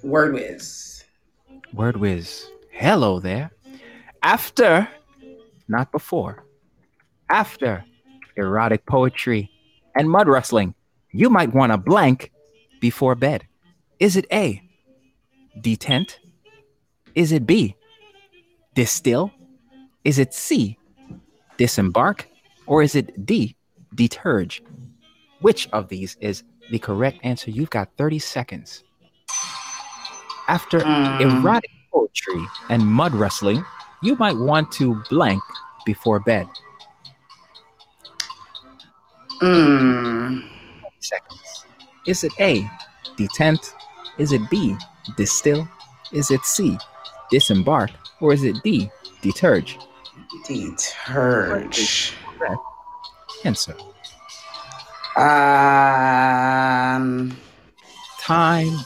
Word 0.04 0.34
whiz. 0.34 1.06
Word 1.74 1.96
whiz. 1.96 2.50
Hello 2.72 3.22
there. 3.22 3.52
After, 4.22 4.88
not 5.70 5.94
before, 5.94 6.44
after 7.30 7.86
erotic 8.36 8.86
poetry 8.86 9.50
and 9.96 10.10
mud 10.10 10.28
wrestling, 10.28 10.76
you 11.12 11.30
might 11.30 11.54
want 11.54 11.72
a 11.72 11.78
blank 11.78 12.34
before 12.82 13.16
bed. 13.16 13.48
Is 14.00 14.18
it 14.18 14.26
A, 14.30 14.62
detent? 15.62 16.18
Is 17.16 17.32
it 17.32 17.48
B, 17.48 17.78
distill? 18.76 19.32
Is 20.04 20.20
it 20.20 20.34
C, 20.34 20.78
disembark? 21.56 22.28
Or 22.66 22.84
is 22.84 22.96
it 22.96 23.26
D, 23.26 23.56
deterge? 23.96 24.60
Which 25.40 25.70
of 25.72 25.88
these 25.88 26.18
is 26.20 26.44
the 26.72 26.80
correct 26.80 27.20
answer? 27.24 27.52
You've 27.52 27.70
got 27.70 27.96
30 27.96 28.20
seconds. 28.20 28.84
After 30.48 30.80
Mm. 30.80 31.22
erotic 31.22 31.72
poetry 31.92 32.46
and 32.70 32.86
mud 32.86 33.14
wrestling, 33.16 33.64
you 34.02 34.16
might 34.18 34.36
want 34.38 34.72
to 34.74 35.02
blank 35.10 35.42
before 35.86 36.20
bed. 36.20 36.48
Mm. 39.42 40.44
Seconds. 41.00 41.66
Is 42.06 42.24
it 42.24 42.34
A, 42.40 42.70
detent? 43.18 43.74
Is 44.18 44.32
it 44.32 44.42
B, 44.50 44.76
distill? 45.18 45.68
Is 46.12 46.32
it 46.32 46.44
C, 46.46 46.78
disembark? 47.32 47.92
Or 48.20 48.34
is 48.34 48.44
it 48.44 48.62
D, 48.64 48.90
deterge? 49.22 49.78
Deterge. 50.48 52.14
Answer. 53.44 53.76
Um. 55.16 55.36
Time 58.20 58.80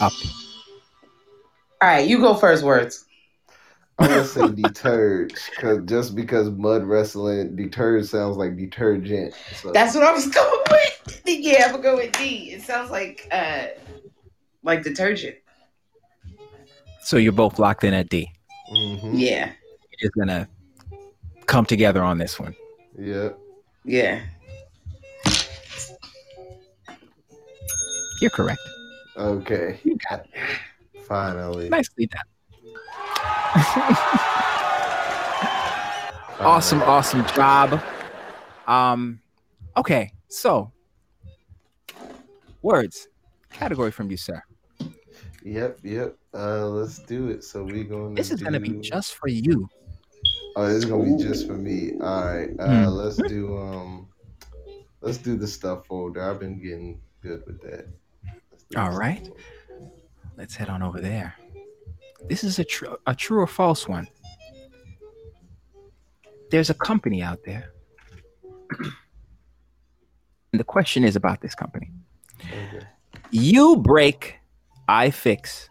up. 0.00 0.12
All 1.80 1.88
right, 1.88 2.08
you 2.08 2.18
go 2.18 2.34
first. 2.34 2.64
Words. 2.64 3.04
I'm 4.00 4.08
gonna 4.08 4.24
say 4.24 4.40
deterge, 4.42 5.36
cause 5.58 5.80
just 5.84 6.14
because 6.14 6.50
mud 6.50 6.84
wrestling 6.84 7.56
deterge 7.56 8.06
sounds 8.06 8.36
like 8.36 8.56
detergent. 8.56 9.34
So 9.56 9.72
That's 9.72 9.94
what 9.94 10.04
I 10.04 10.12
was 10.12 10.26
going 10.34 10.62
with. 10.70 11.22
Yeah, 11.26 11.64
I'm 11.66 11.70
gonna 11.72 11.82
go 11.82 11.96
with 11.96 12.12
D. 12.12 12.52
It 12.52 12.62
sounds 12.62 12.90
like 12.90 13.26
uh, 13.32 13.66
like 14.62 14.84
detergent. 14.84 15.36
So 17.02 17.16
you're 17.16 17.32
both 17.32 17.58
locked 17.58 17.82
in 17.84 17.92
at 17.92 18.08
D. 18.08 18.30
Mhm. 18.72 19.10
Yeah, 19.14 19.46
You're 19.46 20.10
just 20.10 20.14
gonna 20.14 20.48
come 21.46 21.64
together 21.64 22.02
on 22.02 22.18
this 22.18 22.38
one. 22.38 22.54
Yeah. 22.96 23.30
yeah. 23.84 24.20
You're 28.20 28.30
correct. 28.30 28.60
Okay. 29.18 29.78
You 29.84 29.96
got 30.10 30.24
it. 30.24 30.30
Finally. 31.06 31.68
Nicely 31.68 32.06
done. 32.06 32.22
awesome, 36.40 36.82
awesome 36.82 37.26
job. 37.28 37.80
Um, 38.66 39.20
okay, 39.76 40.12
so 40.28 40.72
words 42.62 43.08
category 43.52 43.90
from 43.90 44.10
you, 44.10 44.16
sir. 44.16 44.42
Yep. 45.42 45.78
Yep. 45.82 46.16
Uh, 46.34 46.66
let's 46.68 46.98
do 47.00 47.28
it. 47.28 47.44
So 47.44 47.64
we 47.64 47.84
going. 47.84 48.14
To. 48.14 48.20
This 48.20 48.30
is 48.30 48.42
gonna 48.42 48.60
be 48.60 48.78
just 48.80 49.14
for 49.14 49.28
you. 49.28 49.68
Oh, 50.56 50.66
this 50.66 50.76
is 50.76 50.84
gonna 50.84 51.04
be 51.16 51.22
just 51.22 51.46
for 51.46 51.54
me. 51.54 51.92
All 52.00 52.24
right. 52.24 52.50
Uh, 52.58 52.68
Mm. 52.68 52.92
let's 52.92 53.16
do 53.16 53.56
um, 53.56 54.08
let's 55.00 55.18
do 55.18 55.36
the 55.36 55.46
stuff 55.46 55.86
folder. 55.86 56.22
I've 56.22 56.40
been 56.40 56.60
getting 56.62 57.00
good 57.22 57.42
with 57.46 57.60
that. 57.62 57.86
Let's 58.70 58.74
do 58.74 58.76
the 58.76 58.80
All 58.80 58.98
right. 58.98 59.30
Let's 60.36 60.54
head 60.54 60.68
on 60.68 60.82
over 60.82 61.00
there. 61.00 61.34
This 62.28 62.44
is 62.44 62.58
a 62.58 62.64
true 62.64 62.96
a 63.06 63.14
true 63.14 63.40
or 63.40 63.46
false 63.46 63.88
one. 63.88 64.08
There's 66.50 66.70
a 66.70 66.74
company 66.74 67.22
out 67.22 67.40
there. 67.44 67.72
and 68.80 68.92
the 70.52 70.64
question 70.64 71.04
is 71.04 71.16
about 71.16 71.40
this 71.40 71.54
company. 71.54 71.90
Okay. 72.40 72.86
You 73.30 73.76
Break 73.76 74.38
I 74.88 75.10
Fix 75.10 75.68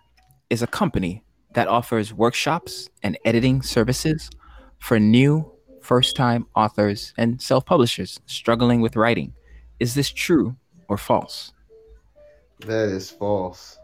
is 0.49 0.61
a 0.61 0.67
company 0.67 1.23
that 1.53 1.67
offers 1.67 2.13
workshops 2.13 2.89
and 3.01 3.17
editing 3.25 3.61
services 3.61 4.29
for 4.77 4.99
new 4.99 5.51
first 5.81 6.15
time 6.15 6.45
authors 6.55 7.13
and 7.17 7.41
self 7.41 7.65
publishers 7.65 8.19
struggling 8.25 8.81
with 8.81 8.95
writing. 8.95 9.33
Is 9.79 9.95
this 9.95 10.09
true 10.09 10.55
or 10.87 10.97
false? 10.97 11.53
That 12.61 12.89
is 12.89 13.09
false. 13.11 13.77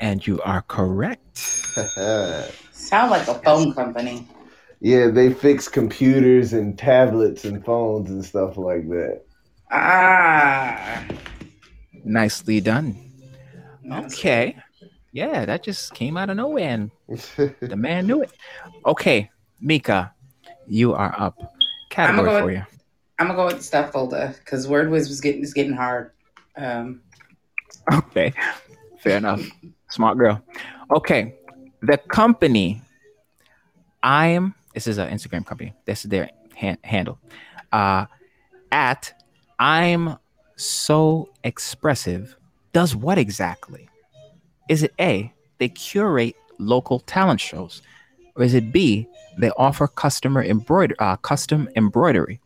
And 0.00 0.26
you 0.26 0.40
are 0.42 0.62
correct. 0.62 1.36
Sound 2.72 3.10
like 3.10 3.28
a 3.28 3.34
phone 3.42 3.72
company. 3.74 4.26
yeah, 4.80 5.08
they 5.08 5.32
fix 5.32 5.68
computers 5.68 6.52
and 6.52 6.76
tablets 6.78 7.44
and 7.44 7.64
phones 7.64 8.10
and 8.10 8.24
stuff 8.24 8.56
like 8.56 8.88
that. 8.88 9.22
Ah. 9.70 11.04
Nicely 12.04 12.60
done. 12.60 12.96
Okay. 13.90 14.56
Yeah, 15.12 15.44
that 15.44 15.62
just 15.62 15.94
came 15.94 16.16
out 16.16 16.28
of 16.30 16.36
nowhere 16.36 16.68
and 16.70 16.90
the 17.60 17.76
man 17.76 18.06
knew 18.06 18.22
it. 18.22 18.32
Okay, 18.84 19.30
Meka, 19.62 20.10
you 20.66 20.92
are 20.94 21.14
up. 21.16 21.38
Category 21.90 22.24
go 22.26 22.38
for 22.40 22.46
with- 22.46 22.54
you. 22.56 22.62
I'm 23.20 23.28
gonna 23.28 23.36
go 23.38 23.46
with 23.46 23.58
the 23.58 23.62
stuff 23.62 23.92
folder 23.92 24.34
because 24.40 24.66
word 24.66 24.90
whiz 24.90 25.08
was 25.08 25.20
getting 25.20 25.42
is 25.42 25.54
getting 25.54 25.72
hard. 25.74 26.10
Um, 26.56 27.00
Okay, 27.92 28.32
fair 29.00 29.18
enough. 29.18 29.42
Smart 29.90 30.16
girl. 30.16 30.40
Okay, 30.90 31.34
the 31.82 31.98
company. 31.98 32.80
I'm. 34.02 34.54
This 34.74 34.86
is 34.86 34.98
an 34.98 35.08
Instagram 35.10 35.44
company. 35.44 35.74
This 35.84 36.04
is 36.04 36.10
their 36.10 36.30
han- 36.56 36.78
handle. 36.82 37.18
Uh, 37.72 38.06
at 38.72 39.12
I'm 39.58 40.16
so 40.56 41.28
expressive. 41.42 42.36
Does 42.72 42.96
what 42.96 43.18
exactly? 43.18 43.88
Is 44.68 44.82
it 44.82 44.92
A? 45.00 45.32
They 45.58 45.68
curate 45.68 46.36
local 46.58 47.00
talent 47.00 47.40
shows, 47.40 47.82
or 48.36 48.44
is 48.44 48.54
it 48.54 48.72
B? 48.72 49.06
They 49.38 49.50
offer 49.50 49.86
customer 49.88 50.42
embroider 50.42 50.94
uh, 50.98 51.16
custom 51.16 51.68
embroidery, 51.76 52.40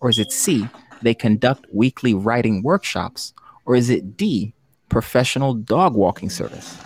or 0.00 0.10
is 0.10 0.18
it 0.18 0.30
C? 0.32 0.68
They 1.02 1.14
conduct 1.14 1.66
weekly 1.72 2.14
writing 2.14 2.62
workshops, 2.62 3.34
or 3.66 3.76
is 3.76 3.90
it 3.90 4.16
D? 4.16 4.54
Professional 4.88 5.52
dog 5.54 5.94
walking 5.94 6.30
service. 6.30 6.78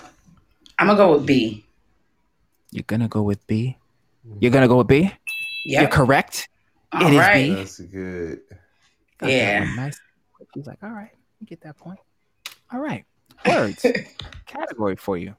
I'm 0.79 0.87
gonna 0.87 0.97
go 0.97 1.13
with 1.17 1.27
B. 1.27 1.67
You're 2.71 2.85
gonna 2.87 3.09
go 3.09 3.23
with 3.23 3.47
B. 3.47 3.77
You're 4.41 4.51
gonna 4.51 4.69
go 4.69 4.79
with 4.79 4.87
B. 4.89 5.13
Yeah. 5.65 5.83
You're 5.83 5.91
correct. 5.91 6.49
All 6.93 7.07
it 7.07 7.13
is 7.13 7.19
right. 7.19 7.49
B. 7.49 7.55
That's 7.55 7.81
good. 7.81 8.41
Got 9.19 9.27
that 9.27 9.31
Yeah. 9.31 9.61
one 9.61 9.77
Nice. 9.77 10.01
She's 10.55 10.67
like, 10.67 10.79
all 10.83 10.91
right, 10.91 11.11
you 11.39 11.47
get 11.47 11.61
that 11.61 11.77
point. 11.77 12.01
All 12.73 12.81
right. 12.81 13.05
Words 13.47 13.85
category 14.47 14.97
for 14.97 15.17
you. 15.17 15.35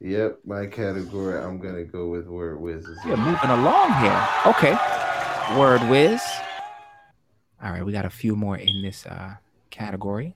Yep, 0.00 0.38
my 0.44 0.66
category. 0.66 1.40
I'm 1.40 1.58
gonna 1.60 1.84
go 1.84 2.08
with 2.08 2.26
word 2.26 2.60
whiz. 2.60 2.86
You're 3.06 3.16
moving 3.16 3.50
along 3.50 3.92
here. 4.00 4.28
Okay. 4.46 4.72
Word 5.56 5.82
whiz. 5.88 6.20
All 7.62 7.70
right, 7.70 7.84
we 7.84 7.92
got 7.92 8.04
a 8.04 8.10
few 8.10 8.34
more 8.34 8.56
in 8.56 8.82
this 8.82 9.06
uh, 9.06 9.34
category. 9.70 10.34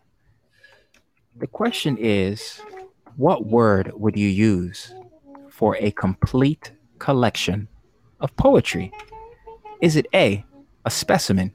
The 1.38 1.46
question 1.46 1.98
is 1.98 2.60
what 3.16 3.46
word 3.46 3.92
would 3.94 4.16
you 4.16 4.28
use 4.28 4.94
for 5.50 5.76
a 5.76 5.90
complete 5.90 6.72
collection 6.98 7.68
of 8.20 8.34
poetry? 8.36 8.90
Is 9.82 9.96
it 9.96 10.06
A, 10.14 10.44
a 10.86 10.90
specimen, 10.90 11.52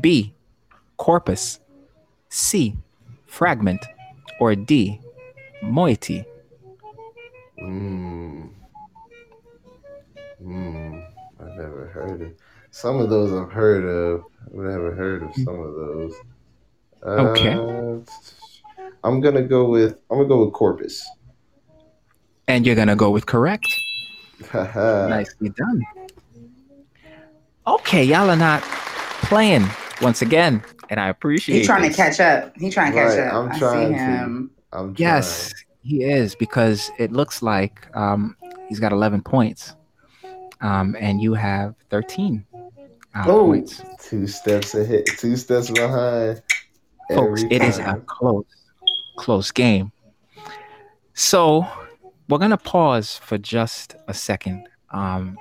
B, 0.00 0.34
corpus, 0.98 1.60
C, 2.28 2.76
fragment, 3.26 3.82
or 4.40 4.54
D, 4.54 5.00
moiety? 5.62 6.24
Hmm. 7.58 8.46
Hmm. 10.38 11.00
I've 11.40 11.56
never 11.56 11.90
heard 11.94 12.22
of. 12.22 12.32
Some 12.70 13.00
of 13.00 13.08
those 13.10 13.32
I've 13.32 13.52
heard 13.52 13.84
of. 13.84 14.24
I've 14.46 14.54
never 14.54 14.94
heard 14.94 15.22
of 15.22 15.34
some 15.36 15.60
of 15.60 15.74
those. 15.74 16.14
Okay. 17.04 17.54
Uh, 17.54 17.98
I'm 19.04 19.20
gonna 19.20 19.42
go 19.42 19.68
with. 19.68 19.98
I'm 20.10 20.18
gonna 20.18 20.28
go 20.28 20.44
with 20.44 20.52
corpus. 20.54 21.04
And 22.48 22.66
you're 22.66 22.74
going 22.74 22.88
to 22.88 22.96
go 22.96 23.08
with 23.10 23.24
correct. 23.26 23.66
Haha. 24.50 25.06
Nicely 25.10 25.48
done. 25.50 25.82
Okay, 27.66 28.02
y'all 28.02 28.28
are 28.28 28.36
not 28.36 28.62
playing 29.22 29.66
once 30.02 30.22
again, 30.22 30.62
and 30.90 30.98
I 30.98 31.08
appreciate. 31.08 31.58
He's 31.58 31.66
trying 31.66 31.82
this. 31.82 31.96
to 31.96 32.02
catch 32.02 32.20
up. 32.20 32.52
He's 32.56 32.74
trying 32.74 32.92
to 32.92 32.98
catch 32.98 33.16
Right, 33.16 33.28
up. 33.28 33.32
I'm 33.34 33.50
I 33.52 33.58
trying 33.58 33.92
see 33.92 33.98
to. 33.98 34.00
him. 34.00 34.50
I'm 34.72 34.94
Yes, 34.98 35.52
he 35.82 36.02
is 36.04 36.34
because 36.34 36.90
it 36.98 37.12
looks 37.12 37.42
like 37.42 37.86
um, 37.96 38.36
he's 38.68 38.80
got 38.80 38.92
11 38.92 39.22
points, 39.22 39.74
um, 40.60 40.96
and 40.98 41.22
you 41.22 41.34
have 41.34 41.76
13 41.90 42.44
uh, 43.14 43.24
Oh. 43.28 43.46
points. 43.46 43.80
two 44.00 44.26
steps 44.26 44.74
ahead, 44.74 45.04
two 45.16 45.36
steps 45.36 45.70
behind. 45.70 46.42
Folks, 47.14 47.42
every 47.42 47.52
it 47.56 47.62
is 47.62 47.78
a 47.78 48.02
close, 48.06 48.44
close 49.16 49.50
game. 49.50 49.92
So 51.14 51.66
we're 52.28 52.38
gonna 52.38 52.56
pause 52.56 53.16
for 53.16 53.38
just 53.38 53.94
a 54.08 54.14
second. 54.14 54.68
Um, 54.90 55.38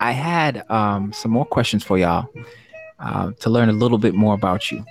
I 0.00 0.12
had 0.12 0.68
um, 0.70 1.12
some 1.12 1.30
more 1.30 1.44
questions 1.44 1.84
for 1.84 1.98
y'all 1.98 2.28
uh, 2.98 3.32
to 3.40 3.50
learn 3.50 3.68
a 3.68 3.72
little 3.72 3.98
bit 3.98 4.14
more 4.14 4.34
about 4.34 4.70
you. 4.70 4.84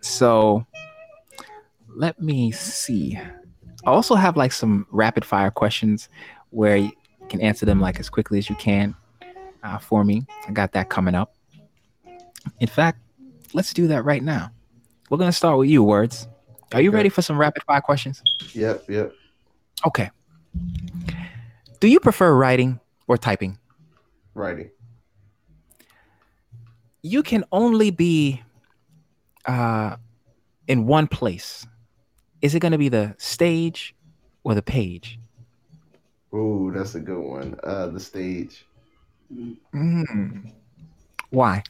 So 0.00 0.66
let 1.88 2.20
me 2.20 2.50
see. 2.50 3.18
I 3.84 3.90
also 3.90 4.14
have 4.14 4.36
like 4.36 4.52
some 4.52 4.86
rapid 4.90 5.24
fire 5.24 5.50
questions 5.50 6.08
where 6.50 6.76
you 6.76 6.92
can 7.28 7.40
answer 7.40 7.64
them 7.64 7.80
like 7.80 8.00
as 8.00 8.10
quickly 8.10 8.38
as 8.38 8.50
you 8.50 8.56
can 8.56 8.94
uh, 9.62 9.78
for 9.78 10.04
me. 10.04 10.26
I 10.48 10.52
got 10.52 10.72
that 10.72 10.90
coming 10.90 11.14
up. 11.14 11.34
In 12.58 12.68
fact, 12.68 12.98
let's 13.52 13.72
do 13.72 13.86
that 13.88 14.04
right 14.04 14.22
now. 14.22 14.50
We're 15.08 15.18
gonna 15.18 15.32
start 15.32 15.58
with 15.58 15.68
you, 15.68 15.82
words. 15.82 16.28
Are 16.72 16.80
you 16.80 16.90
Okay. 16.90 16.96
ready 16.96 17.08
for 17.08 17.22
some 17.22 17.38
rapid 17.38 17.62
fire 17.64 17.80
questions? 17.80 18.22
Yep, 18.52 18.84
yep. 18.88 19.12
Okay. 19.86 20.10
Do 21.80 21.88
you 21.88 21.98
prefer 22.00 22.34
writing 22.34 22.78
or 23.08 23.16
typing? 23.16 23.58
Writing. 24.34 24.70
You 27.02 27.22
can 27.22 27.44
only 27.50 27.90
be 27.90 28.42
uh, 29.46 29.96
in 30.68 30.86
one 30.86 31.06
place. 31.06 31.66
Is 32.42 32.54
it 32.54 32.60
going 32.60 32.72
to 32.72 32.78
be 32.78 32.88
the 32.88 33.14
stage 33.18 33.94
or 34.44 34.54
the 34.54 34.62
page? 34.62 35.18
Oh, 36.32 36.70
that's 36.70 36.94
a 36.94 37.00
good 37.00 37.18
one. 37.20 37.58
Uh, 37.64 37.88
the 37.88 37.98
stage. 38.00 38.64
Mm. 39.34 40.52
Why? 41.30 41.62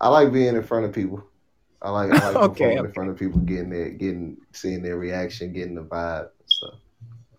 I 0.00 0.08
like 0.08 0.32
being 0.32 0.54
in 0.56 0.62
front 0.62 0.86
of 0.86 0.92
people. 0.92 1.22
I 1.86 1.90
like 1.90 2.10
I 2.12 2.30
like 2.30 2.42
Okay, 2.42 2.76
okay. 2.76 2.80
in 2.80 2.92
front 2.92 3.10
of 3.10 3.18
people, 3.18 3.40
getting 3.42 3.70
their 3.70 3.90
getting 3.90 4.38
seeing 4.52 4.82
their 4.82 4.98
reaction, 4.98 5.54
getting 5.54 5.76
the 5.76 5.84
vibe. 5.84 6.30
stuff. 6.48 6.74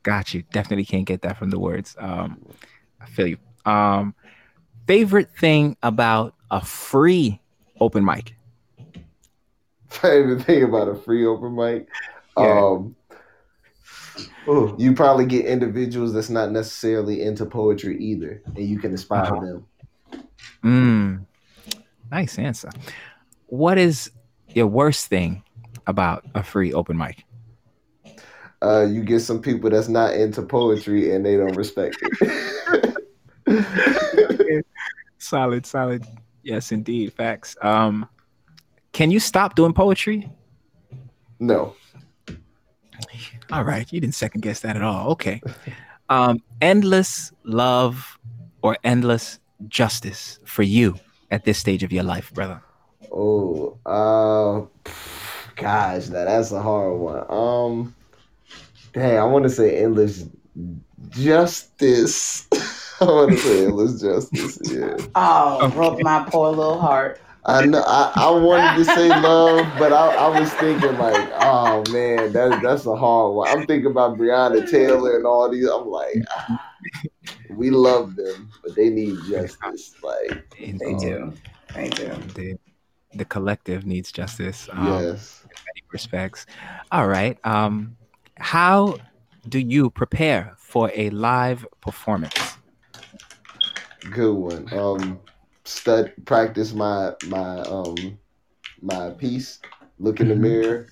Got 0.03 0.33
you. 0.33 0.43
Definitely 0.53 0.85
can't 0.85 1.05
get 1.05 1.21
that 1.23 1.37
from 1.37 1.49
the 1.49 1.59
words. 1.59 1.95
Um, 1.99 2.37
I 3.01 3.07
feel 3.07 3.27
you. 3.27 3.37
Um, 3.65 4.15
favorite 4.87 5.29
thing 5.39 5.77
about 5.83 6.35
a 6.51 6.63
free 6.65 7.41
open 7.81 8.05
mic? 8.05 8.35
favorite 9.89 10.43
thing 10.43 10.63
about 10.63 10.87
a 10.87 10.95
free 10.95 11.25
open 11.25 11.55
mic. 11.55 11.87
Yeah. 12.37 12.63
Um, 12.75 12.95
ooh, 14.49 14.75
you 14.77 14.93
probably 14.93 15.25
get 15.25 15.45
individuals 15.45 16.13
that's 16.13 16.29
not 16.29 16.51
necessarily 16.51 17.21
into 17.21 17.45
poetry 17.45 17.97
either, 17.99 18.41
and 18.55 18.65
you 18.67 18.79
can 18.79 18.91
inspire 18.91 19.21
Uh-huh. 19.21 19.39
them. 19.39 19.65
Mm, 20.63 21.25
nice 22.11 22.39
answer. 22.39 22.71
What 23.47 23.77
is 23.77 24.11
your 24.57 24.67
worst 24.67 25.07
thing 25.07 25.43
about 25.85 26.25
a 26.35 26.43
free 26.43 26.73
open 26.73 26.97
mic? 26.97 27.23
Uh, 28.61 28.85
you 28.89 29.03
get 29.03 29.19
some 29.19 29.39
people 29.41 29.69
that's 29.69 29.88
not 29.88 30.15
into 30.15 30.41
poetry 30.41 31.13
and 31.13 31.23
they 31.25 31.38
don't 31.38 31.55
respect 31.55 31.95
it. 32.01 32.95
Solid, 35.19 35.65
solid. 35.65 36.05
Yes, 36.43 36.71
indeed. 36.71 37.11
Facts. 37.13 37.55
Um, 37.61 38.07
can 38.93 39.11
you 39.11 39.19
stop 39.19 39.55
doing 39.55 39.73
poetry? 39.73 40.29
no, 41.39 41.75
All 43.51 43.63
right, 43.63 43.91
you 43.91 44.01
didn't 44.01 44.15
second 44.15 44.41
guess 44.41 44.61
that 44.61 44.75
at 44.75 44.81
all. 44.81 45.11
Okay. 45.11 45.41
Um, 46.09 46.41
endless 46.61 47.31
love 47.43 48.17
or 48.63 48.77
endless 48.84 49.39
justice 49.67 50.39
for 50.45 50.63
you 50.63 50.95
at 51.29 51.43
this 51.45 51.57
stage 51.59 51.84
of 51.84 51.91
your 51.91 52.03
life, 52.03 52.34
brother. 52.34 52.61
Oh, 53.11 53.77
uh, 53.85 54.65
gosh, 55.55 56.07
now 56.09 56.25
that's 56.25 56.51
a 56.51 56.61
hard 56.61 56.99
one. 56.99 57.25
Um, 57.29 57.95
dang, 58.93 59.17
I 59.17 59.23
want 59.25 59.43
to 59.43 59.49
say 59.49 59.77
endless 59.84 60.25
justice. 61.09 62.47
I 63.01 63.05
want 63.05 63.31
to 63.31 63.38
say 63.38 63.65
endless 63.65 64.01
justice. 64.01 64.59
Yeah. 64.63 64.97
Oh, 65.15 65.67
Okay. 65.67 65.73
broke 65.73 66.01
my 66.01 66.25
poor 66.29 66.49
little 66.49 66.79
heart. 66.79 67.21
I 67.45 67.61
know 67.61 67.81
I, 67.85 68.13
I 68.17 68.29
wanted 68.31 68.75
to 68.75 68.85
say 68.85 69.13
love, 69.13 69.77
but 69.77 69.93
I, 69.93 70.07
I 70.09 70.27
was 70.27 70.55
thinking 70.55 70.97
like, 70.97 71.29
oh 71.34 71.85
man, 71.85 72.34
that 72.34 72.61
that's 72.61 72.85
a 72.85 72.95
hard 72.95 73.35
one. 73.35 73.47
I'm 73.49 73.65
thinking 73.65 73.91
about 73.91 74.17
Breonna 74.17 74.69
Taylor 74.69 75.15
and 75.17 75.25
all 75.25 75.49
these. 75.49 75.65
I'm 75.67 75.88
like, 75.88 76.23
ah, 76.29 76.71
we 77.49 77.69
love 77.71 78.15
them, 78.15 78.53
but 78.63 78.75
they 78.75 78.89
need 78.89 79.23
justice. 79.29 79.95
Like, 80.03 80.43
They 80.79 80.93
Indeed. 80.93 80.99
do. 80.99 81.34
They 81.73 81.89
do. 81.89 82.07
The, 82.35 82.57
the 83.18 83.26
collective 83.26 83.85
needs 83.85 84.11
justice. 84.11 84.69
Um, 84.72 84.99
yes. 84.99 85.44
in 85.44 85.57
many 85.68 85.84
respects. 85.91 86.45
All 86.91 87.07
right. 87.07 87.38
Um, 87.45 87.98
how 88.38 88.99
do 89.48 89.60
you 89.60 89.89
prepare 89.89 90.56
for 90.57 90.91
a 90.95 91.10
live 91.11 91.65
performance? 91.81 92.57
Good 94.11 94.34
one. 94.34 94.68
Um, 94.73 95.19
stud 95.65 96.14
practice 96.26 96.73
my 96.73 97.14
my 97.23 97.60
um 97.61 98.18
my 98.81 99.11
piece. 99.11 99.60
Look 99.99 100.19
in 100.22 100.30
the 100.30 100.35
Mhm. 100.35 100.41
mirror. 100.41 100.88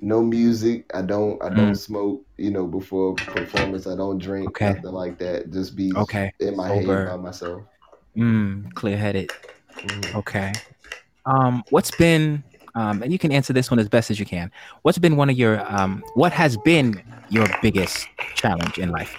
No 0.00 0.22
music. 0.22 0.90
I 0.94 1.02
don't 1.02 1.42
I 1.42 1.48
don't 1.50 1.74
Mm. 1.74 1.76
smoke. 1.76 2.24
You 2.36 2.50
know, 2.50 2.66
before 2.66 3.16
performance, 3.16 3.86
I 3.86 3.96
don't 3.96 4.18
drink. 4.18 4.50
Okay. 4.50 4.66
Nothing 4.66 4.92
like 4.92 5.18
that. 5.18 5.50
Just 5.50 5.76
be 5.76 5.92
Okay. 5.96 6.32
in 6.40 6.56
my 6.56 6.68
head 6.70 7.04
by 7.04 7.16
myself. 7.16 7.64
Mm, 8.16 8.72
clear 8.74 8.96
headed. 8.96 9.30
Mhm. 9.82 10.14
Okay. 10.14 10.52
Um, 11.26 11.64
what's 11.70 11.90
been, 11.90 12.42
um, 12.74 13.02
and 13.02 13.12
you 13.12 13.18
can 13.18 13.32
answer 13.32 13.52
this 13.52 13.70
one 13.70 13.78
as 13.78 13.88
best 13.88 14.10
as 14.10 14.18
you 14.18 14.26
can. 14.26 14.50
What's 14.82 14.98
been 14.98 15.16
one 15.16 15.30
of 15.30 15.36
your, 15.36 15.60
um, 15.72 16.02
what 16.14 16.32
has 16.32 16.56
been 16.58 17.02
your 17.28 17.48
biggest 17.62 18.08
challenge 18.34 18.78
in 18.78 18.90
life? 18.90 19.16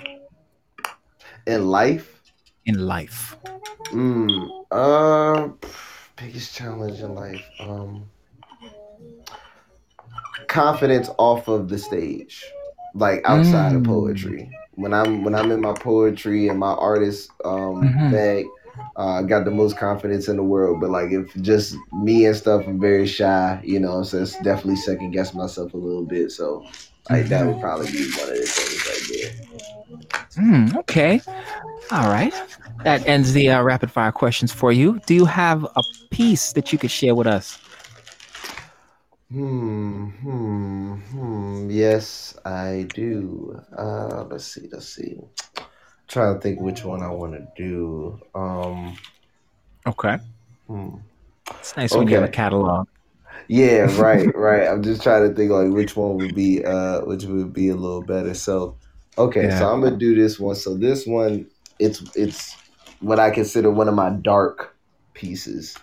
In 1.47 1.67
life, 1.67 2.21
In 2.65 2.85
life. 2.87 3.35
mm, 3.91 4.49
uh, 4.71 5.49
biggest 6.17 6.55
challenge 6.55 7.01
in 7.01 7.13
life. 7.15 7.49
Um, 7.59 8.09
confidence 10.47 11.09
off 11.17 11.47
of 11.47 11.69
the 11.69 11.77
stage, 11.77 12.43
like 12.93 13.21
outside 13.25 13.73
of 13.75 13.83
Mm. 13.83 13.85
poetry. 13.85 14.49
When 14.75 14.93
I'm 14.93 15.23
when 15.23 15.35
I'm 15.35 15.51
in 15.51 15.61
my 15.61 15.73
poetry 15.73 16.49
and 16.49 16.59
my 16.59 16.73
artist 16.73 17.31
um 17.45 17.83
Mhm. 17.83 18.09
bag, 18.09 18.45
uh, 18.97 19.19
I 19.19 19.23
got 19.23 19.45
the 19.45 19.51
most 19.51 19.77
confidence 19.77 20.27
in 20.27 20.37
the 20.37 20.43
world. 20.43 20.79
But 20.79 20.89
like 20.89 21.11
if 21.11 21.33
just 21.41 21.75
me 21.93 22.25
and 22.25 22.35
stuff, 22.35 22.65
I'm 22.67 22.79
very 22.79 23.07
shy. 23.07 23.61
You 23.63 23.79
know, 23.79 24.03
so 24.03 24.21
it's 24.21 24.39
definitely 24.41 24.77
second 24.77 25.11
guess 25.11 25.33
myself 25.33 25.73
a 25.73 25.77
little 25.77 26.05
bit. 26.05 26.31
So 26.31 26.65
like 27.09 27.27
that 27.27 27.45
would 27.45 27.59
probably 27.59 27.91
be 27.91 28.09
one 28.11 28.29
of 28.29 28.35
the 28.35 28.45
things 28.45 28.87
right 28.87 29.45
there. 30.37 30.43
Mm, 30.43 30.75
okay. 30.77 31.21
All 31.91 32.09
right. 32.09 32.33
That 32.83 33.07
ends 33.07 33.33
the 33.33 33.49
uh, 33.49 33.63
rapid 33.63 33.91
fire 33.91 34.11
questions 34.11 34.51
for 34.51 34.71
you. 34.71 34.99
Do 35.07 35.15
you 35.15 35.25
have 35.25 35.63
a 35.63 35.81
piece 36.11 36.53
that 36.53 36.71
you 36.71 36.77
could 36.77 36.91
share 36.91 37.15
with 37.15 37.27
us? 37.27 37.57
Hmm, 39.31 40.09
hmm, 40.09 40.93
hmm. 40.93 41.69
Yes, 41.69 42.37
I 42.45 42.85
do. 42.93 43.59
Uh, 43.75 44.25
let's 44.29 44.45
see, 44.45 44.69
let's 44.71 44.87
see. 44.87 45.17
Trying 46.07 46.35
to 46.35 46.39
think 46.41 46.59
which 46.61 46.83
one 46.83 47.03
I 47.03 47.09
want 47.11 47.33
to 47.33 47.47
do. 47.55 48.19
Um, 48.33 48.97
Okay. 49.85 50.17
hmm. 50.67 50.97
It's 51.59 51.75
nice 51.75 51.97
when 51.97 52.07
you 52.07 52.15
have 52.15 52.23
a 52.23 52.29
catalog. 52.29 52.87
Yeah, 53.47 53.87
right, 53.99 54.33
right. 54.35 54.67
I'm 54.67 54.83
just 54.83 55.03
trying 55.03 55.27
to 55.29 55.35
think 55.35 55.51
like 55.51 55.71
which 55.71 55.95
one 55.95 56.15
would 56.17 56.33
be 56.35 56.63
uh 56.63 57.01
which 57.05 57.25
would 57.25 57.53
be 57.53 57.69
a 57.69 57.75
little 57.75 58.01
better. 58.01 58.33
So 58.33 58.77
okay, 59.17 59.49
Yeah. 59.49 59.49
so 59.49 59.67
I'm 59.71 59.81
gonna 59.81 59.97
do 59.97 60.15
this 60.15 60.39
one. 60.39 60.55
So 60.55 60.77
this 60.77 61.05
one 61.05 61.49
it's 61.79 62.03
it's 62.15 62.57
what 62.99 63.19
I 63.19 63.29
consider 63.31 63.69
one 63.71 63.87
of 63.87 63.95
my 63.95 64.09
dark 64.11 64.75
pieces. 65.13 65.75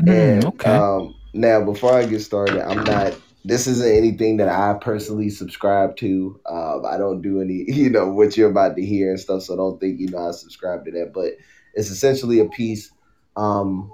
Mm, 0.00 0.44
And 0.44 0.46
okay. 0.46 0.68
um, 0.68 1.14
now, 1.34 1.64
before 1.64 1.94
I 1.98 2.06
get 2.06 2.20
started, 2.20 2.60
I'm 2.62 2.84
not. 2.84 3.14
This 3.46 3.66
isn't 3.68 3.96
anything 3.96 4.38
that 4.38 4.48
I 4.48 4.74
personally 4.80 5.30
subscribe 5.30 5.96
to. 5.98 6.40
Um, 6.46 6.84
I 6.86 6.98
don't 6.98 7.22
do 7.22 7.40
any, 7.40 7.64
you 7.68 7.90
know, 7.90 8.08
what 8.08 8.36
you're 8.36 8.50
about 8.50 8.76
to 8.76 8.84
hear 8.84 9.10
and 9.10 9.20
stuff. 9.20 9.42
So 9.42 9.56
don't 9.56 9.80
think 9.80 10.00
you 10.00 10.08
know 10.08 10.28
I 10.28 10.32
subscribe 10.32 10.84
to 10.86 10.90
that. 10.92 11.12
But 11.14 11.32
it's 11.74 11.90
essentially 11.90 12.40
a 12.40 12.46
piece 12.46 12.90
um, 13.36 13.92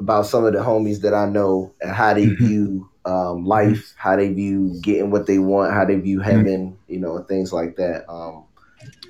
about 0.00 0.26
some 0.26 0.44
of 0.44 0.52
the 0.52 0.60
homies 0.60 1.02
that 1.02 1.14
I 1.14 1.26
know 1.26 1.74
and 1.80 1.92
how 1.92 2.14
they 2.14 2.26
Mhm. 2.26 2.38
view 2.38 2.90
um, 3.04 3.46
life, 3.46 3.94
how 3.96 4.16
they 4.16 4.32
view 4.32 4.78
getting 4.82 5.10
what 5.10 5.26
they 5.26 5.38
want, 5.38 5.72
how 5.72 5.84
they 5.84 5.96
view 5.96 6.20
heaven, 6.20 6.78
you 6.88 6.98
know, 7.00 7.20
things 7.24 7.52
like 7.52 7.76
that. 7.76 8.10
Um, 8.10 8.46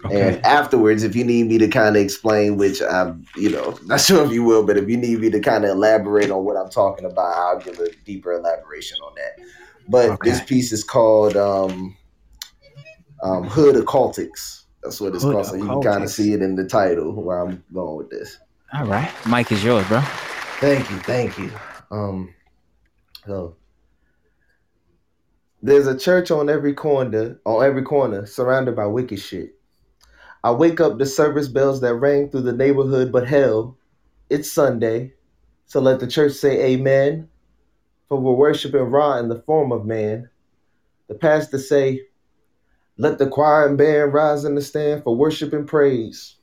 Okay. 0.05 0.37
And 0.37 0.47
afterwards, 0.47 1.03
if 1.03 1.17
you 1.17 1.25
need 1.25 1.49
me 1.49 1.59
to 1.59 1.69
kind 1.69 1.97
of 1.97 2.03
explain, 2.03 2.57
which 2.57 2.81
I'm, 2.83 3.27
you 3.37 3.51
know, 3.51 3.79
not 3.85 4.01
sure 4.01 4.25
if 4.25 4.33
you 4.33 4.45
will, 4.45 4.65
but 4.65 4.77
if 4.77 4.89
you 4.89 4.97
need 4.97 5.21
me 5.21 5.31
to 5.31 5.41
kind 5.41 5.65
of 5.65 5.71
elaborate 5.71 6.31
on 6.31 6.45
what 6.45 6.57
I'm 6.57 6.71
talking 6.71 7.05
about, 7.05 7.37
I'll 7.37 7.59
give 7.61 7.79
a 7.81 7.91
deeper 8.05 8.33
elaboration 8.33 8.99
on 9.03 9.15
that. 9.17 9.45
But 9.89 10.11
okay. 10.11 10.31
this 10.31 10.43
piece 10.43 10.73
is 10.73 10.85
called 10.85 11.37
um, 11.37 11.97
um, 13.23 13.45
Hood 13.45 13.77
Occultics. 13.77 14.65
That's 14.83 15.01
what 15.01 15.15
it's 15.15 15.25
Hood 15.25 15.35
called. 15.35 15.47
So 15.47 15.55
you 15.55 15.67
can 15.67 15.83
kind 15.83 16.05
of 16.05 16.11
see 16.11 16.33
it 16.33 16.43
in 16.43 16.57
the 16.57 16.67
title 16.67 17.13
where 17.13 17.41
I'm 17.41 17.65
going 17.73 17.97
with 17.97 18.11
this. 18.11 18.39
All 18.75 18.87
right, 18.87 19.11
mic 19.27 19.51
is 19.51 19.65
yours, 19.65 19.87
bro. 19.89 20.01
Thank 20.61 20.91
you, 20.91 20.99
thank 20.99 21.39
you. 21.39 21.51
Um, 21.91 22.35
so 23.27 23.57
there's 25.63 25.87
a 25.87 25.99
church 25.99 26.31
on 26.31 26.49
every 26.49 26.75
corner, 26.75 27.41
on 27.45 27.65
every 27.65 27.83
corner, 27.83 28.27
surrounded 28.27 28.77
by 28.77 28.87
wicked 28.87 29.19
shit. 29.19 29.55
I 30.45 30.53
wake 30.53 30.81
up 30.81 30.99
to 30.99 31.07
service 31.07 31.49
bells 31.49 31.81
that 31.81 31.95
rang 31.95 32.29
through 32.29 32.43
the 32.43 32.53
neighborhood, 32.53 33.11
but 33.11 33.27
hell, 33.27 33.77
it's 34.31 34.53
Sunday, 34.53 35.15
so 35.67 35.81
let 35.81 35.99
the 36.01 36.07
church 36.07 36.33
say 36.33 36.73
amen. 36.73 37.29
For 38.09 38.19
we're 38.19 38.33
worshiping 38.33 38.81
Ra 38.81 39.19
in 39.19 39.29
the 39.29 39.43
form 39.43 39.71
of 39.71 39.85
man. 39.85 40.29
The 41.09 41.15
pastor 41.15 41.59
say, 41.59 42.03
let 42.97 43.19
the 43.19 43.29
choir 43.29 43.67
and 43.67 43.79
band 43.79 44.13
rise 44.13 44.45
in 44.45 44.55
the 44.55 44.63
stand 44.63 45.05
for 45.05 45.15
worship 45.15 45.53
and 45.53 45.67
praise. 45.67 46.37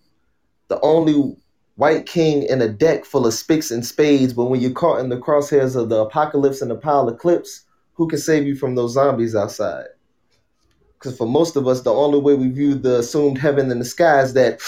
The 0.69 0.79
only 0.81 1.35
white 1.75 2.05
king 2.05 2.43
in 2.43 2.61
a 2.61 2.69
deck 2.69 3.03
full 3.03 3.27
of 3.27 3.33
spicks 3.33 3.71
and 3.71 3.85
spades, 3.85 4.33
but 4.33 4.45
when 4.45 4.61
you're 4.61 4.71
caught 4.71 5.01
in 5.01 5.09
the 5.09 5.19
crosshairs 5.19 5.75
of 5.75 5.89
the 5.89 5.97
apocalypse 5.97 6.61
and 6.61 6.71
the 6.71 6.75
pile 6.75 7.09
of 7.09 7.19
clips, 7.19 7.65
who 7.93 8.07
can 8.07 8.19
save 8.19 8.47
you 8.47 8.55
from 8.55 8.75
those 8.75 8.93
zombies 8.93 9.35
outside? 9.35 9.87
Because 10.93 11.17
for 11.17 11.27
most 11.27 11.55
of 11.55 11.67
us, 11.67 11.81
the 11.81 11.93
only 11.93 12.19
way 12.19 12.35
we 12.35 12.49
view 12.49 12.75
the 12.75 12.99
assumed 12.99 13.37
heaven 13.37 13.69
in 13.69 13.79
the 13.79 13.85
sky 13.85 14.21
is 14.21 14.33
that 14.33 14.61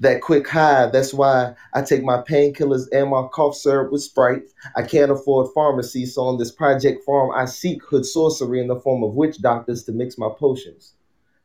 that 0.00 0.20
quick 0.20 0.48
high. 0.48 0.86
That's 0.86 1.12
why 1.14 1.54
I 1.74 1.82
take 1.82 2.02
my 2.02 2.18
painkillers 2.18 2.86
and 2.92 3.10
my 3.10 3.26
cough 3.32 3.56
syrup 3.56 3.92
with 3.92 4.02
Sprite. 4.02 4.44
I 4.76 4.82
can't 4.82 5.10
afford 5.10 5.52
pharmacy, 5.54 6.06
so 6.06 6.22
on 6.22 6.38
this 6.38 6.50
project 6.50 7.04
farm, 7.04 7.30
I 7.34 7.44
seek 7.44 7.82
hood 7.84 8.06
sorcery 8.06 8.60
in 8.60 8.68
the 8.68 8.80
form 8.80 9.02
of 9.02 9.14
witch 9.14 9.38
doctors 9.40 9.84
to 9.84 9.92
mix 9.92 10.18
my 10.18 10.28
potions. 10.28 10.94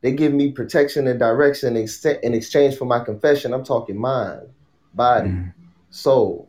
They 0.00 0.12
give 0.12 0.32
me 0.32 0.52
protection 0.52 1.08
and 1.08 1.18
direction 1.18 1.76
in 1.76 2.34
exchange 2.34 2.76
for 2.76 2.84
my 2.84 3.00
confession. 3.00 3.52
I'm 3.52 3.64
talking 3.64 4.00
mind, 4.00 4.48
body, 4.94 5.30
mm. 5.30 5.52
soul. 5.90 6.48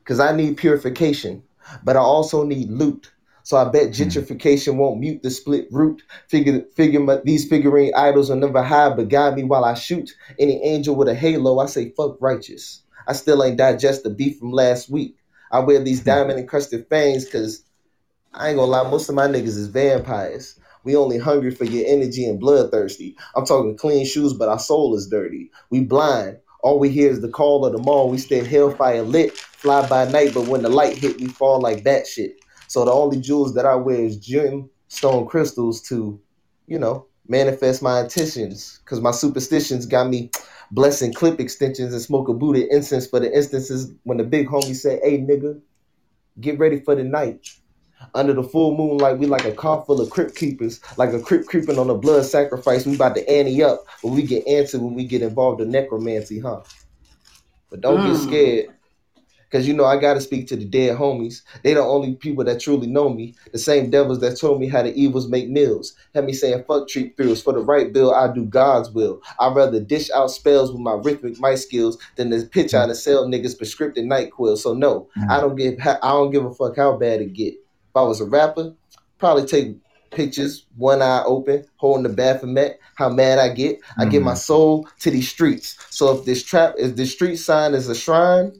Because 0.00 0.20
I 0.20 0.34
need 0.36 0.56
purification, 0.56 1.42
but 1.82 1.96
I 1.96 2.00
also 2.00 2.44
need 2.44 2.68
loot. 2.68 3.12
So 3.44 3.58
I 3.58 3.66
bet 3.66 3.94
hmm. 3.94 4.02
gentrification 4.02 4.76
won't 4.76 4.98
mute 4.98 5.22
the 5.22 5.30
split 5.30 5.68
root. 5.70 6.02
Figure, 6.28 6.62
figure 6.74 7.22
these 7.24 7.48
figurine 7.48 7.92
idols 7.94 8.30
will 8.30 8.36
never 8.36 8.62
hide 8.62 8.96
but 8.96 9.08
guide 9.08 9.36
me 9.36 9.44
while 9.44 9.64
I 9.64 9.74
shoot. 9.74 10.10
Any 10.38 10.62
angel 10.64 10.96
with 10.96 11.08
a 11.08 11.14
halo, 11.14 11.60
I 11.60 11.66
say 11.66 11.90
fuck 11.90 12.16
righteous. 12.20 12.82
I 13.06 13.12
still 13.12 13.44
ain't 13.44 13.58
digest 13.58 14.02
the 14.02 14.10
beef 14.10 14.38
from 14.38 14.50
last 14.50 14.90
week. 14.90 15.16
I 15.52 15.60
wear 15.60 15.78
these 15.78 16.00
hmm. 16.00 16.06
diamond 16.06 16.40
encrusted 16.40 16.88
fangs 16.88 17.26
because 17.26 17.62
I 18.32 18.48
ain't 18.48 18.58
gonna 18.58 18.70
lie, 18.70 18.90
most 18.90 19.08
of 19.08 19.14
my 19.14 19.28
niggas 19.28 19.58
is 19.58 19.68
vampires. 19.68 20.58
We 20.82 20.96
only 20.96 21.18
hungry 21.18 21.50
for 21.50 21.64
your 21.64 21.86
energy 21.86 22.26
and 22.26 22.40
bloodthirsty. 22.40 23.16
I'm 23.36 23.46
talking 23.46 23.76
clean 23.76 24.04
shoes, 24.04 24.34
but 24.34 24.48
our 24.48 24.58
soul 24.58 24.94
is 24.94 25.08
dirty. 25.08 25.50
We 25.70 25.80
blind. 25.80 26.38
All 26.62 26.78
we 26.78 26.88
hear 26.88 27.10
is 27.10 27.20
the 27.20 27.28
call 27.28 27.64
of 27.66 27.72
the 27.72 27.78
mall. 27.78 28.08
We 28.08 28.18
stay 28.18 28.42
hellfire 28.42 29.02
lit, 29.02 29.36
fly 29.36 29.86
by 29.86 30.10
night, 30.10 30.32
but 30.32 30.48
when 30.48 30.62
the 30.62 30.68
light 30.70 30.96
hit, 30.96 31.20
we 31.20 31.28
fall 31.28 31.60
like 31.60 31.84
that 31.84 32.06
shit. 32.06 32.38
So 32.74 32.84
the 32.84 32.90
only 32.90 33.20
jewels 33.20 33.54
that 33.54 33.66
I 33.66 33.76
wear 33.76 34.00
is 34.00 34.18
gemstone 34.18 35.28
crystals 35.28 35.80
to, 35.82 36.20
you 36.66 36.76
know, 36.76 37.06
manifest 37.28 37.82
my 37.82 38.00
intentions. 38.00 38.80
Cause 38.84 39.00
my 39.00 39.12
superstitions 39.12 39.86
got 39.86 40.08
me 40.08 40.32
blessing 40.72 41.14
clip 41.14 41.38
extensions 41.38 41.92
and 41.92 42.02
smoke 42.02 42.28
a 42.28 42.34
Buddha 42.34 42.66
incense 42.74 43.06
for 43.06 43.20
the 43.20 43.32
instances 43.32 43.92
when 44.02 44.18
the 44.18 44.24
big 44.24 44.48
homie 44.48 44.74
say, 44.74 44.98
"Hey 45.04 45.18
nigga, 45.18 45.60
get 46.40 46.58
ready 46.58 46.80
for 46.80 46.96
the 46.96 47.04
night." 47.04 47.48
Under 48.12 48.32
the 48.32 48.42
full 48.42 48.76
moonlight, 48.76 49.20
we 49.20 49.26
like 49.26 49.44
a 49.44 49.52
car 49.52 49.84
full 49.86 50.00
of 50.00 50.10
crypt 50.10 50.34
keepers, 50.34 50.80
like 50.96 51.12
a 51.12 51.20
crypt 51.20 51.46
creeping 51.46 51.78
on 51.78 51.90
a 51.90 51.94
blood 51.94 52.24
sacrifice. 52.24 52.86
We 52.86 52.96
about 52.96 53.14
to 53.14 53.30
ante 53.30 53.62
up, 53.62 53.84
but 54.02 54.08
we 54.08 54.22
get 54.24 54.48
answered 54.48 54.80
when 54.80 54.94
we 54.94 55.04
get 55.04 55.22
involved 55.22 55.60
in 55.60 55.70
necromancy, 55.70 56.40
huh? 56.40 56.62
But 57.70 57.82
don't 57.82 58.00
mm. 58.00 58.12
get 58.12 58.20
scared. 58.20 58.73
Cause 59.54 59.68
you 59.68 59.72
know 59.72 59.84
I 59.84 60.00
gotta 60.00 60.20
speak 60.20 60.48
to 60.48 60.56
the 60.56 60.64
dead 60.64 60.98
homies. 60.98 61.42
They 61.62 61.74
the 61.74 61.80
only 61.80 62.16
people 62.16 62.42
that 62.42 62.58
truly 62.58 62.88
know 62.88 63.08
me. 63.08 63.36
The 63.52 63.58
same 63.58 63.88
devils 63.88 64.18
that 64.18 64.36
told 64.36 64.58
me 64.58 64.66
how 64.66 64.82
the 64.82 64.92
evils 65.00 65.28
make 65.28 65.48
meals. 65.48 65.94
Had 66.12 66.24
me 66.24 66.32
saying 66.32 66.64
fuck 66.66 66.88
treat 66.88 67.16
thrills. 67.16 67.40
For 67.40 67.52
the 67.52 67.60
right 67.60 67.92
bill, 67.92 68.12
I 68.12 68.32
do 68.32 68.46
God's 68.46 68.90
will. 68.90 69.22
I'd 69.38 69.54
rather 69.54 69.78
dish 69.78 70.10
out 70.10 70.32
spells 70.32 70.72
with 70.72 70.80
my 70.80 70.94
rhythmic 70.94 71.38
mic 71.38 71.58
skills 71.58 71.98
than 72.16 72.32
to 72.32 72.44
pitch 72.46 72.74
out 72.74 72.88
and 72.88 72.98
sell 72.98 73.28
niggas 73.28 73.56
prescriptive 73.56 74.04
NyQuil. 74.06 74.58
So 74.58 74.74
no, 74.74 75.08
mm. 75.16 75.30
I 75.30 75.40
don't 75.40 75.54
give 75.54 75.78
I 75.86 75.98
don't 76.02 76.32
give 76.32 76.44
a 76.44 76.52
fuck 76.52 76.74
how 76.74 76.96
bad 76.96 77.20
it 77.20 77.32
get. 77.32 77.54
If 77.54 77.94
I 77.94 78.02
was 78.02 78.20
a 78.20 78.24
rapper, 78.24 78.74
probably 79.18 79.46
take 79.46 79.76
pictures, 80.10 80.66
one 80.76 81.00
eye 81.00 81.22
open, 81.24 81.64
holding 81.76 82.02
the 82.02 82.08
Baphomet. 82.08 82.80
How 82.96 83.08
mad 83.08 83.38
I 83.38 83.50
get! 83.50 83.78
I 83.96 84.02
mm-hmm. 84.02 84.10
give 84.10 84.22
my 84.24 84.34
soul 84.34 84.88
to 84.98 85.12
these 85.12 85.28
streets. 85.28 85.76
So 85.90 86.16
if 86.16 86.24
this 86.24 86.42
trap, 86.42 86.74
if 86.76 86.96
this 86.96 87.12
street 87.12 87.36
sign 87.36 87.74
is 87.74 87.88
a 87.88 87.94
shrine, 87.94 88.52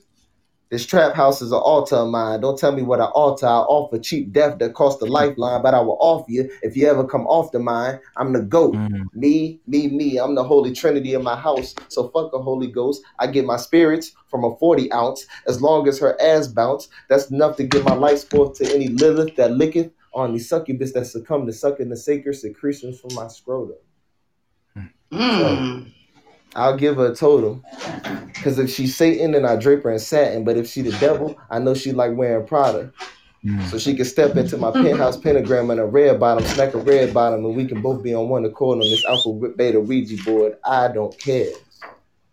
this 0.70 0.86
trap 0.86 1.14
house 1.14 1.42
is 1.42 1.52
an 1.52 1.58
altar 1.58 1.96
of 1.96 2.08
mine. 2.08 2.40
Don't 2.40 2.58
tell 2.58 2.72
me 2.72 2.82
what 2.82 3.00
I 3.00 3.04
altar. 3.04 3.46
I 3.46 3.60
offer 3.60 3.98
cheap 3.98 4.32
death 4.32 4.58
that 4.58 4.74
cost 4.74 5.02
a 5.02 5.04
lifeline, 5.04 5.62
but 5.62 5.74
I 5.74 5.80
will 5.80 5.98
offer 6.00 6.30
you 6.30 6.50
if 6.62 6.76
you 6.76 6.88
ever 6.88 7.04
come 7.04 7.26
off 7.26 7.52
the 7.52 7.58
mine. 7.58 8.00
I'm 8.16 8.32
the 8.32 8.42
goat. 8.42 8.74
Mm-hmm. 8.74 9.02
Me, 9.12 9.60
me, 9.66 9.88
me. 9.88 10.18
I'm 10.18 10.34
the 10.34 10.42
Holy 10.42 10.72
Trinity 10.72 11.14
in 11.14 11.22
my 11.22 11.36
house. 11.36 11.74
So 11.88 12.08
fuck 12.08 12.32
a 12.32 12.38
Holy 12.38 12.66
Ghost. 12.66 13.02
I 13.18 13.26
get 13.26 13.44
my 13.44 13.56
spirits 13.56 14.12
from 14.28 14.44
a 14.44 14.56
40 14.56 14.92
ounce. 14.92 15.26
As 15.46 15.60
long 15.60 15.86
as 15.86 15.98
her 16.00 16.20
ass 16.20 16.48
bounce, 16.48 16.88
that's 17.08 17.30
enough 17.30 17.56
to 17.58 17.64
give 17.64 17.84
my 17.84 17.94
life 17.94 18.28
forth 18.28 18.58
to 18.58 18.74
any 18.74 18.88
Lilith 18.88 19.36
that 19.36 19.52
licketh 19.52 19.92
on 20.14 20.32
the 20.32 20.38
succubus 20.38 20.92
that 20.92 21.06
succumb 21.06 21.46
to 21.46 21.52
sucking 21.52 21.88
the 21.88 21.96
sacred 21.96 22.34
secretions 22.34 22.98
from 23.00 23.14
my 23.14 23.28
scrotum. 23.28 23.76
Mm. 25.12 25.84
So, 25.86 25.90
I'll 26.54 26.76
give 26.76 26.96
her 26.96 27.12
a 27.12 27.14
total. 27.14 27.62
Because 28.26 28.58
if 28.58 28.70
she's 28.70 28.96
Satan, 28.96 29.32
then 29.32 29.44
I 29.44 29.56
drape 29.56 29.82
her 29.82 29.90
in 29.90 29.98
satin. 29.98 30.44
But 30.44 30.56
if 30.56 30.68
she 30.68 30.82
the 30.82 30.92
devil, 30.98 31.38
I 31.50 31.58
know 31.58 31.74
she 31.74 31.92
like 31.92 32.16
wearing 32.16 32.46
Prada. 32.46 32.92
Mm. 33.44 33.70
So 33.70 33.78
she 33.78 33.94
can 33.94 34.04
step 34.04 34.36
into 34.36 34.56
my 34.56 34.70
penthouse 34.70 35.18
pentagram 35.18 35.70
in 35.70 35.78
a 35.78 35.86
red 35.86 36.18
bottom, 36.18 36.44
snack 36.44 36.72
a 36.74 36.78
red 36.78 37.12
bottom, 37.12 37.44
and 37.44 37.54
we 37.54 37.66
can 37.66 37.82
both 37.82 38.02
be 38.02 38.14
on 38.14 38.28
one 38.28 38.44
accord 38.44 38.78
on 38.78 38.84
this 38.84 39.04
alpha 39.04 39.32
beta 39.56 39.80
Ouija 39.80 40.22
board. 40.24 40.56
I 40.64 40.88
don't 40.88 41.16
care. 41.18 41.52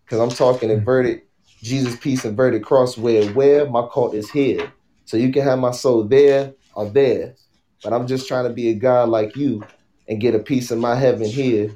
Because 0.05 0.19
I'm 0.19 0.29
talking 0.29 0.69
inverted 0.69 1.21
Jesus 1.61 1.95
peace 1.97 2.25
inverted 2.25 2.63
cross 2.63 2.97
where 2.97 3.29
where 3.33 3.69
my 3.69 3.87
cult 3.93 4.13
is 4.13 4.29
here. 4.29 4.71
So 5.05 5.17
you 5.17 5.31
can 5.31 5.43
have 5.43 5.59
my 5.59 5.71
soul 5.71 6.03
there 6.05 6.53
or 6.75 6.89
there. 6.89 7.35
But 7.83 7.93
I'm 7.93 8.07
just 8.07 8.27
trying 8.27 8.45
to 8.45 8.53
be 8.53 8.69
a 8.69 8.73
God 8.73 9.09
like 9.09 9.35
you 9.35 9.63
and 10.07 10.21
get 10.21 10.35
a 10.35 10.39
piece 10.39 10.71
of 10.71 10.79
my 10.79 10.95
heaven 10.95 11.27
here, 11.27 11.69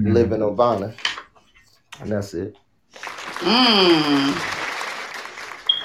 mm. 0.00 0.12
live 0.12 0.32
in 0.32 0.40
Nirvana. 0.40 0.94
And 2.00 2.12
that's 2.12 2.34
it. 2.34 2.56
Mm. 3.40 4.58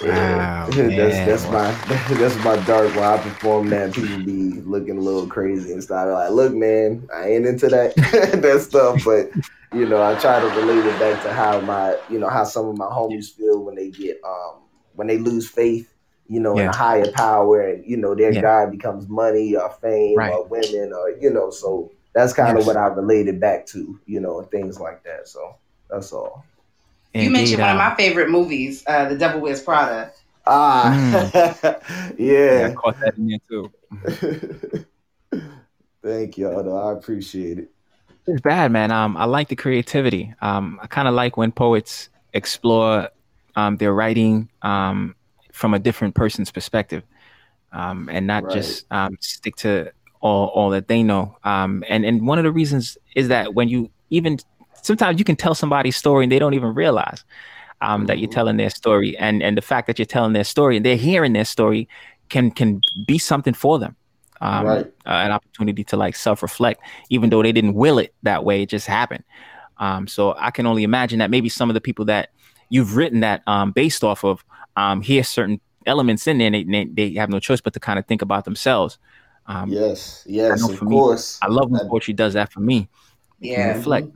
Wow, 0.04 0.68
that's 0.72 1.46
that's 1.46 1.46
my 1.50 1.72
that's 2.16 2.36
my 2.44 2.58
dark 2.66 2.94
when 2.96 3.04
I 3.04 3.18
perform 3.18 3.70
that 3.70 3.94
people 3.94 4.18
be 4.20 4.60
looking 4.62 4.98
a 4.98 5.02
little 5.02 5.28
crazy 5.28 5.72
and 5.72 5.84
stuff. 5.84 6.10
Like, 6.10 6.32
look, 6.32 6.54
man, 6.54 7.08
I 7.14 7.30
ain't 7.30 7.46
into 7.46 7.70
that 7.70 7.96
that 8.42 8.62
stuff, 8.62 9.04
but 9.06 9.32
you 9.74 9.88
know, 9.88 10.04
I 10.04 10.20
try 10.20 10.40
to 10.40 10.48
relate 10.60 10.86
it 10.86 11.00
back 11.00 11.24
to 11.24 11.34
how 11.34 11.62
my 11.62 11.98
you 12.10 12.20
know 12.20 12.30
how 12.30 12.44
some 12.44 12.68
of 12.68 12.78
my 12.78 12.86
homies 12.86 13.34
feel 13.34 13.64
when 13.64 13.76
they 13.76 13.90
get 13.90 14.20
um 14.26 14.62
when 14.96 15.08
they 15.08 15.18
lose 15.18 15.48
faith, 15.48 15.94
you 16.28 16.40
know, 16.40 16.56
yeah. 16.58 16.64
in 16.64 16.70
a 16.70 16.76
higher 16.76 17.12
power, 17.14 17.62
and 17.62 17.86
you 17.86 17.98
know 17.98 18.14
their 18.14 18.34
yeah. 18.34 18.42
god 18.42 18.72
becomes 18.72 19.08
money 19.08 19.56
or 19.56 19.70
fame 19.82 20.18
right. 20.18 20.34
or 20.34 20.46
women 20.46 20.92
or 20.94 21.12
you 21.12 21.30
know, 21.30 21.50
so 21.50 21.92
that's 22.14 22.34
kind 22.34 22.58
yes. 22.58 22.64
of 22.64 22.68
what 22.68 22.78
I 22.78 22.88
related 22.88 23.40
back 23.40 23.66
to, 23.68 24.00
you 24.06 24.20
know, 24.20 24.40
and 24.40 24.52
things 24.52 24.80
like 24.80 25.04
that. 25.04 25.28
So 25.28 25.56
that's 25.94 26.12
all. 26.12 26.44
You 27.14 27.30
mentioned 27.30 27.62
one 27.62 27.70
of 27.70 27.78
my 27.78 27.94
favorite 27.96 28.30
movies, 28.30 28.84
uh, 28.88 29.08
The 29.08 29.16
Devil 29.16 29.42
Wears 29.42 29.62
Prada. 29.62 30.12
Ah, 30.48 30.92
mm. 30.92 32.14
yeah. 32.18 32.60
yeah. 32.60 32.68
I 32.68 32.74
caught 32.74 33.00
that 33.00 33.18
in 33.18 33.28
there 33.28 33.40
too. 33.48 34.86
Thank 36.04 36.38
y'all. 36.38 36.78
I 36.78 36.92
appreciate 36.94 37.60
it. 37.60 37.70
It's 38.26 38.42
bad, 38.42 38.72
man. 38.72 38.92
Um, 38.92 39.16
I 39.16 39.26
like 39.26 39.50
the 39.50 39.56
creativity. 39.56 40.34
Um, 40.42 40.80
I 40.82 40.88
kind 40.88 41.08
of 41.08 41.14
like 41.14 41.38
when 41.38 41.52
poets 41.52 42.10
explore 42.34 43.10
um, 43.56 43.78
their 43.78 43.94
writing 43.94 44.50
um, 44.64 45.16
from 45.52 45.74
a 45.74 45.80
different 45.80 46.16
person's 46.16 46.52
perspective, 46.52 47.04
um, 47.72 48.10
and 48.12 48.26
not 48.26 48.44
right. 48.44 48.54
just 48.54 48.86
um, 48.92 49.18
stick 49.20 49.56
to 49.58 49.92
all 50.20 50.48
all 50.48 50.72
that 50.72 50.88
they 50.88 51.04
know. 51.04 51.38
Um, 51.44 51.84
and 51.88 52.06
and 52.06 52.26
one 52.26 52.40
of 52.40 52.44
the 52.44 52.52
reasons 52.52 52.98
is 53.16 53.28
that 53.28 53.54
when 53.54 53.70
you 53.70 53.92
even 54.10 54.40
sometimes 54.84 55.18
you 55.18 55.26
can 55.26 55.36
tell 55.36 55.56
somebody's 55.56 55.96
story 55.96 56.24
and 56.24 56.32
they 56.32 56.40
don't 56.40 56.54
even 56.54 56.76
realize 56.76 57.24
um, 57.82 58.06
that 58.06 58.20
you're 58.20 58.28
mm-hmm. 58.28 58.36
telling 58.36 58.58
their 58.58 58.70
story, 58.70 59.18
and 59.18 59.42
and 59.42 59.58
the 59.58 59.62
fact 59.62 59.88
that 59.88 59.98
you're 59.98 60.06
telling 60.06 60.34
their 60.34 60.44
story 60.44 60.78
and 60.78 60.86
they're 60.86 60.96
hearing 60.96 61.34
their 61.34 61.46
story 61.46 61.90
can 62.30 62.52
can 62.52 62.82
be 63.08 63.18
something 63.18 63.54
for 63.54 63.80
them. 63.80 63.96
Um, 64.42 64.66
right. 64.66 64.86
uh, 65.06 65.10
an 65.10 65.32
opportunity 65.32 65.86
to 65.86 65.98
like 65.98 66.16
self 66.16 66.42
reflect, 66.42 66.82
even 67.10 67.30
though 67.30 67.42
they 67.42 67.52
didn't 67.52 67.76
will 67.76 67.98
it 67.98 68.14
that 68.24 68.44
way, 68.44 68.64
it 68.64 68.70
just 68.70 68.88
happened. 68.88 69.24
Um, 69.78 70.08
so 70.08 70.36
I 70.38 70.52
can 70.52 70.66
only 70.66 70.84
imagine 70.84 71.20
that 71.20 71.30
maybe 71.30 71.50
some 71.50 71.70
of 71.70 71.74
the 71.74 71.82
people 71.82 72.06
that 72.06 72.30
you've 72.70 72.96
written 72.96 73.22
that 73.22 73.42
um, 73.48 73.72
based 73.72 74.04
off 74.04 74.24
of 74.24 74.44
um, 74.76 75.02
hear 75.02 75.24
certain 75.24 75.62
elements 75.86 76.28
in 76.28 76.38
there, 76.38 76.54
and 76.54 76.74
they, 76.74 76.86
they 76.86 77.14
have 77.14 77.30
no 77.30 77.40
choice 77.40 77.62
but 77.62 77.74
to 77.74 77.80
kind 77.80 78.00
of 78.00 78.06
think 78.06 78.22
about 78.22 78.46
themselves. 78.46 78.98
Um, 79.46 79.70
yes, 79.70 80.24
yes, 80.26 80.68
of 80.68 80.80
course. 80.80 81.40
I 81.42 81.48
love 81.48 81.70
when 81.70 81.88
poetry 81.88 82.14
does 82.14 82.34
that 82.34 82.52
for 82.52 82.60
me. 82.60 82.88
Yeah, 83.40 83.78
reflect. 83.78 84.08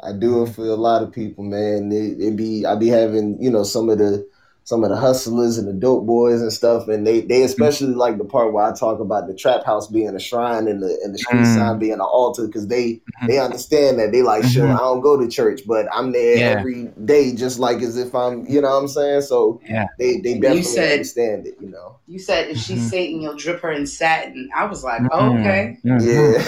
I 0.00 0.12
do 0.12 0.44
it 0.44 0.50
for 0.50 0.64
a 0.64 0.74
lot 0.74 1.02
of 1.02 1.12
people, 1.12 1.44
man. 1.44 1.90
It, 1.92 2.20
it 2.20 2.36
be 2.36 2.64
I 2.64 2.76
be 2.76 2.88
having 2.88 3.42
you 3.42 3.50
know 3.50 3.64
some 3.64 3.88
of 3.90 3.98
the 3.98 4.28
some 4.68 4.84
of 4.84 4.90
the 4.90 4.96
hustlers 4.96 5.56
and 5.56 5.66
the 5.66 5.72
dope 5.72 6.04
boys 6.04 6.42
and 6.42 6.52
stuff, 6.52 6.88
and 6.88 7.06
they 7.06 7.22
they 7.22 7.42
especially 7.42 7.88
mm-hmm. 7.88 8.00
like 8.00 8.18
the 8.18 8.24
part 8.24 8.52
where 8.52 8.66
I 8.66 8.74
talk 8.74 9.00
about 9.00 9.26
the 9.26 9.34
trap 9.34 9.64
house 9.64 9.86
being 9.86 10.14
a 10.14 10.20
shrine 10.20 10.68
and 10.68 10.82
the 10.82 11.00
and 11.02 11.14
the 11.14 11.18
street 11.18 11.40
mm-hmm. 11.40 11.54
sign 11.54 11.78
being 11.78 11.94
an 11.94 12.00
altar 12.00 12.46
because 12.46 12.68
they 12.68 12.92
mm-hmm. 12.92 13.28
they 13.28 13.38
understand 13.38 13.98
that 13.98 14.12
they 14.12 14.20
like 14.20 14.44
sure 14.44 14.66
mm-hmm. 14.66 14.76
I 14.76 14.80
don't 14.80 15.00
go 15.00 15.16
to 15.16 15.26
church, 15.26 15.62
but 15.66 15.86
I'm 15.90 16.12
there 16.12 16.36
yeah. 16.36 16.58
every 16.58 16.92
day 17.02 17.34
just 17.34 17.58
like 17.58 17.78
as 17.78 17.96
if 17.96 18.14
I'm 18.14 18.46
you 18.46 18.60
know 18.60 18.68
what 18.68 18.82
I'm 18.82 18.88
saying. 18.88 19.22
So 19.22 19.58
yeah, 19.66 19.86
they 19.98 20.20
they 20.20 20.34
definitely 20.34 20.62
said, 20.64 20.92
understand 20.92 21.46
it. 21.46 21.54
You 21.60 21.70
know, 21.70 21.96
you 22.06 22.18
said 22.18 22.50
if 22.50 22.58
she's 22.58 22.78
mm-hmm. 22.78 22.88
Satan, 22.88 23.20
you'll 23.22 23.36
drip 23.36 23.62
her 23.62 23.72
in 23.72 23.86
satin. 23.86 24.50
I 24.54 24.66
was 24.66 24.84
like, 24.84 25.00
oh, 25.10 25.38
okay, 25.38 25.78
yeah, 25.82 26.38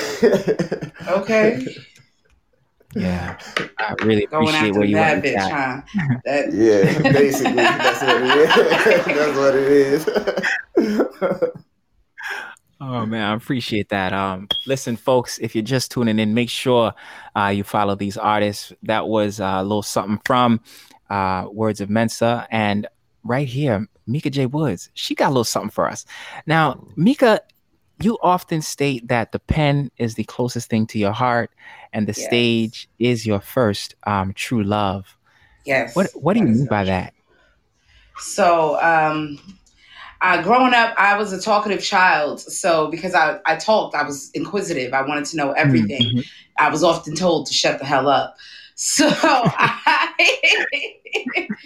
okay. 1.09 1.67
Yeah, 2.95 3.39
I 3.79 3.95
really 4.03 4.25
appreciate 4.25 4.75
where 4.75 4.85
you 4.85 4.97
that 4.97 5.23
bitch, 5.23 5.39
huh? 5.39 5.81
That... 6.25 6.53
yeah, 6.53 7.13
basically, 7.13 7.55
that's 7.55 8.03
what 8.03 8.17
it 8.17 8.27
is. 8.37 10.05
that's 10.07 10.77
what 10.77 10.85
it 10.85 11.47
is. 11.47 11.53
oh 12.81 13.07
man, 13.07 13.31
I 13.31 13.35
appreciate 13.35 13.91
that. 13.91 14.13
Um, 14.13 14.49
listen, 14.67 14.97
folks, 14.97 15.39
if 15.39 15.55
you're 15.55 15.63
just 15.63 15.93
tuning 15.93 16.19
in, 16.19 16.35
make 16.35 16.51
sure 16.51 16.93
uh, 17.37 17.53
you 17.55 17.63
follow 17.63 17.95
these 17.95 18.17
artists. 18.17 18.73
That 18.83 19.07
was 19.07 19.39
uh, 19.39 19.59
a 19.59 19.63
little 19.63 19.83
something 19.83 20.21
from 20.25 20.61
uh, 21.11 21.47
Words 21.53 21.81
of 21.81 21.91
Mensah, 21.91 22.49
and 22.51 22.89
right 23.23 23.47
here, 23.47 23.87
Meka 24.09 24.33
J. 24.33 24.47
Woods. 24.47 24.91
She 24.95 25.15
got 25.15 25.29
a 25.29 25.31
little 25.31 25.45
something 25.45 25.71
for 25.71 25.89
us. 25.89 26.05
Now, 26.45 26.85
Meka, 26.99 27.39
you 28.03 28.19
often 28.23 28.63
state 28.63 29.09
that 29.09 29.33
the 29.33 29.39
pen 29.39 29.91
is 29.99 30.15
the 30.15 30.25
closest 30.25 30.71
thing 30.71 30.87
to 30.89 30.99
your 30.99 31.13
heart 31.13 31.51
and 31.93 32.07
the 32.07 32.15
yes. 32.17 32.27
stage 32.27 32.89
is 32.99 33.27
your 33.27 33.41
first 33.41 33.95
um, 34.07 34.33
true 34.33 34.63
love. 34.63 35.17
Yes. 35.65 35.95
What 35.95 36.11
What 36.15 36.35
do 36.35 36.41
you 36.41 36.47
mean 36.47 36.67
by 36.67 36.85
that? 36.85 37.15
So, 38.19 38.81
um, 38.83 39.39
uh, 40.21 40.43
growing 40.43 40.75
up, 40.75 40.95
I 40.99 41.17
was 41.17 41.33
a 41.33 41.41
talkative 41.41 41.83
child. 41.83 42.41
So, 42.41 42.89
because 42.91 43.15
I, 43.15 43.39
I 43.47 43.57
talked, 43.57 43.95
I 43.95 44.03
was 44.03 44.31
inquisitive. 44.33 44.93
I 44.93 45.03
wanted 45.03 45.25
to 45.27 45.37
know 45.37 45.53
everything. 45.53 46.03
Mm-hmm. 46.03 46.21
I 46.59 46.69
was 46.71 46.85
often 46.85 47.15
told 47.15 47.47
to 47.47 47.55
shut 47.55 47.79
the 47.79 47.85
hell 47.85 48.09
up. 48.09 48.37
So, 48.83 49.11
I, 49.13 50.09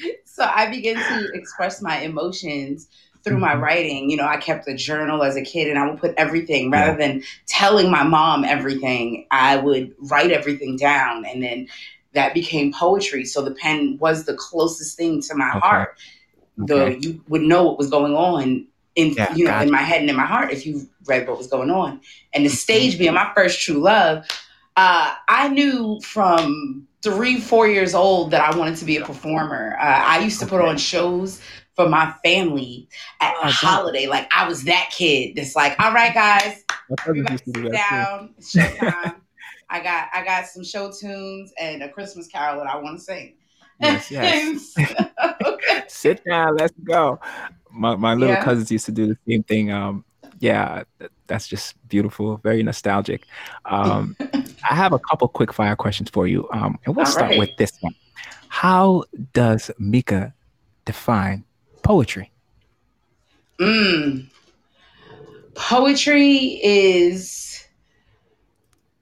so 0.24 0.50
I 0.52 0.68
began 0.68 0.96
to 0.96 1.30
express 1.32 1.80
my 1.80 2.00
emotions 2.00 2.88
through 3.24 3.38
my 3.38 3.52
mm-hmm. 3.52 3.62
writing. 3.62 4.10
You 4.10 4.18
know, 4.18 4.26
I 4.26 4.36
kept 4.36 4.68
a 4.68 4.74
journal 4.74 5.22
as 5.22 5.36
a 5.36 5.42
kid 5.42 5.68
and 5.68 5.78
I 5.78 5.88
would 5.88 5.98
put 5.98 6.14
everything 6.16 6.70
rather 6.70 6.96
than 6.96 7.22
telling 7.46 7.90
my 7.90 8.02
mom 8.04 8.44
everything, 8.44 9.26
I 9.30 9.56
would 9.56 9.94
write 9.98 10.30
everything 10.30 10.76
down 10.76 11.24
and 11.24 11.42
then 11.42 11.68
that 12.12 12.34
became 12.34 12.72
poetry. 12.72 13.24
So 13.24 13.42
the 13.42 13.50
pen 13.50 13.98
was 13.98 14.24
the 14.24 14.34
closest 14.34 14.96
thing 14.96 15.20
to 15.22 15.34
my 15.34 15.50
okay. 15.50 15.58
heart. 15.58 15.98
The 16.56 16.82
okay. 16.82 16.98
you 17.00 17.20
would 17.28 17.42
know 17.42 17.64
what 17.64 17.78
was 17.78 17.90
going 17.90 18.14
on 18.14 18.66
in 18.94 19.14
yeah, 19.14 19.34
you 19.34 19.44
know 19.44 19.58
in 19.58 19.72
my 19.72 19.82
head 19.82 20.02
and 20.02 20.08
in 20.08 20.14
my 20.14 20.24
heart 20.24 20.52
if 20.52 20.64
you 20.64 20.88
read 21.06 21.26
what 21.26 21.36
was 21.36 21.48
going 21.48 21.70
on. 21.70 22.00
And 22.32 22.44
the 22.44 22.50
stage 22.50 22.92
mm-hmm. 22.92 22.98
being 22.98 23.14
my 23.14 23.32
first 23.34 23.60
true 23.60 23.78
love, 23.78 24.24
uh, 24.76 25.14
I 25.28 25.48
knew 25.48 26.00
from 26.02 26.86
three, 27.02 27.40
four 27.40 27.68
years 27.68 27.94
old 27.94 28.30
that 28.30 28.40
I 28.40 28.56
wanted 28.56 28.76
to 28.76 28.84
be 28.84 28.96
a 28.96 29.04
performer. 29.04 29.76
Uh, 29.78 29.84
I 29.84 30.20
used 30.20 30.40
to 30.40 30.46
put 30.46 30.60
on 30.60 30.78
shows 30.78 31.40
for 31.74 31.88
my 31.88 32.14
family 32.24 32.88
at 33.20 33.34
a 33.42 33.50
holiday. 33.50 34.06
Like 34.06 34.28
I 34.34 34.46
was 34.48 34.64
that 34.64 34.90
kid 34.92 35.36
that's 35.36 35.56
like, 35.56 35.78
all 35.80 35.92
right, 35.92 36.14
guys, 36.14 36.64
everybody 37.06 37.38
sit 37.38 37.72
down. 37.72 38.34
It's 38.38 38.54
showtime. 38.54 39.16
I 39.70 39.80
got 39.80 40.08
I 40.14 40.24
got 40.24 40.46
some 40.46 40.64
show 40.64 40.92
tunes 40.92 41.52
and 41.58 41.82
a 41.82 41.88
Christmas 41.88 42.28
carol 42.28 42.58
that 42.58 42.68
I 42.68 42.76
want 42.76 42.98
to 42.98 43.04
sing. 43.04 43.34
Yes, 43.80 44.10
yes. 44.10 44.74
okay. 45.44 45.82
Sit 45.88 46.24
down, 46.24 46.56
let's 46.56 46.74
go. 46.84 47.18
My 47.70 47.96
my 47.96 48.14
little 48.14 48.36
yeah. 48.36 48.44
cousins 48.44 48.70
used 48.70 48.86
to 48.86 48.92
do 48.92 49.08
the 49.08 49.18
same 49.28 49.42
thing. 49.42 49.72
Um, 49.72 50.04
yeah, 50.38 50.84
that's 51.26 51.48
just 51.48 51.76
beautiful, 51.88 52.36
very 52.38 52.62
nostalgic. 52.62 53.26
Um, 53.64 54.16
I 54.70 54.74
have 54.74 54.92
a 54.92 54.98
couple 54.98 55.26
quick 55.28 55.52
fire 55.52 55.76
questions 55.76 56.10
for 56.10 56.26
you, 56.26 56.48
um, 56.52 56.78
and 56.84 56.94
we'll 56.94 57.06
All 57.06 57.12
start 57.12 57.30
right. 57.30 57.38
with 57.38 57.56
this 57.56 57.72
one. 57.80 57.94
How 58.48 59.04
does 59.32 59.70
Meka 59.80 60.32
define 60.84 61.44
poetry? 61.84 62.32
Mm. 63.60 64.26
Poetry 65.54 66.60
is 66.62 67.64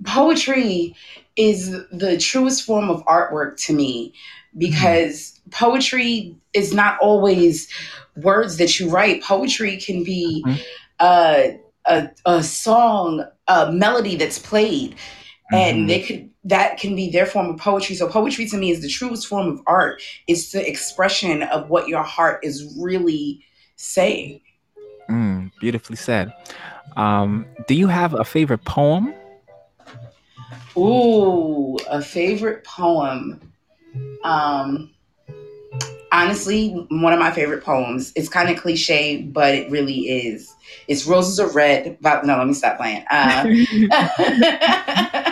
poetry 0.04 0.94
is 1.36 1.70
the 1.90 2.18
truest 2.18 2.64
form 2.64 2.90
of 2.90 3.02
artwork 3.06 3.56
to 3.64 3.72
me 3.72 4.12
because 4.59 5.40
mm. 5.48 5.52
poetry 5.52 6.36
is 6.52 6.74
not 6.74 6.98
always 7.00 7.68
words 8.16 8.59
that 8.59 8.78
you 8.78 8.90
write. 8.90 9.22
Poetry 9.22 9.78
can 9.78 10.04
be 10.04 10.44
mm-hmm. 10.46 10.60
uh, 11.00 11.42
a, 11.86 12.10
a 12.26 12.42
song, 12.42 13.24
a 13.48 13.72
melody 13.72 14.16
that's 14.16 14.38
played, 14.38 14.94
mm-hmm. 15.52 15.54
and 15.54 15.90
they 15.90 16.02
could 16.02 16.30
that 16.44 16.78
can 16.78 16.96
be 16.96 17.10
their 17.10 17.26
form 17.26 17.50
of 17.50 17.58
poetry. 17.58 17.94
So 17.94 18.08
poetry 18.08 18.46
to 18.46 18.56
me 18.56 18.70
is 18.70 18.80
the 18.82 18.88
truest 18.88 19.26
form 19.26 19.48
of 19.48 19.60
art. 19.66 20.02
It's 20.26 20.50
the 20.50 20.68
expression 20.68 21.44
of 21.44 21.70
what 21.70 21.86
your 21.88 22.02
heart 22.02 22.40
is 22.42 22.74
really 22.78 23.44
saying. 23.76 24.40
Mm, 25.08 25.52
beautifully 25.60 25.96
said. 25.96 26.32
Um, 26.96 27.46
do 27.68 27.74
you 27.74 27.86
have 27.86 28.14
a 28.14 28.24
favorite 28.24 28.64
poem? 28.64 29.14
Ooh, 30.76 31.76
a 31.88 32.02
favorite 32.02 32.64
poem. 32.64 33.52
Um, 34.24 34.90
honestly, 36.10 36.70
one 36.90 37.12
of 37.12 37.18
my 37.18 37.30
favorite 37.30 37.62
poems. 37.62 38.12
It's 38.16 38.28
kind 38.28 38.50
of 38.50 38.56
cliche, 38.56 39.22
but 39.22 39.54
it 39.54 39.70
really 39.70 40.08
is. 40.08 40.54
It's 40.88 41.06
Roses 41.06 41.38
Are 41.38 41.50
Red. 41.50 41.98
About, 42.00 42.24
no, 42.26 42.36
let 42.38 42.46
me 42.46 42.54
stop 42.54 42.78
playing. 42.78 43.04
Uh, 43.10 43.44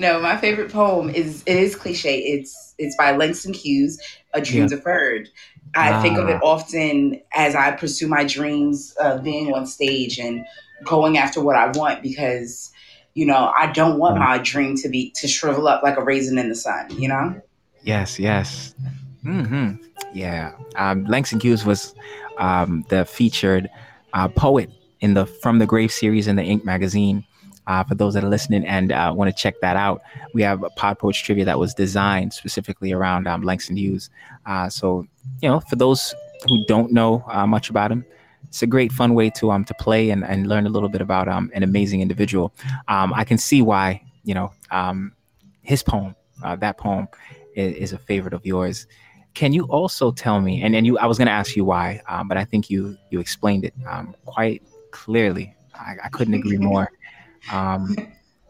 no, 0.00 0.18
my 0.20 0.36
favorite 0.36 0.72
poem 0.72 1.10
is 1.10 1.42
it 1.46 1.56
is 1.56 1.76
cliche. 1.76 2.18
It's 2.18 2.74
it's 2.78 2.96
by 2.96 3.14
Langston 3.14 3.52
Hughes, 3.52 4.00
A 4.32 4.40
Dream 4.40 4.62
yeah. 4.62 4.68
Deferred. 4.68 5.28
I 5.74 5.92
ah. 5.92 6.02
think 6.02 6.18
of 6.18 6.28
it 6.28 6.40
ah. 6.42 6.46
often 6.46 7.20
as 7.34 7.54
I 7.54 7.72
pursue 7.72 8.08
my 8.08 8.24
dreams 8.24 8.94
of 9.00 9.22
being 9.22 9.52
on 9.52 9.66
stage 9.66 10.18
and 10.18 10.44
going 10.84 11.18
after 11.18 11.42
what 11.42 11.56
I 11.56 11.70
want 11.78 12.02
because 12.02 12.72
you 13.12 13.26
know 13.26 13.52
I 13.56 13.70
don't 13.72 13.98
want 13.98 14.18
my 14.18 14.38
dream 14.38 14.74
to 14.78 14.88
be 14.88 15.12
to 15.16 15.28
shrivel 15.28 15.68
up 15.68 15.82
like 15.82 15.98
a 15.98 16.02
raisin 16.02 16.38
in 16.38 16.48
the 16.48 16.54
sun. 16.54 16.98
You 16.98 17.08
know. 17.08 17.40
Yes. 17.82 18.18
Yes. 18.18 18.74
Hmm. 19.22 19.74
Yeah. 20.14 20.52
Um, 20.76 21.04
Langston 21.04 21.40
Hughes 21.40 21.64
was 21.66 21.94
um, 22.38 22.86
the 22.88 23.04
featured 23.04 23.68
uh, 24.14 24.28
poet 24.28 24.70
in 25.00 25.12
the 25.14 25.26
From 25.26 25.58
the 25.58 25.66
Grave 25.66 25.92
series 25.92 26.26
in 26.26 26.36
the 26.36 26.42
Ink 26.42 26.64
magazine. 26.64 27.24
Uh, 27.70 27.84
for 27.84 27.94
those 27.94 28.14
that 28.14 28.24
are 28.24 28.28
listening 28.28 28.66
and 28.66 28.90
uh, 28.90 29.12
want 29.14 29.30
to 29.30 29.42
check 29.42 29.60
that 29.60 29.76
out, 29.76 30.02
we 30.34 30.42
have 30.42 30.64
a 30.64 30.70
Pod 30.70 30.98
Poetry 30.98 31.22
Trivia 31.24 31.44
that 31.44 31.56
was 31.56 31.72
designed 31.72 32.32
specifically 32.32 32.90
around 32.90 33.28
um, 33.28 33.42
Langston 33.42 33.76
Hughes. 33.76 34.10
Uh, 34.44 34.68
so, 34.68 35.06
you 35.40 35.48
know, 35.48 35.60
for 35.60 35.76
those 35.76 36.12
who 36.48 36.64
don't 36.66 36.90
know 36.90 37.24
uh, 37.28 37.46
much 37.46 37.70
about 37.70 37.92
him, 37.92 38.04
it's 38.48 38.60
a 38.60 38.66
great 38.66 38.90
fun 38.90 39.14
way 39.14 39.30
to 39.30 39.52
um 39.52 39.64
to 39.66 39.74
play 39.74 40.10
and, 40.10 40.24
and 40.24 40.48
learn 40.48 40.66
a 40.66 40.68
little 40.68 40.88
bit 40.88 41.00
about 41.00 41.28
um 41.28 41.48
an 41.54 41.62
amazing 41.62 42.00
individual. 42.00 42.52
Um, 42.88 43.14
I 43.14 43.22
can 43.22 43.38
see 43.38 43.62
why 43.62 44.02
you 44.24 44.34
know 44.34 44.52
um 44.72 45.12
his 45.62 45.84
poem, 45.84 46.16
uh, 46.42 46.56
that 46.56 46.76
poem, 46.76 47.06
is, 47.54 47.76
is, 47.76 47.92
a 47.92 47.98
favorite 47.98 48.34
of 48.34 48.44
yours. 48.44 48.88
Can 49.34 49.52
you 49.52 49.62
also 49.66 50.10
tell 50.10 50.40
me? 50.40 50.60
And 50.62 50.74
and 50.74 50.84
you, 50.86 50.98
I 50.98 51.06
was 51.06 51.18
going 51.18 51.26
to 51.26 51.38
ask 51.40 51.54
you 51.54 51.64
why, 51.64 52.02
um, 52.08 52.26
but 52.26 52.36
I 52.36 52.44
think 52.44 52.68
you 52.68 52.96
you 53.10 53.20
explained 53.20 53.64
it 53.64 53.74
um, 53.88 54.16
quite 54.24 54.60
clearly. 54.90 55.54
I, 55.74 55.94
I 56.06 56.08
couldn't 56.08 56.34
agree 56.34 56.58
more 56.58 56.90
um, 57.50 57.96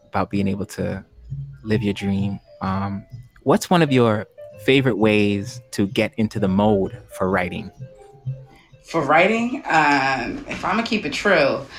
about 0.07 0.29
being 0.29 0.47
able 0.47 0.65
to 0.65 1.03
live 1.63 1.81
your 1.81 1.93
dream. 1.93 2.39
Um, 2.61 3.05
what's 3.43 3.69
one 3.69 3.81
of 3.81 3.91
your 3.91 4.27
favorite 4.63 4.97
ways 4.97 5.61
to 5.71 5.87
get 5.87 6.13
into 6.17 6.39
the 6.39 6.47
mode 6.47 6.97
for 7.17 7.29
writing? 7.29 7.71
For 8.83 9.01
writing, 9.01 9.63
um, 9.65 10.45
if 10.49 10.65
I'm 10.65 10.75
gonna 10.75 10.83
keep 10.83 11.05
it 11.05 11.13
true, 11.13 11.33
uh, 11.33 11.65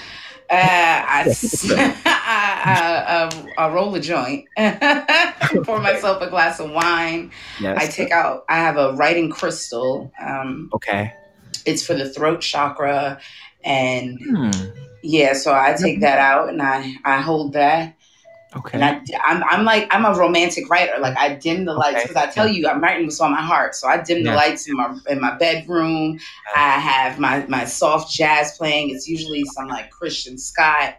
I, 0.51 1.25
I, 2.15 3.31
I, 3.57 3.65
I, 3.65 3.69
roll 3.69 3.95
a 3.95 4.01
joint, 4.01 4.47
pour 5.65 5.81
myself 5.81 6.23
a 6.23 6.29
glass 6.31 6.61
of 6.61 6.71
wine. 6.71 7.31
Yes. 7.61 7.79
I 7.81 7.87
take 7.87 8.13
out. 8.13 8.45
I 8.49 8.57
have 8.57 8.77
a 8.77 8.93
writing 8.95 9.31
crystal. 9.31 10.13
Um, 10.21 10.71
okay. 10.75 11.13
It's 11.65 11.85
for 11.85 11.95
the 11.95 12.09
throat 12.09 12.41
chakra, 12.41 13.21
and 13.65 14.19
hmm. 14.21 14.51
Yeah, 15.03 15.33
so 15.33 15.53
I 15.53 15.75
take 15.79 16.01
that 16.01 16.19
out 16.19 16.49
and 16.49 16.63
I 16.63 16.95
I 17.05 17.21
hold 17.21 17.55
that 17.55 17.95
Okay. 18.55 18.79
And 18.79 18.85
I, 18.85 19.01
I'm, 19.25 19.43
I'm 19.45 19.65
like, 19.65 19.89
I'm 19.95 20.05
a 20.05 20.19
romantic 20.19 20.69
writer. 20.69 20.99
Like 20.99 21.17
I 21.17 21.35
dim 21.37 21.65
the 21.65 21.73
lights 21.73 22.03
because 22.03 22.17
okay. 22.17 22.29
I 22.29 22.31
tell 22.31 22.47
you, 22.47 22.69
I'm 22.69 22.83
writing 22.83 23.07
what's 23.07 23.21
on 23.21 23.33
my 23.33 23.41
heart. 23.41 23.75
So 23.75 23.89
I 23.89 24.03
dim 24.03 24.19
yeah. 24.19 24.31
the 24.31 24.37
lights 24.37 24.69
in 24.69 24.77
my 24.77 24.97
in 25.09 25.21
my 25.21 25.37
bedroom. 25.39 26.19
I 26.55 26.79
have 26.79 27.19
my 27.19 27.47
my 27.47 27.65
soft 27.65 28.13
jazz 28.13 28.57
playing. 28.59 28.91
It's 28.91 29.09
usually 29.09 29.45
some 29.55 29.69
like 29.69 29.91
Christian 29.91 30.37
Scott, 30.37 30.97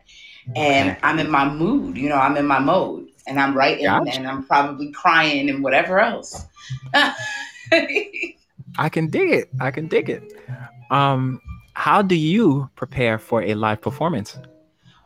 and 0.56 0.98
I'm 1.04 1.20
in 1.20 1.30
my 1.30 1.48
mood. 1.48 1.98
You 1.98 2.10
know, 2.10 2.18
I'm 2.18 2.38
in 2.38 2.48
my 2.48 2.60
mode, 2.60 3.08
and 3.28 3.40
I'm 3.40 3.56
writing, 3.56 3.86
gotcha. 3.86 4.14
and 4.14 4.28
I'm 4.28 4.44
probably 4.46 4.92
crying 4.92 5.50
and 5.50 5.64
whatever 5.64 6.00
else. 6.00 6.46
I 6.94 8.90
can 8.90 9.08
dig 9.08 9.30
it. 9.30 9.50
I 9.60 9.70
can 9.70 9.88
dig 9.88 10.10
it. 10.10 10.24
Um, 10.90 11.40
how 11.74 12.02
do 12.02 12.16
you 12.16 12.70
prepare 12.76 13.18
for 13.18 13.42
a 13.42 13.56
live 13.56 13.82
performance? 13.82 14.38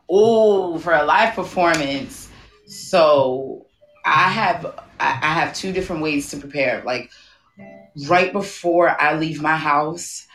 Oh, 0.09 0.77
for 0.79 0.93
a 0.93 1.03
live 1.03 1.33
performance. 1.33 2.29
So 2.65 3.65
I 4.05 4.29
have 4.29 4.79
I 4.99 5.33
have 5.33 5.53
two 5.53 5.71
different 5.71 6.01
ways 6.01 6.29
to 6.31 6.37
prepare. 6.37 6.81
Like 6.85 7.11
right 8.07 8.31
before 8.31 8.99
I 9.01 9.17
leave 9.17 9.41
my 9.41 9.55
house, 9.55 10.25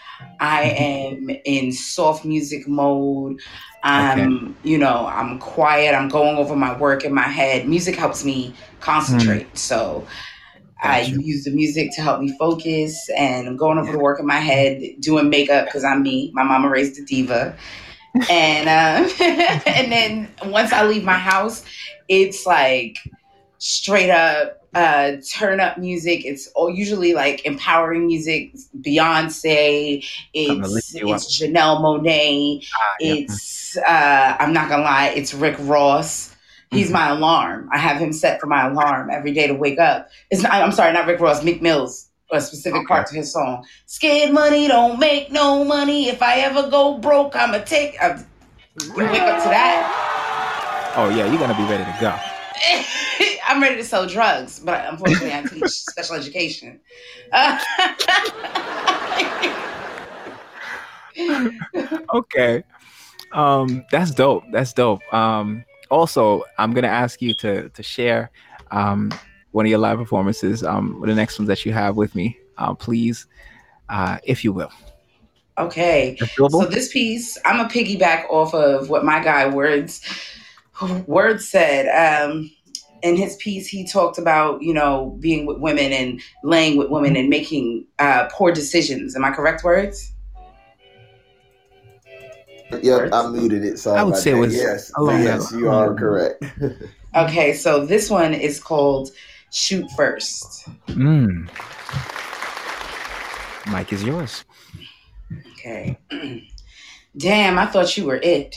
I 0.40 0.62
am 0.62 1.30
in 1.44 1.72
soft 1.72 2.24
music 2.24 2.68
mode. 2.68 3.40
I'm, 3.82 4.36
okay. 4.36 4.54
you 4.62 4.78
know, 4.78 5.06
I'm 5.06 5.40
quiet. 5.40 5.94
I'm 5.94 6.08
going 6.08 6.36
over 6.36 6.54
my 6.54 6.76
work 6.76 7.04
in 7.04 7.12
my 7.12 7.22
head. 7.22 7.68
Music 7.68 7.96
helps 7.96 8.24
me 8.24 8.54
concentrate. 8.80 9.52
Mm. 9.52 9.58
So 9.58 10.06
I 10.82 11.00
use 11.02 11.44
the 11.44 11.50
music 11.50 11.94
to 11.94 12.02
help 12.02 12.20
me 12.20 12.36
focus 12.38 13.08
and 13.16 13.46
I'm 13.46 13.56
going 13.56 13.78
over 13.78 13.86
yeah. 13.86 13.92
the 13.92 13.98
work 13.98 14.18
in 14.18 14.26
my 14.26 14.40
head, 14.40 14.82
doing 15.00 15.30
makeup 15.30 15.66
because 15.66 15.84
I'm 15.84 16.02
me. 16.02 16.30
My 16.34 16.42
mama 16.42 16.68
raised 16.68 16.98
a 16.98 17.04
diva. 17.04 17.56
and 18.30 18.68
uh, 18.68 19.08
and 19.66 19.92
then 19.92 20.28
once 20.44 20.72
I 20.72 20.84
leave 20.84 21.04
my 21.04 21.18
house, 21.18 21.64
it's 22.08 22.44
like 22.44 22.98
straight 23.58 24.10
up 24.10 24.62
uh, 24.74 25.12
turn 25.30 25.60
up 25.60 25.78
music. 25.78 26.24
It's 26.24 26.46
all 26.48 26.70
usually 26.70 27.14
like 27.14 27.44
empowering 27.44 28.06
music. 28.06 28.54
Beyonce. 28.80 30.04
It's 30.34 30.94
it's 30.94 31.40
Janelle 31.40 31.80
Monáe. 31.80 32.66
Ah, 32.74 32.94
yeah. 33.00 33.14
It's 33.14 33.76
uh, 33.76 34.36
I'm 34.38 34.52
not 34.52 34.68
gonna 34.68 34.82
lie. 34.82 35.12
It's 35.14 35.34
Rick 35.34 35.56
Ross. 35.60 36.31
He's 36.72 36.86
mm-hmm. 36.86 36.94
my 36.94 37.08
alarm. 37.10 37.68
I 37.72 37.78
have 37.78 37.98
him 37.98 38.12
set 38.12 38.40
for 38.40 38.46
my 38.46 38.66
alarm 38.66 39.10
every 39.10 39.32
day 39.32 39.46
to 39.46 39.54
wake 39.54 39.78
up. 39.78 40.08
It's 40.30 40.42
not, 40.42 40.52
I'm 40.52 40.72
sorry, 40.72 40.92
not 40.92 41.06
Rick 41.06 41.20
Ross. 41.20 41.44
Meek 41.44 41.60
Mills. 41.60 42.08
A 42.32 42.40
specific 42.40 42.78
okay. 42.78 42.86
part 42.86 43.06
to 43.08 43.14
his 43.14 43.30
song. 43.30 43.66
Scared 43.84 44.32
money 44.32 44.66
don't 44.66 44.98
make 44.98 45.30
no 45.30 45.64
money. 45.64 46.08
If 46.08 46.22
I 46.22 46.38
ever 46.38 46.70
go 46.70 46.96
broke, 46.96 47.36
I'ma 47.36 47.58
take. 47.58 47.94
Uh, 48.02 48.18
you 48.80 48.94
wake 48.94 49.20
up 49.20 49.42
to 49.42 49.50
that. 49.50 50.94
Oh 50.96 51.10
yeah, 51.10 51.26
you're 51.30 51.38
gonna 51.38 51.54
be 51.54 51.64
ready 51.64 51.84
to 51.84 51.96
go. 52.00 52.18
I'm 53.46 53.60
ready 53.60 53.76
to 53.76 53.84
sell 53.84 54.06
drugs, 54.06 54.60
but 54.60 54.88
unfortunately, 54.90 55.34
I 55.34 55.42
teach 55.42 55.68
special 55.68 56.16
education. 56.16 56.80
okay, 62.14 62.64
um, 63.32 63.84
that's 63.90 64.12
dope. 64.12 64.44
That's 64.52 64.72
dope. 64.72 65.02
Um, 65.12 65.66
also, 65.92 66.42
I'm 66.58 66.72
gonna 66.72 66.88
ask 66.88 67.20
you 67.22 67.34
to 67.34 67.68
to 67.68 67.82
share 67.82 68.30
um, 68.70 69.12
one 69.52 69.66
of 69.66 69.70
your 69.70 69.78
live 69.78 69.98
performances, 69.98 70.64
um, 70.64 71.00
the 71.04 71.14
next 71.14 71.38
ones 71.38 71.48
that 71.48 71.64
you 71.64 71.72
have 71.72 71.96
with 71.96 72.14
me, 72.14 72.38
uh, 72.58 72.74
please, 72.74 73.26
uh, 73.88 74.18
if 74.24 74.42
you 74.42 74.52
will. 74.52 74.72
Okay. 75.58 76.16
So 76.50 76.64
this 76.64 76.90
piece, 76.90 77.38
I'm 77.44 77.60
a 77.60 77.68
piggyback 77.68 78.24
off 78.30 78.54
of 78.54 78.88
what 78.88 79.04
my 79.04 79.22
guy 79.22 79.48
Words 79.48 80.00
Words 81.06 81.48
said. 81.48 81.86
Um, 81.88 82.50
in 83.02 83.16
his 83.16 83.36
piece, 83.36 83.66
he 83.68 83.86
talked 83.86 84.16
about 84.16 84.62
you 84.62 84.72
know 84.72 85.16
being 85.20 85.44
with 85.44 85.58
women 85.58 85.92
and 85.92 86.20
laying 86.42 86.78
with 86.78 86.88
women 86.88 87.16
and 87.16 87.28
making 87.28 87.86
uh, 87.98 88.28
poor 88.32 88.50
decisions. 88.52 89.14
Am 89.14 89.24
I 89.24 89.30
correct, 89.30 89.62
Words? 89.62 90.11
Yep, 92.82 93.12
I 93.12 93.28
muted 93.28 93.64
it. 93.64 93.78
So 93.78 93.94
I 93.94 94.02
would 94.02 94.16
say 94.16 94.32
it 94.32 94.34
was 94.34 94.54
yes, 94.54 94.92
yes, 94.98 95.52
you 95.52 95.68
are 95.68 95.94
correct. 95.94 96.44
okay, 97.16 97.52
so 97.52 97.84
this 97.84 98.08
one 98.08 98.34
is 98.34 98.60
called 98.60 99.10
"Shoot 99.50 99.90
First. 99.96 100.68
Mm. 100.88 101.48
Mike 103.70 103.92
is 103.92 104.02
yours. 104.02 104.44
Okay. 105.52 105.98
Damn, 107.16 107.58
I 107.58 107.66
thought 107.66 107.96
you 107.96 108.06
were 108.06 108.16
it 108.16 108.56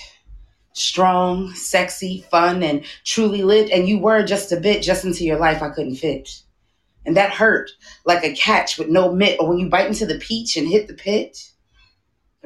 strong, 0.75 1.53
sexy, 1.53 2.25
fun, 2.29 2.61
and 2.61 2.83
truly 3.05 3.43
lit, 3.43 3.71
and 3.71 3.87
you 3.87 3.97
were 3.97 4.23
just 4.23 4.51
a 4.51 4.59
bit 4.59 4.83
just 4.83 5.05
into 5.05 5.23
your 5.23 5.39
life 5.39 5.61
I 5.61 5.69
couldn't 5.69 5.95
fit. 5.95 6.41
And 7.05 7.15
that 7.17 7.31
hurt 7.31 7.71
like 8.05 8.23
a 8.23 8.35
catch 8.35 8.77
with 8.77 8.89
no 8.89 9.13
mitt, 9.13 9.39
or 9.39 9.47
when 9.49 9.57
you 9.57 9.69
bite 9.69 9.87
into 9.87 10.05
the 10.05 10.19
peach 10.19 10.57
and 10.57 10.67
hit 10.67 10.87
the 10.87 10.93
pit. 10.93 11.51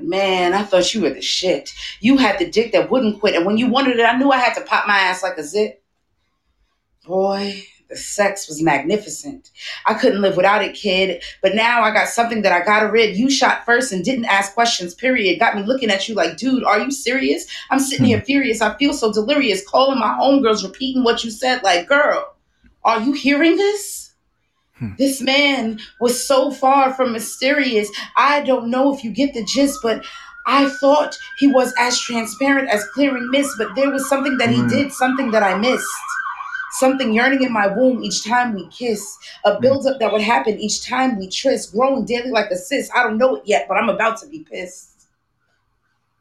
Man, 0.03 0.53
I 0.53 0.63
thought 0.63 0.93
you 0.93 1.01
were 1.01 1.09
the 1.09 1.21
shit. 1.21 1.73
You 1.99 2.17
had 2.17 2.39
the 2.39 2.49
dick 2.49 2.71
that 2.71 2.89
wouldn't 2.89 3.19
quit, 3.19 3.35
and 3.35 3.45
when 3.45 3.57
you 3.57 3.67
wanted 3.67 3.99
it, 3.99 4.03
I 4.03 4.17
knew 4.17 4.31
I 4.31 4.37
had 4.37 4.53
to 4.55 4.61
pop 4.61 4.87
my 4.87 4.97
ass 4.97 5.23
like 5.23 5.37
a 5.37 5.43
zit. 5.43 5.83
Boy, 7.05 7.63
the 7.89 7.95
sex 7.95 8.47
was 8.47 8.61
magnificent. 8.61 9.49
I 9.85 9.95
couldn't 9.95 10.21
live 10.21 10.37
without 10.37 10.63
it, 10.63 10.75
kid. 10.75 11.23
But 11.41 11.55
now 11.55 11.81
I 11.81 11.91
got 11.91 12.07
something 12.07 12.43
that 12.43 12.51
I 12.51 12.63
gotta 12.63 12.91
rid. 12.91 13.17
You 13.17 13.29
shot 13.29 13.65
first 13.65 13.91
and 13.91 14.05
didn't 14.05 14.25
ask 14.25 14.53
questions, 14.53 14.93
period. 14.93 15.39
Got 15.39 15.55
me 15.55 15.63
looking 15.63 15.89
at 15.89 16.07
you 16.07 16.13
like, 16.13 16.37
dude, 16.37 16.63
are 16.63 16.79
you 16.79 16.91
serious? 16.91 17.47
I'm 17.71 17.79
sitting 17.79 18.05
here 18.05 18.19
hmm. 18.19 18.25
furious. 18.25 18.61
I 18.61 18.77
feel 18.77 18.93
so 18.93 19.11
delirious, 19.11 19.67
calling 19.67 19.99
my 19.99 20.15
homegirls, 20.19 20.63
repeating 20.63 21.03
what 21.03 21.23
you 21.23 21.31
said, 21.31 21.63
like, 21.63 21.87
girl, 21.87 22.35
are 22.83 23.01
you 23.01 23.13
hearing 23.13 23.57
this? 23.57 24.08
Hmm. 24.79 24.91
This 24.97 25.21
man 25.21 25.79
was 25.99 26.25
so 26.25 26.51
far 26.51 26.93
from 26.93 27.13
mysterious. 27.13 27.89
I 28.17 28.41
don't 28.41 28.69
know 28.69 28.93
if 28.93 29.03
you 29.03 29.11
get 29.11 29.33
the 29.33 29.43
gist, 29.43 29.79
but 29.83 30.03
I 30.47 30.69
thought 30.69 31.17
he 31.37 31.47
was 31.47 31.73
as 31.77 31.99
transparent 31.99 32.69
as 32.69 32.83
clearing 32.93 33.29
mist, 33.29 33.55
but 33.57 33.75
there 33.75 33.91
was 33.91 34.09
something 34.09 34.37
that 34.37 34.49
he 34.49 34.61
hmm. 34.61 34.67
did, 34.67 34.91
something 34.91 35.31
that 35.31 35.43
I 35.43 35.57
missed 35.57 35.87
something 36.71 37.13
yearning 37.13 37.43
in 37.43 37.51
my 37.51 37.67
womb 37.67 38.03
each 38.03 38.23
time 38.23 38.53
we 38.53 38.67
kiss, 38.67 39.17
a 39.45 39.51
mm. 39.51 39.61
buildup 39.61 39.99
that 39.99 40.11
would 40.11 40.21
happen 40.21 40.59
each 40.59 40.85
time 40.85 41.17
we 41.17 41.27
tryst, 41.29 41.71
growing 41.71 42.05
daily 42.05 42.31
like 42.31 42.49
a 42.51 42.55
cyst. 42.55 42.91
I 42.95 43.03
don't 43.03 43.17
know 43.17 43.37
it 43.37 43.43
yet, 43.45 43.65
but 43.67 43.77
I'm 43.77 43.89
about 43.89 44.19
to 44.21 44.27
be 44.27 44.39
pissed. 44.39 45.07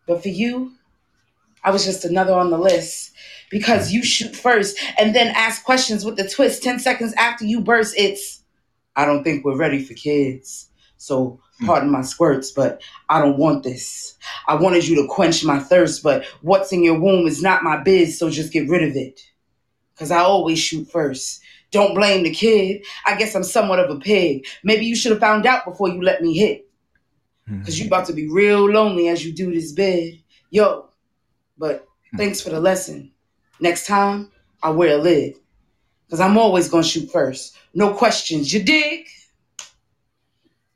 But 0.06 0.22
for 0.22 0.28
you, 0.28 0.72
I 1.62 1.70
was 1.70 1.84
just 1.84 2.04
another 2.04 2.32
on 2.32 2.50
the 2.50 2.58
list 2.58 3.12
because 3.50 3.92
you 3.92 4.02
shoot 4.02 4.34
first 4.34 4.78
and 4.98 5.14
then 5.14 5.28
ask 5.36 5.64
questions 5.64 6.04
with 6.04 6.16
the 6.16 6.28
twist. 6.28 6.62
10 6.62 6.78
seconds 6.78 7.12
after 7.14 7.44
you 7.44 7.60
burst, 7.60 7.94
it's, 7.96 8.37
I 8.98 9.06
don't 9.06 9.22
think 9.24 9.44
we're 9.44 9.56
ready 9.56 9.82
for 9.82 9.94
kids. 9.94 10.68
So 10.96 11.40
mm. 11.62 11.66
pardon 11.66 11.90
my 11.90 12.02
squirts, 12.02 12.50
but 12.50 12.82
I 13.08 13.20
don't 13.20 13.38
want 13.38 13.62
this. 13.62 14.14
I 14.48 14.56
wanted 14.56 14.86
you 14.86 14.96
to 14.96 15.08
quench 15.08 15.44
my 15.44 15.60
thirst, 15.60 16.02
but 16.02 16.26
what's 16.42 16.72
in 16.72 16.82
your 16.82 16.98
womb 16.98 17.26
is 17.26 17.40
not 17.40 17.62
my 17.62 17.80
biz, 17.80 18.18
so 18.18 18.28
just 18.28 18.52
get 18.52 18.68
rid 18.68 18.82
of 18.82 18.96
it 18.96 19.20
because 19.94 20.10
I 20.10 20.18
always 20.18 20.58
shoot 20.58 20.90
first. 20.90 21.40
Don't 21.70 21.94
blame 21.94 22.24
the 22.24 22.32
kid. 22.32 22.84
I 23.06 23.16
guess 23.16 23.34
I'm 23.34 23.44
somewhat 23.44 23.78
of 23.78 23.90
a 23.90 24.00
pig. 24.00 24.46
Maybe 24.64 24.86
you 24.86 24.96
should 24.96 25.12
have 25.12 25.20
found 25.20 25.46
out 25.46 25.64
before 25.64 25.88
you 25.88 26.02
let 26.02 26.20
me 26.20 26.36
hit. 26.36 26.68
Because 27.46 27.76
mm-hmm. 27.76 27.84
you 27.84 27.86
about 27.88 28.06
to 28.06 28.12
be 28.12 28.28
real 28.28 28.68
lonely 28.68 29.08
as 29.08 29.24
you 29.24 29.32
do 29.32 29.52
this 29.52 29.72
bed. 29.72 30.20
Yo, 30.50 30.88
but 31.56 31.86
thanks 32.16 32.40
for 32.40 32.50
the 32.50 32.60
lesson. 32.60 33.12
Next 33.60 33.86
time, 33.86 34.32
I'll 34.62 34.74
wear 34.74 34.98
a 34.98 35.00
lid. 35.00 35.36
Because 36.08 36.20
I'm 36.20 36.38
always 36.38 36.68
going 36.68 36.82
to 36.82 36.88
shoot 36.88 37.10
first. 37.10 37.56
No 37.74 37.92
questions. 37.92 38.52
You 38.52 38.62
dig? 38.62 39.06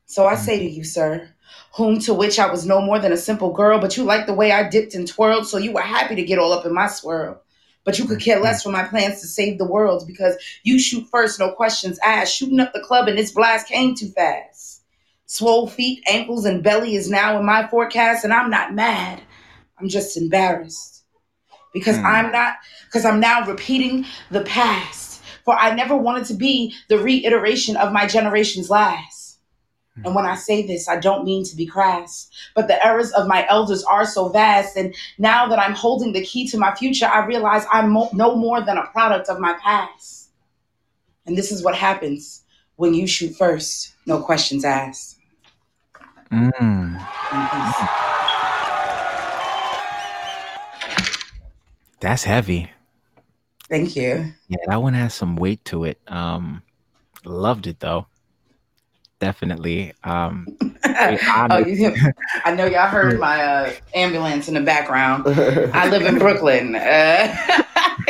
So 0.05 0.27
I 0.27 0.35
say 0.35 0.59
to 0.59 0.69
you, 0.69 0.83
sir, 0.83 1.27
whom 1.75 1.97
to 2.01 2.13
which 2.13 2.37
I 2.37 2.49
was 2.51 2.67
no 2.67 2.79
more 2.79 2.99
than 2.99 3.11
a 3.11 3.17
simple 3.17 3.51
girl, 3.51 3.79
but 3.79 3.97
you 3.97 4.03
liked 4.03 4.27
the 4.27 4.33
way 4.35 4.51
I 4.51 4.69
dipped 4.69 4.93
and 4.93 5.07
twirled, 5.07 5.47
so 5.47 5.57
you 5.57 5.73
were 5.73 5.81
happy 5.81 6.13
to 6.13 6.23
get 6.23 6.37
all 6.37 6.53
up 6.53 6.67
in 6.67 6.73
my 6.73 6.87
swirl. 6.87 7.41
But 7.83 7.97
you 7.97 8.05
could 8.05 8.21
care 8.21 8.39
less 8.39 8.61
for 8.61 8.71
my 8.71 8.83
plans 8.83 9.21
to 9.21 9.27
save 9.27 9.57
the 9.57 9.65
world 9.65 10.05
because 10.05 10.35
you 10.61 10.77
shoot 10.79 11.07
first, 11.09 11.39
no 11.39 11.51
questions 11.51 11.97
asked. 12.03 12.35
Shooting 12.35 12.59
up 12.59 12.73
the 12.73 12.79
club 12.79 13.07
and 13.07 13.17
this 13.17 13.31
blast 13.31 13.67
came 13.67 13.95
too 13.95 14.09
fast. 14.09 14.83
Swole 15.25 15.67
feet, 15.67 16.03
ankles, 16.07 16.45
and 16.45 16.63
belly 16.63 16.95
is 16.95 17.09
now 17.09 17.39
in 17.39 17.45
my 17.45 17.67
forecast, 17.67 18.23
and 18.23 18.31
I'm 18.31 18.51
not 18.51 18.75
mad. 18.75 19.21
I'm 19.79 19.89
just 19.89 20.15
embarrassed 20.15 21.03
because 21.73 21.97
mm. 21.97 22.03
I'm 22.03 22.31
not 22.31 22.55
because 22.85 23.03
I'm 23.03 23.19
now 23.19 23.45
repeating 23.45 24.05
the 24.29 24.41
past. 24.41 25.12
For 25.43 25.55
I 25.55 25.75
never 25.75 25.95
wanted 25.95 26.25
to 26.25 26.33
be 26.33 26.73
the 26.89 26.99
reiteration 26.99 27.75
of 27.75 27.91
my 27.91 28.07
generation's 28.07 28.69
last. 28.69 29.23
And 30.03 30.15
when 30.15 30.25
I 30.25 30.35
say 30.35 30.65
this, 30.65 30.89
I 30.89 30.99
don't 30.99 31.23
mean 31.23 31.43
to 31.45 31.55
be 31.55 31.67
crass, 31.67 32.27
but 32.55 32.67
the 32.67 32.83
errors 32.85 33.11
of 33.11 33.27
my 33.27 33.45
elders 33.47 33.83
are 33.83 34.05
so 34.05 34.29
vast. 34.29 34.75
And 34.75 34.95
now 35.19 35.47
that 35.47 35.59
I'm 35.59 35.73
holding 35.73 36.13
the 36.13 36.23
key 36.23 36.47
to 36.47 36.57
my 36.57 36.73
future, 36.73 37.05
I 37.05 37.25
realize 37.25 37.65
I'm 37.71 37.91
mo- 37.91 38.09
no 38.11 38.35
more 38.35 38.61
than 38.61 38.77
a 38.77 38.87
product 38.87 39.29
of 39.29 39.39
my 39.39 39.53
past. 39.61 40.29
And 41.27 41.37
this 41.37 41.51
is 41.51 41.63
what 41.63 41.75
happens 41.75 42.41
when 42.75 42.95
you 42.95 43.05
shoot 43.05 43.35
first, 43.35 43.93
no 44.07 44.19
questions 44.21 44.65
asked. 44.65 45.19
Mm. 46.31 46.99
That's 51.99 52.23
heavy. 52.23 52.71
Thank 53.69 53.95
you. 53.95 54.33
Yeah, 54.47 54.57
that 54.67 54.81
one 54.81 54.93
has 54.93 55.13
some 55.13 55.35
weight 55.35 55.63
to 55.65 55.85
it. 55.85 55.99
Um, 56.07 56.61
loved 57.25 57.67
it 57.67 57.79
though. 57.79 58.07
Definitely. 59.19 59.93
Um, 60.03 60.47
oh, 60.83 61.63
you, 61.65 61.95
I 62.43 62.53
know 62.53 62.65
y'all 62.65 62.87
heard 62.89 63.19
my 63.19 63.41
uh, 63.41 63.73
ambulance 63.93 64.49
in 64.49 64.53
the 64.55 64.61
background. 64.61 65.23
I 65.73 65.87
live 65.89 66.01
in 66.01 66.19
Brooklyn. 66.19 66.75
Uh, 66.75 67.33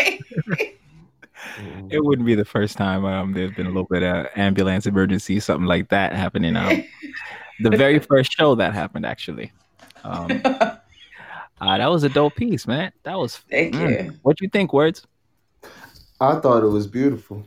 it 1.92 2.04
wouldn't 2.04 2.26
be 2.26 2.34
the 2.34 2.46
first 2.46 2.78
time 2.78 3.06
um, 3.06 3.34
there's 3.34 3.54
been 3.54 3.68
a 3.68 3.70
little 3.70 3.88
bit 3.90 4.02
of 4.02 4.26
ambulance 4.36 4.88
emergency, 4.88 5.40
something 5.40 5.68
like 5.68 5.90
that 5.90 6.14
happening. 6.14 6.56
Um, 6.56 6.84
the 7.60 7.70
very 7.70 8.00
first 8.00 8.32
show 8.34 8.56
that 8.56 8.74
happened, 8.74 9.06
actually. 9.06 9.52
Um, 10.04 10.42
uh, 10.44 11.78
that 11.78 11.92
was 11.92 12.04
a 12.04 12.10
dope 12.10 12.36
piece, 12.36 12.66
man. 12.66 12.92
That 13.04 13.20
was. 13.20 13.38
Thank 13.38 13.76
mm. 13.76 14.06
you. 14.06 14.20
What 14.24 14.42
you 14.42 14.50
think, 14.50 14.74
words? 14.74 15.06
I 16.30 16.40
thought 16.40 16.64
it 16.64 16.68
was 16.68 16.88
beautiful 16.88 17.44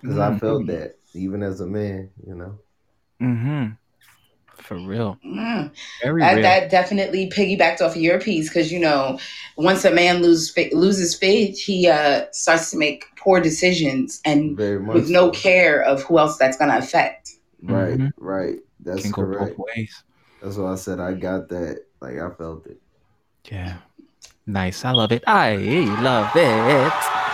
because 0.00 0.18
I 0.18 0.38
felt 0.38 0.62
Mhm. 0.62 0.66
that 0.68 0.96
even 1.14 1.42
as 1.42 1.60
a 1.60 1.66
man, 1.66 2.10
you 2.26 2.34
know. 2.34 2.58
Mm-hmm. 3.20 3.72
For 4.56 4.76
real. 4.78 5.18
Mm. 5.24 5.70
Very 6.02 6.20
That, 6.20 6.34
real. 6.34 6.42
that 6.42 6.70
definitely 6.70 7.28
piggybacked 7.30 7.80
off 7.80 7.96
of 7.96 8.02
your 8.02 8.20
piece 8.20 8.48
because 8.48 8.70
you 8.70 8.78
know 8.78 9.18
once 9.56 9.84
a 9.84 9.90
man 9.90 10.22
lose, 10.22 10.54
loses 10.72 11.14
faith, 11.14 11.58
he 11.58 11.88
uh, 11.88 12.26
starts 12.32 12.70
to 12.70 12.76
make 12.78 13.04
poor 13.16 13.40
decisions 13.40 14.20
and 14.24 14.56
Very 14.56 14.78
much 14.78 14.94
with 14.94 15.10
no 15.10 15.30
care 15.30 15.82
of 15.82 16.02
who 16.04 16.18
else 16.18 16.36
that's 16.38 16.56
going 16.56 16.70
to 16.70 16.78
affect. 16.78 17.30
Right, 17.62 17.98
Mhm. 17.98 18.12
right. 18.18 18.56
That's 18.80 19.02
Can 19.02 19.10
go 19.12 19.22
correct. 19.22 19.56
both 19.56 19.66
ways. 19.76 20.02
That's 20.42 20.56
why 20.56 20.72
I 20.72 20.76
said 20.76 21.00
I 21.00 21.12
got 21.14 21.48
that. 21.50 21.84
Like 22.00 22.18
I 22.18 22.30
felt 22.30 22.66
it. 22.66 22.80
Yeah. 23.50 23.76
Nice. 24.46 24.84
I 24.84 24.92
love 24.92 25.12
it. 25.12 25.22
I 25.26 25.56
love 26.00 26.30
it. 26.34 27.29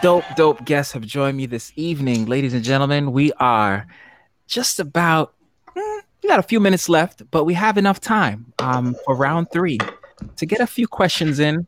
Dope, 0.00 0.24
dope 0.36 0.64
guests 0.64 0.92
have 0.92 1.02
joined 1.02 1.36
me 1.36 1.44
this 1.46 1.72
evening. 1.76 2.24
Ladies 2.24 2.54
and 2.54 2.64
gentlemen, 2.64 3.12
we 3.12 3.32
are 3.34 3.86
just 4.46 4.80
about, 4.80 5.34
mm, 5.76 6.00
we 6.22 6.28
got 6.28 6.38
a 6.38 6.42
few 6.42 6.58
minutes 6.58 6.88
left, 6.88 7.28
but 7.30 7.44
we 7.44 7.52
have 7.52 7.76
enough 7.76 8.00
time 8.00 8.52
um, 8.60 8.96
for 9.04 9.14
round 9.14 9.48
three 9.52 9.78
to 10.36 10.46
get 10.46 10.60
a 10.60 10.66
few 10.66 10.88
questions 10.88 11.38
in 11.38 11.66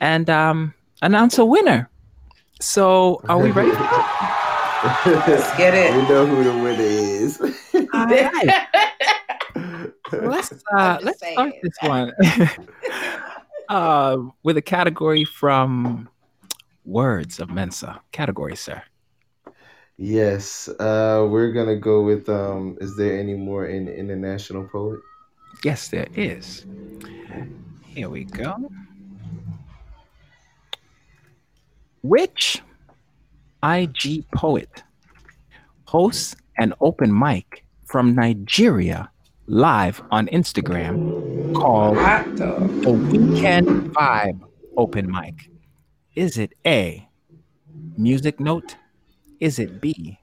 and 0.00 0.30
um, 0.30 0.72
announce 1.02 1.36
a 1.36 1.44
winner. 1.44 1.90
So, 2.60 3.20
are 3.28 3.38
we 3.38 3.50
ready? 3.50 3.72
Let's 5.04 5.56
get 5.56 5.74
it. 5.74 5.94
We 5.96 6.02
know 6.08 6.26
who 6.26 6.44
the 6.44 6.56
winner 6.56 6.80
is. 6.80 7.38
All 7.92 8.06
right. 8.06 8.66
let's 10.12 10.52
uh, 10.76 10.98
let's 11.02 11.20
saying. 11.20 11.34
start 11.34 11.54
this 11.62 11.76
one 11.82 12.12
uh, 13.68 14.16
with 14.42 14.56
a 14.56 14.62
category 14.62 15.24
from 15.24 16.08
words 16.84 17.38
of 17.40 17.48
Mensah. 17.48 18.00
Category, 18.12 18.56
sir. 18.56 18.82
yes. 19.98 20.68
Uh 20.80 21.26
we're 21.30 21.52
gonna 21.52 21.76
go 21.76 22.02
with 22.02 22.28
um 22.28 22.76
is 22.80 22.96
there 22.96 23.18
any 23.18 23.34
more 23.34 23.66
in 23.66 23.88
international 23.88 24.64
poet? 24.68 25.00
Yes, 25.64 25.88
there 25.88 26.08
is. 26.14 26.66
Here 27.84 28.08
we 28.08 28.24
go. 28.24 28.70
Which 32.02 32.62
IG 33.62 34.24
poet 34.34 34.82
hosts 35.86 36.34
an 36.58 36.72
open 36.80 37.16
mic 37.16 37.64
from 37.84 38.14
Nigeria 38.14 39.10
live 39.46 40.02
on 40.10 40.26
Instagram 40.28 41.54
called 41.54 41.96
the 42.38 42.90
Weekend 42.92 43.92
Vibe 43.94 44.40
Open 44.76 45.08
Mic? 45.10 45.51
Is 46.14 46.36
it 46.36 46.52
A, 46.66 47.08
Music 47.96 48.38
Note? 48.38 48.76
Is 49.40 49.58
it 49.58 49.80
B, 49.80 50.18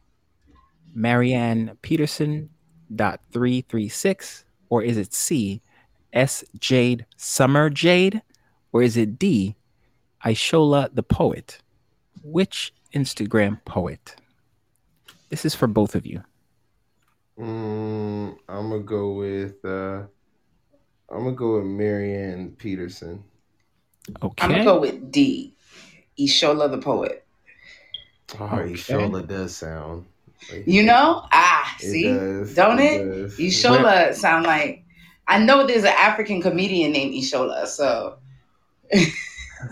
Marianne 0.93 1.77
Peterson 1.81 2.49
dot 2.95 3.21
three 3.31 3.61
three 3.61 3.89
six, 3.89 4.45
or 4.69 4.83
is 4.83 4.97
it 4.97 5.15
C, 5.15 5.61
S 6.13 6.43
Jade 6.59 7.07
Summer 7.17 7.71
Jade, 7.71 8.21
or 8.71 8.83
is 8.83 8.97
it 8.97 9.17
D, 9.17 9.55
Ishola 10.23 10.93
the 10.93 11.01
Poet? 11.01 11.59
Which 12.23 12.71
Instagram 12.93 13.63
poet? 13.65 14.15
This 15.29 15.43
is 15.43 15.55
for 15.55 15.67
both 15.67 15.95
of 15.95 16.05
you. 16.05 16.21
Mm, 17.39 18.37
I'm 18.47 18.69
gonna 18.69 18.83
go 18.83 19.13
with 19.13 19.65
uh 19.65 20.03
I'm 21.09 21.23
gonna 21.23 21.31
go 21.31 21.57
with 21.57 21.65
Marianne 21.65 22.51
Peterson. 22.57 23.23
Okay. 24.23 24.43
I'm 24.43 24.49
going 24.49 24.59
to 24.59 24.65
go 24.65 24.79
with 24.79 25.11
D. 25.11 25.55
Ishola 26.19 26.69
the 26.69 26.77
poet. 26.79 27.25
Oh, 28.39 28.45
Okay. 28.45 28.73
Ishola 28.73 29.27
does 29.27 29.55
sound. 29.55 30.05
like- 30.51 30.63
You 30.67 30.83
know? 30.83 31.23
Ah, 31.31 31.75
It 31.79 31.85
see? 31.91 32.03
does, 32.03 32.53
Don't 32.55 32.79
it? 32.79 33.03
does. 33.05 33.37
Ishola 33.37 34.13
sound 34.13 34.45
like 34.45 34.83
I 35.27 35.37
know 35.39 35.65
there's 35.67 35.83
an 35.83 35.93
African 35.97 36.41
comedian 36.41 36.91
named 36.91 37.13
Ishola, 37.13 37.67
so 37.67 38.17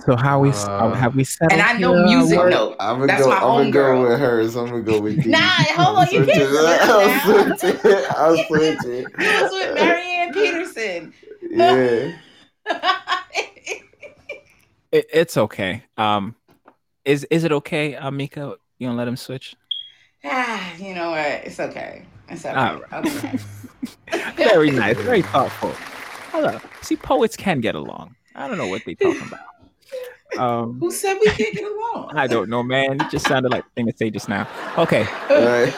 so 0.05 0.15
how 0.15 0.39
we 0.39 0.49
Uh, 0.51 0.93
have 0.93 1.15
we 1.15 1.23
settled 1.23 1.53
and 1.53 1.61
I 1.61 1.73
know 1.79 1.93
here? 1.95 2.05
music 2.17 2.37
What- 2.37 2.49
note. 2.49 2.75
I'm 2.79 2.95
gonna 2.99 3.07
That's 3.07 3.23
go. 3.23 3.29
my 3.29 3.35
I'm 3.37 3.41
gonna 3.41 3.71
go 3.71 3.79
homegirl. 3.79 4.09
with 4.09 4.19
hers. 4.19 4.55
I'm 4.55 4.65
gonna 4.69 4.81
go 4.83 4.99
with 5.01 5.23
D. 5.23 5.29
Nah, 5.29 5.39
hold 5.39 5.97
on, 5.99 6.07
you 6.11 6.19
I'm 6.19 6.25
can't 6.27 7.57
switching. 7.57 7.57
switch 7.57 8.09
I'm 8.11 8.35
now. 8.35 8.45
switching. 8.45 8.77
I'm 8.77 8.77
switching. 8.77 9.05
He 9.19 9.41
was 9.41 9.51
with 9.51 9.75
Marianne 9.75 10.33
Peterson. 10.33 11.13
Yeah. 11.49 12.11
It, 14.97 15.05
it's 15.13 15.37
okay. 15.37 15.83
Um, 15.97 16.33
is 17.05 17.23
is 17.25 17.43
it 17.43 17.51
okay, 17.51 17.93
uh, 17.95 18.09
Meka? 18.09 18.55
You 18.79 18.87
don't 18.87 18.97
let 18.97 19.07
him 19.07 19.15
switch. 19.15 19.55
ah, 20.25 20.73
you 20.77 20.95
know 20.95 21.11
what? 21.11 21.45
It's 21.45 21.59
okay. 21.59 22.03
It's 22.29 22.43
okay. 22.43 22.55
All 22.55 22.81
okay. 23.05 23.37
Very 24.35 24.71
nice, 24.71 24.97
very 24.97 25.21
thoughtful. 25.21 25.71
Hello. 26.31 26.59
See, 26.81 26.95
poets 26.95 27.37
can 27.37 27.61
get 27.61 27.75
along. 27.75 28.15
I 28.35 28.47
don't 28.47 28.57
know 28.57 28.67
what 28.67 28.81
they 28.85 28.95
talking 28.95 29.21
about. 29.27 29.39
Um, 30.37 30.79
Who 30.79 30.91
said 30.91 31.17
we 31.21 31.27
can't 31.27 31.53
get 31.53 31.63
along? 31.63 32.11
I 32.15 32.25
don't 32.27 32.49
know, 32.49 32.63
man. 32.63 32.99
It 32.99 33.09
just 33.11 33.27
sounded 33.27 33.51
like 33.51 33.63
the 33.65 33.69
thing 33.75 33.85
to 33.91 33.95
say 33.95 34.09
just 34.09 34.27
now. 34.27 34.47
Okay, 34.79 35.03
Right. 35.29 35.73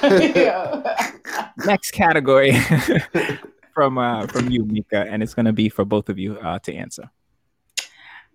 next 1.65 1.91
category 1.91 2.53
from 3.73 3.97
uh 3.97 4.27
from 4.27 4.49
you, 4.49 4.63
Meka, 4.63 5.05
and 5.11 5.21
it's 5.21 5.33
gonna 5.33 5.53
be 5.53 5.67
for 5.67 5.83
both 5.83 6.07
of 6.07 6.17
you 6.17 6.37
uh 6.39 6.59
to 6.59 6.73
answer. 6.73 7.09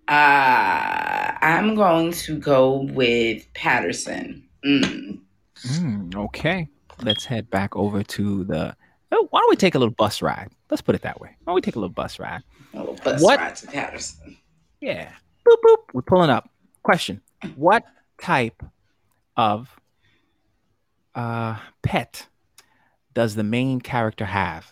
Uh, 0.07 1.31
I'm 1.41 1.75
going 1.75 2.11
to 2.11 2.37
go 2.37 2.81
with 2.91 3.51
Paterson. 3.53 4.43
Mm. 4.65 5.19
Mm, 5.65 6.15
okay, 6.15 6.67
let's 7.03 7.25
head 7.25 7.49
back 7.49 7.75
over 7.75 8.03
to 8.03 8.43
the. 8.43 8.75
Oh, 9.11 9.27
why 9.31 9.39
don't 9.39 9.49
we 9.49 9.55
take 9.55 9.75
a 9.75 9.79
little 9.79 9.93
bus 9.93 10.21
ride? 10.21 10.49
Let's 10.69 10.81
put 10.81 10.95
it 10.95 11.01
that 11.03 11.19
way. 11.21 11.29
Why 11.43 11.51
don't 11.51 11.55
we 11.55 11.61
take 11.61 11.75
a 11.75 11.79
little 11.79 11.93
bus 11.93 12.19
ride? 12.19 12.41
A 12.73 12.79
little 12.79 12.95
bus 13.03 13.21
What? 13.21 13.39
ride 13.39 13.55
to 13.57 13.67
Paterson. 13.67 14.37
Yeah. 14.81 15.11
Boop 15.47 15.57
boop. 15.65 15.77
We're 15.93 16.01
pulling 16.01 16.29
up. 16.29 16.49
Question: 16.83 17.21
What 17.55 17.83
type 18.21 18.61
of 19.37 19.69
uh 21.15 21.57
pet 21.81 22.27
does 23.13 23.35
the 23.35 23.43
main 23.43 23.79
character 23.81 24.25
have? 24.25 24.71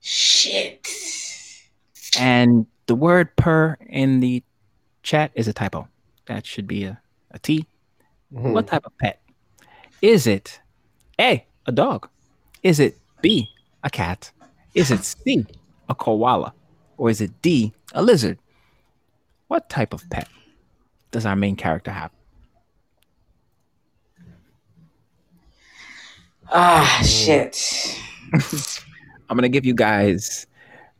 Shit. 0.00 0.88
And 2.18 2.66
the 2.86 2.94
word 2.94 3.34
"per" 3.36 3.76
in 3.88 4.20
the 4.20 4.42
chat 5.04 5.30
is 5.34 5.46
a 5.46 5.52
typo. 5.52 5.86
That 6.26 6.44
should 6.44 6.66
be 6.66 6.84
a, 6.84 7.00
a 7.30 7.38
T. 7.38 7.66
Hmm. 8.32 8.52
What 8.52 8.66
type 8.66 8.84
of 8.84 8.98
pet? 8.98 9.20
Is 10.02 10.26
it 10.26 10.60
A, 11.20 11.46
a 11.66 11.72
dog? 11.72 12.08
Is 12.64 12.80
it 12.80 12.98
B, 13.22 13.48
a 13.84 13.90
cat? 13.90 14.32
Is 14.74 14.90
it 14.90 15.04
C, 15.04 15.46
a 15.88 15.94
koala? 15.94 16.52
Or 16.96 17.10
is 17.10 17.20
it 17.20 17.30
D, 17.42 17.72
a 17.92 18.02
lizard? 18.02 18.38
What 19.46 19.68
type 19.68 19.92
of 19.92 20.08
pet 20.10 20.28
does 21.12 21.26
our 21.26 21.36
main 21.36 21.54
character 21.54 21.92
have? 21.92 22.10
Ah, 26.50 27.02
shit. 27.04 27.98
I'm 29.28 29.36
going 29.36 29.42
to 29.42 29.48
give 29.48 29.64
you 29.64 29.74
guys 29.74 30.46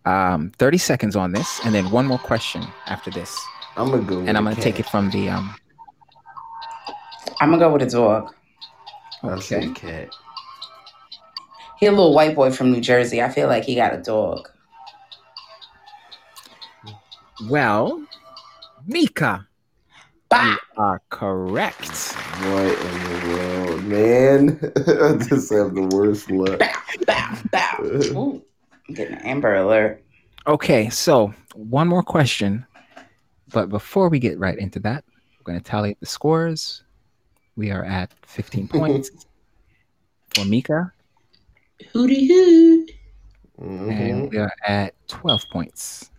um, 0.04 0.50
30 0.58 0.78
seconds 0.78 1.16
on 1.16 1.32
this 1.32 1.60
and 1.64 1.74
then 1.74 1.90
one 1.90 2.06
more 2.06 2.18
question 2.18 2.64
after 2.86 3.10
this. 3.10 3.38
I'm 3.76 3.90
gonna 3.90 4.02
go. 4.02 4.20
And 4.20 4.36
I'm 4.36 4.44
going 4.44 4.56
to 4.56 4.62
take 4.62 4.78
it 4.78 4.86
from 4.86 5.10
the. 5.10 5.28
Um, 5.30 5.54
I'm 7.40 7.50
gonna 7.50 7.58
go 7.58 7.72
with 7.72 7.82
a 7.82 7.90
dog. 7.90 8.32
I 9.22 9.38
say 9.40 9.68
okay. 9.70 9.72
cat. 9.72 10.08
He 11.78 11.86
a 11.86 11.90
little 11.90 12.14
white 12.14 12.34
boy 12.34 12.50
from 12.50 12.72
New 12.72 12.80
Jersey. 12.80 13.20
I 13.22 13.28
feel 13.28 13.48
like 13.48 13.64
he 13.64 13.74
got 13.74 13.94
a 13.94 13.98
dog. 13.98 14.48
Well, 17.48 18.04
Meka, 18.88 19.46
Bah! 20.28 20.52
you 20.52 20.58
are 20.76 21.02
correct. 21.10 22.12
What 22.14 22.78
in 22.78 23.04
the 23.04 23.28
world, 23.28 23.84
man? 23.84 24.60
I 24.76 25.24
just 25.24 25.52
have 25.52 25.74
the 25.74 25.88
worst 25.92 26.30
luck. 26.30 26.60
Bow, 27.06 27.38
bow. 27.50 27.76
Ooh, 27.82 28.42
I'm 28.88 28.94
getting 28.94 29.14
an 29.14 29.22
Amber 29.22 29.54
Alert. 29.54 30.02
Okay, 30.46 30.88
so 30.90 31.34
one 31.54 31.88
more 31.88 32.02
question. 32.02 32.66
But 33.54 33.68
before 33.68 34.08
we 34.08 34.18
get 34.18 34.36
right 34.38 34.58
into 34.58 34.80
that, 34.80 35.04
We're 35.38 35.52
going 35.52 35.62
to 35.62 35.64
tally 35.70 35.96
the 36.00 36.06
scores. 36.06 36.82
We 37.56 37.70
are 37.70 37.84
at 37.84 38.10
15 38.26 38.66
points 38.76 39.10
for 40.34 40.40
Meka, 40.42 40.90
Hootie 41.94 42.26
hoot. 42.26 42.90
Mhm. 43.60 43.90
and 43.92 44.30
we 44.32 44.38
are 44.38 44.50
at 44.66 44.94
12 45.06 45.44
points. 45.52 46.10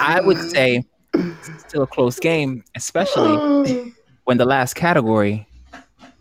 I 0.00 0.20
would 0.20 0.38
say 0.50 0.82
it's 1.14 1.60
still 1.68 1.82
a 1.84 1.86
close 1.86 2.18
game, 2.18 2.64
especially 2.74 3.36
when 4.24 4.38
the 4.38 4.44
last 4.44 4.74
category 4.74 5.46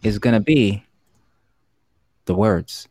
is 0.04 0.20
going 0.20 0.36
to 0.36 0.40
be 0.40 0.84
the 2.26 2.36
words. 2.36 2.88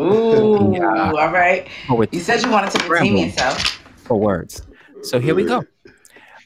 Ooh, 0.00 0.72
Yeah. 0.74 1.12
all 1.12 1.30
right. 1.30 1.68
Poets 1.86 2.12
You 2.12 2.18
said 2.20 2.42
you 2.42 2.50
wanted 2.50 2.72
to 2.72 2.78
redeem 2.88 3.14
Scramble. 3.16 3.24
yourself. 3.26 3.80
For 4.04 4.18
words. 4.18 4.62
So 5.02 5.18
here 5.18 5.34
we 5.34 5.44
go. 5.44 5.64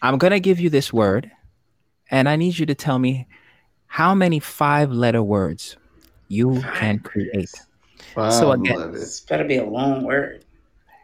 I'm 0.01 0.17
going 0.19 0.31
to 0.31 0.41
give 0.41 0.61
you 0.61 0.71
this 0.71 0.93
word, 0.93 1.31
and 2.11 2.29
I 2.29 2.37
need 2.37 2.59
you 2.59 2.67
to 2.67 2.75
tell 2.75 2.99
me 2.99 3.27
how 3.87 4.15
many 4.15 4.39
five 4.39 4.91
letter 4.93 5.23
words 5.23 5.77
you 6.29 6.63
can 6.75 7.01
create. 7.01 7.51
Five 8.15 8.33
So 8.33 8.53
again- 8.53 8.77
letters. 8.79 9.01
This 9.01 9.21
better 9.21 9.45
be 9.45 9.57
a 9.57 9.65
long 9.65 10.05
word. 10.05 10.45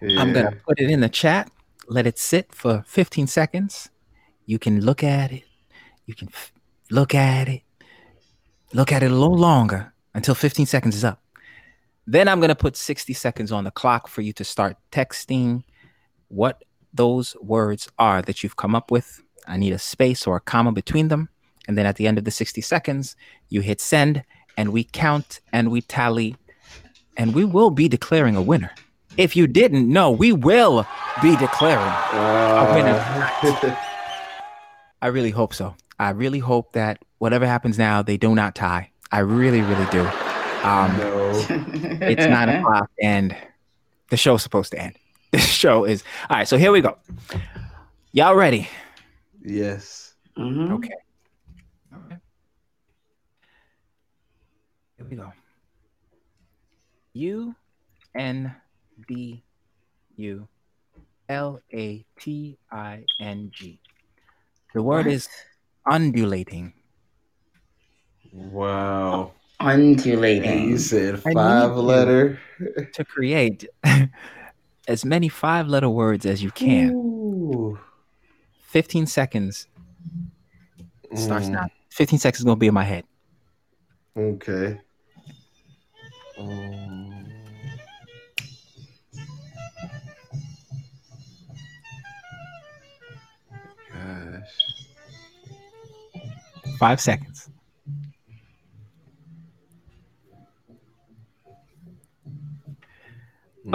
I'm 0.02 0.32
going 0.32 0.47
to 0.51 0.56
put 0.66 0.81
it 0.81 0.90
in 0.90 1.01
the 1.01 1.09
chat, 1.09 1.51
let 1.89 2.06
it 2.06 2.18
sit 2.18 2.52
for 2.55 2.85
15 2.86 3.26
seconds. 3.26 3.89
You 4.47 4.59
can 4.59 4.81
look 4.85 5.02
at 5.02 5.32
it. 5.32 5.44
You 6.05 6.14
can 6.14 6.28
f- 6.28 6.52
look 6.90 7.14
at 7.14 7.48
it. 7.48 7.62
Look 8.74 8.93
at 8.93 9.02
it 9.02 9.10
a 9.10 9.14
little 9.14 9.39
longer 9.39 9.94
until 10.12 10.35
15 10.35 10.66
seconds 10.66 10.94
is 10.97 11.05
up. 11.05 11.22
Then 12.06 12.28
I'm 12.28 12.39
going 12.39 12.51
to 12.51 12.55
put 12.55 12.76
60 12.76 13.14
seconds 13.14 13.51
on 13.51 13.64
the 13.64 13.70
clock 13.70 14.09
for 14.09 14.20
you 14.20 14.35
to 14.35 14.44
start 14.44 14.76
texting 14.93 15.62
what 16.29 16.65
those 16.93 17.37
words 17.41 17.89
are 17.99 18.23
that 18.23 18.43
you've 18.43 18.57
come 18.57 18.75
up 18.75 18.91
with. 18.91 19.23
I 19.47 19.57
need 19.57 19.73
a 19.73 19.79
space 19.79 20.27
or 20.27 20.37
a 20.37 20.41
comma 20.41 20.73
between 20.73 21.09
them. 21.09 21.29
And 21.67 21.77
then 21.77 21.87
at 21.87 21.97
the 21.97 22.07
end 22.07 22.19
of 22.19 22.25
the 22.25 22.31
60 22.31 22.61
seconds, 22.61 23.17
you 23.49 23.61
hit 23.61 23.81
send 23.81 24.25
and 24.57 24.73
we 24.73 24.85
count 24.85 25.41
and 25.53 25.71
we 25.71 25.81
tally 25.81 26.37
and 27.17 27.35
we 27.35 27.45
will 27.45 27.71
be 27.71 27.89
declaring 27.89 28.37
a 28.37 28.43
winner. 28.43 28.73
If 29.17 29.37
you 29.37 29.47
didn't 29.47 29.89
know, 29.89 30.11
we 30.11 30.33
will 30.33 30.87
be 31.23 31.37
declaring. 31.37 31.79
Uh, 31.79 32.67
a 32.69 32.75
winner. 32.75 33.79
I 35.03 35.07
really 35.07 35.31
hope 35.31 35.55
so. 35.55 35.77
I 35.99 36.11
really 36.11 36.41
hope 36.41 36.73
that 36.73 36.99
whatever 37.19 37.47
happens 37.47 37.79
now, 37.79 38.03
they 38.03 38.17
do 38.17 38.35
not 38.35 38.55
tie. 38.55 38.91
I 39.13 39.21
really, 39.21 39.61
really 39.61 39.87
do. 39.91 40.01
Um, 40.65 40.97
no. 40.97 41.47
it's 42.01 42.27
nine 42.27 42.49
o'clock 42.61 42.91
and 43.01 43.37
the 44.11 44.17
show's 44.17 44.43
supposed 44.43 44.73
to 44.73 44.81
end. 44.81 44.97
This 45.35 45.48
show 45.65 45.82
is 45.85 46.05
all 46.31 46.36
right. 46.36 46.47
So 46.47 46.56
here 46.56 46.70
we 46.70 46.81
go. 46.81 46.97
Y'all 48.12 48.36
ready? 48.36 48.69
Yes. 49.43 50.15
Mhm. 50.39 50.70
Okay. 50.78 50.94
Okay. 51.93 52.16
Here 54.97 55.06
we 55.11 55.16
go. 55.16 55.32
U 57.15 57.56
N 58.15 58.55
D 59.09 59.43
U 60.15 60.47
L 61.28 61.59
A 61.74 62.06
T 62.20 62.56
I 62.70 63.02
N 63.19 63.51
G. 63.52 63.81
The 64.73 64.82
word 64.85 65.06
What? 65.06 65.15
is 65.15 65.28
undulating. 65.85 66.74
Wow. 68.32 69.32
undulating. 69.59 70.70
You 70.70 70.78
said 70.78 71.19
five 71.19 71.74
letter. 71.77 72.39
To 72.93 73.05
create 73.05 73.66
as 74.89 75.05
many 75.05 75.28
five 75.28 75.69
letter 75.69 75.89
words 75.89 76.27
as 76.27 76.43
you 76.43 76.51
can. 76.51 76.90
Ooh. 76.93 77.78
15 78.62 79.06
seconds 79.06 79.66
starts 81.15 81.47
Mm, 81.47 81.52
now. 81.52 81.66
15 81.90 82.19
seconds 82.19 82.40
is 82.40 82.44
going 82.44 82.56
to 82.56 82.61
be 82.61 82.66
in 82.66 82.74
my 82.74 82.82
head. 82.85 83.05
Okay. 84.16 84.81
Um, 86.39 87.24
gosh. 93.93 94.55
Five 96.78 97.01
seconds. 97.01 97.34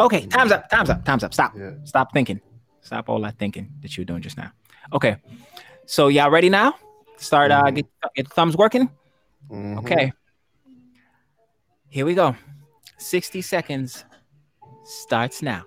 Okay, 0.05 0.25
time's 0.27 0.51
up. 0.51 0.69
Time's 0.69 0.89
up. 0.89 1.03
Time's 1.05 1.23
up. 1.23 1.33
Stop. 1.33 1.53
Yeah. 1.57 1.71
Stop 1.83 2.13
thinking. 2.13 2.39
Stop 2.81 3.09
all 3.09 3.19
that 3.21 3.37
thinking 3.37 3.69
that 3.81 3.95
you 3.97 4.01
were 4.01 4.05
doing 4.05 4.21
just 4.21 4.37
now. 4.37 4.51
Okay. 4.93 5.17
So 5.85 6.07
y'all 6.07 6.29
ready 6.29 6.49
now? 6.49 6.75
Start 7.17 7.51
uh 7.51 7.63
Mhm. 7.63 7.75
get, 7.75 7.85
get 8.15 8.27
the 8.29 8.33
thumbs 8.33 8.55
working? 8.55 8.89
Mhm. 9.51 9.79
Okay. 9.79 10.11
Here 11.89 12.05
we 12.05 12.13
go. 12.13 12.35
60 12.97 13.41
seconds 13.41 14.05
starts 14.85 15.41
now. 15.41 15.63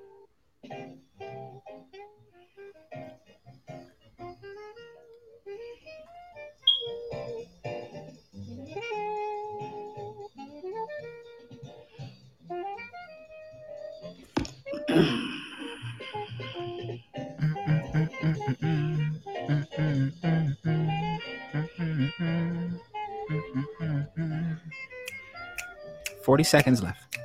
Forty 26.43 26.48
seconds 26.48 26.82
left. 26.82 27.19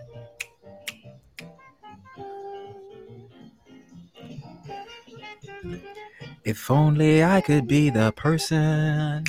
If 6.45 6.69
only 6.69 7.23
I 7.23 7.41
could 7.41 7.67
be 7.67 7.89
the 7.89 8.11
person 8.11 9.25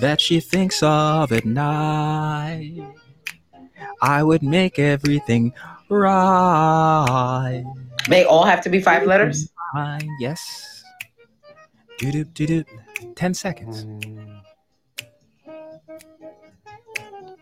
that 0.00 0.20
she 0.20 0.40
thinks 0.40 0.82
of 0.82 1.32
at 1.32 1.46
night, 1.46 2.84
I 4.02 4.22
would 4.22 4.42
make 4.42 4.78
everything 4.78 5.54
right. 5.88 7.64
They 8.08 8.24
all 8.24 8.44
have 8.44 8.60
to 8.64 8.68
be 8.68 8.80
five 8.80 9.06
letters. 9.06 9.50
Fine, 9.72 10.10
yes. 10.20 10.84
Doo 11.98 12.12
doo 12.12 12.24
doo 12.24 12.46
doo. 12.46 12.64
Ten 13.14 13.32
seconds. 13.32 13.84
Hmm. 13.84 14.13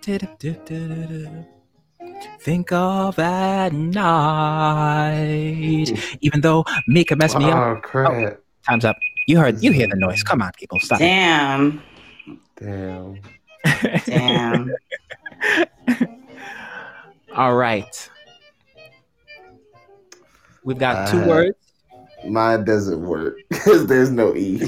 Think 2.40 2.72
of 2.72 3.18
at 3.18 3.72
night. 3.72 5.86
Even 6.20 6.40
though 6.40 6.64
Meka 6.90 7.16
messed 7.16 7.38
me 7.38 7.44
up. 7.44 7.54
Oh 7.56 7.76
crap! 7.82 8.38
Time's 8.68 8.84
up. 8.84 8.96
You 9.28 9.38
heard 9.38 9.62
you 9.62 9.70
hear 9.72 9.86
the 9.86 9.94
noise. 9.96 10.22
Come 10.24 10.42
on, 10.42 10.50
people. 10.58 10.80
Stop. 10.80 11.00
it. 11.00 11.04
Damn. 11.04 11.82
Damn. 12.56 13.20
Damn. 14.06 14.72
All 17.36 17.54
right. 17.54 18.10
We've 20.64 20.78
got 20.78 21.10
two 21.10 21.20
Uh, 21.22 21.26
words. 21.28 21.56
Mine 22.26 22.64
doesn't 22.64 23.04
work 23.04 23.36
because 23.48 23.86
there's 23.90 24.10
no 24.10 24.34
e. 24.34 24.58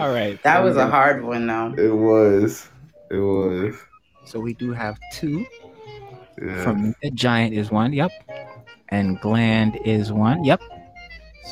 All 0.00 0.12
right. 0.12 0.42
That 0.42 0.64
was 0.64 0.76
a 0.76 0.88
hard 0.88 1.22
one 1.22 1.46
though. 1.46 1.74
it 1.76 1.94
was. 1.94 2.68
It 3.10 3.18
was. 3.18 3.76
So 4.24 4.40
we 4.40 4.54
do 4.54 4.72
have 4.72 4.98
two. 5.12 5.44
Yeah. 6.40 6.64
From 6.64 6.94
Meka. 7.02 7.12
Giant 7.14 7.54
is 7.54 7.70
one. 7.70 7.92
Yep. 7.92 8.10
And 8.88 9.20
Gland 9.20 9.78
is 9.84 10.10
one. 10.10 10.42
Yep. 10.44 10.62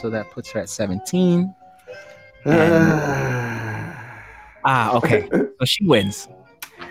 So 0.00 0.08
that 0.10 0.30
puts 0.30 0.50
her 0.52 0.60
at 0.60 0.68
17. 0.68 1.54
Ah, 4.64 4.96
okay. 4.96 5.28
So 5.30 5.64
she 5.64 5.84
wins. 5.86 6.28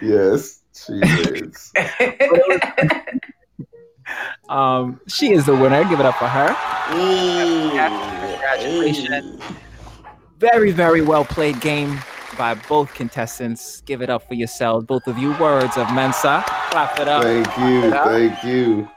yes, 0.01 0.61
she 0.73 0.93
wins. 0.93 1.73
Um, 4.49 4.99
she 5.07 5.31
is 5.33 5.45
the 5.45 5.53
winner. 5.53 5.83
Give 5.83 5.99
it 5.99 6.05
up 6.05 6.15
for 6.15 6.27
her. 6.27 6.55
Congratulations. 6.89 9.09
Congratulations. 9.09 9.41
Very, 10.39 10.71
very 10.71 11.01
well 11.01 11.25
played 11.25 11.59
game 11.61 11.99
by 12.37 12.53
both 12.53 12.93
contestants. 12.93 13.81
Give 13.81 14.03
it 14.03 14.09
up 14.09 14.27
for 14.27 14.35
yourselves. 14.35 14.85
Both 14.85 15.07
of 15.07 15.17
you. 15.17 15.29
Words 15.39 15.77
of 15.77 15.87
Mensah. 15.87 16.43
Clap 16.69 16.99
it 16.99 17.07
up. 17.07 17.23
Thank 17.23 17.57
you. 17.57 17.89
Yeah. 17.89 18.03
Thank 18.03 18.43
you. 18.43 18.87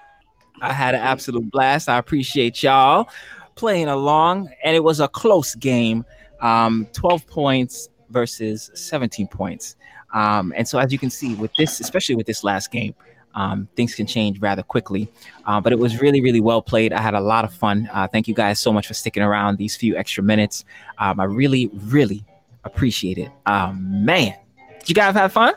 I 0.60 0.74
had 0.74 0.94
an 0.94 1.00
absolute 1.00 1.50
blast. 1.50 1.88
I 1.88 1.96
appreciate 1.96 2.62
y'all 2.62 3.08
playing 3.54 3.88
along, 3.88 4.50
and 4.62 4.76
it 4.76 4.84
was 4.84 5.00
a 5.00 5.08
close 5.08 5.54
game. 5.54 6.04
Um, 6.42 6.86
12 6.92 7.26
points 7.26 7.88
versus 8.10 8.70
17 8.74 9.26
points. 9.28 9.76
Um, 10.12 10.52
and 10.56 10.68
so, 10.68 10.78
as 10.78 10.92
you 10.92 10.98
can 10.98 11.10
see, 11.10 11.34
with 11.34 11.54
this, 11.54 11.80
especially 11.80 12.16
with 12.16 12.26
this 12.26 12.44
last 12.44 12.70
game, 12.70 12.94
um, 13.34 13.68
things 13.76 13.94
can 13.94 14.06
change 14.06 14.40
rather 14.40 14.62
quickly. 14.62 15.08
Uh, 15.46 15.60
but 15.60 15.72
it 15.72 15.78
was 15.78 16.00
really, 16.00 16.20
really 16.20 16.40
well 16.40 16.62
played. 16.62 16.92
I 16.92 17.00
had 17.00 17.14
a 17.14 17.20
lot 17.20 17.44
of 17.44 17.52
fun. 17.54 17.88
Uh, 17.92 18.06
thank 18.08 18.26
you 18.28 18.34
guys 18.34 18.58
so 18.58 18.72
much 18.72 18.86
for 18.86 18.94
sticking 18.94 19.22
around 19.22 19.58
these 19.58 19.76
few 19.76 19.96
extra 19.96 20.22
minutes. 20.22 20.64
Um, 20.98 21.20
I 21.20 21.24
really, 21.24 21.70
really 21.72 22.24
appreciate 22.64 23.18
it. 23.18 23.30
Um, 23.46 24.04
man, 24.04 24.34
did 24.80 24.88
you 24.88 24.94
guys 24.94 25.14
have 25.14 25.32
fun? 25.32 25.54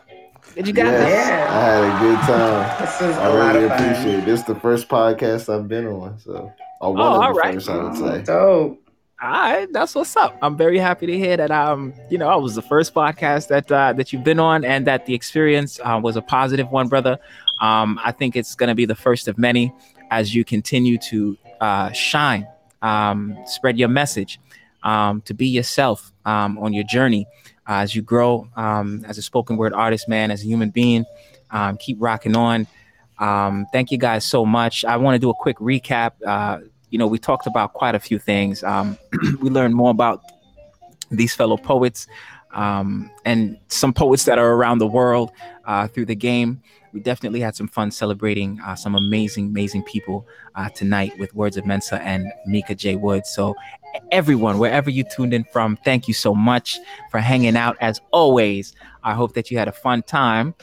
Did 0.55 0.67
you 0.67 0.73
guys? 0.73 0.85
Yes, 0.91 1.27
Yeah. 1.27 1.47
I 1.49 1.61
had 1.61 1.83
a 1.83 1.99
good 1.99 2.19
time. 2.27 2.81
This 2.81 3.01
is 3.01 3.17
a 3.17 3.21
I 3.21 3.27
lot 3.29 3.53
really 3.55 3.65
of 3.65 3.71
fun. 3.71 3.83
appreciate 3.89 4.19
it. 4.19 4.25
This 4.25 4.39
is 4.41 4.45
the 4.45 4.55
first 4.55 4.87
podcast 4.87 5.53
I've 5.53 5.67
been 5.67 5.87
on, 5.87 6.19
so 6.19 6.51
or 6.79 6.93
one 6.93 7.01
Oh, 7.01 7.05
of 7.07 7.13
the 7.13 7.19
all 7.27 7.33
right. 7.33 7.53
first, 7.55 7.69
I 7.69 7.77
would 7.77 7.91
Oh, 7.93 7.95
say. 8.17 8.21
dope. 8.23 8.79
All 9.21 9.29
right, 9.29 9.71
that's 9.71 9.95
what's 9.95 10.17
up. 10.17 10.37
I'm 10.41 10.57
very 10.57 10.77
happy 10.77 11.05
to 11.07 11.17
hear 11.17 11.37
that. 11.37 11.49
Um, 11.49 11.93
you 12.09 12.17
know, 12.17 12.27
I 12.27 12.35
was 12.35 12.55
the 12.55 12.61
first 12.61 12.93
podcast 12.93 13.47
that 13.47 13.71
uh, 13.71 13.93
that 13.93 14.11
you've 14.11 14.25
been 14.25 14.39
on, 14.39 14.65
and 14.65 14.85
that 14.85 15.05
the 15.05 15.13
experience 15.13 15.79
uh, 15.81 15.97
was 16.03 16.17
a 16.17 16.21
positive 16.21 16.69
one, 16.71 16.89
brother. 16.89 17.17
Um, 17.59 17.99
I 18.03 18.11
think 18.11 18.35
it's 18.35 18.55
going 18.55 18.69
to 18.69 18.75
be 18.75 18.85
the 18.85 18.95
first 18.95 19.27
of 19.27 19.37
many 19.37 19.73
as 20.11 20.35
you 20.35 20.43
continue 20.43 20.97
to 20.97 21.37
uh, 21.59 21.91
shine, 21.91 22.47
um, 22.81 23.37
spread 23.45 23.77
your 23.77 23.89
message, 23.89 24.39
um, 24.83 25.21
to 25.21 25.33
be 25.33 25.47
yourself 25.47 26.11
um, 26.25 26.57
on 26.59 26.73
your 26.73 26.83
journey 26.83 27.25
uh, 27.67 27.75
as 27.75 27.95
you 27.95 28.01
grow 28.01 28.47
um, 28.55 29.03
as 29.07 29.17
a 29.17 29.21
spoken 29.21 29.57
word 29.57 29.73
artist, 29.73 30.07
man, 30.07 30.29
as 30.29 30.43
a 30.43 30.45
human 30.45 30.69
being. 30.69 31.05
Um, 31.51 31.77
keep 31.77 31.97
rocking 31.99 32.35
on. 32.35 32.67
Thank 33.71 33.91
you 33.91 33.97
guys 33.97 34.25
so 34.25 34.45
much. 34.45 34.83
I 34.85 34.97
want 34.97 35.15
to 35.15 35.19
do 35.19 35.29
a 35.29 35.33
quick 35.33 35.57
recap. 35.57 36.11
Uh, 36.25 36.59
you 36.89 36.97
know, 36.97 37.07
we 37.07 37.17
talked 37.17 37.47
about 37.47 37.73
quite 37.73 37.95
a 37.95 37.99
few 37.99 38.19
things. 38.19 38.63
We 39.41 39.49
learned 39.49 39.75
more 39.75 39.91
about 39.91 40.21
these 41.09 41.33
fellow 41.33 41.57
poets 41.57 42.07
and 42.53 43.57
some 43.67 43.93
poets 43.93 44.25
that 44.25 44.37
are 44.37 44.51
around 44.53 44.79
the 44.79 44.87
world 44.87 45.31
uh, 45.65 45.87
through 45.87 46.05
the 46.05 46.15
game. 46.15 46.61
We 46.93 46.99
definitely 46.99 47.39
had 47.39 47.55
some 47.55 47.67
fun 47.67 47.89
celebrating 47.89 48.61
uh, 48.61 48.75
some 48.75 48.93
amazing, 48.93 49.47
amazing 49.47 49.83
people 49.83 50.27
uh, 50.53 50.69
tonight 50.69 51.17
with 51.17 51.33
Words 51.33 51.57
of 51.57 51.65
Mensah 51.65 51.99
and 51.99 52.31
Meka 52.47 52.77
J. 52.77 52.95
Woods. 52.95 53.31
So, 53.31 53.55
everyone, 54.11 54.59
wherever 54.59 54.91
you 54.91 55.03
tuned 55.03 55.33
in 55.33 55.43
from, 55.45 55.75
thank 55.77 56.07
you 56.07 56.13
so 56.13 56.35
much 56.35 56.77
for 57.09 57.19
hanging 57.19 57.57
out. 57.57 57.77
As 57.81 57.99
always, 58.11 58.73
I 59.03 59.13
hope 59.15 59.33
that 59.33 59.49
you 59.49 59.57
had 59.57 59.67
a 59.67 59.71
fun 59.71 60.03
time. 60.03 60.53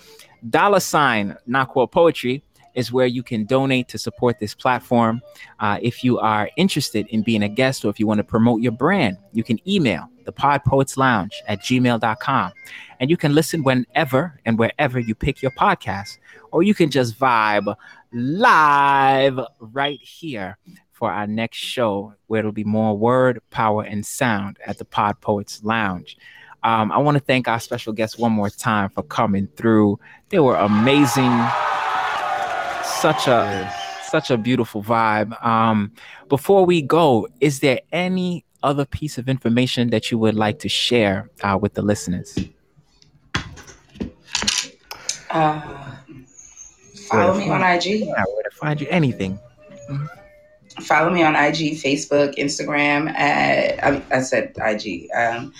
Dollar 0.48 0.80
sign 0.80 1.36
Naquel 1.48 1.90
Poetry 1.90 2.44
is 2.74 2.92
where 2.92 3.06
you 3.06 3.22
can 3.22 3.44
donate 3.44 3.88
to 3.88 3.98
support 3.98 4.38
this 4.38 4.54
platform. 4.54 5.20
Uh, 5.58 5.78
if 5.82 6.04
you 6.04 6.18
are 6.20 6.48
interested 6.56 7.06
in 7.08 7.22
being 7.22 7.42
a 7.42 7.48
guest 7.48 7.84
or 7.84 7.90
if 7.90 7.98
you 7.98 8.06
want 8.06 8.18
to 8.18 8.24
promote 8.24 8.60
your 8.60 8.72
brand, 8.72 9.18
you 9.32 9.42
can 9.42 9.58
email 9.68 10.08
the 10.30 10.40
Pod 10.40 10.62
Poets 10.64 10.96
Lounge 10.96 11.34
at 11.48 11.60
gmail.com. 11.60 12.52
And 13.00 13.10
you 13.10 13.16
can 13.16 13.34
listen 13.34 13.64
whenever 13.64 14.38
and 14.44 14.58
wherever 14.60 15.00
you 15.00 15.16
pick 15.16 15.42
your 15.42 15.50
podcast, 15.52 16.18
or 16.52 16.62
you 16.62 16.72
can 16.72 16.88
just 16.88 17.18
vibe 17.18 17.74
live 18.12 19.40
right 19.58 19.98
here 20.00 20.56
for 20.92 21.10
our 21.10 21.26
next 21.26 21.56
show, 21.56 22.14
where 22.28 22.38
it'll 22.40 22.52
be 22.52 22.62
more 22.62 22.96
word, 22.96 23.40
power, 23.50 23.82
and 23.82 24.06
sound 24.06 24.58
at 24.64 24.78
the 24.78 24.84
Pod 24.84 25.20
Poets 25.20 25.62
Lounge. 25.64 26.16
Um, 26.62 26.92
I 26.92 26.98
want 26.98 27.16
to 27.16 27.24
thank 27.24 27.48
our 27.48 27.58
special 27.58 27.92
guests 27.92 28.16
one 28.18 28.32
more 28.32 28.50
time 28.50 28.90
for 28.90 29.02
coming 29.02 29.48
through. 29.56 29.98
They 30.28 30.38
were 30.38 30.56
amazing. 30.56 31.32
Such 32.84 33.26
a 33.26 33.64
Yes. 33.64 34.10
such 34.10 34.30
a 34.30 34.36
beautiful 34.36 34.82
vibe. 34.82 35.42
Um, 35.44 35.90
before 36.28 36.64
we 36.66 36.82
go, 36.82 37.26
is 37.40 37.60
there 37.60 37.80
any 37.92 38.44
other 38.62 38.84
piece 38.84 39.18
of 39.18 39.28
information 39.28 39.90
that 39.90 40.10
you 40.10 40.18
would 40.18 40.34
like 40.34 40.58
to 40.60 40.68
share 40.68 41.30
uh, 41.42 41.58
with 41.60 41.74
the 41.74 41.82
listeners? 41.82 42.38
Uh, 45.30 45.60
follow 47.08 47.38
me 47.38 47.48
on 47.48 47.62
IG. 47.62 47.84
Yeah, 47.84 48.06
where 48.06 48.42
to 48.42 48.50
find 48.52 48.80
you? 48.80 48.86
Anything? 48.90 49.38
Follow 50.80 51.10
me 51.10 51.22
on 51.22 51.34
IG, 51.34 51.76
Facebook, 51.76 52.36
Instagram. 52.36 53.10
At 53.10 53.82
I, 53.82 54.02
I 54.10 54.20
said 54.22 54.54
IG. 54.58 55.08
Um, 55.14 55.52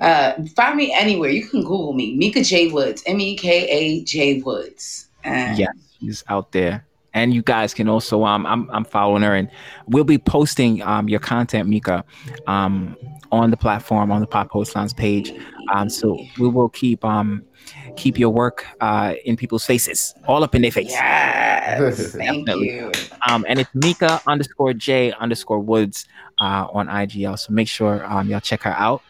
uh, 0.00 0.34
find 0.56 0.76
me 0.76 0.92
anywhere. 0.92 1.30
You 1.30 1.46
can 1.46 1.62
Google 1.62 1.92
me, 1.92 2.18
Meka 2.18 2.46
J 2.46 2.68
Woods, 2.68 3.02
M 3.06 3.20
E 3.20 3.36
K 3.36 3.68
A 3.68 4.04
J 4.04 4.42
Woods. 4.42 5.08
And 5.22 5.58
Yes, 5.58 5.74
she's 5.98 6.24
out 6.28 6.52
there. 6.52 6.84
And 7.14 7.32
you 7.32 7.42
guys 7.42 7.72
can 7.74 7.88
also 7.88 8.24
um 8.24 8.44
I'm 8.46 8.68
I'm 8.70 8.84
following 8.84 9.22
her 9.22 9.34
and 9.34 9.48
we'll 9.86 10.04
be 10.04 10.18
posting 10.18 10.82
um 10.82 11.08
your 11.08 11.20
content, 11.20 11.68
Meka, 11.68 12.02
um 12.46 12.96
on 13.32 13.50
the 13.50 13.56
platform 13.56 14.12
on 14.12 14.20
the 14.20 14.26
Pod 14.26 14.50
Poets 14.50 14.74
Lounge 14.74 14.94
page. 14.94 15.32
Um 15.72 15.88
so 15.88 16.18
we 16.38 16.48
will 16.48 16.68
keep 16.68 17.04
um 17.04 17.42
keep 17.96 18.18
your 18.18 18.30
work 18.30 18.66
uh 18.80 19.14
in 19.24 19.36
people's 19.36 19.64
faces, 19.64 20.14
all 20.26 20.42
up 20.44 20.54
in 20.54 20.62
their 20.62 20.70
face. 20.72 20.90
Yes, 20.90 22.12
thank 22.12 22.48
you. 22.48 22.92
Um, 23.28 23.44
and 23.48 23.58
it's 23.58 23.70
Meka 23.70 24.20
underscore 24.26 24.74
J 24.74 25.12
underscore 25.12 25.60
Woods 25.60 26.06
uh, 26.40 26.66
on 26.72 26.88
IGL. 26.88 27.38
So 27.38 27.52
make 27.52 27.68
sure 27.68 28.04
um, 28.04 28.28
y'all 28.28 28.40
check 28.40 28.62
her 28.62 28.72
out. 28.72 29.02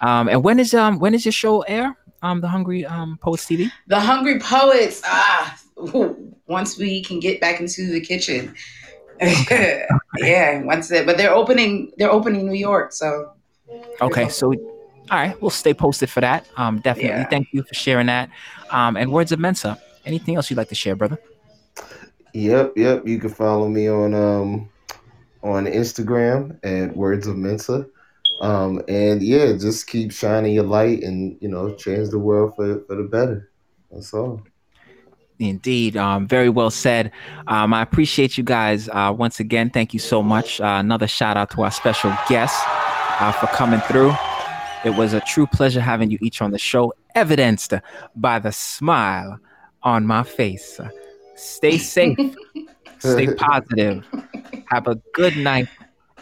Um, 0.00 0.28
and 0.28 0.42
when 0.42 0.58
is 0.58 0.74
um 0.74 0.98
when 0.98 1.14
is 1.14 1.24
your 1.24 1.32
show 1.32 1.60
air? 1.62 1.96
Um, 2.22 2.40
the 2.40 2.48
Hungry 2.48 2.84
um 2.86 3.18
Poets 3.20 3.46
TV. 3.46 3.70
The 3.86 4.00
Hungry 4.00 4.40
Poets. 4.40 5.02
Ah, 5.04 5.56
once 6.46 6.78
we 6.78 7.02
can 7.02 7.20
get 7.20 7.40
back 7.40 7.60
into 7.60 7.90
the 7.92 8.00
kitchen. 8.00 8.54
yeah, 10.18 10.62
once 10.62 10.90
it, 10.90 11.06
but 11.06 11.16
they're 11.16 11.34
opening. 11.34 11.92
They're 11.96 12.10
opening 12.10 12.46
New 12.46 12.58
York, 12.58 12.92
so 12.92 13.32
Okay, 14.00 14.28
so 14.28 14.52
all 15.10 15.18
right, 15.18 15.40
we'll 15.42 15.50
stay 15.50 15.74
posted 15.74 16.10
for 16.10 16.20
that. 16.20 16.46
Um, 16.56 16.80
definitely. 16.80 17.10
Yeah. 17.10 17.28
Thank 17.28 17.48
you 17.52 17.62
for 17.62 17.74
sharing 17.74 18.06
that. 18.06 18.30
Um, 18.70 18.96
and 18.96 19.12
words 19.12 19.32
of 19.32 19.38
Mensah. 19.38 19.78
Anything 20.04 20.36
else 20.36 20.50
you'd 20.50 20.56
like 20.56 20.68
to 20.70 20.74
share, 20.74 20.96
brother? 20.96 21.18
Yep, 22.34 22.72
yep. 22.76 23.06
You 23.06 23.18
can 23.18 23.30
follow 23.30 23.68
me 23.68 23.88
on 23.88 24.14
um 24.14 24.68
on 25.42 25.66
Instagram 25.66 26.58
at 26.64 26.96
Words 26.96 27.26
of 27.26 27.36
Mensah. 27.36 27.88
Um 28.40 28.82
and 28.88 29.22
yeah, 29.22 29.52
just 29.52 29.86
keep 29.86 30.12
shining 30.12 30.54
your 30.54 30.64
light 30.64 31.02
and 31.02 31.36
you 31.40 31.48
know 31.48 31.74
change 31.74 32.08
the 32.08 32.18
world 32.18 32.54
for 32.56 32.80
for 32.86 32.96
the 32.96 33.04
better. 33.04 33.50
That's 33.90 34.14
all. 34.14 34.42
Indeed. 35.48 35.96
Um, 35.96 36.26
very 36.26 36.48
well 36.48 36.70
said. 36.70 37.10
Um, 37.46 37.74
I 37.74 37.82
appreciate 37.82 38.38
you 38.38 38.44
guys 38.44 38.88
uh, 38.88 39.14
once 39.16 39.40
again. 39.40 39.70
Thank 39.70 39.92
you 39.92 40.00
so 40.00 40.22
much. 40.22 40.60
Uh, 40.60 40.76
another 40.80 41.06
shout 41.06 41.36
out 41.36 41.50
to 41.50 41.62
our 41.62 41.70
special 41.70 42.16
guests 42.28 42.60
uh, 43.20 43.32
for 43.32 43.46
coming 43.48 43.80
through. 43.80 44.12
It 44.84 44.90
was 44.96 45.12
a 45.12 45.20
true 45.20 45.46
pleasure 45.46 45.80
having 45.80 46.10
you 46.10 46.18
each 46.20 46.42
on 46.42 46.50
the 46.50 46.58
show, 46.58 46.92
evidenced 47.14 47.74
by 48.16 48.38
the 48.38 48.52
smile 48.52 49.38
on 49.82 50.06
my 50.06 50.22
face. 50.22 50.80
Stay 51.36 51.78
safe, 51.96 52.18
stay 52.98 53.34
positive, 53.34 54.04
have 54.70 54.86
a 54.88 54.96
good 55.14 55.36
night, 55.36 55.68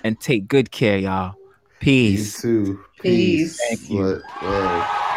and 0.04 0.20
take 0.20 0.46
good 0.48 0.70
care, 0.70 0.98
y'all. 0.98 1.34
You 1.34 1.36
Peace. 1.80 2.42
too. 2.42 2.80
Peace. 3.00 3.58
Thank 3.68 3.88
you. 3.88 4.02
But, 4.02 4.22
yeah. 4.42 5.10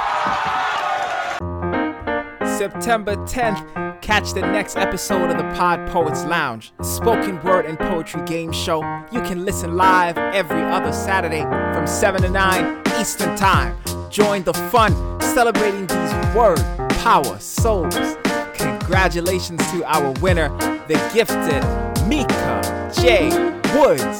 September 2.57 3.15
10th, 3.25 3.92
catch 4.03 4.33
the 4.33 4.41
next 4.41 4.75
episode 4.75 5.29
of 5.29 5.37
the 5.37 5.49
Pod 5.55 5.89
Poets 5.89 6.25
Lounge, 6.25 6.73
spoken 6.81 7.41
word 7.41 7.65
and 7.65 7.79
poetry 7.79 8.21
game 8.25 8.51
show. 8.51 8.81
You 9.13 9.21
can 9.21 9.45
listen 9.45 9.77
live 9.77 10.17
every 10.17 10.61
other 10.61 10.91
Saturday 10.91 11.41
from 11.73 11.87
7 11.87 12.21
to 12.23 12.29
9 12.29 12.83
Eastern 12.99 13.33
Time. 13.37 13.77
Join 14.09 14.43
the 14.43 14.53
fun 14.53 14.91
celebrating 15.21 15.87
these 15.87 16.35
word, 16.35 16.59
power, 16.99 17.39
souls. 17.39 18.17
Congratulations 18.55 19.65
to 19.71 19.85
our 19.85 20.11
winner, 20.19 20.49
the 20.89 20.95
gifted 21.13 21.63
Meka 22.03 22.93
J. 23.01 23.29
Woods. 23.73 24.19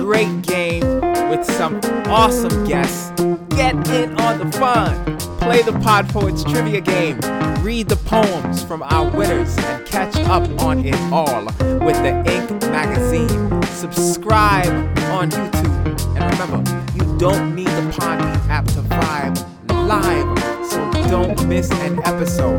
Great 0.00 0.42
game 0.42 1.00
with 1.28 1.44
some 1.44 1.80
awesome 2.06 2.64
guests. 2.68 3.10
Get 3.50 3.74
in 3.88 4.14
on 4.20 4.38
the 4.38 4.56
fun. 4.56 5.17
Play 5.48 5.62
the 5.62 5.72
Pod 5.80 6.06
Poets 6.10 6.44
trivia 6.44 6.82
game. 6.82 7.18
Read 7.62 7.88
the 7.88 7.96
poems 8.04 8.62
from 8.62 8.82
our 8.82 9.10
winners 9.10 9.56
and 9.56 9.86
catch 9.86 10.14
up 10.26 10.42
on 10.60 10.84
it 10.84 10.94
all 11.10 11.42
with 11.86 11.96
the 12.02 12.22
Ink 12.30 12.60
magazine. 12.64 13.62
Subscribe 13.68 14.68
on 15.08 15.30
YouTube. 15.30 16.16
And 16.16 16.38
remember, 16.38 16.70
you 16.94 17.18
don't 17.18 17.54
need 17.54 17.66
the 17.66 17.90
Podbean 17.96 18.46
app 18.50 18.66
to 18.66 18.82
vibe 18.82 19.88
live, 19.88 20.68
so 20.70 20.90
don't 21.08 21.48
miss 21.48 21.70
an 21.70 21.98
episode. 22.00 22.58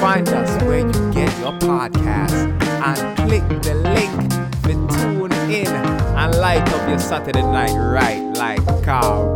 Find 0.00 0.28
us 0.30 0.60
where 0.64 0.80
you 0.80 1.12
get 1.12 1.30
your 1.38 1.52
podcast 1.60 2.50
and 2.82 3.16
click 3.16 3.46
the 3.62 3.74
link 3.76 4.30
to 4.64 4.72
tune 4.98 5.32
in 5.52 5.68
and 5.68 6.34
light 6.38 6.68
up 6.68 6.88
your 6.88 6.98
Saturday 6.98 7.42
night 7.42 7.76
right 7.76 8.36
like 8.36 8.84
cow. 8.84 9.32